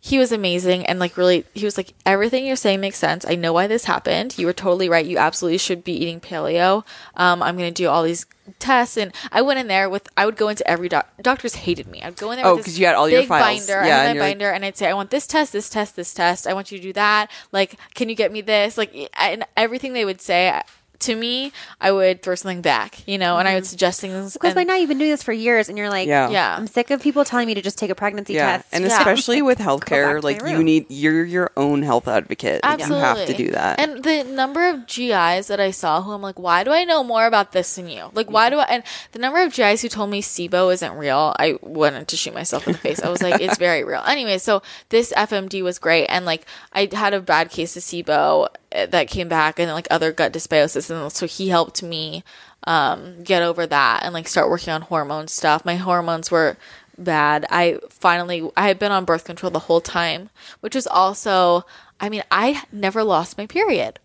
he 0.02 0.18
was 0.18 0.32
amazing 0.32 0.86
and 0.86 0.98
like 0.98 1.18
really 1.18 1.44
he 1.54 1.66
was 1.66 1.76
like 1.76 1.94
everything 2.06 2.46
you're 2.46 2.56
saying 2.56 2.80
makes 2.80 2.98
sense. 2.98 3.26
I 3.28 3.36
know 3.36 3.52
why 3.54 3.68
this 3.68 3.84
happened. 3.86 4.38
You 4.38 4.46
were 4.48 4.54
totally 4.54 4.88
right. 4.88 5.06
You 5.06 5.18
absolutely 5.18 5.58
should 5.58 5.84
be 5.84 5.92
eating 5.94 6.20
paleo. 6.22 6.86
Um, 7.16 7.44
i'm 7.44 7.58
gonna 7.58 7.72
do 7.72 7.88
all 7.90 8.04
these 8.04 8.26
tests 8.58 8.98
and 8.98 9.14
i 9.32 9.44
went 9.44 9.60
in 9.60 9.68
there 9.68 9.88
with 9.90 10.08
i 10.18 10.26
would 10.26 10.36
go 10.36 10.48
into 10.50 10.68
every 10.68 10.90
doc- 10.90 11.08
doctors 11.22 11.54
hated 11.56 11.86
me. 11.88 12.02
I'd 12.02 12.16
go 12.16 12.32
in 12.32 12.38
there 12.38 12.46
Oh, 12.48 12.56
with 12.56 12.66
this 12.66 12.74
'cause 12.74 12.80
you 12.80 12.86
had 12.86 12.96
all 12.96 13.10
your 13.10 13.22
big 13.22 13.28
files. 13.30 13.68
binder. 13.68 13.86
Yeah, 13.86 13.98
i 14.00 14.04
had 14.06 14.16
my 14.16 14.22
like- 14.22 14.32
binder 14.32 14.50
and 14.52 14.64
i'd 14.66 14.78
say 14.78 14.88
i 14.90 14.94
want 14.94 15.10
this 15.12 15.28
test 15.28 15.52
this 15.54 15.70
test 15.70 15.96
this 15.96 16.14
test. 16.14 16.48
I 16.48 16.54
want 16.54 16.72
you 16.72 16.78
to 16.78 16.82
do 16.84 16.94
that. 16.94 17.30
Like 17.52 17.76
can 17.94 18.08
you 18.10 18.16
get 18.16 18.32
me 18.32 18.42
this? 18.42 18.78
Like 18.78 18.96
and 19.20 19.46
everything 19.58 19.94
they 19.94 20.06
would 20.06 20.22
say 20.22 20.60
to 21.00 21.16
me 21.16 21.52
i 21.82 21.92
would 21.92 22.22
throw 22.22 22.36
something 22.36 22.62
back 22.62 23.08
you 23.08 23.18
know 23.18 23.38
and 23.38 23.48
i 23.48 23.54
would 23.54 23.64
mm-hmm. 23.64 23.70
suggest 23.70 24.02
things 24.02 24.34
Because 24.34 24.50
and- 24.50 24.56
by 24.56 24.64
now 24.64 24.76
you've 24.76 24.90
been 24.90 24.98
doing 24.98 25.12
this 25.12 25.24
for 25.24 25.34
years, 25.34 25.70
and 25.70 25.78
you're 25.78 25.90
like, 25.90 26.08
Yeah. 26.08 26.30
Yeah. 26.30 26.56
I'm 26.56 26.68
sick 26.68 26.90
of 26.92 27.02
people 27.02 27.26
telling 27.26 27.48
me 27.48 27.54
to 27.56 27.62
just 27.62 27.78
take 27.78 27.90
a 27.90 27.96
pregnancy 27.96 28.34
Yeah, 28.34 28.58
test. 28.58 28.68
and 28.72 28.84
Yeah. 28.84 28.98
especially 28.98 29.42
with 29.42 29.58
healthcare, 29.70 30.22
like 30.22 30.42
you 30.42 30.64
need 30.64 30.86
you're 30.90 31.24
your 31.24 31.52
own 31.58 31.82
health 31.82 32.08
advocate. 32.08 32.64
Like, 32.64 32.74
Absolutely. 32.82 32.98
You 32.98 33.06
have 33.06 33.26
to 33.28 33.34
do 33.34 33.52
that. 33.52 33.80
And 33.80 34.04
the 34.04 34.24
number 34.24 34.68
of 34.70 34.88
GIs 34.88 35.48
that 35.48 35.60
I 35.60 35.72
saw 35.72 36.02
who 36.02 36.12
I'm 36.12 36.22
like, 36.22 36.40
why 36.40 36.64
do 36.64 36.72
I 36.72 36.84
know 36.84 37.04
more 37.04 37.26
about 37.26 37.52
this 37.52 37.76
than 37.76 37.90
you? 37.90 38.10
Like, 38.14 38.30
why 38.30 38.50
do 38.50 38.58
I? 38.58 38.66
And 38.66 38.84
the 39.12 39.20
number 39.20 39.42
of 39.42 39.54
GIs 39.54 39.82
who 39.82 39.90
told 39.90 40.10
me 40.10 40.22
SIBO 40.22 40.74
isn't 40.74 40.94
real, 40.94 41.34
I 41.40 41.58
wanted 41.62 42.08
to 42.08 42.18
shoot 42.18 42.34
myself 42.34 42.68
in 42.68 42.74
the 42.74 42.80
face. 42.80 43.02
I 43.02 43.10
was 43.10 43.22
like, 43.22 43.42
it's 43.42 43.58
very 43.70 43.84
real. 43.84 44.04
Anyway, 44.06 44.38
so 44.38 44.62
this 44.90 45.14
FMD 45.14 45.64
was 45.64 45.80
great. 45.80 46.08
And 46.08 46.26
like, 46.26 46.46
I 46.74 46.90
had 46.92 47.14
a 47.14 47.22
bad 47.22 47.50
case 47.50 47.76
of 47.76 47.84
SIBO 47.84 48.50
that 48.72 49.08
came 49.08 49.30
back 49.30 49.60
and 49.60 49.72
like 49.72 49.88
other 49.90 50.12
gut 50.12 50.34
dysbiosis. 50.34 50.90
And 50.90 51.12
so 51.12 51.26
he 51.26 51.50
helped 51.50 51.82
me 51.82 52.24
um, 52.66 53.24
get 53.24 53.42
over 53.42 53.66
that 53.66 54.02
and 54.04 54.14
like 54.14 54.28
start 54.28 54.50
working 54.50 54.74
on 54.74 54.82
hormone 54.82 55.28
stuff. 55.28 55.66
My 55.66 55.76
hormones 55.76 56.30
were 56.32 56.58
bad. 56.98 57.46
I 57.50 57.80
finally 57.90 58.50
I 58.56 58.68
had 58.68 58.80
been 58.80 58.92
on 58.92 59.06
birth 59.06 59.24
control 59.24 59.50
the 59.50 59.60
whole 59.60 59.82
time, 59.82 60.30
which 60.60 60.76
was 60.76 60.88
also 60.88 61.66
I 62.00 62.10
mean, 62.10 62.24
I 62.32 62.64
never 62.72 63.04
lost 63.04 63.38
my 63.38 63.46
period 63.46 64.00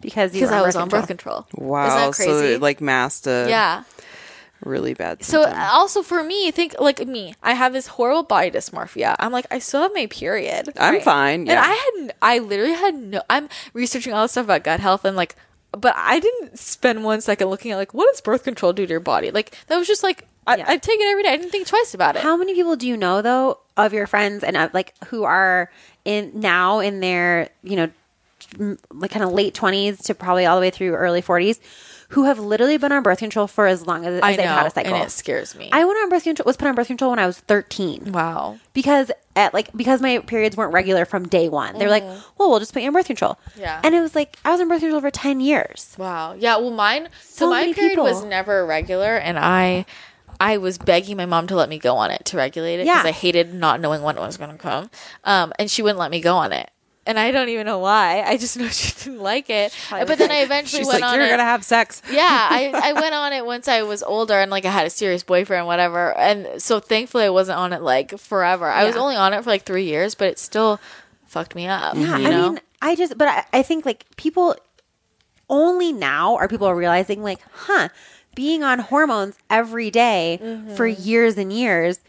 because 0.00 0.34
you 0.34 0.40
because 0.40 0.52
I 0.52 0.62
was 0.62 0.74
birth 0.74 0.82
on 0.82 0.88
birth 0.88 1.06
control. 1.06 1.46
Wow. 1.54 1.86
Isn't 1.86 1.98
that 1.98 2.14
crazy? 2.14 2.30
So 2.30 2.38
it, 2.38 2.60
like 2.60 2.80
masked 2.80 3.26
a 3.26 3.46
yeah. 3.48 3.84
Really 4.60 4.94
bad. 4.94 5.22
So 5.22 5.44
also 5.46 6.02
for 6.02 6.22
me, 6.22 6.50
think 6.50 6.74
like 6.80 7.06
me, 7.06 7.34
I 7.42 7.54
have 7.54 7.72
this 7.72 7.86
horrible 7.86 8.24
body 8.24 8.50
dysmorphia. 8.50 9.14
I'm 9.18 9.32
like, 9.32 9.46
I 9.50 9.58
still 9.58 9.82
have 9.82 9.92
my 9.94 10.06
period. 10.06 10.70
I'm 10.78 11.00
fine, 11.00 11.46
yeah. 11.46 11.52
And 11.52 11.60
I 11.60 11.74
had, 11.74 12.14
I 12.22 12.38
literally 12.38 12.74
had 12.74 12.94
no. 12.94 13.22
I'm 13.30 13.48
researching 13.72 14.12
all 14.12 14.22
this 14.22 14.32
stuff 14.32 14.44
about 14.44 14.64
gut 14.64 14.80
health 14.80 15.04
and 15.04 15.16
like, 15.16 15.36
but 15.72 15.94
I 15.96 16.18
didn't 16.18 16.58
spend 16.58 17.04
one 17.04 17.20
second 17.20 17.48
looking 17.48 17.72
at 17.72 17.76
like 17.76 17.94
what 17.94 18.08
does 18.10 18.20
birth 18.20 18.42
control 18.44 18.72
do 18.72 18.86
to 18.86 18.90
your 18.90 19.00
body. 19.00 19.30
Like 19.30 19.56
that 19.66 19.76
was 19.76 19.86
just 19.86 20.02
like 20.02 20.26
I, 20.46 20.56
Yeah. 20.56 20.64
I 20.66 20.76
take 20.78 20.98
it 20.98 21.06
every 21.06 21.22
day. 21.22 21.30
I 21.30 21.36
didn't 21.36 21.50
think 21.50 21.66
twice 21.66 21.92
about 21.94 22.16
it. 22.16 22.22
How 22.22 22.36
many 22.36 22.54
people 22.54 22.74
do 22.74 22.88
you 22.88 22.96
know 22.96 23.20
though 23.22 23.60
of 23.76 23.92
your 23.92 24.06
friends 24.06 24.42
and 24.42 24.56
uh, 24.56 24.70
like 24.72 24.94
who 25.08 25.24
are 25.24 25.70
in 26.04 26.32
now 26.34 26.80
in 26.80 27.00
their 27.00 27.50
you 27.62 27.76
know 27.76 28.76
like 28.90 29.10
kind 29.10 29.24
of 29.24 29.32
late 29.32 29.52
twenties 29.52 29.98
to 30.04 30.14
probably 30.14 30.46
all 30.46 30.56
the 30.56 30.60
way 30.62 30.70
through 30.70 30.94
early 30.94 31.20
forties 31.20 31.60
who 32.08 32.24
have 32.24 32.38
literally 32.38 32.78
been 32.78 32.90
on 32.92 33.02
birth 33.02 33.18
control 33.18 33.46
for 33.46 33.66
as 33.66 33.86
long 33.86 34.06
as, 34.06 34.14
as 34.14 34.22
I 34.22 34.36
they've 34.36 34.46
know, 34.46 34.52
had 34.52 34.66
a 34.66 34.70
cycle? 34.70 34.94
and 34.94 35.02
it 35.04 35.10
scares 35.10 35.54
me. 35.54 35.68
I 35.72 35.84
went 35.84 35.98
on 35.98 36.08
birth 36.08 36.24
control 36.24 36.44
was 36.46 36.56
put 36.56 36.66
on 36.68 36.74
birth 36.74 36.86
control 36.86 37.10
when 37.10 37.18
I 37.18 37.26
was 37.26 37.38
thirteen 37.38 38.12
wow. 38.12 38.58
because 38.72 39.10
at 39.36 39.52
like 39.54 39.70
because 39.76 40.00
my 40.00 40.18
periods 40.20 40.56
weren't 40.56 40.72
regular 40.72 41.04
from 41.04 41.28
day 41.28 41.48
one. 41.48 41.78
They 41.78 41.84
were 41.84 41.90
like, 41.90 42.04
well, 42.04 42.50
we'll 42.50 42.58
just 42.60 42.72
put 42.72 42.82
you 42.82 42.88
on 42.88 42.94
birth 42.94 43.06
control. 43.06 43.38
Mm-hmm. 43.50 43.60
Yeah. 43.60 43.80
and 43.84 43.94
it 43.94 44.00
was 44.00 44.14
like 44.14 44.36
I 44.44 44.50
was 44.52 44.60
on 44.60 44.68
birth 44.68 44.80
control 44.80 45.00
for 45.00 45.10
ten 45.10 45.40
years. 45.40 45.94
Wow. 45.98 46.32
Yeah. 46.32 46.56
Well, 46.56 46.70
mine. 46.70 47.08
So, 47.20 47.46
So 47.46 47.50
my 47.50 47.72
period 47.72 47.98
was 47.98 48.24
never 48.24 48.64
regular, 48.66 49.16
and 49.18 49.38
I, 49.38 49.84
I 50.40 50.56
was 50.58 50.78
begging 50.78 51.16
my 51.16 51.26
mom 51.26 51.46
to 51.48 51.56
let 51.56 51.68
me 51.68 51.78
go 51.78 51.96
on 51.96 52.10
it 52.10 52.24
to 52.26 52.36
regulate 52.36 52.76
it 52.80 52.84
because 52.84 53.04
Yeah. 53.04 53.08
I 53.08 53.12
hated 53.12 53.52
not 53.54 53.80
knowing 53.80 54.02
when 54.02 54.16
it 54.16 54.20
was 54.20 54.36
going 54.36 54.50
to 54.50 54.56
come. 54.56 54.90
Um, 55.24 55.52
and 55.58 55.70
she 55.70 55.82
wouldn't 55.82 55.98
let 55.98 56.10
me 56.10 56.20
go 56.20 56.36
on 56.36 56.52
it, 56.52 56.70
and 57.08 57.18
I 57.18 57.32
don't 57.32 57.48
even 57.48 57.66
know 57.66 57.80
why. 57.80 58.22
I 58.24 58.36
just 58.36 58.56
know 58.56 58.68
she 58.80 58.92
didn't 59.04 59.18
like 59.20 59.50
it. 59.50 59.74
But 59.90 60.18
then 60.18 60.30
I 60.30 60.42
eventually 60.42 60.80
She's 60.82 60.86
went 60.86 61.00
like, 61.00 61.10
on 61.12 61.18
you're 61.18 61.26
it. 61.26 61.30
gonna 61.30 61.42
have 61.42 61.64
sex. 61.64 62.02
yeah, 62.12 62.48
I, 62.50 62.70
I 62.90 62.92
went 63.00 63.14
on 63.14 63.32
it 63.32 63.44
once 63.44 63.66
I 63.66 63.82
was 63.82 64.02
older 64.04 64.34
and 64.34 64.50
like 64.50 64.64
I 64.64 64.70
had 64.70 64.86
a 64.86 64.90
serious 64.90 65.22
boyfriend, 65.24 65.66
whatever. 65.66 66.16
And 66.16 66.62
so 66.62 66.78
thankfully 66.78 67.24
I 67.24 67.30
wasn't 67.30 67.58
on 67.58 67.72
it 67.72 67.82
like 67.82 68.16
forever. 68.18 68.66
I 68.68 68.84
was 68.84 68.94
only 68.96 69.16
on 69.16 69.32
it 69.34 69.42
for 69.42 69.50
like 69.50 69.62
three 69.64 69.84
years, 69.86 70.14
but 70.14 70.28
it 70.28 70.38
still 70.38 70.78
fucked 71.26 71.54
me 71.56 71.66
up. 71.66 71.96
Yeah, 71.96 72.18
you 72.18 72.26
I 72.28 72.30
mean, 72.30 72.60
I 72.80 72.94
just, 72.94 73.18
but 73.18 73.26
I, 73.28 73.44
I 73.52 73.62
think 73.62 73.84
like 73.84 74.04
people 74.16 74.54
only 75.50 75.92
now 75.92 76.36
are 76.36 76.48
people 76.48 76.72
realizing 76.74 77.22
like, 77.22 77.40
huh, 77.52 77.88
being 78.34 78.62
on 78.62 78.78
hormones 78.78 79.36
every 79.50 79.90
day 79.90 80.38
for 80.76 80.86
Mm-hmm. 80.88 81.02
years 81.02 81.38
and 81.38 81.52
years 81.52 82.00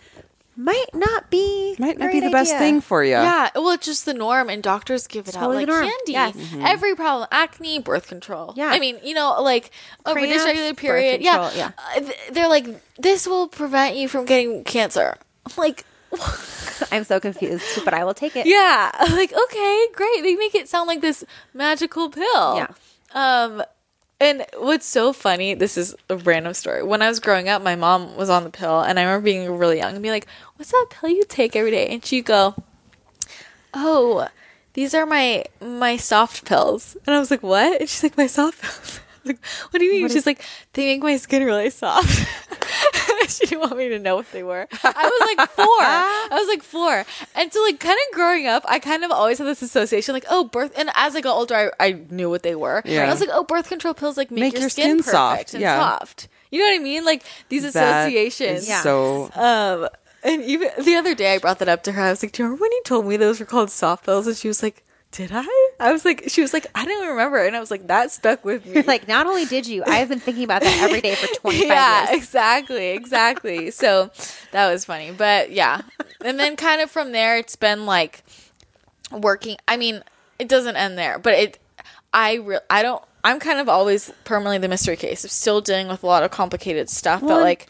might 0.60 0.94
not 0.94 1.30
be 1.30 1.76
Might 1.80 1.98
not 1.98 2.12
be 2.12 2.20
great 2.20 2.28
the 2.28 2.32
best 2.32 2.58
thing 2.58 2.82
for 2.82 3.02
you. 3.02 3.12
Yeah, 3.12 3.50
well, 3.56 3.70
it's 3.70 3.86
just 3.86 4.06
the 4.06 4.14
norm, 4.14 4.50
and 4.50 4.62
doctors 4.62 5.08
give 5.08 5.28
it 5.30 5.32
Totally 5.32 5.64
out 5.64 5.68
the 5.68 5.72
like 5.74 5.90
candy. 5.90 6.12
Yes. 6.12 6.36
Mm-hmm. 6.36 6.66
Every 6.66 6.96
problem, 6.96 7.30
acne, 7.32 7.80
birth 7.80 8.08
control. 8.08 8.54
Yeah. 8.58 8.68
I 8.68 8.80
mean, 8.80 9.00
you 9.02 9.14
know, 9.14 9.42
like 9.42 9.72
a 10.06 10.12
Cramps, 10.12 10.44
dysregulated 10.44 10.70
birth 10.72 10.78
period. 10.78 11.22
control, 11.22 11.52
Yeah, 11.56 11.72
yeah. 11.96 12.02
Uh, 12.10 12.12
they're 12.34 12.50
like, 12.50 12.68
this 12.98 13.26
will 13.26 13.48
prevent 13.48 13.96
you 13.96 14.10
from 14.10 14.26
getting 14.26 14.66
cancer. 14.66 15.16
I'm 15.46 15.54
like, 15.58 15.86
I'm 16.92 17.06
so 17.06 17.20
confused, 17.22 17.64
but 17.86 17.94
I 17.94 18.04
will 18.04 18.14
take 18.14 18.36
it. 18.36 18.46
yeah, 18.46 18.92
like 19.12 19.32
okay, 19.32 19.88
great. 19.94 20.24
They 20.24 20.36
make 20.36 20.56
it 20.56 20.68
sound 20.68 20.88
like 20.88 21.00
this 21.02 21.24
magical 21.54 22.10
pill. 22.10 22.56
Yeah. 22.58 22.68
Um, 23.14 23.64
and 24.20 24.46
what's 24.58 24.86
so 24.86 25.14
funny, 25.14 25.54
this 25.54 25.78
is 25.78 25.96
a 26.10 26.18
random 26.18 26.54
story. 26.54 26.84
When 26.84 27.02
I 27.02 27.08
was 27.08 27.20
growing 27.20 27.48
up, 27.50 27.62
my 27.62 27.76
mom 27.76 28.16
was 28.16 28.30
on 28.30 28.44
the 28.44 28.50
pill, 28.50 28.82
and 28.82 29.00
I 29.00 29.04
remember 29.04 29.24
being 29.24 29.58
really 29.58 29.78
young 29.78 29.94
and 29.94 30.02
being 30.02 30.14
like, 30.14 30.28
"What's 30.56 30.72
that 30.72 30.88
pill 30.90 31.10
you 31.10 31.24
take 31.28 31.56
every 31.56 31.72
day?" 31.72 31.88
And 31.88 32.06
she'd 32.06 32.26
go, 32.26 32.56
"Oh, 33.74 34.28
these 34.74 34.94
are 34.94 35.06
my 35.06 35.46
my 35.62 35.98
soft 35.98 36.46
pills." 36.46 36.98
And 37.06 37.16
I 37.16 37.20
was 37.20 37.32
like, 37.32 37.44
"What?" 37.44 37.80
And 37.80 37.90
she's 37.90 38.04
like, 38.04 38.18
"My 38.18 38.28
soft 38.28 38.62
pills." 38.62 39.00
Like, 39.26 39.44
what 39.72 39.80
do 39.80 39.86
you 39.86 39.92
mean? 39.92 40.10
She's 40.10 40.26
like, 40.26 40.42
they 40.74 40.86
make 40.88 41.02
my 41.04 41.18
skin 41.18 41.44
really 41.44 41.70
soft. 41.70 42.08
she 43.30 43.46
didn't 43.46 43.62
want 43.62 43.78
me 43.78 43.90
to 43.90 44.00
know 44.00 44.16
what 44.16 44.32
they 44.32 44.44
were. 44.44 44.68
I 44.84 45.28
was 45.28 45.38
like 45.38 45.50
four. 45.52 45.66
I 45.66 46.28
was 46.32 46.48
like 46.48 46.64
four. 46.64 47.06
And 47.36 47.52
so 47.54 47.62
like 47.64 47.80
kind 47.80 47.98
of 48.10 48.16
growing 48.16 48.48
up, 48.48 48.64
I 48.68 48.80
kind 48.80 49.04
of 49.04 49.12
always 49.12 49.38
had 49.38 49.46
this 49.48 49.62
association 49.62 50.14
like, 50.14 50.26
oh, 50.30 50.46
birth 50.46 50.74
and 50.78 50.90
as 50.96 51.16
I 51.16 51.22
got 51.22 51.36
older 51.36 51.74
I, 51.80 51.88
I 51.88 51.92
knew 52.10 52.30
what 52.30 52.44
they 52.44 52.56
were. 52.56 52.82
Yeah. 52.86 53.04
I 53.06 53.10
was 53.12 53.20
like, 53.20 53.30
oh, 53.32 53.44
birth 53.44 53.68
control 53.70 53.94
pills 53.94 54.18
like 54.18 54.32
make, 54.32 54.40
Make 54.42 54.54
your, 54.54 54.62
your 54.62 54.70
skin, 54.70 55.02
skin 55.02 55.12
soft. 55.12 55.54
and 55.54 55.62
Yeah. 55.62 55.78
soft. 55.80 56.28
You 56.50 56.60
know 56.60 56.66
what 56.66 56.76
I 56.80 56.84
mean? 56.84 57.06
Like 57.06 57.24
these 57.50 57.64
associations. 57.66 58.64
is 58.64 58.70
Yeah. 58.70 58.82
So 58.82 59.30
Um, 59.36 59.90
and 60.24 60.42
even 60.44 60.70
the 60.84 60.96
other 60.96 61.14
day, 61.14 61.36
I 61.36 61.38
brought 61.38 61.60
that 61.60 61.70
up 61.70 61.84
to 61.84 61.92
her. 61.94 62.02
I 62.02 62.10
was 62.10 62.24
like, 62.24 62.32
"Do 62.34 62.42
you 62.44 62.48
remember 62.48 62.64
when 62.64 62.72
you 62.72 62.82
told 62.84 63.06
me 63.06 63.16
those 63.18 63.40
were 63.40 63.46
called 63.46 63.70
soft 63.70 64.06
pills?" 64.06 64.28
And 64.28 64.36
she 64.36 64.48
was 64.50 64.62
like, 64.64 64.84
"Did 65.12 65.32
I?" 65.34 65.70
I 65.80 65.92
was 65.92 66.06
like, 66.06 66.26
"She 66.28 66.42
was 66.42 66.54
like, 66.54 66.68
I 66.76 66.86
don't 66.86 66.98
even 66.98 67.10
remember." 67.10 67.44
And 67.44 67.56
I 67.56 67.60
was 67.60 67.72
like, 67.72 67.88
"That 67.88 68.12
stuck 68.12 68.46
with 68.46 68.66
me." 68.66 68.82
Like, 68.84 69.08
not 69.08 69.26
only 69.28 69.46
did 69.46 69.66
you, 69.68 69.84
I've 69.86 70.10
been 70.10 70.20
thinking 70.20 70.44
about 70.44 70.62
that 70.62 70.82
every 70.82 71.02
day 71.02 71.16
for 71.16 71.28
25 71.42 71.68
yeah, 71.68 72.10
years. 72.12 72.18
exactly, 72.24 72.88
exactly. 72.90 73.72
so 73.72 74.12
that 74.52 74.72
was 74.72 74.86
funny, 74.86 75.12
but 75.12 75.52
yeah, 75.52 75.82
and 76.24 76.40
then 76.40 76.56
kind 76.56 76.82
of 76.82 76.92
from 76.92 77.12
there, 77.12 77.38
it's 77.38 77.56
been 77.56 77.86
like 77.86 78.24
working. 79.12 79.58
I 79.68 79.78
mean, 79.78 80.04
it 80.38 80.48
doesn't 80.48 80.76
end 80.76 80.98
there, 80.98 81.20
but 81.20 81.34
it. 81.34 81.60
I 82.14 82.36
re- 82.36 82.60
I 82.70 82.82
don't. 82.82 83.04
I'm 83.24 83.40
kind 83.40 83.60
of 83.60 83.68
always 83.68 84.12
permanently 84.24 84.60
the 84.60 84.68
mystery 84.70 84.96
case. 84.96 85.24
I'm 85.26 85.30
still 85.30 85.60
dealing 85.62 85.88
with 85.90 86.04
a 86.04 86.08
lot 86.08 86.24
of 86.24 86.32
complicated 86.32 86.90
stuff 86.90 87.22
Well, 87.22 87.38
that 87.38 87.44
like 87.44 87.68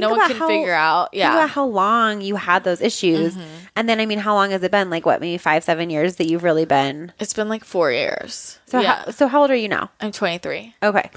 no 0.00 0.10
one 0.10 0.18
about 0.18 0.28
can 0.30 0.36
how- 0.38 0.48
figure 0.48 0.72
out. 0.74 1.10
Yeah. 1.12 1.28
Think 1.28 1.32
Yeah, 1.32 1.44
about 1.44 1.50
how 1.50 1.64
long 1.66 2.20
you 2.20 2.36
had 2.36 2.64
those 2.64 2.80
issues. 2.80 3.34
Mm-hmm. 3.34 3.42
And 3.76 3.88
then, 3.88 4.00
I 4.00 4.06
mean, 4.06 4.18
how 4.18 4.34
long 4.34 4.50
has 4.52 4.62
it 4.62 4.70
been? 4.70 4.88
Like, 4.90 5.04
what, 5.04 5.20
maybe 5.20 5.36
five, 5.38 5.62
seven 5.64 5.90
years 5.90 6.16
that 6.16 6.26
you've 6.26 6.42
really 6.44 6.64
been. 6.64 7.12
it's 7.18 7.34
been 7.34 7.48
like 7.48 7.64
four 7.64 7.92
years. 7.92 8.58
So, 8.66 8.80
yeah, 8.80 9.04
how, 9.04 9.10
so 9.10 9.26
how 9.28 9.42
old 9.42 9.50
are 9.50 9.56
you 9.56 9.68
now? 9.68 9.90
I'm 10.00 10.12
23. 10.12 10.74
Okay. 10.82 11.10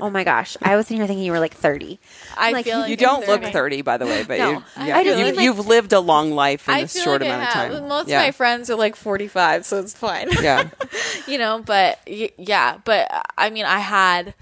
Oh 0.00 0.08
my 0.10 0.22
gosh. 0.22 0.56
I 0.62 0.76
was 0.76 0.86
sitting 0.86 0.98
here 0.98 1.08
thinking 1.08 1.24
you 1.26 1.32
were 1.32 1.40
like 1.40 1.54
30. 1.54 1.98
I 2.36 2.52
like, 2.52 2.64
feel 2.66 2.76
you 2.76 2.80
like 2.82 2.90
you 2.90 2.96
don't 2.96 3.26
look 3.26 3.40
30. 3.42 3.52
30, 3.52 3.82
by 3.82 3.96
the 3.96 4.06
way, 4.06 4.22
but 4.22 4.38
No. 4.38 4.50
you, 4.52 4.62
I- 4.76 4.86
yeah, 4.86 4.96
I 4.96 5.02
just 5.04 5.18
you, 5.18 5.24
mean, 5.24 5.34
like- 5.34 5.44
you've 5.44 5.66
lived 5.66 5.92
a 5.92 5.98
long 5.98 6.30
life 6.30 6.68
in 6.68 6.74
I 6.74 6.78
a 6.78 6.86
feel 6.86 7.02
short 7.02 7.20
like 7.20 7.30
amount 7.30 7.48
of 7.48 7.52
time. 7.52 7.88
Most 7.88 8.08
yeah. 8.08 8.20
of 8.20 8.26
my 8.28 8.30
friends 8.30 8.70
are 8.70 8.76
like 8.76 8.94
45, 8.94 9.66
so 9.66 9.80
it's 9.80 9.94
fine. 9.94 10.28
yeah. 10.40 10.68
you 11.26 11.36
know, 11.36 11.60
but 11.66 11.98
yeah, 12.06 12.78
but 12.84 13.10
I 13.36 13.50
mean, 13.50 13.64
I 13.64 13.80
had, 13.80 14.34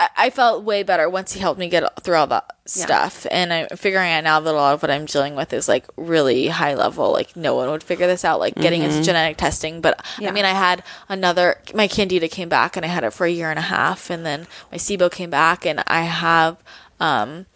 I, 0.00 0.08
I 0.16 0.30
felt 0.30 0.64
way 0.64 0.82
better 0.82 1.08
once 1.08 1.32
he 1.32 1.40
helped 1.40 1.58
me 1.60 1.68
get 1.68 2.02
through 2.02 2.16
all 2.16 2.26
that 2.28 2.56
stuff. 2.66 3.26
And 3.30 3.52
I'm 3.52 3.68
figuring 3.76 4.10
out 4.10 4.24
now 4.24 4.40
that 4.40 4.50
a 4.50 4.52
lot 4.52 4.74
of 4.74 4.82
what 4.82 4.90
I'm 4.90 5.04
dealing 5.04 5.36
with 5.36 5.52
is 5.52 5.68
like 5.68 5.86
really 5.96 6.48
high 6.48 6.74
level. 6.74 7.12
Like, 7.12 7.36
no 7.36 7.54
one 7.54 7.70
would 7.70 7.82
figure 7.82 8.06
this 8.06 8.24
out, 8.24 8.40
like 8.40 8.54
getting 8.56 8.82
into 8.82 9.02
genetic 9.02 9.36
testing. 9.36 9.80
But 9.80 10.04
Yeah. 10.18 10.30
I 10.30 10.32
mean, 10.32 10.44
I 10.44 10.50
had 10.50 10.82
another, 11.08 11.60
my 11.74 11.86
candida 11.86 12.28
came 12.28 12.48
back 12.48 12.76
and 12.76 12.84
I 12.84 12.88
had 12.88 13.04
it 13.04 13.12
for 13.12 13.24
a 13.26 13.30
year 13.30 13.50
and 13.50 13.58
a 13.58 13.62
half. 13.62 14.10
And 14.10 14.26
then 14.26 14.46
my 14.72 14.78
SIBO 14.78 15.10
came 15.12 15.30
back 15.30 15.64
and 15.64 15.82
I 15.86 16.02
have, 16.02 16.56
um, 17.00 17.46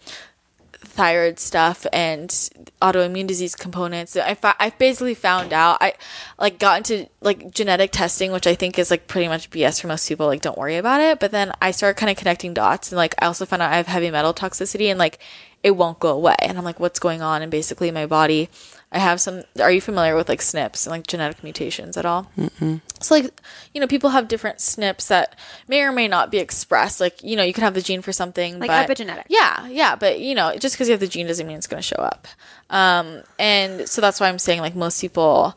thyroid 0.99 1.39
stuff 1.39 1.87
and 1.93 2.29
autoimmune 2.81 3.25
disease 3.25 3.55
components. 3.55 4.17
I 4.17 4.35
fa- 4.35 4.57
I 4.59 4.71
basically 4.71 5.13
found 5.13 5.53
out 5.53 5.77
I 5.79 5.93
like 6.37 6.59
got 6.59 6.77
into 6.79 7.07
like 7.21 7.51
genetic 7.51 7.93
testing, 7.93 8.33
which 8.33 8.45
I 8.45 8.53
think 8.53 8.77
is 8.77 8.91
like 8.91 9.07
pretty 9.07 9.29
much 9.29 9.49
BS 9.49 9.79
for 9.79 9.87
most 9.87 10.09
people. 10.09 10.27
Like, 10.27 10.41
don't 10.41 10.57
worry 10.57 10.75
about 10.75 10.99
it. 10.99 11.21
But 11.21 11.31
then 11.31 11.53
I 11.61 11.71
started 11.71 11.97
kind 11.97 12.09
of 12.09 12.17
connecting 12.17 12.53
dots, 12.53 12.91
and 12.91 12.97
like 12.97 13.15
I 13.19 13.27
also 13.27 13.45
found 13.45 13.61
out 13.61 13.71
I 13.71 13.77
have 13.77 13.87
heavy 13.87 14.11
metal 14.11 14.33
toxicity, 14.33 14.87
and 14.87 14.99
like 14.99 15.19
it 15.63 15.71
won't 15.71 15.99
go 15.99 16.09
away. 16.09 16.35
And 16.39 16.57
I'm 16.57 16.65
like, 16.65 16.81
what's 16.81 16.99
going 16.99 17.21
on? 17.21 17.41
And 17.41 17.49
basically, 17.49 17.91
my 17.91 18.05
body. 18.05 18.49
I 18.91 18.97
have 18.97 19.21
some. 19.21 19.43
Are 19.61 19.71
you 19.71 19.81
familiar 19.81 20.15
with 20.15 20.29
like 20.29 20.39
SNPs 20.39 20.87
and 20.87 20.91
like 20.91 21.05
genetic 21.05 21.43
mutations 21.43 21.95
at 21.95 22.05
all? 22.05 22.31
Mm 22.35 22.51
hmm. 22.53 22.75
So 22.99 23.15
like, 23.15 23.39
you 23.73 23.79
know, 23.79 23.87
people 23.87 24.09
have 24.09 24.27
different 24.27 24.57
SNPs 24.57 25.07
that 25.09 25.37
may 25.67 25.81
or 25.81 25.91
may 25.91 26.07
not 26.07 26.31
be 26.31 26.39
expressed. 26.39 26.99
Like, 26.99 27.23
you 27.23 27.35
know, 27.35 27.43
you 27.43 27.53
can 27.53 27.63
have 27.63 27.75
the 27.75 27.81
gene 27.83 28.01
for 28.01 28.11
something, 28.11 28.59
Like 28.59 28.69
but 28.69 28.89
epigenetics. 28.89 29.25
Yeah, 29.29 29.67
yeah, 29.67 29.95
but 29.95 30.19
you 30.19 30.33
know, 30.33 30.55
just 30.57 30.75
because 30.75 30.87
you 30.87 30.93
have 30.93 30.99
the 30.99 31.07
gene 31.07 31.27
doesn't 31.27 31.45
mean 31.45 31.57
it's 31.57 31.67
going 31.67 31.81
to 31.81 31.87
show 31.87 32.01
up. 32.01 32.27
Um, 32.71 33.21
and 33.37 33.87
so 33.87 34.01
that's 34.01 34.19
why 34.19 34.27
I'm 34.27 34.39
saying 34.39 34.61
like 34.61 34.75
most 34.75 34.99
people 35.01 35.55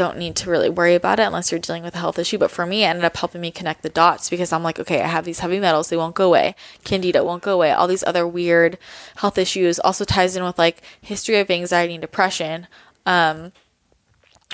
don't 0.00 0.16
need 0.16 0.34
to 0.34 0.48
really 0.48 0.70
worry 0.70 0.94
about 0.94 1.20
it 1.20 1.24
unless 1.24 1.52
you're 1.52 1.60
dealing 1.60 1.82
with 1.82 1.94
a 1.94 1.98
health 1.98 2.18
issue. 2.18 2.38
But 2.38 2.50
for 2.50 2.64
me, 2.64 2.84
it 2.84 2.86
ended 2.86 3.04
up 3.04 3.18
helping 3.18 3.42
me 3.42 3.50
connect 3.50 3.82
the 3.82 3.90
dots 3.90 4.30
because 4.30 4.50
I'm 4.50 4.62
like, 4.62 4.80
okay, 4.80 5.02
I 5.02 5.06
have 5.06 5.26
these 5.26 5.40
heavy 5.40 5.60
metals, 5.60 5.90
they 5.90 5.96
won't 5.98 6.14
go 6.14 6.28
away. 6.28 6.54
Candida 6.84 7.22
won't 7.22 7.42
go 7.42 7.52
away. 7.52 7.70
All 7.70 7.86
these 7.86 8.02
other 8.04 8.26
weird 8.26 8.78
health 9.16 9.36
issues 9.36 9.78
also 9.78 10.06
ties 10.06 10.36
in 10.36 10.42
with 10.42 10.58
like 10.58 10.80
history 11.02 11.38
of 11.38 11.50
anxiety 11.50 11.92
and 11.96 12.00
depression. 12.00 12.66
Um, 13.04 13.52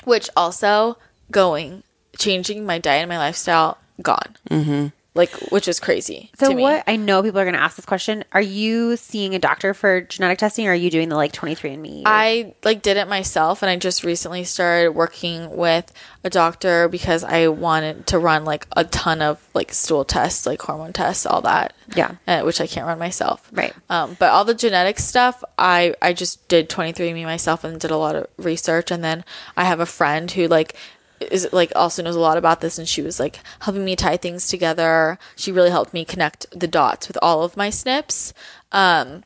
which 0.03 0.29
also 0.35 0.97
going 1.31 1.83
changing 2.17 2.65
my 2.65 2.77
diet 2.77 3.03
and 3.03 3.09
my 3.09 3.17
lifestyle 3.17 3.77
gone. 4.01 4.35
Mm-hmm. 4.49 4.87
Like 5.17 5.31
which 5.51 5.67
is 5.67 5.79
crazy. 5.79 6.31
So 6.39 6.49
me. 6.49 6.61
what? 6.61 6.83
I 6.87 6.95
know 6.95 7.23
people 7.23 7.39
are 7.39 7.43
going 7.43 7.55
to 7.55 7.61
ask 7.61 7.75
this 7.75 7.85
question. 7.85 8.23
Are 8.31 8.41
you 8.41 8.95
seeing 8.95 9.35
a 9.35 9.39
doctor 9.39 9.73
for 9.73 10.01
genetic 10.01 10.37
testing, 10.37 10.67
or 10.67 10.71
are 10.71 10.75
you 10.75 10.89
doing 10.89 11.09
the 11.09 11.15
like 11.15 11.33
23andMe? 11.33 12.03
I 12.05 12.53
like 12.63 12.81
did 12.81 12.97
it 12.97 13.07
myself 13.07 13.63
and 13.63 13.69
I 13.69 13.75
just 13.75 14.03
recently 14.03 14.43
started 14.43 14.91
working 14.91 15.55
with 15.55 15.91
a 16.23 16.29
doctor 16.29 16.87
because 16.87 17.23
I 17.23 17.47
wanted 17.47 18.07
to 18.07 18.19
run 18.19 18.45
like 18.45 18.67
a 18.75 18.83
ton 18.83 19.21
of 19.21 19.45
like 19.53 19.73
stool 19.73 20.05
tests, 20.05 20.45
like 20.45 20.61
hormone 20.61 20.93
tests, 20.93 21.25
all 21.25 21.41
that. 21.41 21.73
Yeah. 21.95 22.15
Uh, 22.27 22.41
which 22.41 22.61
I 22.61 22.67
can't 22.67 22.85
run 22.85 22.99
myself. 22.99 23.49
Right. 23.51 23.73
Um, 23.89 24.15
but 24.19 24.29
all 24.29 24.45
the 24.45 24.53
genetic 24.53 24.99
stuff, 24.99 25.43
I 25.57 25.95
I 26.01 26.13
just 26.13 26.47
did 26.47 26.69
23andme 26.69 27.23
myself 27.23 27.63
and 27.63 27.79
did 27.79 27.91
a 27.91 27.97
lot 27.97 28.15
of 28.15 28.27
research 28.37 28.91
and 28.91 29.03
then 29.03 29.25
I 29.55 29.63
have 29.63 29.79
a 29.79 29.85
friend 29.85 30.29
who 30.29 30.47
like 30.47 30.75
is 31.19 31.47
like 31.51 31.71
also 31.75 32.03
knows 32.03 32.15
a 32.15 32.19
lot 32.19 32.37
about 32.37 32.61
this 32.61 32.77
and 32.77 32.87
she 32.87 33.01
was 33.01 33.19
like 33.19 33.39
helping 33.61 33.85
me 33.85 33.95
tie 33.95 34.17
things 34.17 34.47
together. 34.47 35.17
She 35.35 35.51
really 35.51 35.69
helped 35.69 35.93
me 35.93 36.05
connect 36.05 36.47
the 36.57 36.67
dots 36.67 37.07
with 37.07 37.17
all 37.21 37.43
of 37.43 37.57
my 37.57 37.69
SNPs 37.69 38.33
Um 38.71 39.23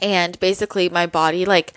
and 0.00 0.38
basically 0.40 0.88
my 0.88 1.06
body 1.06 1.44
like 1.44 1.72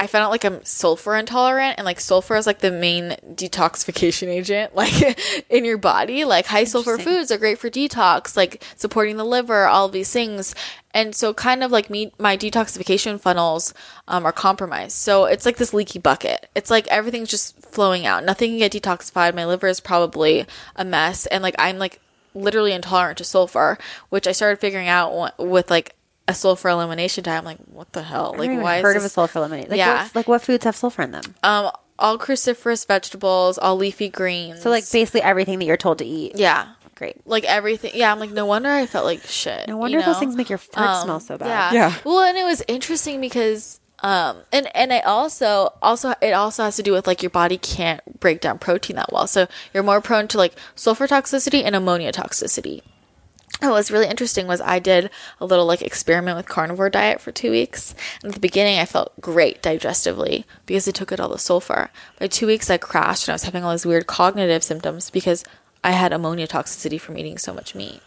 I 0.00 0.06
found 0.06 0.24
out 0.24 0.30
like 0.30 0.44
I'm 0.44 0.64
sulfur 0.64 1.14
intolerant 1.16 1.74
and 1.76 1.84
like 1.84 2.00
sulfur 2.00 2.36
is 2.36 2.46
like 2.46 2.60
the 2.60 2.70
main 2.70 3.16
detoxification 3.34 4.28
agent 4.28 4.74
like 4.74 5.18
in 5.50 5.64
your 5.64 5.78
body. 5.78 6.24
Like 6.24 6.46
high 6.46 6.64
sulfur 6.64 6.98
foods 6.98 7.30
are 7.30 7.38
great 7.38 7.58
for 7.58 7.68
detox 7.68 8.36
like 8.36 8.62
supporting 8.76 9.16
the 9.16 9.24
liver 9.24 9.66
all 9.66 9.88
these 9.88 10.10
things. 10.10 10.54
And 10.94 11.14
so 11.14 11.34
kind 11.34 11.62
of 11.62 11.70
like 11.70 11.90
me 11.90 12.12
my 12.18 12.36
detoxification 12.36 13.20
funnels 13.20 13.74
um, 14.08 14.24
are 14.24 14.32
compromised. 14.32 14.96
So 14.96 15.26
it's 15.26 15.44
like 15.44 15.58
this 15.58 15.74
leaky 15.74 15.98
bucket. 15.98 16.48
It's 16.54 16.70
like 16.70 16.86
everything's 16.88 17.30
just 17.30 17.60
flowing 17.60 18.06
out. 18.06 18.24
Nothing 18.24 18.52
can 18.52 18.58
get 18.58 18.72
detoxified. 18.72 19.34
My 19.34 19.44
liver 19.44 19.66
is 19.66 19.80
probably 19.80 20.46
a 20.74 20.84
mess. 20.84 21.26
And 21.26 21.42
like 21.42 21.56
I'm 21.58 21.78
like 21.78 22.00
literally 22.34 22.72
intolerant 22.72 23.16
to 23.16 23.24
sulfur 23.24 23.78
which 24.10 24.26
I 24.26 24.32
started 24.32 24.60
figuring 24.60 24.88
out 24.88 25.10
w- 25.10 25.50
with 25.50 25.70
like 25.70 25.94
a 26.28 26.34
sulfur 26.34 26.68
elimination 26.68 27.22
diet. 27.24 27.38
I'm 27.38 27.44
like, 27.44 27.58
what 27.72 27.92
the 27.92 28.02
hell? 28.02 28.32
I've 28.34 28.40
Like, 28.40 28.48
why 28.60 28.78
even 28.78 28.84
heard 28.84 28.96
is 28.96 29.02
of 29.04 29.06
a 29.06 29.08
sulfur 29.10 29.38
elimination? 29.38 29.70
Like, 29.70 29.78
Yeah. 29.78 30.02
what's- 30.02 30.14
like 30.14 30.28
what 30.28 30.42
foods 30.42 30.64
have 30.64 30.76
sulfur 30.76 31.02
in 31.02 31.12
them? 31.12 31.22
um 31.42 31.70
all 31.98 32.18
cruciferous 32.18 32.86
vegetables, 32.86 33.56
all 33.58 33.76
leafy 33.76 34.08
greens. 34.10 34.60
So 34.62 34.68
like 34.70 34.84
basically 34.90 35.22
everything 35.22 35.58
that 35.60 35.64
you're 35.64 35.76
told 35.78 35.98
to 35.98 36.04
eat. 36.04 36.32
yeah, 36.36 36.66
Great. 36.94 37.16
like 37.26 37.44
everything. 37.44 37.92
Yeah, 37.94 38.12
I'm 38.12 38.18
like, 38.20 38.30
no 38.32 38.44
wonder 38.44 38.68
I 38.70 38.84
felt 38.86 39.04
like 39.06 39.22
shit. 39.22 39.66
No 39.68 39.76
wonder 39.78 39.98
you 39.98 40.04
those 40.04 40.18
things 40.18 40.36
make 40.36 40.48
your 40.50 40.58
fart 40.58 40.88
Um, 40.96 41.02
smell 41.04 41.20
so 41.20 41.38
bad. 41.38 41.48
Yeah. 41.48 41.72
Yeah. 41.72 41.94
Well, 42.04 42.20
and 42.20 42.36
it 42.36 42.44
was 42.44 42.62
interesting 42.68 43.20
because 43.20 43.80
um 44.00 44.36
and 44.52 44.68
and 44.76 44.92
I 44.92 45.00
also 45.00 45.72
also 45.80 46.12
it 46.20 46.32
also 46.32 46.64
has 46.64 46.76
to 46.76 46.82
do 46.82 46.92
with 46.92 47.06
like 47.06 47.22
your 47.22 47.30
body 47.30 47.56
can't 47.56 48.02
break 48.20 48.42
down 48.42 48.58
protein 48.58 48.96
that 48.96 49.10
well. 49.10 49.26
So 49.26 49.46
you're 49.72 49.82
more 49.82 50.02
prone 50.02 50.28
to 50.28 50.36
like 50.38 50.52
sulfur 50.74 51.06
toxicity 51.06 51.62
and 51.64 51.74
ammonia 51.74 52.12
toxicity. 52.12 52.82
What 53.60 53.72
was 53.72 53.90
really 53.90 54.08
interesting 54.08 54.46
was 54.46 54.60
I 54.60 54.78
did 54.78 55.10
a 55.40 55.46
little 55.46 55.64
like 55.64 55.82
experiment 55.82 56.36
with 56.36 56.48
carnivore 56.48 56.90
diet 56.90 57.20
for 57.20 57.32
two 57.32 57.50
weeks. 57.50 57.94
And 58.22 58.30
at 58.30 58.34
the 58.34 58.40
beginning, 58.40 58.78
I 58.78 58.84
felt 58.84 59.18
great 59.20 59.62
digestively 59.62 60.44
because 60.66 60.86
it 60.86 60.94
took 60.94 61.10
out 61.10 61.20
all 61.20 61.28
the 61.28 61.38
sulfur. 61.38 61.90
By 62.18 62.26
two 62.26 62.46
weeks, 62.46 62.68
I 62.68 62.76
crashed 62.76 63.28
and 63.28 63.32
I 63.32 63.34
was 63.34 63.44
having 63.44 63.64
all 63.64 63.72
these 63.72 63.86
weird 63.86 64.06
cognitive 64.06 64.62
symptoms 64.62 65.10
because 65.10 65.44
I 65.82 65.92
had 65.92 66.12
ammonia 66.12 66.46
toxicity 66.46 67.00
from 67.00 67.16
eating 67.16 67.38
so 67.38 67.54
much 67.54 67.74
meat. 67.74 68.02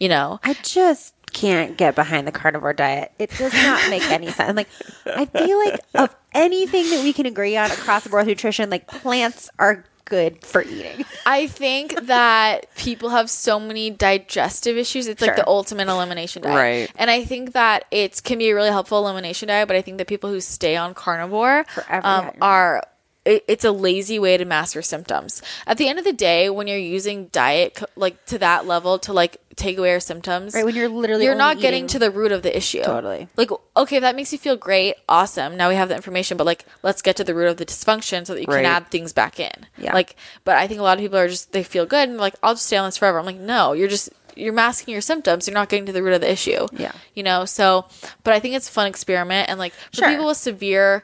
You 0.00 0.08
know? 0.08 0.40
I 0.42 0.54
just 0.62 1.14
can't 1.32 1.76
get 1.76 1.94
behind 1.94 2.26
the 2.26 2.32
carnivore 2.32 2.72
diet. 2.72 3.12
It 3.18 3.30
does 3.30 3.52
not 3.52 3.90
make 3.90 4.08
any 4.10 4.30
sense. 4.30 4.56
Like, 4.56 4.68
I 5.06 5.26
feel 5.26 5.58
like 5.58 5.80
of 5.94 6.14
anything 6.32 6.88
that 6.90 7.02
we 7.02 7.12
can 7.12 7.26
agree 7.26 7.56
on 7.56 7.70
across 7.70 8.04
the 8.04 8.10
board 8.10 8.26
nutrition, 8.26 8.70
like 8.70 8.86
plants 8.86 9.50
are 9.58 9.84
good 10.08 10.44
for 10.44 10.62
eating. 10.62 11.04
I 11.26 11.46
think 11.46 12.06
that 12.06 12.74
people 12.76 13.10
have 13.10 13.28
so 13.28 13.60
many 13.60 13.90
digestive 13.90 14.76
issues. 14.76 15.06
It's 15.06 15.20
like 15.20 15.36
the 15.36 15.46
ultimate 15.46 15.88
elimination 15.88 16.42
diet. 16.42 16.56
Right. 16.56 16.92
And 16.96 17.10
I 17.10 17.24
think 17.24 17.52
that 17.52 17.84
it 17.90 18.22
can 18.22 18.38
be 18.38 18.50
a 18.50 18.54
really 18.54 18.70
helpful 18.70 18.98
elimination 18.98 19.48
diet, 19.48 19.68
but 19.68 19.76
I 19.76 19.82
think 19.82 19.98
that 19.98 20.06
people 20.06 20.30
who 20.30 20.40
stay 20.40 20.76
on 20.76 20.94
carnivore 20.94 21.64
Forever, 21.64 22.06
um, 22.06 22.30
are 22.40 22.82
it, 23.28 23.44
it's 23.46 23.64
a 23.64 23.70
lazy 23.72 24.18
way 24.18 24.36
to 24.36 24.44
mask 24.44 24.74
your 24.74 24.82
symptoms. 24.82 25.42
At 25.66 25.76
the 25.78 25.88
end 25.88 25.98
of 25.98 26.04
the 26.04 26.12
day, 26.12 26.48
when 26.50 26.66
you're 26.66 26.78
using 26.78 27.26
diet 27.26 27.82
like 27.96 28.24
to 28.26 28.38
that 28.38 28.66
level 28.66 28.98
to 29.00 29.12
like 29.12 29.36
take 29.56 29.76
away 29.76 29.90
your 29.90 30.00
symptoms, 30.00 30.54
Right, 30.54 30.64
when 30.64 30.74
you're 30.76 30.88
literally 30.88 31.24
you're 31.24 31.34
not 31.34 31.58
getting 31.58 31.84
eating- 31.84 31.88
to 31.88 31.98
the 31.98 32.10
root 32.10 32.32
of 32.32 32.42
the 32.42 32.56
issue. 32.56 32.82
Totally. 32.82 33.28
Like, 33.36 33.50
okay, 33.76 33.96
if 33.96 34.02
that 34.02 34.14
makes 34.16 34.32
you 34.32 34.38
feel 34.38 34.56
great, 34.56 34.94
awesome. 35.08 35.56
Now 35.56 35.68
we 35.68 35.74
have 35.74 35.88
the 35.88 35.96
information, 35.96 36.36
but 36.36 36.44
like, 36.46 36.64
let's 36.82 37.02
get 37.02 37.16
to 37.16 37.24
the 37.24 37.34
root 37.34 37.48
of 37.48 37.56
the 37.56 37.66
dysfunction 37.66 38.26
so 38.26 38.34
that 38.34 38.40
you 38.40 38.46
Right. 38.48 38.62
can 38.62 38.66
add 38.66 38.90
things 38.90 39.12
back 39.12 39.38
in. 39.40 39.66
Yeah. 39.76 39.92
Like, 39.94 40.16
but 40.44 40.56
I 40.56 40.66
think 40.68 40.80
a 40.80 40.82
lot 40.84 40.96
of 40.98 41.02
people 41.02 41.18
are 41.18 41.28
just 41.28 41.52
they 41.52 41.62
feel 41.64 41.86
good 41.86 42.08
and 42.08 42.18
like, 42.18 42.34
I'll 42.42 42.54
just 42.54 42.66
stay 42.66 42.76
on 42.76 42.86
this 42.88 42.96
forever. 42.96 43.18
I'm 43.18 43.26
like, 43.26 43.36
no, 43.36 43.72
you're 43.72 43.88
just 43.88 44.10
you're 44.36 44.52
masking 44.52 44.92
your 44.92 45.00
symptoms. 45.02 45.48
You're 45.48 45.54
not 45.54 45.68
getting 45.68 45.86
to 45.86 45.92
the 45.92 46.00
root 46.04 46.14
of 46.14 46.20
the 46.20 46.30
issue. 46.30 46.68
Yeah. 46.72 46.92
You 47.14 47.24
know. 47.24 47.44
So, 47.44 47.86
but 48.22 48.34
I 48.34 48.38
think 48.38 48.54
it's 48.54 48.68
a 48.68 48.72
fun 48.72 48.86
experiment 48.86 49.48
and 49.50 49.58
like 49.58 49.72
for 49.72 49.96
Sure. 49.96 50.08
people 50.10 50.26
with 50.26 50.36
severe. 50.36 51.02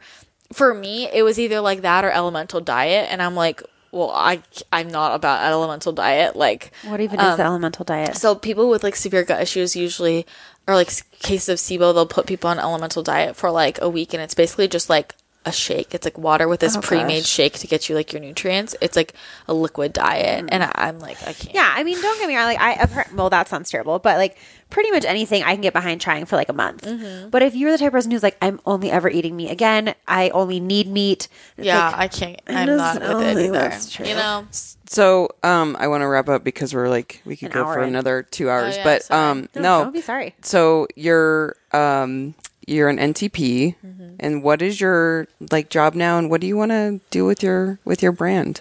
For 0.53 0.75
me, 0.75 1.09
it 1.13 1.23
was 1.23 1.39
either 1.39 1.61
like 1.61 1.83
that 1.83 2.05
or 2.05 2.11
elemental 2.11 2.61
diet, 2.61 3.09
and 3.11 3.23
I'm 3.23 3.35
like, 3.35 3.63
well, 3.91 4.11
I 4.11 4.43
I'm 4.73 4.89
not 4.89 5.15
about 5.15 5.45
elemental 5.45 5.93
diet. 5.93 6.37
Like, 6.37 6.73
What 6.85 7.01
even 7.01 7.19
is 7.21 7.37
the 7.37 7.45
elemental 7.45 7.85
diet? 7.85 8.17
so 8.17 8.35
people 8.35 8.69
with 8.69 8.83
like 8.83 8.97
severe 8.97 9.25
gut 9.25 9.41
issues 9.41 9.75
usually, 9.77 10.27
or 10.67 10.75
like 10.75 10.89
cases 11.21 11.49
of 11.49 11.59
SIBO, 11.59 11.95
they'll 11.95 12.07
put 12.07 12.27
people 12.27 12.51
on 12.51 12.59
elemental 12.59 13.03
diet 13.03 13.37
for 13.37 13.51
like 13.51 13.81
a 13.81 13.89
week, 13.89 14.13
and 14.13 14.23
it's 14.23 14.35
basically 14.35 14.69
just 14.69 14.91
like 14.91 15.15
a 15.47 15.53
shake. 15.53 15.95
It's 15.95 16.05
like 16.07 16.17
water 16.19 16.49
with 16.49 16.61
this 16.61 16.77
Oh, 16.77 16.81
pre-made 16.81 17.21
gosh. 17.21 17.29
shake 17.29 17.59
to 17.59 17.67
get 17.67 17.89
you 17.89 17.95
like 17.95 18.13
your 18.13 18.21
nutrients. 18.23 18.75
It's 18.81 18.97
like 18.97 19.13
a 19.49 19.55
liquid 19.55 19.93
diet, 19.93 20.47
and 20.49 20.65
I, 20.65 20.73
I'm 20.75 20.99
like, 21.01 21.21
I 21.23 21.33
can't. 21.33 21.55
Yeah, 21.55 21.71
I 21.75 21.85
mean, 21.85 22.01
don't 22.01 22.19
get 22.19 22.29
me 22.29 22.37
wrong. 22.37 22.47
Like, 22.47 22.61
I 22.61 22.75
appar- 22.75 23.13
well, 23.15 23.31
that 23.31 23.49
sounds 23.49 23.69
terrible, 23.71 23.99
but 23.99 24.17
like, 24.19 24.37
pretty 24.71 24.91
much 24.91 25.05
anything 25.05 25.43
I 25.43 25.53
can 25.53 25.61
get 25.61 25.73
behind 25.73 26.01
trying 26.01 26.25
for 26.25 26.37
like 26.37 26.49
a 26.49 26.53
month. 26.55 26.83
Mm-hmm. 26.85 27.29
But 27.29 27.43
if 27.43 27.55
you're 27.55 27.71
the 27.71 27.79
type 27.79 27.89
of 27.89 27.93
person 27.93 28.11
who's 28.11 28.23
like, 28.23 28.37
I'm 28.43 28.59
only 28.67 28.91
ever 28.91 29.09
eating 29.09 29.37
meat 29.37 29.51
again, 29.51 29.95
I 30.09 30.31
only 30.31 30.61
need 30.61 30.89
meat. 30.89 31.29
yeah, 31.59 31.89
like, 31.91 31.97
I 31.99 32.09
can't. 32.09 32.41
I 32.49 32.63
I'm 32.63 32.77
not 32.77 32.99
don't 33.01 33.19
with 33.19 33.29
it 33.29 33.35
think 33.35 33.49
either. 33.51 33.59
that's 33.69 33.93
true. 33.93 34.07
You 34.07 34.15
know, 34.15 34.47
So, 34.87 35.29
um, 35.43 35.77
I 35.79 35.89
want 35.89 36.01
to 36.03 36.07
wrap 36.09 36.29
up 36.29 36.43
because 36.43 36.75
we're 36.75 36.89
like 36.89 37.21
we 37.25 37.37
could 37.37 37.49
An 37.55 37.63
go 37.63 37.65
for 37.67 37.83
in. 37.83 37.89
another 37.91 38.23
two 38.23 38.49
hours, 38.51 38.75
Oh, 38.75 38.79
yeah, 38.79 38.85
but 38.85 39.03
sorry. 39.05 39.31
um, 39.31 39.49
no, 39.55 39.61
no. 39.63 39.85
don't 39.85 39.93
be 39.93 40.01
sorry. 40.01 40.35
So 40.43 40.89
you're 40.97 41.57
um 41.73 42.35
you're 42.67 42.89
an 42.89 42.99
NTP, 42.99 43.77
Mm-hmm. 43.85 44.15
and 44.21 44.43
what 44.43 44.63
is 44.63 44.81
your 44.81 45.27
like 45.51 45.69
job 45.71 45.95
now, 45.95 46.19
and 46.19 46.31
what 46.31 46.41
do 46.41 46.47
you 46.47 46.57
want 46.57 46.71
to 46.73 47.01
do 47.11 47.25
with 47.25 47.43
your 47.43 47.79
with 47.85 48.03
your 48.03 48.13
brand? 48.13 48.61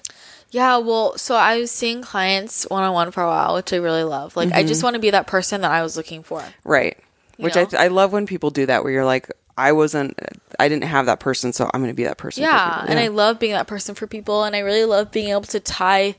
Yeah, 0.51 0.77
well, 0.77 1.17
so 1.17 1.35
I 1.35 1.57
was 1.59 1.71
seeing 1.71 2.03
clients 2.03 2.65
one 2.69 2.83
on 2.83 2.93
one 2.93 3.09
for 3.11 3.23
a 3.23 3.27
while, 3.27 3.55
which 3.55 3.73
I 3.73 3.77
really 3.77 4.03
love. 4.03 4.35
Like, 4.35 4.51
I 4.51 4.59
Mm-hmm. 4.59 4.67
just 4.67 4.83
want 4.83 4.93
to 4.93 4.99
be 4.99 5.09
that 5.09 5.25
person 5.25 5.61
that 5.61 5.71
I 5.71 5.81
was 5.81 5.97
looking 5.97 6.21
for. 6.21 6.43
Right. 6.63 6.95
You 7.37 7.45
Which? 7.45 7.57
I 7.57 7.65
I 7.77 7.87
love 7.87 8.13
when 8.13 8.27
people 8.27 8.51
do 8.51 8.67
that, 8.67 8.83
where 8.83 8.93
you're 8.93 9.03
like, 9.05 9.31
I 9.57 9.71
wasn't, 9.71 10.19
I 10.59 10.67
didn't 10.69 10.83
have 10.85 11.07
that 11.07 11.19
person, 11.19 11.53
so 11.53 11.69
I'm 11.73 11.81
going 11.81 11.91
to 11.91 11.95
be 11.95 12.03
that 12.03 12.17
person. 12.19 12.43
for 12.43 12.49
Yeah, 12.49 12.85
and 12.87 12.99
I 12.99 13.07
love 13.07 13.39
being 13.39 13.53
that 13.53 13.65
person 13.65 13.95
for 13.95 14.05
people, 14.05 14.43
and 14.43 14.55
I 14.55 14.59
really 14.59 14.85
love 14.85 15.11
being 15.11 15.29
able 15.29 15.41
to 15.41 15.59
tie 15.59 16.15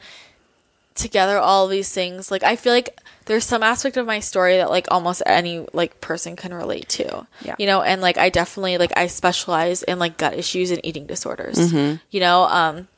together 0.95 1.38
all 1.38 1.68
these 1.68 1.92
things. 1.92 2.30
Like, 2.30 2.42
I 2.42 2.57
feel 2.57 2.72
like 2.72 2.99
there's 3.26 3.45
some 3.45 3.62
aspect 3.62 3.97
of 3.97 4.07
my 4.07 4.20
story 4.20 4.59
that 4.59 4.70
like 4.70 4.86
almost 4.90 5.22
any 5.24 5.66
like 5.72 6.01
person 6.01 6.36
can 6.36 6.53
relate 6.53 6.88
to. 6.90 7.26
Yeah. 7.42 7.55
you 7.59 7.66
know, 7.66 7.82
and 7.82 8.03
like 8.03 8.18
I 8.18 8.28
definitely 8.28 8.78
like 8.78 8.97
I 8.97 9.07
specialize 9.07 9.82
in 9.82 9.99
like 9.99 10.18
gut 10.18 10.34
issues 10.34 10.70
and 10.70 10.84
eating 10.84 11.07
disorders. 11.07 11.57
Mm-hmm. 11.59 11.97
You 12.11 12.20
know, 12.20 12.45
um, 12.45 12.88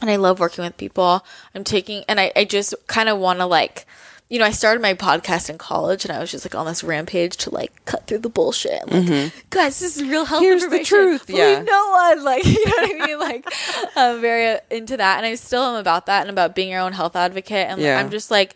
and 0.00 0.10
I 0.10 0.16
love 0.16 0.40
working 0.40 0.64
with 0.64 0.76
people. 0.76 1.24
I'm 1.54 1.64
taking, 1.64 2.04
and 2.08 2.20
I 2.20 2.32
I 2.36 2.44
just 2.44 2.74
kind 2.86 3.08
of 3.08 3.18
want 3.18 3.40
to 3.40 3.46
like. 3.46 3.86
You 4.34 4.40
know, 4.40 4.46
I 4.46 4.50
started 4.50 4.82
my 4.82 4.94
podcast 4.94 5.48
in 5.48 5.58
college, 5.58 6.04
and 6.04 6.10
I 6.10 6.18
was 6.18 6.28
just 6.32 6.44
like 6.44 6.56
on 6.56 6.66
this 6.66 6.82
rampage 6.82 7.36
to 7.36 7.50
like 7.50 7.84
cut 7.84 8.08
through 8.08 8.18
the 8.18 8.28
bullshit. 8.28 8.80
I'm 8.90 9.06
Like, 9.06 9.32
guys, 9.50 9.78
this 9.78 9.96
is 9.96 10.02
real 10.02 10.24
health 10.24 10.42
Mm-hmm. 10.42 10.48
Here's 10.50 10.62
the 10.62 10.78
information. 10.78 10.84
truth, 10.98 11.30
yeah. 11.30 11.62
no 11.62 11.90
one. 11.90 12.24
Like, 12.24 12.44
you 12.44 12.64
know 12.66 12.72
what 12.76 12.90
I 13.02 13.06
mean? 13.06 13.18
Like, 13.20 13.46
I'm 13.94 14.20
very 14.20 14.58
into 14.72 14.96
that, 14.96 15.18
and 15.18 15.26
I 15.26 15.36
still 15.36 15.62
am 15.62 15.76
about 15.76 16.06
that 16.06 16.22
and 16.22 16.30
about 16.30 16.56
being 16.56 16.68
your 16.70 16.80
own 16.80 16.92
health 16.92 17.14
advocate. 17.14 17.68
And 17.68 17.80
Yeah. 17.80 17.96
I'm 18.00 18.10
just 18.10 18.30
like, 18.32 18.54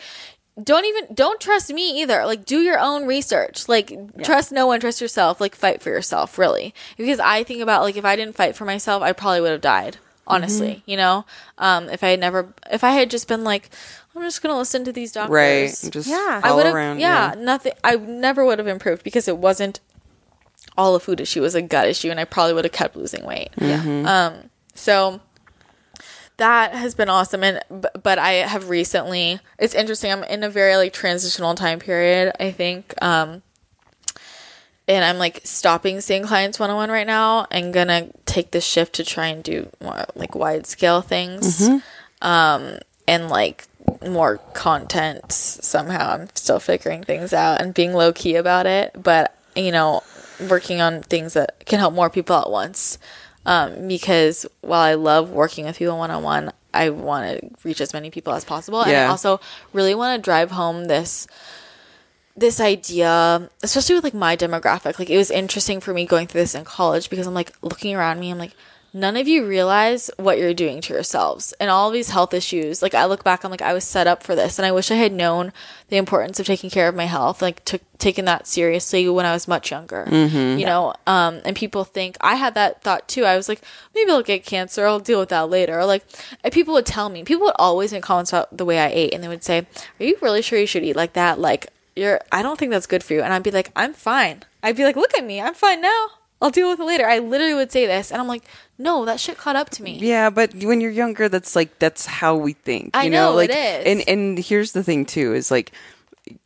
don't 0.60 0.84
even 0.86 1.14
don't 1.14 1.40
trust 1.40 1.72
me 1.72 2.02
either. 2.02 2.26
Like, 2.26 2.44
do 2.44 2.58
your 2.58 2.80
own 2.80 3.06
research. 3.06 3.68
Like, 3.68 3.92
trust 4.24 4.50
no 4.50 4.66
one, 4.66 4.80
trust 4.80 5.00
yourself. 5.00 5.40
Like, 5.40 5.54
fight 5.54 5.80
for 5.80 5.90
yourself, 5.90 6.38
really. 6.38 6.74
Because 6.96 7.20
I 7.20 7.44
think 7.44 7.60
about 7.62 7.82
like 7.82 7.96
if 7.96 8.04
I 8.04 8.16
didn't 8.16 8.34
fight 8.34 8.56
for 8.56 8.64
myself, 8.64 9.00
I 9.04 9.12
probably 9.12 9.42
would 9.42 9.52
have 9.52 9.60
died. 9.60 9.98
Honestly, 10.30 10.68
Mm-hmm. 10.82 10.90
you 10.90 10.96
know, 10.98 11.24
um, 11.56 11.88
if 11.88 12.04
I 12.04 12.08
had 12.08 12.20
never, 12.20 12.52
if 12.70 12.84
I 12.84 12.90
had 12.90 13.08
just 13.10 13.28
been 13.28 13.44
like, 13.44 13.70
I'm 14.18 14.24
just 14.24 14.42
gonna 14.42 14.58
listen 14.58 14.84
to 14.84 14.92
these 14.92 15.12
doctors, 15.12 15.30
right. 15.32 15.92
Just 15.92 16.08
Yeah. 16.08 16.40
I 16.42 16.52
would 16.52 16.66
have, 16.66 16.74
around. 16.74 16.98
yeah, 16.98 17.34
nothing. 17.38 17.72
I 17.84 17.94
never 17.96 18.44
would 18.44 18.58
have 18.58 18.66
improved 18.66 19.04
because 19.04 19.28
it 19.28 19.38
wasn't 19.38 19.78
all 20.76 20.96
a 20.96 21.00
food 21.00 21.20
issue; 21.20 21.38
it 21.38 21.42
was 21.42 21.54
a 21.54 21.62
gut 21.62 21.86
issue, 21.86 22.10
and 22.10 22.18
I 22.18 22.24
probably 22.24 22.54
would 22.54 22.64
have 22.64 22.72
kept 22.72 22.96
losing 22.96 23.24
weight. 23.24 23.50
Mm-hmm. 23.56 24.06
Um, 24.06 24.50
so 24.74 25.20
that 26.38 26.74
has 26.74 26.96
been 26.96 27.08
awesome, 27.08 27.44
and 27.44 27.62
but, 27.70 28.02
but 28.02 28.18
I 28.18 28.32
have 28.32 28.68
recently. 28.68 29.38
It's 29.58 29.74
interesting. 29.74 30.10
I'm 30.10 30.24
in 30.24 30.42
a 30.42 30.50
very 30.50 30.76
like 30.76 30.92
transitional 30.92 31.54
time 31.54 31.78
period. 31.78 32.32
I 32.40 32.50
think. 32.50 32.94
Um, 33.00 33.42
and 34.88 35.04
I'm 35.04 35.18
like 35.18 35.42
stopping 35.44 36.00
seeing 36.00 36.24
clients 36.24 36.58
one 36.58 36.70
on 36.70 36.76
one 36.76 36.90
right 36.90 37.06
now 37.06 37.46
and 37.52 37.72
gonna 37.72 38.08
take 38.26 38.50
this 38.50 38.64
shift 38.64 38.94
to 38.94 39.04
try 39.04 39.28
and 39.28 39.44
do 39.44 39.68
more 39.80 40.06
like 40.16 40.34
wide 40.34 40.66
scale 40.66 41.02
things. 41.02 41.68
Um, 42.20 42.78
and 43.06 43.28
like 43.28 43.67
more 44.06 44.38
content 44.54 45.32
somehow. 45.32 46.14
I'm 46.14 46.28
still 46.34 46.60
figuring 46.60 47.02
things 47.02 47.32
out 47.32 47.60
and 47.60 47.74
being 47.74 47.92
low 47.92 48.12
key 48.12 48.36
about 48.36 48.66
it, 48.66 48.92
but 49.00 49.36
you 49.56 49.72
know, 49.72 50.02
working 50.48 50.80
on 50.80 51.02
things 51.02 51.34
that 51.34 51.64
can 51.66 51.78
help 51.78 51.94
more 51.94 52.10
people 52.10 52.36
at 52.36 52.50
once. 52.50 52.98
Um, 53.46 53.88
because 53.88 54.46
while 54.60 54.82
I 54.82 54.94
love 54.94 55.30
working 55.30 55.64
with 55.64 55.78
people 55.78 55.96
one 55.96 56.10
on 56.10 56.22
one, 56.22 56.52
I 56.74 56.90
want 56.90 57.40
to 57.40 57.50
reach 57.64 57.80
as 57.80 57.94
many 57.94 58.10
people 58.10 58.34
as 58.34 58.44
possible, 58.44 58.82
and 58.82 58.94
I 58.94 59.06
also 59.06 59.40
really 59.72 59.94
want 59.94 60.18
to 60.18 60.24
drive 60.24 60.50
home 60.50 60.84
this 60.84 61.26
this 62.36 62.60
idea, 62.60 63.50
especially 63.62 63.96
with 63.96 64.04
like 64.04 64.14
my 64.14 64.36
demographic. 64.36 64.98
Like 64.98 65.10
it 65.10 65.16
was 65.16 65.30
interesting 65.30 65.80
for 65.80 65.92
me 65.92 66.04
going 66.06 66.26
through 66.26 66.42
this 66.42 66.54
in 66.54 66.64
college 66.64 67.10
because 67.10 67.26
I'm 67.26 67.34
like 67.34 67.52
looking 67.62 67.96
around 67.96 68.20
me, 68.20 68.30
I'm 68.30 68.38
like, 68.38 68.54
none 68.92 69.16
of 69.16 69.28
you 69.28 69.46
realize 69.46 70.10
what 70.16 70.38
you're 70.38 70.54
doing 70.54 70.80
to 70.82 70.94
yourselves 70.94 71.52
and 71.60 71.70
all 71.70 71.90
these 71.90 72.10
health 72.10 72.32
issues. 72.34 72.82
Like 72.82 72.94
I 72.94 73.04
look 73.06 73.24
back, 73.24 73.44
I'm 73.44 73.50
like, 73.50 73.62
I 73.62 73.72
was 73.72 73.84
set 73.84 74.06
up 74.06 74.22
for 74.22 74.34
this, 74.34 74.58
and 74.58 74.66
I 74.66 74.72
wish 74.72 74.90
I 74.90 74.96
had 74.96 75.12
known 75.12 75.52
the 75.88 75.96
importance 75.96 76.38
of 76.40 76.46
taking 76.46 76.70
care 76.70 76.88
of 76.88 76.94
my 76.94 77.04
health, 77.04 77.40
like 77.42 77.64
took 77.64 77.82
taken 77.98 78.24
that 78.26 78.46
seriously 78.46 79.08
when 79.08 79.26
I 79.26 79.32
was 79.32 79.48
much 79.48 79.70
younger. 79.70 80.06
You 80.58 80.66
know, 80.66 80.94
um, 81.06 81.40
and 81.44 81.56
people 81.56 81.84
think 81.84 82.16
I 82.20 82.36
had 82.36 82.54
that 82.54 82.82
thought 82.82 83.08
too. 83.08 83.24
I 83.24 83.36
was 83.36 83.48
like, 83.48 83.60
maybe 83.94 84.10
I'll 84.10 84.22
get 84.22 84.44
cancer. 84.44 84.86
I'll 84.86 85.00
deal 85.00 85.18
with 85.20 85.30
that 85.30 85.50
later. 85.50 85.78
Or 85.78 85.84
like, 85.86 86.04
and 86.44 86.52
people 86.52 86.74
would 86.74 86.86
tell 86.86 87.08
me, 87.08 87.24
people 87.24 87.46
would 87.46 87.56
always 87.58 87.92
make 87.92 88.02
comments 88.02 88.32
about 88.32 88.56
the 88.56 88.64
way 88.64 88.78
I 88.78 88.88
ate, 88.88 89.14
and 89.14 89.22
they 89.22 89.28
would 89.28 89.44
say, 89.44 89.66
"Are 90.00 90.04
you 90.04 90.16
really 90.22 90.42
sure 90.42 90.58
you 90.58 90.66
should 90.66 90.84
eat 90.84 90.96
like 90.96 91.14
that?" 91.14 91.38
Like 91.38 91.68
you're 91.96 92.20
I 92.30 92.42
don't 92.42 92.58
think 92.58 92.70
that's 92.70 92.86
good 92.86 93.02
for 93.02 93.14
you. 93.14 93.22
And 93.22 93.32
I'd 93.32 93.42
be 93.42 93.50
like, 93.50 93.70
I'm 93.76 93.92
fine. 93.92 94.44
I'd 94.62 94.76
be 94.76 94.84
like, 94.84 94.96
look 94.96 95.14
at 95.16 95.24
me, 95.24 95.40
I'm 95.40 95.54
fine 95.54 95.80
now. 95.80 96.06
I'll 96.40 96.50
deal 96.50 96.68
with 96.70 96.78
it 96.80 96.84
later. 96.84 97.06
I 97.06 97.18
literally 97.18 97.54
would 97.54 97.72
say 97.72 97.86
this, 97.86 98.12
and 98.12 98.20
I'm 98.20 98.28
like, 98.28 98.44
no, 98.78 99.04
that 99.04 99.18
shit 99.18 99.36
caught 99.38 99.56
up 99.56 99.70
to 99.70 99.82
me. 99.82 99.98
Yeah, 99.98 100.30
but 100.30 100.54
when 100.54 100.80
you're 100.80 100.90
younger, 100.90 101.28
that's 101.28 101.56
like 101.56 101.78
that's 101.78 102.06
how 102.06 102.36
we 102.36 102.52
think. 102.52 102.90
I 102.94 103.04
you 103.04 103.10
know, 103.10 103.30
know, 103.30 103.36
like 103.36 103.50
it 103.50 103.86
is. 103.86 103.86
and 103.86 104.08
and 104.08 104.38
here's 104.38 104.72
the 104.72 104.84
thing 104.84 105.04
too 105.04 105.34
is 105.34 105.50
like, 105.50 105.72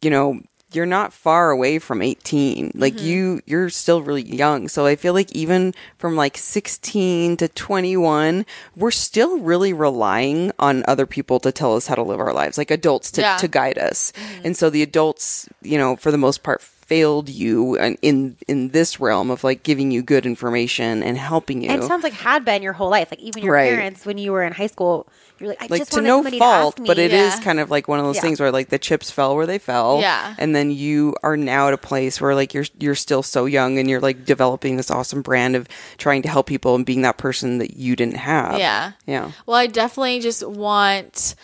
you 0.00 0.08
know, 0.08 0.40
you're 0.72 0.86
not 0.86 1.12
far 1.12 1.50
away 1.50 1.78
from 1.78 2.00
18. 2.00 2.72
Like 2.74 2.94
Mm-hmm. 2.94 3.04
you, 3.04 3.40
you're 3.44 3.68
still 3.68 4.00
really 4.00 4.22
young. 4.22 4.68
So 4.68 4.86
I 4.86 4.96
feel 4.96 5.12
like 5.12 5.30
even 5.32 5.74
from 5.98 6.16
like 6.16 6.38
16 6.38 7.36
to 7.36 7.48
21, 7.48 8.46
we're 8.74 8.90
still 8.90 9.38
really 9.40 9.74
relying 9.74 10.50
on 10.58 10.82
other 10.88 11.04
people 11.04 11.38
to 11.40 11.52
tell 11.52 11.76
us 11.76 11.86
how 11.88 11.94
to 11.96 12.02
live 12.02 12.20
our 12.20 12.32
lives, 12.32 12.56
like 12.56 12.70
adults 12.70 13.10
to 13.12 13.20
Yeah. 13.20 13.32
Mm-hmm. 13.34 13.40
to 13.40 13.48
guide 13.48 13.76
us. 13.78 14.14
And 14.42 14.56
so 14.56 14.70
the 14.70 14.82
adults, 14.82 15.46
you 15.60 15.76
know, 15.76 15.96
for 15.96 16.10
the 16.10 16.16
most 16.16 16.42
part 16.42 16.62
failed 16.92 17.28
you 17.30 17.76
in 17.76 17.96
in, 18.02 18.36
in 18.48 18.68
this 18.68 19.00
realm 19.00 19.30
of 19.30 19.42
like 19.44 19.62
giving 19.62 19.90
you 19.90 20.02
good 20.02 20.26
information 20.26 21.02
and 21.02 21.16
helping 21.16 21.62
you 21.62 21.70
And 21.70 21.82
it 21.82 21.86
sounds 21.86 22.04
like 22.04 22.12
had 22.12 22.44
been 22.44 22.62
your 22.62 22.74
whole 22.74 22.90
life. 22.90 23.10
Like 23.10 23.20
even 23.20 23.42
your 23.42 23.54
Right. 23.54 23.70
parents 23.72 24.04
when 24.04 24.18
you 24.18 24.30
were 24.32 24.42
in 24.42 24.52
high 24.52 24.66
school, 24.66 25.08
you're 25.38 25.48
like, 25.48 25.62
I 25.62 25.66
like 25.70 25.80
just 25.80 25.92
to 25.92 26.02
no 26.02 26.22
fault, 26.22 26.76
to 26.76 26.82
but 26.84 26.98
it 26.98 27.12
is 27.12 27.34
Yeah. 27.36 27.42
kind 27.42 27.58
of 27.60 27.70
like 27.70 27.88
one 27.88 27.98
of 27.98 28.04
those 28.04 28.16
Yeah. 28.16 28.22
things 28.26 28.40
where 28.40 28.52
like 28.52 28.68
the 28.68 28.78
chips 28.78 29.10
fell 29.10 29.34
where 29.36 29.46
they 29.46 29.58
fell. 29.58 30.00
Yeah. 30.00 30.34
And 30.38 30.54
then 30.54 30.70
you 30.70 31.14
are 31.22 31.36
now 31.36 31.68
at 31.68 31.74
a 31.74 31.78
place 31.78 32.20
where 32.20 32.34
like 32.34 32.52
you're 32.52 32.66
you're 32.78 32.94
still 32.94 33.22
so 33.22 33.46
young 33.46 33.78
and 33.78 33.88
you're 33.88 34.00
like 34.08 34.24
developing 34.26 34.76
this 34.76 34.90
awesome 34.90 35.22
brand 35.22 35.56
of 35.56 35.66
trying 35.96 36.20
to 36.22 36.28
help 36.28 36.46
people 36.46 36.74
and 36.74 36.84
being 36.84 37.02
that 37.02 37.16
person 37.16 37.58
that 37.58 37.76
you 37.76 37.96
didn't 37.96 38.18
have. 38.18 38.58
Yeah. 38.58 38.92
Yeah. 39.06 39.30
Well, 39.46 39.56
I 39.56 39.66
definitely 39.66 40.20
just 40.20 40.46
want 40.46 41.34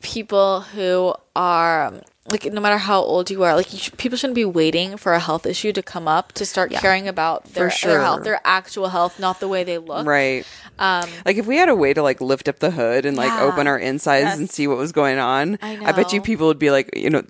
people 0.00 0.60
who 0.60 1.12
are 1.34 1.92
like 2.30 2.44
no 2.52 2.60
matter 2.60 2.76
how 2.78 3.00
old 3.00 3.30
you 3.30 3.42
are, 3.44 3.54
like 3.56 3.72
you 3.72 3.78
sh- 3.78 3.90
people 3.96 4.18
shouldn't 4.18 4.34
be 4.34 4.44
waiting 4.44 4.96
for 4.96 5.14
a 5.14 5.18
health 5.18 5.46
issue 5.46 5.72
to 5.72 5.82
come 5.82 6.06
up 6.06 6.32
to 6.32 6.44
start 6.44 6.70
caring 6.70 7.08
about 7.08 7.44
their, 7.54 7.70
sure. 7.70 7.92
their 7.92 8.00
health, 8.02 8.24
their 8.24 8.40
actual 8.44 8.88
health, 8.88 9.18
not 9.18 9.40
the 9.40 9.48
way 9.48 9.64
they 9.64 9.78
look. 9.78 10.06
Right. 10.06 10.44
Um, 10.78 11.08
Like 11.24 11.38
if 11.38 11.46
we 11.46 11.56
had 11.56 11.68
a 11.70 11.74
way 11.74 11.94
to 11.94 12.02
like 12.02 12.20
lift 12.20 12.46
up 12.48 12.58
the 12.58 12.70
hood 12.70 13.06
and 13.06 13.16
like 13.16 13.28
Yeah. 13.30 13.44
open 13.44 13.66
our 13.66 13.78
insides 13.78 14.38
and 14.38 14.50
see 14.50 14.66
what 14.66 14.76
was 14.76 14.92
going 14.92 15.18
on, 15.18 15.58
I 15.62 15.92
bet 15.92 16.12
you 16.12 16.20
people 16.20 16.46
would 16.48 16.58
be 16.58 16.70
like, 16.70 16.94
you 16.94 17.08
know, 17.10 17.22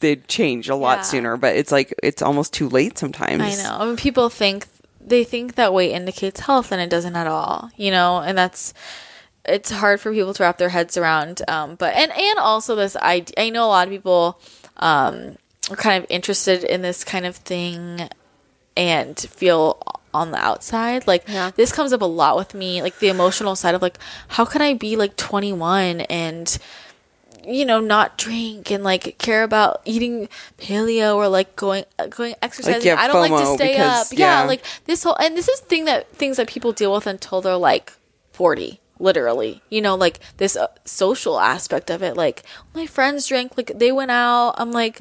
they'd 0.00 0.26
change 0.28 0.68
a 0.68 0.74
lot 0.74 0.98
Yeah. 0.98 1.02
sooner. 1.02 1.36
But 1.36 1.54
it's 1.56 1.70
like 1.72 1.94
it's 2.02 2.20
almost 2.20 2.52
too 2.52 2.68
late 2.68 2.98
sometimes. 2.98 3.42
I 3.42 3.62
know. 3.62 3.76
I 3.78 3.84
mean, 3.86 3.96
people 3.96 4.28
think 4.28 4.66
they 5.00 5.24
think 5.24 5.54
that 5.54 5.72
weight 5.72 5.92
indicates 5.92 6.40
health, 6.40 6.70
and 6.72 6.80
it 6.80 6.90
doesn't 6.90 7.16
at 7.16 7.26
all. 7.26 7.70
You 7.76 7.90
know, 7.92 8.18
and 8.18 8.36
that's 8.36 8.74
it's 9.44 9.70
hard 9.70 10.00
for 10.00 10.12
people 10.12 10.32
to 10.34 10.42
wrap 10.42 10.58
their 10.58 10.68
heads 10.68 10.96
around. 10.96 11.42
Um, 11.48 11.74
but 11.74 11.94
and 11.94 12.12
and 12.12 12.38
also 12.38 12.74
this 12.76 12.96
I 13.00 13.24
I 13.36 13.50
know 13.50 13.64
a 13.66 13.68
lot 13.68 13.86
of 13.88 13.92
people 13.92 14.38
um 14.76 15.36
are 15.70 15.76
kind 15.76 16.02
of 16.02 16.10
interested 16.10 16.64
in 16.64 16.82
this 16.82 17.04
kind 17.04 17.26
of 17.26 17.36
thing 17.36 18.08
and 18.76 19.18
feel 19.18 19.80
on 20.14 20.30
the 20.30 20.36
outside 20.38 21.06
like 21.06 21.24
Yeah. 21.28 21.52
this 21.56 21.72
comes 21.72 21.92
up 21.92 22.02
a 22.02 22.06
lot 22.06 22.36
with 22.36 22.52
me 22.54 22.82
like 22.82 22.98
the 22.98 23.08
emotional 23.08 23.56
side 23.56 23.74
of 23.74 23.80
like 23.80 23.96
how 24.28 24.44
can 24.44 24.60
i 24.60 24.74
be 24.74 24.96
like 24.96 25.16
21 25.16 26.00
and 26.02 26.58
you 27.46 27.64
know 27.64 27.80
not 27.80 28.18
drink 28.18 28.70
and 28.70 28.84
like 28.84 29.16
care 29.18 29.42
about 29.42 29.80
eating 29.86 30.28
paleo 30.58 31.16
or 31.16 31.28
like 31.28 31.56
going 31.56 31.84
uh, 31.98 32.06
going 32.08 32.34
exercising 32.42 32.82
you 32.82 32.90
have 32.90 32.98
i 32.98 33.06
don't 33.08 33.20
like 33.30 33.42
to 33.42 33.54
stay 33.54 33.72
because- 33.72 34.12
up 34.12 34.18
yeah. 34.18 34.40
yeah. 34.42 34.46
like 34.46 34.62
this 34.84 35.02
whole 35.02 35.16
and 35.16 35.36
this 35.36 35.48
is 35.48 35.60
thing 35.60 35.86
that 35.86 36.08
things 36.14 36.36
that 36.36 36.46
people 36.46 36.72
deal 36.72 36.92
with 36.92 37.06
until 37.06 37.40
they're 37.40 37.56
like 37.56 37.92
40 38.32 38.80
literally 39.02 39.60
you 39.68 39.80
know 39.80 39.94
like 39.94 40.20
this 40.36 40.56
uh, 40.56 40.66
social 40.84 41.38
aspect 41.38 41.90
of 41.90 42.02
it 42.02 42.16
like 42.16 42.42
my 42.74 42.86
friends 42.86 43.26
drank 43.26 43.56
like 43.56 43.72
they 43.76 43.92
went 43.92 44.10
out 44.10 44.54
i'm 44.56 44.72
like 44.72 45.00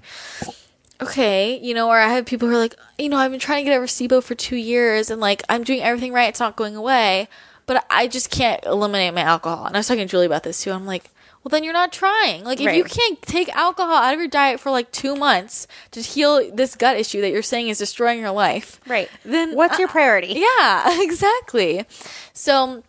okay, 1.02 1.60
you 1.60 1.74
know, 1.74 1.89
or 1.89 1.97
I 1.97 2.10
have 2.10 2.26
people 2.26 2.47
who 2.47 2.56
are 2.56 2.60
like, 2.60 2.76
you 2.97 3.10
know, 3.10 3.18
I've 3.18 3.32
been 3.32 3.39
trying 3.39 3.66
to 3.66 3.70
get 3.70 3.76
over 3.76 3.88
SIBO 3.88 4.24
for 4.24 4.36
two 4.36 4.56
years 4.56 5.10
and 5.10 5.20
like 5.20 5.43
I'm 5.49 5.64
doing 5.64 5.82
everything 5.82 6.14
right, 6.14 6.30
it's 6.30 6.39
not 6.39 6.56
going 6.56 6.76
away, 6.76 7.28
but 7.66 7.86
I 7.89 8.08
just 8.08 8.30
can't 8.30 8.64
eliminate 8.66 9.14
my 9.14 9.22
alcohol. 9.22 9.66
And 9.66 9.76
I 9.76 9.80
was 9.80 9.88
talking 9.88 10.06
to 10.06 10.12
Julie 10.12 10.26
about 10.28 10.43
this 10.43 10.62
too. 10.62 10.72
I'm 10.72 10.86
like, 10.86 11.10
well, 11.43 11.49
then 11.49 11.64
you're 11.64 11.74
not 11.74 11.91
trying. 11.91 12.43
Like, 12.43 12.62
if 12.62 12.76
you 12.76 12.84
can't 12.84 13.20
take 13.24 13.49
alcohol 13.56 13.95
out 13.95 14.14
of 14.14 14.20
your 14.20 14.30
diet 14.30 14.60
for 14.60 14.70
like 14.70 14.91
two 14.91 15.16
months 15.16 15.66
to 15.89 15.99
heal 15.99 16.52
this 16.54 16.76
gut 16.76 16.97
issue 16.97 17.20
that 17.22 17.32
you're 17.32 17.41
saying 17.41 17.70
is 17.70 17.80
destroying 17.80 18.20
your 18.20 18.32
life, 18.32 18.80
Right. 18.86 19.10
Then 19.26 19.56
What's 19.56 19.80
your 19.80 19.88
uh, 19.88 19.91
priority? 19.91 20.34
Yeah, 20.36 21.02
exactly. 21.02 21.86
So 22.34 22.84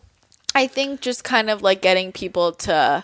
I 0.55 0.67
think 0.67 1.01
just 1.01 1.23
kind 1.23 1.49
of 1.49 1.61
like 1.61 1.81
getting 1.81 2.11
people 2.11 2.51
to 2.53 3.03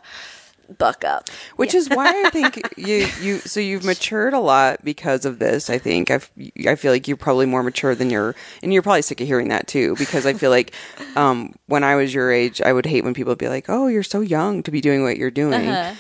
buck 0.78 1.04
up. 1.04 1.30
which 1.56 1.74
is 1.74 1.90
why 1.90 2.24
I 2.26 2.30
think 2.30 2.62
you 2.78 3.08
you 3.22 3.40
so 3.40 3.60
you've 3.60 3.84
matured 3.84 4.34
a 4.34 4.40
lot 4.40 4.84
because 4.84 5.26
of 5.26 5.40
this. 5.40 5.70
I 5.70 5.78
think 5.78 6.12
I 6.12 6.20
I 6.68 6.76
feel 6.76 6.92
like 6.92 7.08
you're 7.08 7.18
probably 7.18 7.46
more 7.46 7.64
mature 7.64 7.96
than 7.96 8.10
you're, 8.10 8.36
and 8.62 8.72
you're 8.72 8.82
probably 8.82 9.02
sick 9.02 9.22
of 9.22 9.28
hearing 9.28 9.50
that 9.50 9.68
too. 9.68 9.96
Because 9.96 10.26
I 10.26 10.34
feel 10.34 10.52
like 10.52 10.74
um, 11.16 11.56
when 11.68 11.84
I 11.84 11.96
was 11.96 12.14
your 12.14 12.32
age, 12.32 12.62
I 12.62 12.74
would 12.74 12.86
hate 12.86 13.04
when 13.04 13.14
people 13.14 13.32
would 13.32 13.40
be 13.40 13.50
like, 13.50 13.66
"Oh, 13.70 13.88
you're 13.88 14.04
so 14.04 14.22
young 14.22 14.64
to 14.64 14.72
be 14.72 14.82
doing 14.82 15.04
what 15.04 15.18
you're 15.18 15.32
doing." 15.32 15.68
Uh-huh. 15.68 15.96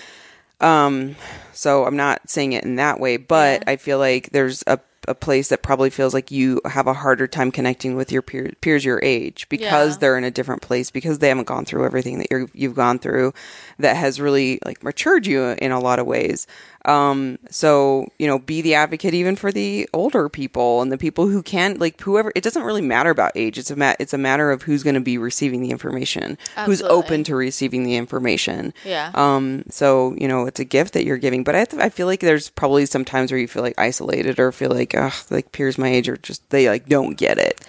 Um, 0.61 1.15
so 1.53 1.85
I'm 1.85 1.95
not 1.95 2.29
saying 2.29 2.53
it 2.53 2.63
in 2.65 2.75
that 2.75 2.99
way, 2.99 3.17
but 3.17 3.63
I 3.67 3.77
feel 3.77 3.97
like 3.97 4.31
there's 4.31 4.63
a 4.67 4.79
a 5.07 5.15
place 5.15 5.47
that 5.49 5.61
probably 5.63 5.89
feels 5.89 6.13
like 6.13 6.29
you 6.29 6.61
have 6.65 6.85
a 6.87 6.93
harder 6.93 7.25
time 7.27 7.51
connecting 7.51 7.95
with 7.95 8.11
your 8.11 8.21
peer, 8.21 8.51
peers 8.61 8.83
your 8.85 8.99
age 9.03 9.47
because 9.49 9.93
Yeah. 9.95 9.97
they're 9.99 10.17
in 10.17 10.23
a 10.23 10.31
different 10.31 10.61
place 10.61 10.91
because 10.91 11.19
they 11.19 11.29
haven't 11.29 11.47
gone 11.47 11.65
through 11.65 11.85
everything 11.85 12.19
that 12.19 12.27
you're, 12.29 12.47
you've 12.53 12.75
gone 12.75 12.99
through 12.99 13.33
that 13.79 13.95
has 13.95 14.19
really 14.19 14.59
like 14.65 14.83
matured 14.83 15.25
you 15.25 15.43
in 15.61 15.71
a 15.71 15.79
lot 15.79 15.99
of 15.99 16.05
ways. 16.05 16.47
Um, 16.85 17.39
so 17.49 18.07
you 18.17 18.27
know, 18.27 18.39
be 18.39 18.61
the 18.61 18.75
advocate 18.75 19.13
even 19.13 19.35
for 19.35 19.51
the 19.51 19.89
older 19.93 20.29
people 20.29 20.81
and 20.81 20.91
the 20.91 20.97
people 20.97 21.27
who 21.27 21.43
can't 21.43 21.79
like 21.79 21.99
whoever. 22.01 22.31
It 22.35 22.43
doesn't 22.43 22.63
really 22.63 22.81
matter 22.81 23.09
about 23.09 23.31
age. 23.35 23.57
It's 23.57 23.71
a 23.71 23.75
ma- 23.75 23.95
it's 23.99 24.13
a 24.13 24.17
matter 24.17 24.51
of 24.51 24.63
who's 24.63 24.83
going 24.83 24.95
to 24.95 25.01
be 25.01 25.17
receiving 25.17 25.61
the 25.61 25.71
information, 25.71 26.37
who's 26.65 26.81
open 26.81 27.23
to 27.25 27.35
receiving 27.35 27.83
the 27.83 27.95
information. 27.95 28.73
Yeah. 28.85 29.11
Um, 29.13 29.63
so 29.69 30.15
you 30.17 30.27
know, 30.27 30.45
it's 30.45 30.59
a 30.59 30.65
gift 30.65 30.93
that 30.93 31.05
you're 31.05 31.17
giving, 31.17 31.43
but 31.43 31.55
I, 31.55 31.65
th- 31.65 31.81
I 31.81 31.89
feel 31.89 32.07
like 32.07 32.21
there's 32.21 32.49
probably 32.49 32.85
some 32.85 33.03
times 33.03 33.31
where 33.31 33.39
you 33.39 33.47
feel 33.47 33.63
like 33.63 33.77
isolated 33.77 34.39
or 34.39 34.51
feel 34.51 34.71
like, 34.71 34.95
ugh, 34.95 35.13
like 35.29 35.51
peers 35.51 35.77
my 35.77 35.89
age 35.89 36.07
are 36.07 36.17
just 36.17 36.49
they 36.49 36.69
like 36.69 36.87
don't 36.87 37.17
get 37.17 37.37
it. 37.37 37.61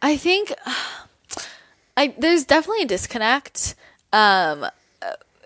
I 0.00 0.16
think 0.16 0.52
I 1.96 2.14
there's 2.18 2.44
definitely 2.44 2.82
a 2.82 2.86
disconnect. 2.86 3.74
Um, 4.12 4.66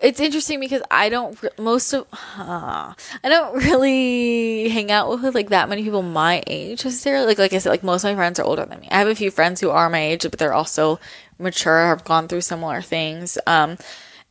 it's 0.01 0.19
interesting 0.19 0.59
because 0.59 0.81
I 0.89 1.09
don't 1.09 1.37
most 1.59 1.93
of 1.93 2.07
uh, 2.37 2.93
I 3.23 3.29
don't 3.29 3.55
really 3.63 4.69
hang 4.69 4.91
out 4.91 5.09
with 5.09 5.35
like 5.35 5.49
that 5.49 5.69
many 5.69 5.83
people 5.83 6.01
my 6.01 6.43
age 6.47 6.83
necessarily. 6.83 7.27
Like 7.27 7.37
like 7.37 7.53
I 7.53 7.59
said, 7.59 7.69
like 7.69 7.83
most 7.83 8.03
of 8.03 8.11
my 8.11 8.15
friends 8.15 8.39
are 8.39 8.43
older 8.43 8.65
than 8.65 8.79
me. 8.79 8.87
I 8.91 8.97
have 8.99 9.07
a 9.07 9.15
few 9.15 9.31
friends 9.31 9.61
who 9.61 9.69
are 9.69 9.89
my 9.89 10.01
age, 10.01 10.23
but 10.23 10.37
they're 10.37 10.53
also 10.53 10.99
mature, 11.37 11.85
have 11.85 12.03
gone 12.03 12.27
through 12.27 12.41
similar 12.41 12.81
things. 12.81 13.37
Um, 13.45 13.77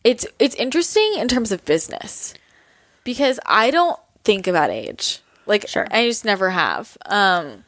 it's 0.05 0.27
it's 0.39 0.55
interesting 0.57 1.15
in 1.19 1.29
terms 1.29 1.53
of 1.53 1.65
business 1.65 2.35
because 3.05 3.39
I 3.47 3.71
don't 3.71 3.99
think 4.25 4.47
about 4.47 4.71
age. 4.71 5.21
Like 5.47 5.69
Sure. 5.69 5.87
I 5.91 6.07
just 6.07 6.25
never 6.25 6.51
have. 6.51 6.97
Um, 7.07 7.65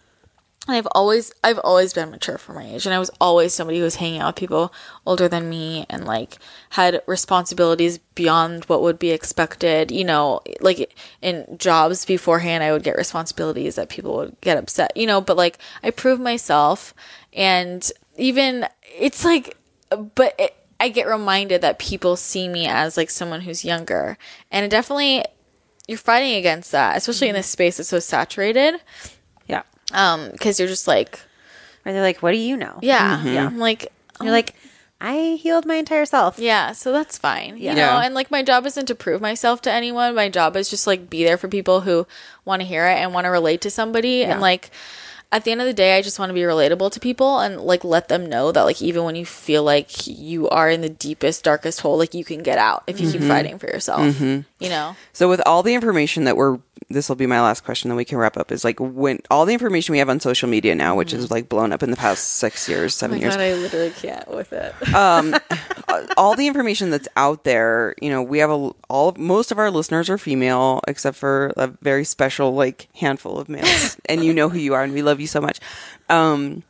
and 0.67 0.77
I've 0.77 0.89
always 0.93 1.33
I've 1.43 1.59
always 1.59 1.93
been 1.93 2.11
mature 2.11 2.39
for 2.39 2.53
my 2.53 2.65
age 2.65 2.87
and 2.87 2.95
I 2.95 2.99
was 2.99 3.11
always 3.21 3.53
somebody 3.53 3.79
who 3.79 3.85
was 3.85 3.97
hanging 3.97 4.21
out 4.21 4.35
with 4.35 4.41
people 4.41 4.73
older 5.05 5.29
than 5.29 5.49
me 5.49 5.87
and 5.91 6.05
like 6.05 6.39
had 6.71 7.03
responsibilities 7.07 7.99
beyond 8.15 8.65
what 8.67 8.83
would 8.83 8.99
be 8.99 9.11
expected, 9.11 9.91
you 9.91 10.05
know, 10.05 10.41
like 10.61 10.95
in 11.21 11.57
jobs 11.59 12.05
beforehand 12.05 12.63
I 12.63 12.73
would 12.73 12.85
get 12.85 12.97
responsibilities 12.97 13.75
that 13.75 13.89
people 13.89 14.15
would 14.17 14.41
get 14.41 14.59
upset, 14.59 14.97
you 14.97 15.07
know, 15.07 15.21
but 15.21 15.37
like 15.37 15.59
I 15.83 15.91
proved 15.91 16.23
myself. 16.23 16.95
And 17.33 17.91
even 18.17 18.67
it's 18.99 19.25
like 19.25 19.57
but 20.15 20.35
it, 20.39 20.57
I 20.81 20.89
get 20.89 21.07
reminded 21.07 21.61
that 21.63 21.79
people 21.79 22.17
see 22.17 22.49
me 22.49 22.67
as 22.67 22.97
like 22.97 23.11
someone 23.11 23.43
who's 23.43 23.65
younger, 23.65 24.19
and 24.51 24.65
it 24.65 24.69
definitely 24.69 25.25
you're 25.87 25.99
fighting 25.99 26.35
against 26.35 26.73
that, 26.73 26.97
especially 26.97 27.29
in 27.29 27.35
mm-hmm. 27.35 27.39
this 27.39 27.47
space 27.47 27.77
that's 27.77 27.89
so 27.89 27.99
saturated. 27.99 28.81
Yeah. 29.93 30.13
Um, 30.15 30.31
because 30.33 30.59
you're 30.59 30.69
just 30.69 30.89
like, 30.89 31.21
Or 31.85 31.93
they're 31.93 32.03
like, 32.03 32.23
what 32.23 32.33
do 32.33 32.39
you 32.39 32.57
know? 32.57 32.79
yeah, 32.83 33.23
yeah, 33.25 33.47
I'm 33.47 33.59
like. 33.59 33.93
You're 34.21 34.31
like, 34.31 34.55
I 35.01 35.37
healed 35.43 35.67
my 35.67 35.75
entire 35.75 36.05
self. 36.07 36.39
Yeah, 36.39 36.71
so 36.73 36.93
that's 36.93 37.19
fine. 37.19 37.57
You 37.57 37.75
know, 37.75 37.99
and 37.99 38.15
like 38.15 38.31
my 38.31 38.45
job 38.45 38.67
isn't 38.67 38.87
to 38.87 38.95
prove 38.95 39.21
myself 39.21 39.61
to 39.63 39.73
anyone. 39.73 40.15
My 40.15 40.29
job 40.29 40.57
is 40.57 40.71
just 40.71 40.87
like 40.87 41.11
be 41.11 41.25
there 41.25 41.37
for 41.37 41.49
people 41.49 41.81
who 41.81 42.07
want 42.45 42.63
to 42.63 42.69
hear 42.69 42.87
it 42.87 42.99
and 42.99 43.13
want 43.13 43.25
to 43.25 43.31
relate 43.31 43.63
to 43.63 43.71
somebody. 43.71 44.23
And 44.23 44.41
like 44.41 44.71
at 45.33 45.45
the 45.45 45.51
end 45.51 45.63
of 45.63 45.67
the 45.67 45.73
day, 45.73 45.97
I 45.97 46.03
just 46.03 46.19
want 46.19 46.29
to 46.29 46.35
be 46.35 46.43
relatable 46.43 46.93
to 46.93 47.01
people 47.01 47.41
and 47.41 47.59
like 47.63 47.85
let 47.85 48.09
them 48.09 48.27
know 48.27 48.53
that 48.53 48.63
like 48.63 48.83
even 48.83 49.05
when 49.05 49.17
you 49.17 49.25
feel 49.25 49.63
like 49.65 50.07
you 50.07 50.49
are 50.51 50.69
in 50.69 50.83
the 50.83 50.91
deepest, 50.91 51.43
darkest 51.43 51.81
hole, 51.81 51.97
like 51.97 52.13
you 52.13 52.23
can 52.25 52.43
get 52.43 52.59
out 52.59 52.85
if 52.87 53.01
you 53.01 53.11
keep 53.11 53.21
mm-hmm. 53.21 53.31
fighting 53.31 53.59
for 53.59 53.67
yourself. 53.67 54.03
Mm-hmm. 54.03 54.43
You 54.63 54.69
know? 54.69 54.95
So 55.15 55.31
with 55.31 55.41
all 55.47 55.63
the 55.63 55.75
information 55.75 56.25
that 56.25 56.37
we're 56.37 56.59
this 56.93 57.09
will 57.09 57.17
be 57.17 57.27
my 57.27 57.41
last 57.41 57.65
question 57.65 57.89
then 57.89 57.97
we 57.97 58.05
can 58.05 58.19
wrap 58.19 58.37
up 58.37 58.53
is 58.53 58.65
like 58.65 58.79
when 58.79 59.19
all 59.31 59.47
the 59.47 59.53
information 59.53 59.93
we 59.93 59.99
have 59.99 60.11
on 60.11 60.21
social 60.21 60.49
media 60.49 60.75
now 60.75 60.95
which 60.95 61.13
is 61.13 61.25
mm-hmm. 61.25 61.35
like 61.35 61.49
blown 61.49 61.73
up 61.73 61.83
in 61.83 61.91
the 61.91 61.97
past 61.97 62.35
6 62.35 62.69
years, 62.69 62.95
7 62.95 63.19
years. 63.19 63.37
I 63.37 63.55
literally 63.55 63.91
can't 63.91 64.29
with 64.29 64.53
it. 64.53 64.75
Um, 64.95 65.35
all 66.17 66.37
the 66.37 66.47
information 66.47 66.91
that's 66.91 67.09
out 67.17 67.45
there, 67.45 67.95
you 68.01 68.11
know, 68.11 68.23
we 68.23 68.39
have 68.39 68.51
a 68.51 68.71
all 68.89 69.15
most 69.17 69.51
of 69.51 69.59
our 69.59 69.71
listeners 69.71 70.11
are 70.11 70.19
female 70.19 70.81
except 70.87 71.17
for 71.17 71.53
a 71.57 71.67
very 71.67 72.05
special 72.05 72.55
like 72.55 72.89
handful 72.95 73.39
of 73.39 73.49
males 73.49 73.97
and 74.07 74.25
you 74.25 74.35
know 74.35 74.49
who 74.49 74.59
you 74.59 74.75
are 74.75 74.83
and 74.83 74.93
we 74.93 75.03
love 75.03 75.21
you 75.21 75.22
so 75.27 75.41
much. 75.41 75.61
Um 76.09 76.63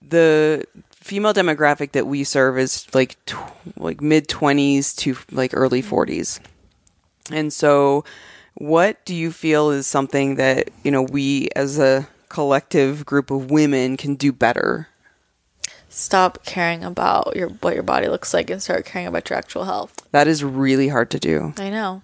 the 0.00 0.64
female 0.92 1.34
demographic 1.34 1.92
that 1.92 2.06
we 2.06 2.24
serve 2.24 2.58
is 2.58 2.86
like 2.94 3.16
tw- 3.26 3.36
like 3.76 4.00
mid 4.00 4.28
20s 4.28 4.96
to 4.96 5.16
like 5.30 5.50
early 5.54 5.82
40s. 5.82 6.40
And 7.30 7.52
so 7.52 8.04
what 8.54 9.04
do 9.04 9.14
you 9.14 9.32
feel 9.32 9.70
is 9.70 9.86
something 9.86 10.36
that, 10.36 10.70
you 10.84 10.90
know, 10.90 11.02
we 11.02 11.48
as 11.56 11.78
a 11.78 12.08
collective 12.28 13.04
group 13.04 13.30
of 13.30 13.50
women 13.50 13.96
can 13.96 14.14
do 14.14 14.32
better? 14.32 14.88
Stop 15.88 16.44
caring 16.44 16.84
about 16.84 17.36
your 17.36 17.48
what 17.48 17.74
your 17.74 17.82
body 17.82 18.08
looks 18.08 18.32
like 18.32 18.48
and 18.48 18.62
start 18.62 18.86
caring 18.86 19.06
about 19.06 19.28
your 19.28 19.38
actual 19.38 19.64
health. 19.64 19.94
That 20.10 20.26
is 20.26 20.42
really 20.42 20.88
hard 20.88 21.10
to 21.10 21.18
do. 21.18 21.52
I 21.58 21.68
know. 21.68 22.02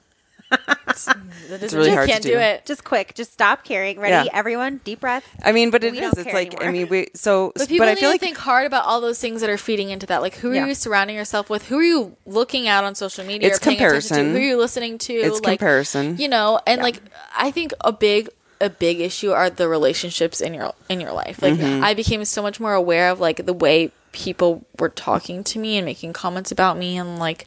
It's, 0.51 1.73
really 1.75 1.91
hard 1.91 2.07
to 2.07 2.13
can't 2.13 2.23
do. 2.23 2.31
do 2.33 2.39
it. 2.39 2.65
Just 2.67 2.85
quick, 2.85 3.15
just 3.15 3.33
stop 3.33 3.65
caring. 3.65 3.99
Ready, 4.01 4.27
Yeah. 4.27 4.33
everyone? 4.37 4.81
Deep 4.85 5.01
breath. 5.01 5.25
I 5.45 5.53
mean, 5.53 5.71
but 5.71 5.85
it 5.85 5.93
We 5.93 6.01
is. 6.01 6.13
It's 6.17 6.33
like 6.33 6.63
I 6.63 6.71
mean, 6.71 6.89
we 6.89 7.09
so. 7.15 7.53
But 7.55 7.69
people 7.69 7.87
I 7.87 7.91
need 7.91 8.01
feel 8.01 8.09
to 8.09 8.15
like 8.15 8.21
think 8.21 8.37
hard 8.39 8.67
about 8.67 8.85
all 8.85 9.01
those 9.01 9.21
things 9.21 9.41
that 9.43 9.51
are 9.51 9.59
feeding 9.59 9.91
into 9.91 10.07
that. 10.07 10.23
Like, 10.23 10.37
who 10.37 10.51
are 10.51 10.55
Yeah. 10.55 10.67
you 10.67 10.75
surrounding 10.75 11.17
yourself 11.17 11.49
with? 11.51 11.67
Who 11.69 11.79
are 11.79 11.83
you 11.85 12.17
looking 12.27 12.69
at 12.69 12.85
on 12.85 12.95
social 12.95 13.25
media? 13.25 13.49
It's 13.49 13.59
comparison. 13.59 14.27
To? 14.27 14.31
Who 14.33 14.37
are 14.39 14.41
you 14.41 14.57
listening 14.59 14.99
to? 14.99 15.13
It's 15.13 15.41
like, 15.41 15.59
comparison. 15.59 16.17
You 16.19 16.29
know, 16.29 16.61
and 16.67 16.83
like 16.83 17.01
I 17.37 17.51
think 17.51 17.73
a 17.83 17.93
big 17.93 18.29
a 18.61 18.69
big 18.71 19.01
issue 19.01 19.31
are 19.31 19.51
the 19.51 19.69
relationships 19.69 20.41
in 20.41 20.55
your 20.55 20.73
in 20.89 21.01
your 21.01 21.13
life. 21.13 21.41
Like 21.43 21.55
Mm-hmm. 21.55 21.85
I 21.85 21.95
became 21.95 22.25
so 22.25 22.43
much 22.43 22.59
more 22.59 22.75
aware 22.75 23.11
of 23.11 23.21
like 23.21 23.45
the 23.47 23.53
way 23.53 23.93
people 24.13 24.65
were 24.81 24.89
talking 24.89 25.45
to 25.45 25.59
me 25.59 25.77
and 25.77 25.85
making 25.85 26.13
comments 26.13 26.51
about 26.51 26.77
me 26.77 26.97
and 26.97 27.19
like 27.19 27.47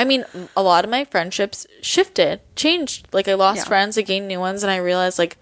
I 0.00 0.04
mean, 0.04 0.24
a 0.56 0.62
lot 0.62 0.84
of 0.84 0.90
my 0.90 1.04
friendships 1.04 1.66
shifted, 1.82 2.40
changed. 2.56 3.06
Like 3.12 3.28
I 3.28 3.34
lost 3.34 3.58
Yeah. 3.58 3.64
friends, 3.64 3.98
I 3.98 4.02
gained 4.02 4.26
new 4.28 4.40
ones, 4.40 4.62
and 4.64 4.70
I 4.72 4.78
realized 4.78 5.18
like 5.18 5.36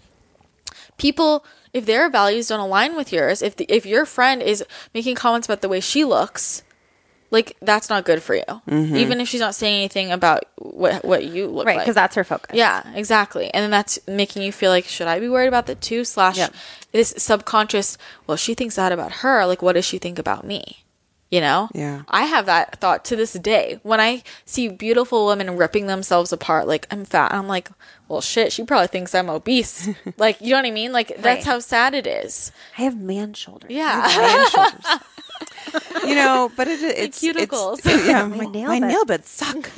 people 0.96 1.44
if 1.72 1.86
their 1.86 2.08
values 2.10 2.48
don't 2.48 2.60
align 2.60 2.96
with 2.96 3.12
yours 3.12 3.42
if 3.42 3.56
the, 3.56 3.66
if 3.68 3.84
your 3.86 4.04
friend 4.06 4.42
is 4.42 4.64
making 4.94 5.14
comments 5.14 5.46
about 5.46 5.60
the 5.60 5.68
way 5.68 5.80
she 5.80 6.04
looks 6.04 6.62
like 7.30 7.56
that's 7.60 7.88
not 7.90 8.04
good 8.04 8.22
for 8.22 8.34
you 8.34 8.42
Mm-hmm. 8.48 8.96
even 8.96 9.20
if 9.20 9.28
she's 9.28 9.40
not 9.40 9.54
saying 9.54 9.76
anything 9.76 10.10
about 10.10 10.44
what 10.56 11.04
what 11.04 11.24
you 11.24 11.46
look 11.46 11.66
Right, 11.66 11.76
like 11.76 11.84
because 11.84 11.94
that's 11.94 12.16
her 12.16 12.24
focus. 12.24 12.56
yeah 12.56 12.82
exactly 12.94 13.52
and 13.52 13.62
then 13.62 13.70
that's 13.70 13.98
making 14.08 14.42
you 14.42 14.50
feel 14.50 14.70
like 14.70 14.86
should 14.86 15.06
i 15.06 15.20
be 15.20 15.28
worried 15.28 15.48
about 15.48 15.66
that 15.66 15.80
too 15.80 16.04
slash 16.04 16.38
Yeah. 16.38 16.48
this 16.92 17.14
subconscious 17.18 17.98
well 18.26 18.36
she 18.36 18.54
thinks 18.54 18.76
that 18.76 18.90
about 18.92 19.12
her 19.22 19.44
like 19.46 19.62
what 19.62 19.74
does 19.74 19.84
she 19.84 19.98
think 19.98 20.18
about 20.18 20.44
me 20.44 20.84
you 21.30 21.40
know 21.40 21.68
Yeah. 21.74 22.02
i 22.08 22.24
have 22.24 22.46
that 22.46 22.80
thought 22.80 23.04
to 23.06 23.16
this 23.16 23.32
day 23.34 23.80
when 23.82 24.00
i 24.00 24.22
see 24.44 24.68
beautiful 24.68 25.26
women 25.26 25.56
ripping 25.56 25.86
themselves 25.86 26.32
apart 26.32 26.66
like 26.66 26.86
i'm 26.90 27.04
fat 27.04 27.32
i'm 27.34 27.46
like 27.48 27.68
well 28.08 28.20
shit 28.20 28.52
she 28.52 28.64
probably 28.64 28.86
thinks 28.88 29.14
i'm 29.14 29.28
obese 29.28 29.88
like 30.16 30.40
you 30.40 30.50
know 30.50 30.56
what 30.56 30.64
i 30.66 30.70
mean 30.70 30.92
like 30.92 31.08
that's 31.18 31.24
Right. 31.24 31.44
how 31.44 31.58
sad 31.58 31.94
it 31.94 32.06
is 32.06 32.50
I 32.78 32.82
have 32.82 32.96
man 32.98 33.34
shoulders. 33.34 33.70
yeah 33.70 34.98
you 36.06 36.14
know, 36.14 36.50
but 36.56 36.66
it, 36.66 36.80
it's 36.82 37.22
cuticles. 37.22 37.80
It's, 37.84 38.06
yeah, 38.08 38.26
My 38.26 38.36
my, 38.38 38.44
nail 38.46 38.68
my 38.68 38.78
nail 38.78 39.04
beds 39.04 39.28
suck. 39.28 39.70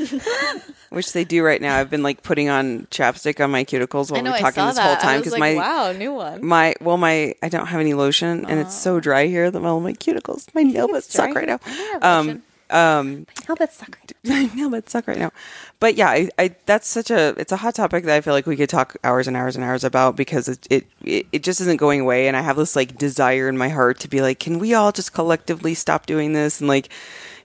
Which 0.91 1.13
they 1.13 1.25
do 1.25 1.43
right 1.45 1.63
now. 1.63 1.77
I've 1.79 1.89
been 1.89 2.03
like 2.03 2.23
putting 2.23 2.49
on 2.49 2.87
chapstick 2.91 3.43
on 3.43 3.51
my 3.53 3.65
cuticles 3.65 4.11
while 4.11 4.23
know 4.23 4.31
we're 4.33 4.37
i 4.37 4.41
talking 4.41 4.55
saw 4.63 4.67
this 4.67 4.77
that 4.77 4.83
whole 4.87 4.97
i 4.97 5.01
time 5.01 5.21
was 5.21 5.31
because 5.31 5.33
like 5.39 5.57
my 5.57 5.63
wow 5.63 5.93
new 5.93 6.13
one 6.13 6.45
my 6.45 6.75
well 6.81 6.97
my 6.97 7.35
I 7.43 7.49
don't 7.49 7.67
have 7.67 7.81
any 7.81 7.95
lotion 7.95 8.45
and 8.47 8.59
it's 8.59 8.75
so 8.77 8.99
dry 8.99 9.27
here 9.27 9.51
that 9.53 9.61
well 9.63 9.79
my 9.81 9.93
cuticles 9.93 10.53
my 10.55 10.63
nail 10.65 10.89
beds 10.89 11.07
suck 11.07 11.31
dry 11.33 11.43
right 11.43 11.49
now. 11.49 11.59
have 11.65 12.03
Um, 12.05 12.27
lotion. 12.27 12.43
um, 12.71 13.27
Hell, 13.47 13.55
that's 13.57 13.77
suck 13.77 13.97
right. 14.01 14.13
my 14.25 14.51
nail 14.55 14.69
beds 14.71 14.91
suck 14.91 15.07
right 15.07 15.19
now. 15.19 15.31
But 15.79 15.95
yeah, 15.95 16.09
I, 16.11 16.29
I 16.39 16.55
that's 16.67 16.89
such 16.89 17.11
a 17.13 17.35
it's 17.39 17.53
a 17.53 17.57
hot 17.59 17.77
topic 17.77 18.05
that 18.05 18.17
I 18.17 18.21
feel 18.21 18.35
like 18.35 18.47
we 18.47 18.57
could 18.57 18.69
talk 18.69 18.97
hours 19.05 19.29
and 19.29 19.37
hours 19.37 19.55
and 19.55 19.65
hours 19.65 19.85
about 19.85 20.17
because 20.17 20.49
it 20.49 20.67
it 20.71 20.87
it, 21.05 21.27
it 21.31 21.43
just 21.45 21.61
isn't 21.61 21.77
going 21.79 22.01
away 22.01 22.27
and 22.27 22.37
I 22.37 22.41
have 22.43 22.57
this 22.57 22.75
like 22.75 22.99
desire 22.99 23.49
in 23.49 23.57
my 23.57 23.69
heart 23.69 24.01
to 24.01 24.09
be 24.09 24.23
like, 24.23 24.41
can 24.41 24.59
we 24.59 24.75
all 24.75 24.91
just 24.91 25.13
collectively 25.13 25.75
stop 25.75 26.07
doing 26.07 26.33
this 26.33 26.61
and 26.61 26.67
like, 26.69 26.89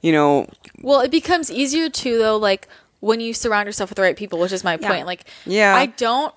you 0.01 0.11
know, 0.11 0.47
Well, 0.81 1.01
it 1.01 1.11
becomes 1.11 1.51
easier 1.51 1.89
too, 1.89 2.17
though, 2.17 2.37
like 2.37 2.67
when 3.05 3.19
you 3.19 3.33
surround 3.33 3.67
yourself 3.67 3.89
with 3.91 3.97
the 3.97 4.01
right 4.01 4.17
people, 4.17 4.39
which 4.39 4.51
is 4.51 4.63
my 4.63 4.77
Yeah. 4.81 4.87
point. 4.89 5.05
Like, 5.05 5.25
Yeah. 5.45 5.75
I 5.75 5.85
don't 5.85 6.33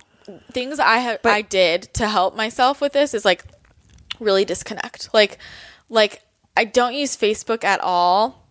things 0.53 0.79
I 0.79 0.99
have 0.99 1.21
I 1.25 1.41
did 1.41 1.85
to 1.95 2.07
help 2.07 2.37
myself 2.37 2.83
with 2.83 2.93
this 2.93 3.15
is 3.15 3.25
like 3.25 3.43
really 4.21 4.45
disconnect. 4.45 5.09
Like, 5.15 5.39
like 5.89 6.21
I 6.55 6.65
don't 6.65 6.93
use 6.95 7.17
Facebook 7.17 7.65
at 7.65 7.81
all. 7.81 8.45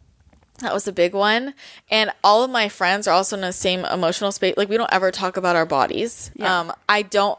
That 0.62 0.74
was 0.74 0.88
a 0.88 0.92
big 0.92 1.14
one, 1.14 1.54
and 1.92 2.10
all 2.24 2.44
of 2.44 2.50
my 2.50 2.68
friends 2.68 3.08
are 3.08 3.12
also 3.12 3.36
in 3.36 3.42
the 3.44 3.54
same 3.54 3.86
emotional 3.86 4.32
space. 4.32 4.56
Like, 4.58 4.70
we 4.70 4.78
don't 4.78 4.92
ever 4.92 5.12
talk 5.12 5.38
about 5.38 5.56
our 5.56 5.68
bodies. 5.68 6.32
Um, 6.42 6.74
I 6.90 7.04
don't. 7.04 7.38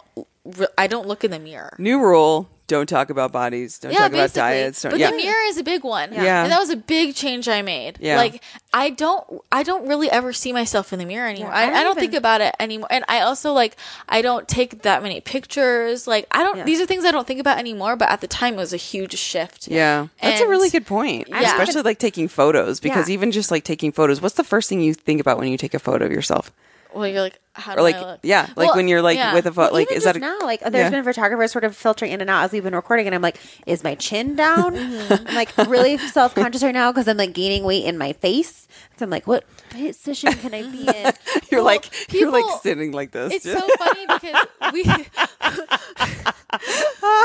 I 0.78 0.86
don't 0.86 1.08
look 1.08 1.24
in 1.24 1.32
the 1.32 1.40
mirror. 1.40 1.74
new 1.78 2.00
rule, 2.00 2.48
don't 2.68 2.88
talk 2.88 3.10
about 3.10 3.32
bodies, 3.32 3.78
don't 3.78 3.92
talk 3.92 4.12
about 4.12 4.32
diets, 4.32 4.82
don't 4.82 4.92
but 4.92 5.00
yeah. 5.00 5.10
the 5.10 5.16
mirror 5.16 5.42
is 5.46 5.58
a 5.58 5.64
big 5.64 5.82
one. 5.82 6.12
Yeah. 6.12 6.44
and 6.44 6.52
that 6.52 6.60
was 6.60 6.70
a 6.70 6.76
big 6.76 7.14
change 7.14 7.48
I 7.48 7.62
made. 7.62 7.98
Yeah. 8.00 8.16
like 8.18 8.42
I 8.72 8.90
don't, 8.90 9.40
I 9.50 9.62
don't 9.62 9.88
really 9.88 10.10
ever 10.10 10.32
see 10.32 10.52
myself 10.52 10.92
in 10.92 10.98
the 10.98 11.06
mirror 11.06 11.26
anymore. 11.26 11.50
Yeah, 11.50 11.56
I, 11.56 11.62
I 11.62 11.64
I, 11.64 11.66
don't 11.68 11.84
don't 11.84 11.90
even- 11.96 12.00
think 12.10 12.14
about 12.14 12.40
it 12.42 12.54
anymore. 12.60 12.88
And 12.90 13.04
I 13.08 13.20
also 13.22 13.52
like, 13.52 13.76
I 14.08 14.22
don't 14.22 14.46
take 14.46 14.82
that 14.82 15.02
many 15.02 15.20
pictures. 15.20 16.06
Like, 16.06 16.26
I 16.30 16.44
don't. 16.44 16.58
Yeah. 16.58 16.64
These 16.64 16.80
are 16.80 16.86
things 16.86 17.04
I 17.04 17.10
don't 17.10 17.26
think 17.26 17.40
about 17.40 17.58
anymore. 17.58 17.96
But 17.96 18.10
at 18.10 18.20
the 18.20 18.28
time, 18.28 18.54
it 18.54 18.58
was 18.58 18.72
a 18.72 18.76
huge 18.76 19.16
shift. 19.18 19.66
Yeah, 19.68 20.08
that's 20.22 20.40
a 20.42 20.46
really 20.46 20.68
good 20.70 20.86
point. 20.86 21.28
Yeah. 21.28 21.40
Especially 21.40 21.82
like 21.82 21.98
taking 21.98 22.28
photos 22.28 22.78
because 22.80 23.08
Yeah. 23.08 23.14
even 23.14 23.32
just 23.32 23.50
like 23.50 23.64
taking 23.64 23.90
photos, 23.90 24.20
what's 24.20 24.34
the 24.36 24.44
first 24.44 24.68
thing 24.68 24.80
you 24.82 24.92
think 24.94 25.20
about 25.20 25.38
when 25.38 25.48
you 25.48 25.56
take 25.56 25.74
a 25.74 25.78
photo 25.78 26.04
of 26.04 26.12
yourself? 26.12 26.52
Well, 26.98 27.06
you're 27.08 27.20
like, 27.22 27.38
how 27.54 27.74
do 27.74 27.82
like, 27.82 27.96
I 27.96 28.00
look? 28.12 28.20
yeah, 28.22 28.42
like 28.56 28.68
Well, 28.68 28.76
when 28.76 28.88
you're 28.88 29.02
like 29.02 29.16
yeah. 29.16 29.34
with 29.34 29.46
a 29.46 29.52
photo, 29.52 29.72
like 29.74 29.86
Even 29.88 29.96
is 29.96 30.04
that 30.04 30.14
just 30.14 30.24
a, 30.24 30.26
now? 30.26 30.38
Like, 30.40 30.60
there's 30.60 30.74
Yeah. 30.74 30.90
been 30.90 31.04
photographers 31.04 31.52
sort 31.52 31.64
of 31.64 31.76
filtering 31.76 32.12
in 32.12 32.20
and 32.20 32.28
out 32.30 32.44
as 32.44 32.52
we've 32.52 32.62
been 32.62 32.74
recording, 32.74 33.06
and 33.06 33.14
I'm 33.14 33.22
like, 33.22 33.38
is 33.66 33.82
my 33.84 33.94
chin 33.94 34.34
down? 34.36 34.74
Mm-hmm. 34.74 35.28
I'm 35.28 35.34
like 35.34 35.56
really 35.68 35.96
self 36.16 36.34
conscious 36.34 36.62
right 36.62 36.74
now 36.74 36.90
because 36.92 37.08
I'm 37.08 37.16
like 37.16 37.32
gaining 37.32 37.64
weight 37.64 37.84
in 37.84 37.98
my 37.98 38.12
face. 38.14 38.66
So 38.96 39.04
I'm 39.04 39.10
like, 39.10 39.26
what 39.26 39.44
position 39.70 40.32
can 40.34 40.54
I 40.54 40.62
be 40.62 40.86
in? 40.86 41.12
you're 41.50 41.60
Well, 41.60 41.64
like 41.64 42.12
you're 42.12 42.30
like 42.30 42.44
sitting 42.62 42.92
like 42.92 43.12
this. 43.12 43.32
It's 43.32 43.44
so 43.44 43.60
funny 43.78 44.06
because 44.06 44.46
we 44.72 44.82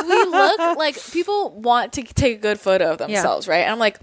we 0.08 0.24
look 0.26 0.78
like 0.78 1.02
people 1.12 1.52
want 1.52 1.94
to 1.94 2.04
take 2.04 2.38
a 2.38 2.40
good 2.42 2.60
photo 2.60 2.92
of 2.92 2.98
themselves, 3.00 3.48
right? 3.48 3.62
And 3.64 3.72
I'm 3.72 3.80
like, 3.80 4.00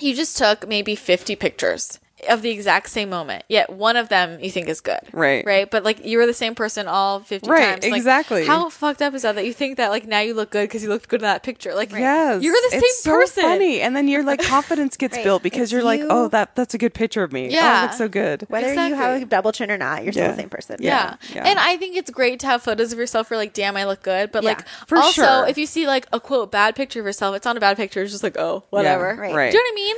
you 0.00 0.14
just 0.14 0.36
took 0.36 0.66
maybe 0.68 0.94
50 0.94 1.36
pictures 1.36 1.98
of 2.28 2.42
the 2.42 2.50
exact 2.50 2.88
same 2.90 3.10
moment, 3.10 3.44
yet 3.48 3.70
one 3.70 3.96
of 3.96 4.08
them 4.08 4.40
you 4.40 4.50
think 4.50 4.68
is 4.68 4.80
good, 4.80 5.00
Right. 5.12 5.44
Right, 5.46 5.70
but 5.70 5.84
like 5.84 6.04
you 6.04 6.18
were 6.18 6.26
the 6.26 6.34
same 6.34 6.54
person 6.54 6.88
all 6.88 7.20
50 7.20 7.48
Right, 7.48 7.80
times. 7.80 7.84
Like, 7.84 7.96
exactly. 7.98 8.46
how 8.46 8.68
fucked 8.70 9.02
up 9.02 9.14
is 9.14 9.22
that? 9.22 9.34
That 9.36 9.44
you 9.46 9.52
think 9.52 9.76
that 9.76 9.90
like 9.90 10.06
now 10.06 10.20
you 10.20 10.34
look 10.34 10.50
good 10.50 10.64
because 10.68 10.82
you 10.82 10.88
looked 10.88 11.08
good 11.08 11.20
in 11.20 11.26
that 11.26 11.42
picture. 11.42 11.74
Like, 11.74 11.90
Yes, 11.92 12.42
you're 12.42 12.52
the 12.54 12.68
same 12.70 12.80
it's 12.84 13.02
so 13.02 13.12
person. 13.12 13.42
funny, 13.44 13.80
and 13.80 13.94
then 13.94 14.08
your 14.08 14.22
like 14.24 14.40
confidence 14.42 14.96
gets 14.96 15.16
Right. 15.16 15.24
built 15.24 15.42
because 15.42 15.68
If 15.68 15.72
you're 15.72 15.82
like, 15.84 16.00
oh, 16.08 16.28
that 16.28 16.56
that's 16.56 16.74
a 16.74 16.78
good 16.78 16.94
picture 16.94 17.22
of 17.22 17.32
me. 17.32 17.46
oh, 17.46 17.50
Yeah. 17.50 17.80
it 17.80 17.82
looks 17.84 17.98
so 17.98 18.08
good. 18.08 18.44
Whether 18.48 18.72
you 18.74 18.94
have 18.94 19.22
a 19.22 19.24
double 19.24 19.52
chin 19.52 19.70
or 19.70 19.78
not, 19.78 20.02
you're 20.04 20.12
still 20.12 20.24
Yeah. 20.24 20.30
the 20.32 20.36
same 20.38 20.48
person. 20.50 20.76
Yeah. 20.80 21.14
Yeah. 21.34 21.46
And 21.46 21.58
I 21.58 21.76
think 21.76 21.96
it's 21.96 22.10
great 22.10 22.40
to 22.40 22.46
have 22.46 22.62
photos 22.62 22.92
of 22.92 22.98
yourself 22.98 23.30
where 23.30 23.38
like, 23.38 23.52
damn, 23.52 23.76
I 23.76 23.84
look 23.84 24.02
good. 24.02 24.32
But 24.32 24.42
Yeah, 24.42 24.50
like 24.50 24.66
for 24.86 24.98
also 24.98 25.22
sure. 25.22 25.46
if 25.48 25.56
you 25.58 25.66
see 25.66 25.86
like 25.86 26.06
a 26.12 26.18
quote 26.20 26.50
bad 26.50 26.74
picture 26.74 27.00
of 27.00 27.06
yourself, 27.06 27.36
it's 27.36 27.44
not 27.44 27.56
a 27.56 27.60
bad 27.60 27.76
picture, 27.76 28.02
it's 28.02 28.12
just 28.12 28.22
like, 28.24 28.36
oh, 28.38 28.64
whatever. 28.70 29.14
right. 29.18 29.34
Right. 29.34 29.52
Do 29.52 29.58
you 29.58 29.62
know 29.64 29.68
what 29.68 29.72
I 29.72 29.74
mean? 29.74 29.96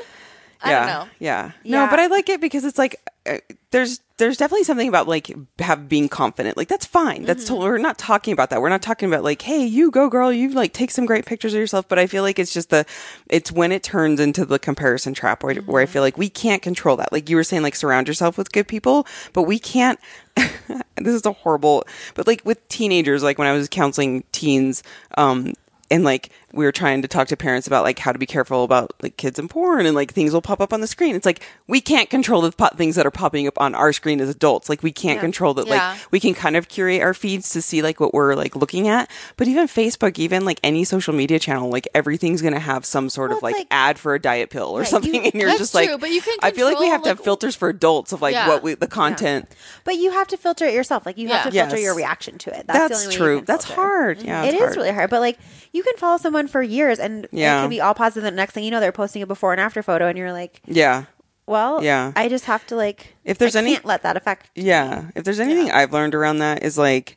I 0.63 0.71
yeah, 0.71 0.79
don't 0.79 0.87
know. 1.07 1.11
Yeah. 1.19 1.51
Yeah. 1.63 1.85
No, 1.85 1.91
but 1.91 1.99
I 1.99 2.07
like 2.09 2.29
it 2.29 2.41
because 2.41 2.65
it's 2.65 2.77
like 2.79 2.97
uh, 3.27 3.39
there's 3.71 4.01
there's 4.19 4.37
definitely 4.37 4.65
something 4.65 4.89
about 4.89 5.09
like 5.09 5.35
have 5.59 5.89
being 5.89 6.09
confident. 6.11 6.57
Like 6.59 6.69
that's 6.69 6.85
fine. 6.85 7.25
That's 7.25 7.45
Mm-hmm. 7.45 7.55
to- 7.55 7.61
we're 7.61 7.79
not 7.79 7.97
talking 7.97 8.33
about 8.35 8.51
that. 8.51 8.61
We're 8.61 8.69
not 8.69 8.83
talking 8.83 9.09
about 9.09 9.25
like, 9.25 9.41
hey, 9.41 9.65
you 9.65 9.91
go 9.91 10.11
girl, 10.11 10.31
you 10.31 10.51
like 10.51 10.75
take 10.75 10.91
some 10.91 11.07
great 11.07 11.25
pictures 11.25 11.55
of 11.55 11.61
yourself. 11.61 11.89
But 11.89 11.99
I 11.99 12.07
feel 12.07 12.23
like 12.23 12.39
it's 12.39 12.53
just 12.53 12.69
the 12.71 12.85
it's 13.31 13.51
when 13.51 13.73
it 13.73 13.83
turns 13.83 14.21
into 14.21 14.45
the 14.45 14.59
comparison 14.59 15.15
trap 15.15 15.43
where, 15.43 15.55
where 15.63 15.81
I 15.81 15.85
Mm-hmm. 15.87 15.93
feel 15.93 16.03
like 16.03 16.19
we 16.19 16.29
can't 16.29 16.61
control 16.61 16.97
that. 16.97 17.11
Like 17.13 17.31
you 17.31 17.37
were 17.37 17.45
saying, 17.45 17.63
like 17.63 17.75
surround 17.77 18.07
yourself 18.09 18.37
with 18.37 18.53
good 18.53 18.69
people, 18.69 19.07
but 19.33 19.43
we 19.45 19.59
can't. 19.59 19.99
this 20.37 21.15
is 21.15 21.25
a 21.25 21.33
horrible, 21.33 21.85
but 22.15 22.27
like 22.27 22.43
with 22.45 22.67
teenagers, 22.69 23.23
like 23.23 23.39
when 23.39 23.49
I 23.49 23.53
was 23.53 23.69
counseling 23.69 24.25
teens, 24.33 24.83
um, 25.17 25.55
and 25.91 26.05
like 26.05 26.31
we 26.53 26.65
were 26.65 26.73
trying 26.73 27.03
to 27.03 27.09
talk 27.09 27.29
to 27.29 27.37
parents 27.37 27.67
about 27.67 27.85
like 27.85 27.99
how 27.99 28.13
to 28.13 28.19
be 28.19 28.27
careful 28.27 28.65
about 28.65 28.93
like 29.03 29.17
kids 29.17 29.39
and 29.39 29.49
porn 29.49 29.87
and 29.87 29.95
like 29.95 30.13
things 30.13 30.33
will 30.33 30.43
pop 30.43 30.61
up 30.61 30.73
on 30.73 30.81
the 30.81 30.87
screen. 30.87 31.15
It's 31.15 31.27
like 31.27 31.43
we 31.69 31.81
can't 31.81 32.11
control 32.11 32.41
the 32.43 32.53
po- 32.53 32.69
things 32.77 32.97
that 32.97 33.07
are 33.07 33.11
popping 33.11 33.47
up 33.47 33.55
on 33.61 33.75
our 33.75 33.93
screen 33.93 34.21
as 34.21 34.29
adults. 34.29 34.69
Like 34.69 34.83
we 34.83 34.93
can't 34.93 35.21
control 35.21 35.55
that. 35.55 35.67
Yeah. 35.67 35.91
Like 35.93 36.01
we 36.11 36.21
can 36.21 36.35
kind 36.35 36.57
of 36.57 36.69
curate 36.69 37.03
our 37.03 37.15
feeds 37.15 37.51
to 37.51 37.63
see 37.63 37.83
like 37.83 38.01
what 38.01 38.13
we're 38.15 38.35
like 38.35 38.57
looking 38.57 38.89
at. 38.89 39.11
But 39.37 39.49
even 39.49 39.67
Facebook, 39.67 40.19
even 40.19 40.45
like 40.45 40.61
any 40.65 40.85
social 40.85 41.15
media 41.15 41.39
channel, 41.39 41.71
like 41.71 41.87
everything's 41.95 42.43
gonna 42.43 42.59
have 42.59 42.85
some 42.85 43.09
sort 43.11 43.31
Well, 43.31 43.39
of 43.39 43.43
like, 43.43 43.55
like- 43.57 43.67
ad 43.71 43.99
for 43.99 44.15
a 44.15 44.21
diet 44.21 44.51
pill 44.51 44.69
or 44.71 44.81
Right, 44.81 44.89
something, 44.89 45.15
you- 45.15 45.21
and 45.23 45.35
you're 45.35 45.57
just 45.59 45.75
like, 45.75 46.01
but 46.01 46.11
you 46.11 46.21
can 46.21 46.37
I 46.43 46.51
feel 46.51 46.67
like 46.67 46.79
we 46.79 46.89
have 46.89 47.03
to 47.03 47.11
have 47.11 47.21
filters 47.21 47.55
for 47.55 47.69
adults 47.69 48.13
of 48.13 48.23
like 48.23 48.35
Yeah. 48.35 48.49
what 48.49 48.63
we 48.63 48.75
the 48.75 48.87
content. 48.89 49.49
But 49.85 49.97
you 49.97 50.11
have 50.13 50.27
to 50.29 50.37
filter 50.37 50.65
it 50.67 50.75
yourself. 50.75 51.07
Like 51.07 51.19
you 51.19 51.29
have 51.29 51.45
to 51.45 51.51
filter 51.53 51.77
Yes. 51.77 51.85
your 51.85 51.95
reaction 51.95 52.39
to 52.39 52.51
it. 52.51 52.67
That's, 52.67 52.67
the 52.67 52.73
That's 52.73 52.93
only 53.05 53.07
way 53.07 53.13
you 53.13 53.19
true. 53.19 53.45
That's 53.47 53.65
hard. 53.65 54.23
Yeah, 54.23 54.41
mm-hmm. 54.41 54.45
It 54.49 54.55
it's 54.55 54.55
is 54.57 54.61
hard. 54.61 54.77
really 54.77 54.91
hard. 54.93 55.11
But 55.11 55.21
like 55.21 55.39
you 55.73 55.83
can 55.83 55.97
follow 55.97 56.17
someone 56.19 56.40
for 56.49 56.63
years 56.63 56.99
and 56.99 57.27
Yeah. 57.33 57.59
it 57.59 57.63
can 57.65 57.71
be 57.71 57.81
all 57.81 57.95
positive. 57.95 58.23
The 58.25 58.31
next 58.31 58.53
thing 58.55 58.65
you 58.65 58.71
know, 58.71 58.81
they're 58.81 58.93
posting 58.93 59.23
a 59.23 59.27
before 59.27 59.53
and 59.53 59.61
after 59.61 59.83
photo, 59.83 60.07
and 60.09 60.17
you're 60.19 60.33
like, 60.33 60.61
Yeah. 60.67 61.05
well, 61.47 61.83
Yeah. 61.83 62.13
I 62.17 62.29
just 62.29 62.45
have 62.47 62.67
to 62.69 62.77
like. 62.77 63.15
If 63.25 63.39
there's 63.39 63.57
I 63.57 63.61
any- 63.61 63.73
can't 63.75 63.85
let 63.85 64.03
that 64.03 64.17
affect. 64.17 64.51
Yeah. 64.55 65.05
If 65.15 65.25
there's 65.25 65.41
anything 65.41 65.71
I've 65.71 65.93
learned 65.93 66.15
around 66.15 66.39
that 66.39 66.63
is 66.63 66.79
like 66.79 67.17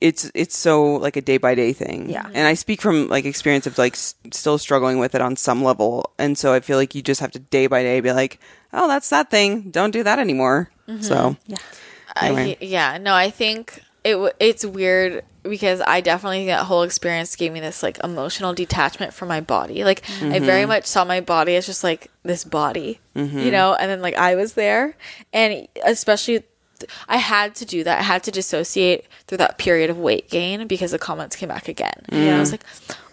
it's 0.00 0.30
it's 0.34 0.56
so 0.56 0.94
like 0.96 1.16
a 1.16 1.20
day 1.20 1.36
by 1.38 1.54
day 1.54 1.72
thing. 1.72 2.08
Yeah. 2.10 2.26
And 2.34 2.46
I 2.48 2.54
speak 2.54 2.80
from 2.80 3.08
like 3.08 3.24
experience 3.24 3.66
of 3.66 3.78
like 3.78 3.92
s- 3.94 4.14
still 4.32 4.58
struggling 4.58 4.98
with 4.98 5.14
it 5.14 5.20
on 5.20 5.36
some 5.36 5.62
level. 5.62 6.12
And 6.18 6.36
so 6.36 6.52
I 6.52 6.60
feel 6.60 6.76
like 6.78 6.94
you 6.94 7.02
just 7.02 7.20
have 7.20 7.30
to 7.32 7.38
day 7.38 7.66
by 7.66 7.82
day 7.82 8.00
be 8.00 8.12
like, 8.12 8.40
"Oh, 8.72 8.88
that's 8.88 9.10
that 9.10 9.30
thing. 9.30 9.70
Don't 9.70 9.90
do 9.92 10.02
that 10.02 10.18
anymore." 10.18 10.70
Mm-hmm. 10.88 11.02
So, 11.02 11.36
Yeah. 11.46 11.56
Anyway. 12.20 12.56
I, 12.60 12.64
yeah, 12.64 12.98
no, 12.98 13.14
I 13.14 13.30
think 13.30 13.82
it 14.06 14.36
it's 14.40 14.64
weird 14.64 15.24
because 15.42 15.80
I 15.80 16.00
definitely 16.00 16.38
think 16.38 16.48
that 16.48 16.64
whole 16.64 16.82
experience 16.82 17.36
gave 17.36 17.52
me 17.52 17.60
this 17.60 17.82
like 17.82 17.98
emotional 18.02 18.52
detachment 18.54 19.12
from 19.14 19.28
my 19.28 19.40
body. 19.40 19.84
Like 19.84 20.02
I 20.22 20.38
very 20.40 20.62
Mm-hmm. 20.62 20.68
much 20.68 20.86
saw 20.86 21.04
my 21.04 21.20
body 21.20 21.56
as 21.56 21.66
just 21.66 21.84
like 21.84 22.10
this 22.22 22.44
body, 22.44 23.00
you 23.14 23.50
know, 23.50 23.74
and 23.74 23.90
then 23.90 24.00
like 24.02 24.14
I 24.16 24.34
was 24.36 24.54
there, 24.54 24.96
and 25.32 25.68
especially. 25.84 26.44
I 27.08 27.16
had 27.16 27.54
to 27.54 27.64
do 27.64 27.84
that. 27.84 28.00
I 28.00 28.02
had 28.02 28.22
to 28.24 28.30
dissociate 28.30 29.06
through 29.26 29.38
that 29.38 29.56
period 29.56 29.88
of 29.88 29.96
weight 29.96 30.28
gain 30.28 30.66
because 30.66 30.90
the 30.90 30.98
comments 30.98 31.34
came 31.34 31.48
back 31.48 31.68
again. 31.68 32.02
And 32.10 32.34
I 32.34 32.38
was 32.38 32.50
like, 32.52 32.64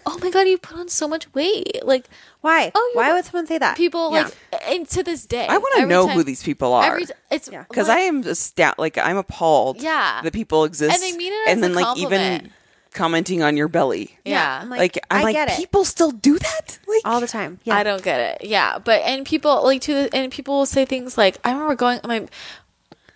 "Oh 0.05 0.17
my 0.21 0.29
god, 0.31 0.49
you 0.49 0.57
put 0.57 0.77
on 0.77 0.89
so 0.89 1.07
much 1.07 1.33
weight!" 1.33 1.79
Like 1.81 2.09
Why? 2.43 2.71
Oh, 2.75 2.91
you're 2.93 3.01
Why 3.03 3.13
would 3.13 3.23
someone 3.23 3.47
say 3.47 3.57
that? 3.57 3.77
people, 3.77 4.11
Yeah. 4.13 4.23
like, 4.23 4.63
and 4.67 4.87
to 4.89 5.01
this 5.01 5.25
day, 5.25 5.47
I 5.47 5.57
want 5.57 5.73
to 5.75 5.81
every 5.83 5.89
know 5.93 6.07
time- 6.07 6.17
who 6.17 6.23
these 6.23 6.43
people 6.43 6.73
are. 6.73 6.83
Every 6.83 7.05
t- 7.05 7.13
it's 7.31 7.49
Yeah. 7.49 7.63
because 7.69 7.87
like- 7.87 7.97
I 7.99 8.01
am 8.01 8.21
a 8.23 8.35
stat 8.35 8.77
like 8.77 8.97
I'm 8.97 9.15
appalled. 9.17 9.81
Yeah. 9.81 10.19
that 10.21 10.33
people 10.33 10.65
exist, 10.65 10.93
And 10.93 11.01
they 11.01 11.17
mean 11.17 11.31
it 11.31 11.47
as 11.47 11.53
and 11.53 11.63
then 11.63 11.71
a 11.71 11.75
like 11.75 11.97
even 11.97 12.09
compliment. 12.19 12.51
commenting 12.93 13.41
on 13.41 13.55
your 13.55 13.69
belly. 13.69 14.19
yeah, 14.25 14.59
I'm 14.61 14.69
Like, 14.69 14.99
I'm 15.09 15.21
I 15.21 15.23
like, 15.23 15.35
get 15.35 15.51
it 15.51 15.55
people 15.57 15.85
still 15.85 16.11
do 16.11 16.37
that. 16.37 16.79
Like 16.85 17.01
all 17.05 17.21
the 17.21 17.27
time. 17.27 17.59
Yeah. 17.63 17.77
I 17.77 17.83
don't 17.83 18.03
get 18.03 18.19
it. 18.19 18.45
Yeah, 18.47 18.77
but 18.77 19.01
and 19.03 19.25
people 19.25 19.63
like 19.63 19.81
to 19.83 20.09
and 20.13 20.29
people 20.29 20.57
will 20.59 20.65
say 20.65 20.83
things 20.83 21.17
like 21.17 21.37
I 21.45 21.53
remember 21.53 21.75
going 21.75 22.01
my 22.03 22.27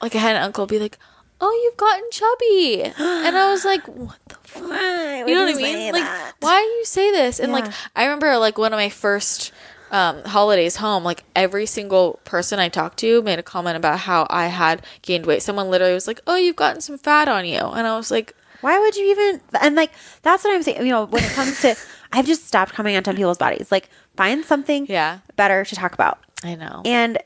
like 0.01 0.15
I 0.15 0.19
had 0.19 0.37
an 0.37 0.41
uncle 0.43 0.65
be 0.67 0.79
like, 0.79 0.97
"Oh, 1.39 1.51
you've 1.63 1.77
gotten 1.77 2.03
chubby," 2.11 2.83
and 2.83 3.37
I 3.37 3.49
was 3.51 3.63
like, 3.65 3.85
"What 3.87 4.17
the 4.27 4.35
fuck?" 4.35 4.63
Why 4.69 5.23
You 5.27 5.35
know 5.35 5.45
what 5.45 5.55
I 5.55 5.57
mean? 5.57 5.93
Like, 5.93 6.03
that? 6.03 6.33
why 6.39 6.61
do 6.61 6.67
you 6.67 6.85
say 6.85 7.11
this? 7.11 7.39
And 7.39 7.51
like, 7.51 7.65
I 7.95 8.03
remember 8.05 8.37
like 8.37 8.57
one 8.57 8.73
of 8.73 8.77
my 8.77 8.89
first 8.89 9.51
um, 9.91 10.23
holidays 10.25 10.75
home, 10.75 11.03
like 11.03 11.23
every 11.35 11.65
single 11.65 12.19
person 12.25 12.59
I 12.59 12.69
talked 12.69 12.97
to 12.99 13.21
made 13.21 13.39
a 13.39 13.43
comment 13.43 13.77
about 13.77 13.99
how 13.99 14.27
I 14.29 14.47
had 14.47 14.85
gained 15.01 15.25
weight. 15.25 15.41
Someone 15.41 15.69
literally 15.69 15.93
was 15.93 16.07
like, 16.07 16.19
"Oh, 16.27 16.35
you've 16.35 16.55
gotten 16.57 16.81
some 16.81 16.97
fat 16.97 17.27
on 17.27 17.45
you," 17.45 17.59
and 17.59 17.87
I 17.87 17.95
was 17.97 18.11
like, 18.11 18.33
Why 18.61 18.79
would 18.79 18.95
you 18.95 19.05
even? 19.11 19.41
And 19.61 19.75
like 19.75 19.91
that's 20.23 20.43
what 20.43 20.53
I'm 20.53 20.63
saying. 20.63 20.79
You 20.85 20.91
know, 20.91 21.05
when 21.05 21.23
it 21.23 21.31
comes 21.31 21.61
to, 21.61 21.75
I've 22.11 22.25
just 22.25 22.47
stopped 22.47 22.73
commenting 22.73 23.07
on 23.07 23.15
people's 23.15 23.37
bodies. 23.37 23.71
Like, 23.71 23.89
find 24.17 24.43
something 24.43 24.87
Yeah. 24.89 25.19
better 25.35 25.63
to 25.63 25.75
talk 25.75 25.93
about. 25.93 26.19
"I 26.43 26.55
know." 26.55 26.81
And 26.83 27.17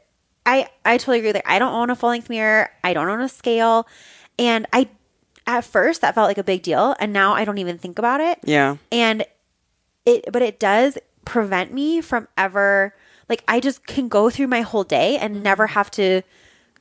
I 0.46 0.70
I 0.86 0.98
totally 0.98 1.20
agree. 1.20 1.34
Like, 1.34 1.50
I 1.50 1.60
don't 1.60 1.74
own 1.74 1.90
a 1.90 1.96
full 1.96 2.10
length 2.10 2.30
mirror. 2.30 2.70
I 2.84 2.94
don't 2.94 3.08
own 3.10 3.22
a 3.22 3.30
scale. 3.30 3.88
And 4.40 4.66
I, 4.74 4.90
at 5.46 5.64
first, 5.66 6.02
that 6.02 6.16
felt 6.16 6.28
like 6.28 6.38
a 6.38 6.44
big 6.44 6.64
deal, 6.64 6.96
and 7.00 7.14
now 7.14 7.34
I 7.34 7.46
don't 7.46 7.58
even 7.58 7.78
think 7.78 8.00
about 8.00 8.22
it. 8.22 8.40
yeah, 8.44 8.78
And 8.92 9.26
it, 10.06 10.26
but 10.32 10.42
it 10.42 10.60
does 10.60 10.98
prevent 11.26 11.72
me 11.74 12.02
from 12.02 12.28
ever 12.38 12.96
like 13.30 13.44
I 13.48 13.60
just 13.60 13.86
can 13.86 14.08
go 14.10 14.30
through 14.30 14.48
my 14.48 14.62
whole 14.62 14.84
day 14.84 15.18
and 15.18 15.44
never 15.44 15.68
have 15.68 15.90
to, 15.92 16.22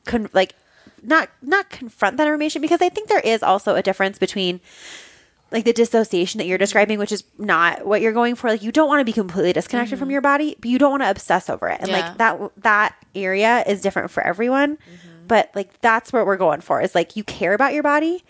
con- 0.06 0.30
like, 0.32 0.54
not 1.02 1.28
not 1.42 1.70
confront 1.70 2.16
that 2.16 2.26
information 2.26 2.60
because 2.60 2.80
I 2.82 2.88
think 2.88 3.08
there 3.08 3.20
is 3.20 3.42
also 3.42 3.74
a 3.74 3.82
difference 3.82 4.18
between 4.18 4.60
like 5.52 5.64
the 5.64 5.72
dissociation 5.72 6.38
that 6.38 6.46
you're 6.46 6.56
mm-hmm. 6.56 6.62
describing, 6.62 6.98
which 6.98 7.12
is 7.12 7.24
not 7.38 7.86
what 7.86 8.00
you're 8.00 8.12
going 8.12 8.34
for. 8.34 8.48
Like 8.48 8.62
you 8.62 8.72
don't 8.72 8.88
want 8.88 9.00
to 9.00 9.04
be 9.04 9.12
completely 9.12 9.52
disconnected 9.52 9.98
from 9.98 10.06
mm-hmm. 10.06 10.12
your 10.12 10.20
body, 10.20 10.56
but 10.60 10.70
you 10.70 10.78
don't 10.78 10.90
want 10.90 11.02
to 11.02 11.10
obsess 11.10 11.50
over 11.50 11.68
it. 11.68 11.80
And 11.80 11.90
Yeah. 11.90 12.00
like 12.00 12.18
that 12.18 12.52
that 12.62 12.94
area 13.14 13.64
is 13.66 13.80
different 13.80 14.10
for 14.10 14.22
everyone. 14.22 14.76
Mm-hmm. 14.76 15.26
But 15.26 15.50
like 15.54 15.80
that's 15.80 16.12
what 16.12 16.26
we're 16.26 16.36
going 16.36 16.60
for 16.60 16.80
is 16.80 16.94
like 16.94 17.16
you 17.16 17.24
care 17.24 17.54
about 17.54 17.72
your 17.72 17.82
body. 17.82 18.24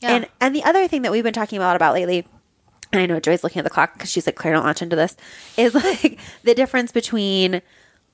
Yeah. 0.00 0.12
And 0.12 0.28
and 0.40 0.54
the 0.54 0.64
other 0.64 0.88
thing 0.88 1.02
that 1.02 1.12
we've 1.12 1.24
been 1.24 1.32
talking 1.32 1.58
a 1.58 1.62
lot 1.62 1.76
about 1.76 1.94
lately, 1.94 2.26
and 2.92 3.02
I 3.02 3.06
know 3.06 3.20
Joy's 3.20 3.44
looking 3.44 3.60
at 3.60 3.64
the 3.64 3.70
clock 3.70 3.94
because 3.94 4.10
she's 4.10 4.26
like, 4.26 4.36
Claire, 4.36 4.54
don't 4.54 4.64
launch 4.64 4.82
into 4.82 4.96
this, 4.96 5.16
is 5.56 5.74
like 5.74 6.18
the 6.42 6.54
difference 6.54 6.92
between 6.92 7.62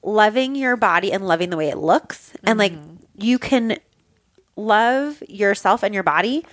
loving 0.02 0.54
your 0.54 0.76
body 0.76 1.12
and 1.12 1.26
loving 1.26 1.50
the 1.50 1.56
way 1.56 1.68
it 1.68 1.78
looks. 1.78 2.32
And 2.44 2.58
like 2.58 2.74
you 3.16 3.38
can 3.38 3.78
love 4.56 5.22
yourself 5.28 5.82
and 5.82 5.94
your 5.94 6.02
body 6.02 6.44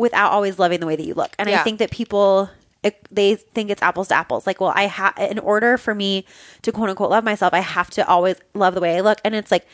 without 0.00 0.32
always 0.32 0.58
loving 0.58 0.80
the 0.80 0.86
way 0.86 0.96
that 0.96 1.04
you 1.04 1.14
look. 1.14 1.34
And 1.38 1.48
I 1.48 1.62
think 1.62 1.78
that 1.78 1.90
people 1.90 2.50
it, 2.82 3.06
they 3.10 3.34
think 3.34 3.70
it's 3.70 3.82
apples 3.82 4.08
to 4.08 4.14
apples. 4.14 4.46
Like, 4.46 4.58
well, 4.58 4.72
I 4.74 4.84
have 4.84 5.12
in 5.18 5.38
order 5.38 5.76
for 5.76 5.94
me 5.94 6.24
to 6.62 6.72
quote 6.72 6.88
unquote 6.88 7.10
love 7.10 7.22
myself, 7.22 7.52
I 7.52 7.60
have 7.60 7.90
to 7.90 8.08
always 8.08 8.36
love 8.54 8.74
the 8.74 8.80
way 8.80 8.96
I 8.96 9.00
look. 9.00 9.20
And 9.24 9.34
it's 9.34 9.50
like 9.50 9.66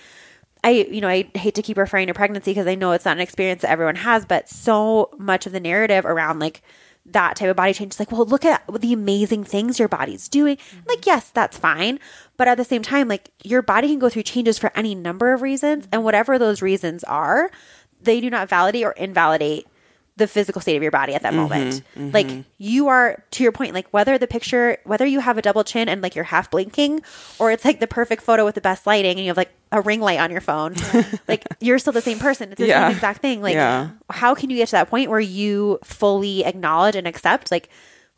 I, 0.65 0.71
you 0.71 1.01
know, 1.01 1.09
I 1.09 1.31
hate 1.35 1.55
to 1.55 1.63
keep 1.63 1.77
referring 1.77 2.09
to 2.09 2.15
pregnancy 2.15 2.51
because 2.51 2.67
I 2.67 2.75
know 2.75 2.91
it's 2.91 3.05
not 3.05 3.17
an 3.17 3.23
experience 3.23 3.63
that 3.63 3.71
everyone 3.71 3.95
has, 3.95 4.25
but 4.25 4.49
so 4.49 5.11
much 5.17 5.47
of 5.47 5.53
the 5.53 5.61
narrative 5.61 6.05
around 6.05 6.41
like 6.41 6.61
that 7.05 7.37
type 7.37 7.49
of 7.49 7.55
body 7.55 7.73
change 7.73 7.95
is 7.95 8.01
like, 8.01 8.11
well, 8.11 8.27
look 8.27 8.45
at 8.45 8.65
the 8.81 8.93
amazing 8.93 9.45
things 9.45 9.79
your 9.79 9.87
body's 9.87 10.29
doing. 10.29 10.57
Mm-hmm. 10.57 10.89
Like, 10.89 11.07
yes, 11.07 11.31
that's 11.31 11.57
fine. 11.57 12.01
But 12.37 12.49
at 12.49 12.57
the 12.57 12.65
same 12.65 12.83
time, 12.83 13.07
like 13.07 13.31
your 13.45 13.63
body 13.63 13.87
can 13.87 14.01
go 14.01 14.09
through 14.09 14.25
changes 14.25 14.59
for 14.59 14.73
any 14.75 14.97
number 14.97 15.33
of 15.33 15.41
reasons. 15.41 15.85
Mm-hmm. 15.85 15.95
And 15.95 16.05
whatever 16.05 16.37
those 16.37 16.63
reasons 16.63 17.05
are, 17.05 17.53
they 18.03 18.21
do 18.21 18.29
not 18.29 18.49
validate 18.49 18.85
or 18.85 18.93
invalidate 18.93 19.69
the 20.17 20.27
physical 20.27 20.63
state 20.63 20.77
of 20.77 20.83
your 20.83 20.91
body 20.91 21.15
at 21.15 21.23
that 21.23 21.33
mm-hmm, 21.33 21.43
moment. 21.43 21.83
Mm-hmm. 21.95 22.11
Like 22.13 22.45
you 22.59 22.89
are 22.89 23.23
to 23.33 23.43
your 23.43 23.53
point, 23.53 23.75
like 23.75 23.87
whether 23.91 24.17
the 24.17 24.27
picture, 24.27 24.79
whether 24.85 25.05
you 25.05 25.21
have 25.21 25.37
a 25.37 25.43
double 25.43 25.63
chin 25.63 25.89
and 25.89 26.03
like 26.03 26.15
you're 26.15 26.25
half 26.25 26.51
blinking, 26.51 27.03
or 27.39 27.51
it's 27.51 27.65
like 27.65 27.81
the 27.81 27.87
perfect 27.87 28.23
photo 28.23 28.45
with 28.45 28.55
the 28.55 28.61
best 28.63 28.87
lighting 28.87 29.13
and 29.13 29.21
you 29.21 29.29
have 29.29 29.37
like 29.37 29.53
a 29.73 29.81
ring 29.83 30.01
light 30.01 30.19
on 30.19 30.31
your 30.31 30.41
phone, 30.41 30.75
like 31.29 31.45
you're 31.61 31.79
still 31.79 31.93
the 31.93 32.01
same 32.01 32.19
person. 32.19 32.51
It's 32.51 32.61
the 32.61 32.67
Yeah. 32.69 32.89
same 32.89 32.97
exact 32.97 33.21
thing. 33.21 33.43
Like 33.43 33.55
Yeah. 33.55 33.91
how 34.09 34.35
can 34.35 34.49
you 34.49 34.57
get 34.57 34.69
to 34.69 34.73
that 34.73 34.89
point 34.89 35.11
where 35.11 35.21
you 35.21 35.79
fully 35.85 36.45
acknowledge 36.45 36.97
and 36.97 37.07
accept 37.07 37.51
like 37.51 37.69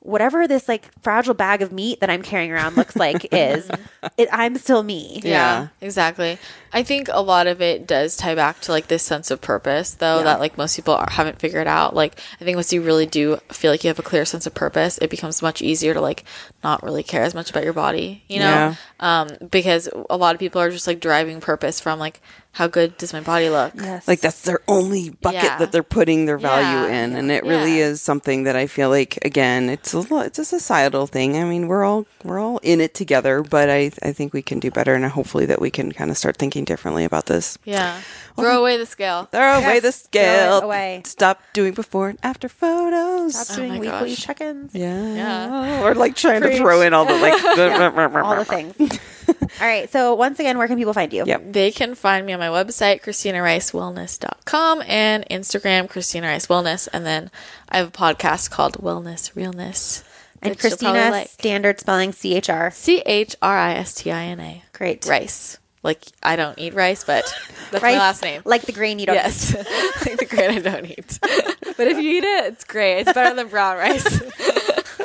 whatever 0.09 0.49
this 0.49 0.69
like 0.69 0.89
fragile 1.03 1.35
bag 1.35 1.61
of 1.63 1.71
meat 1.71 2.01
that 2.01 2.09
I'm 2.11 2.23
carrying 2.23 2.51
around 2.51 2.77
looks 2.77 2.97
like 2.97 3.29
is 3.33 3.71
it 4.17 4.29
I'm 4.33 4.57
still 4.57 4.83
me. 4.83 5.21
Yeah, 5.23 5.31
Yeah. 5.31 5.69
exactly. 5.81 6.39
I 6.73 6.83
think 6.83 7.09
a 7.11 7.21
lot 7.23 7.47
of 7.47 7.63
it 7.63 7.87
does 7.87 8.17
tie 8.17 8.35
back 8.35 8.61
to 8.63 8.73
like 8.73 8.89
this 8.89 9.03
sense 9.03 9.31
of 9.31 9.41
purpose, 9.41 9.93
though, 9.95 10.19
Yeah. 10.19 10.25
that 10.25 10.41
like 10.41 10.59
most 10.59 10.77
people 10.77 10.95
are, 10.95 11.09
haven't 11.11 11.39
figured 11.39 11.67
out. 11.67 11.95
Like, 11.95 12.19
I 12.41 12.45
think 12.45 12.57
once 12.57 12.73
you 12.73 12.83
really 12.83 13.07
do 13.07 13.37
feel 13.53 13.71
like 13.71 13.85
you 13.85 13.89
have 13.89 13.99
a 13.99 14.03
clear 14.03 14.25
sense 14.25 14.47
of 14.47 14.55
purpose, 14.55 14.99
it 14.99 15.11
becomes 15.11 15.41
much 15.43 15.63
easier 15.63 15.95
to 15.95 16.01
like 16.01 16.25
not 16.65 16.83
really 16.83 17.03
care 17.03 17.23
as 17.23 17.35
much 17.35 17.51
about 17.51 17.65
your 17.65 17.73
body, 17.73 18.23
you 18.29 18.39
know? 18.41 18.45
Yeah. 18.45 18.75
Um, 19.01 19.29
because 19.51 19.89
a 20.11 20.17
lot 20.17 20.35
of 20.35 20.39
people 20.41 20.61
are 20.61 20.71
just 20.71 20.87
like 20.87 21.01
driving 21.01 21.41
purpose 21.41 21.81
from 21.81 21.99
like, 21.99 22.21
how 22.53 22.67
good 22.67 22.97
does 22.99 23.13
my 23.13 23.21
body 23.21 23.51
look? 23.51 23.73
Yes. 23.77 24.09
like 24.09 24.21
that's 24.21 24.43
their 24.43 24.61
only 24.67 25.11
bucket 25.11 25.43
Yeah. 25.45 25.59
that 25.59 25.71
they're 25.71 25.83
putting 25.83 26.27
their 26.27 26.39
value 26.39 26.89
Yeah. 26.91 27.05
in 27.05 27.15
and 27.15 27.31
it 27.31 27.45
really 27.45 27.79
is 27.79 28.03
something 28.03 28.45
that 28.45 28.57
i 28.57 28.67
feel 28.67 28.89
like 28.91 29.19
again 29.25 29.69
it's 29.71 29.95
a 29.95 30.03
it's 30.27 30.39
a 30.41 30.45
societal 30.45 31.07
thing 31.07 31.37
i 31.37 31.45
mean 31.45 31.69
we're 31.69 31.85
all 31.85 32.07
we're 32.25 32.41
all 32.41 32.59
in 32.65 32.81
it 32.81 32.95
together 32.95 33.43
but 33.43 33.71
i 33.71 33.91
i 34.03 34.13
think 34.13 34.33
we 34.33 34.43
can 34.43 34.59
do 34.59 34.71
better 34.71 34.95
and 34.95 35.05
hopefully 35.05 35.47
that 35.47 35.61
we 35.61 35.71
can 35.71 35.93
kind 35.93 36.11
of 36.11 36.17
start 36.19 36.37
thinking 36.37 36.65
differently 36.65 37.05
about 37.05 37.27
this 37.27 37.59
Yeah. 37.65 38.01
Throw 38.43 38.61
away 38.61 38.77
the 38.79 38.87
scale. 38.87 39.25
throw 39.31 39.55
away 39.59 39.75
Yes, 39.75 39.83
the 39.83 39.93
throw 39.93 40.05
scale 40.11 40.59
it 40.59 40.65
away. 40.65 41.03
stop 41.05 41.41
doing 41.53 41.75
before 41.75 42.09
and 42.11 42.19
after 42.23 42.49
photos 42.49 43.35
Stop 43.39 43.55
oh 43.55 43.57
doing 43.57 43.73
my 43.75 43.79
weekly 43.81 44.11
gosh. 44.15 44.25
check-ins. 44.25 44.75
yeah. 44.75 45.15
Yeah. 45.15 45.85
or 45.85 45.95
like 45.95 46.15
trying 46.17 46.41
Preach. 46.41 46.53
to 46.57 46.59
throw 46.59 46.81
in 46.83 46.95
all 46.95 47.05
the 47.05 47.15
like 47.19 47.35
All 48.25 48.37
the 48.37 48.45
things. 48.45 48.75
All 49.61 49.67
right. 49.67 49.91
So 49.91 50.15
once 50.15 50.39
again, 50.41 50.57
where 50.59 50.67
can 50.69 50.77
people 50.79 50.95
find 50.95 51.13
you? 51.13 51.25
Yep. 51.27 51.53
They 51.53 51.71
can 51.71 51.95
find 51.95 52.25
me 52.25 52.33
on 52.33 52.39
my 52.41 52.49
website, 52.49 53.03
ChristinaRiceWellness.com, 53.03 54.83
and 54.87 55.27
Instagram, 55.31 55.89
Christina 55.89 56.29
Rice 56.29 56.47
Wellness. 56.47 56.89
And 56.93 57.05
then 57.05 57.31
I 57.69 57.79
have 57.79 57.89
a 57.89 57.91
podcast 57.91 58.51
called 58.51 58.75
Wellness 58.79 59.35
Realness. 59.35 60.05
And 60.41 60.53
that 60.55 60.63
you'll 60.63 60.71
probably 60.79 60.87
Christina, 60.89 61.11
like. 61.11 61.29
standard 61.29 61.81
spelling 61.81 62.13
C 62.13 62.35
H 62.37 62.49
R. 62.49 62.71
C 62.71 63.01
H 63.05 63.37
R 63.43 63.59
I 63.59 63.75
S 63.75 63.95
T 63.95 64.11
I 64.13 64.25
N 64.27 64.41
A. 64.41 64.63
Great. 64.73 65.05
Rice. 65.07 65.58
Like, 65.83 66.05
I 66.23 66.37
don't 66.37 66.59
eat 66.59 66.75
rice, 66.75 67.05
but 67.05 67.25
that's 67.71 67.83
Rice, 67.83 67.95
my 67.95 67.99
last 67.99 68.23
name. 68.23 68.43
Like 68.45 68.63
the 68.63 68.73
grain 68.73 68.99
you 68.99 69.07
don't 69.07 69.17
eat. 69.17 69.19
Yes. 69.19 69.55
like 70.07 70.19
the 70.19 70.27
grain 70.27 70.51
I 70.51 70.59
don't 70.59 70.87
eat. 70.87 71.19
but 71.23 71.87
if 71.87 71.99
you 71.99 72.11
eat 72.19 72.25
it, 72.25 72.53
it's 72.53 72.65
great. 72.65 73.01
It's 73.03 73.13
better 73.13 73.35
than 73.35 73.49
brown 73.49 73.77
rice. 73.79 74.05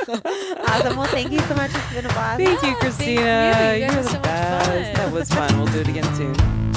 Awesome. 0.09 0.97
Well, 0.97 1.07
thank 1.07 1.31
you 1.31 1.39
so 1.39 1.55
much. 1.55 1.71
It's 1.73 1.93
been 1.93 2.05
a 2.05 2.09
blast. 2.09 2.37
Thank 2.43 2.61
you, 2.63 2.75
Christina. 2.75 3.73
you. 3.75 3.83
You 3.83 3.87
guys 3.87 3.95
are 3.95 3.99
are 3.99 4.03
the 4.03 4.09
so 4.09 4.13
much 4.15 4.23
best. 4.23 4.67
fun. 4.67 4.93
That 4.95 5.11
was 5.13 5.29
fun. 5.29 5.57
We'll 5.57 5.67
do 5.67 5.79
it 5.79 5.87
again 5.87 6.15
soon. 6.15 6.72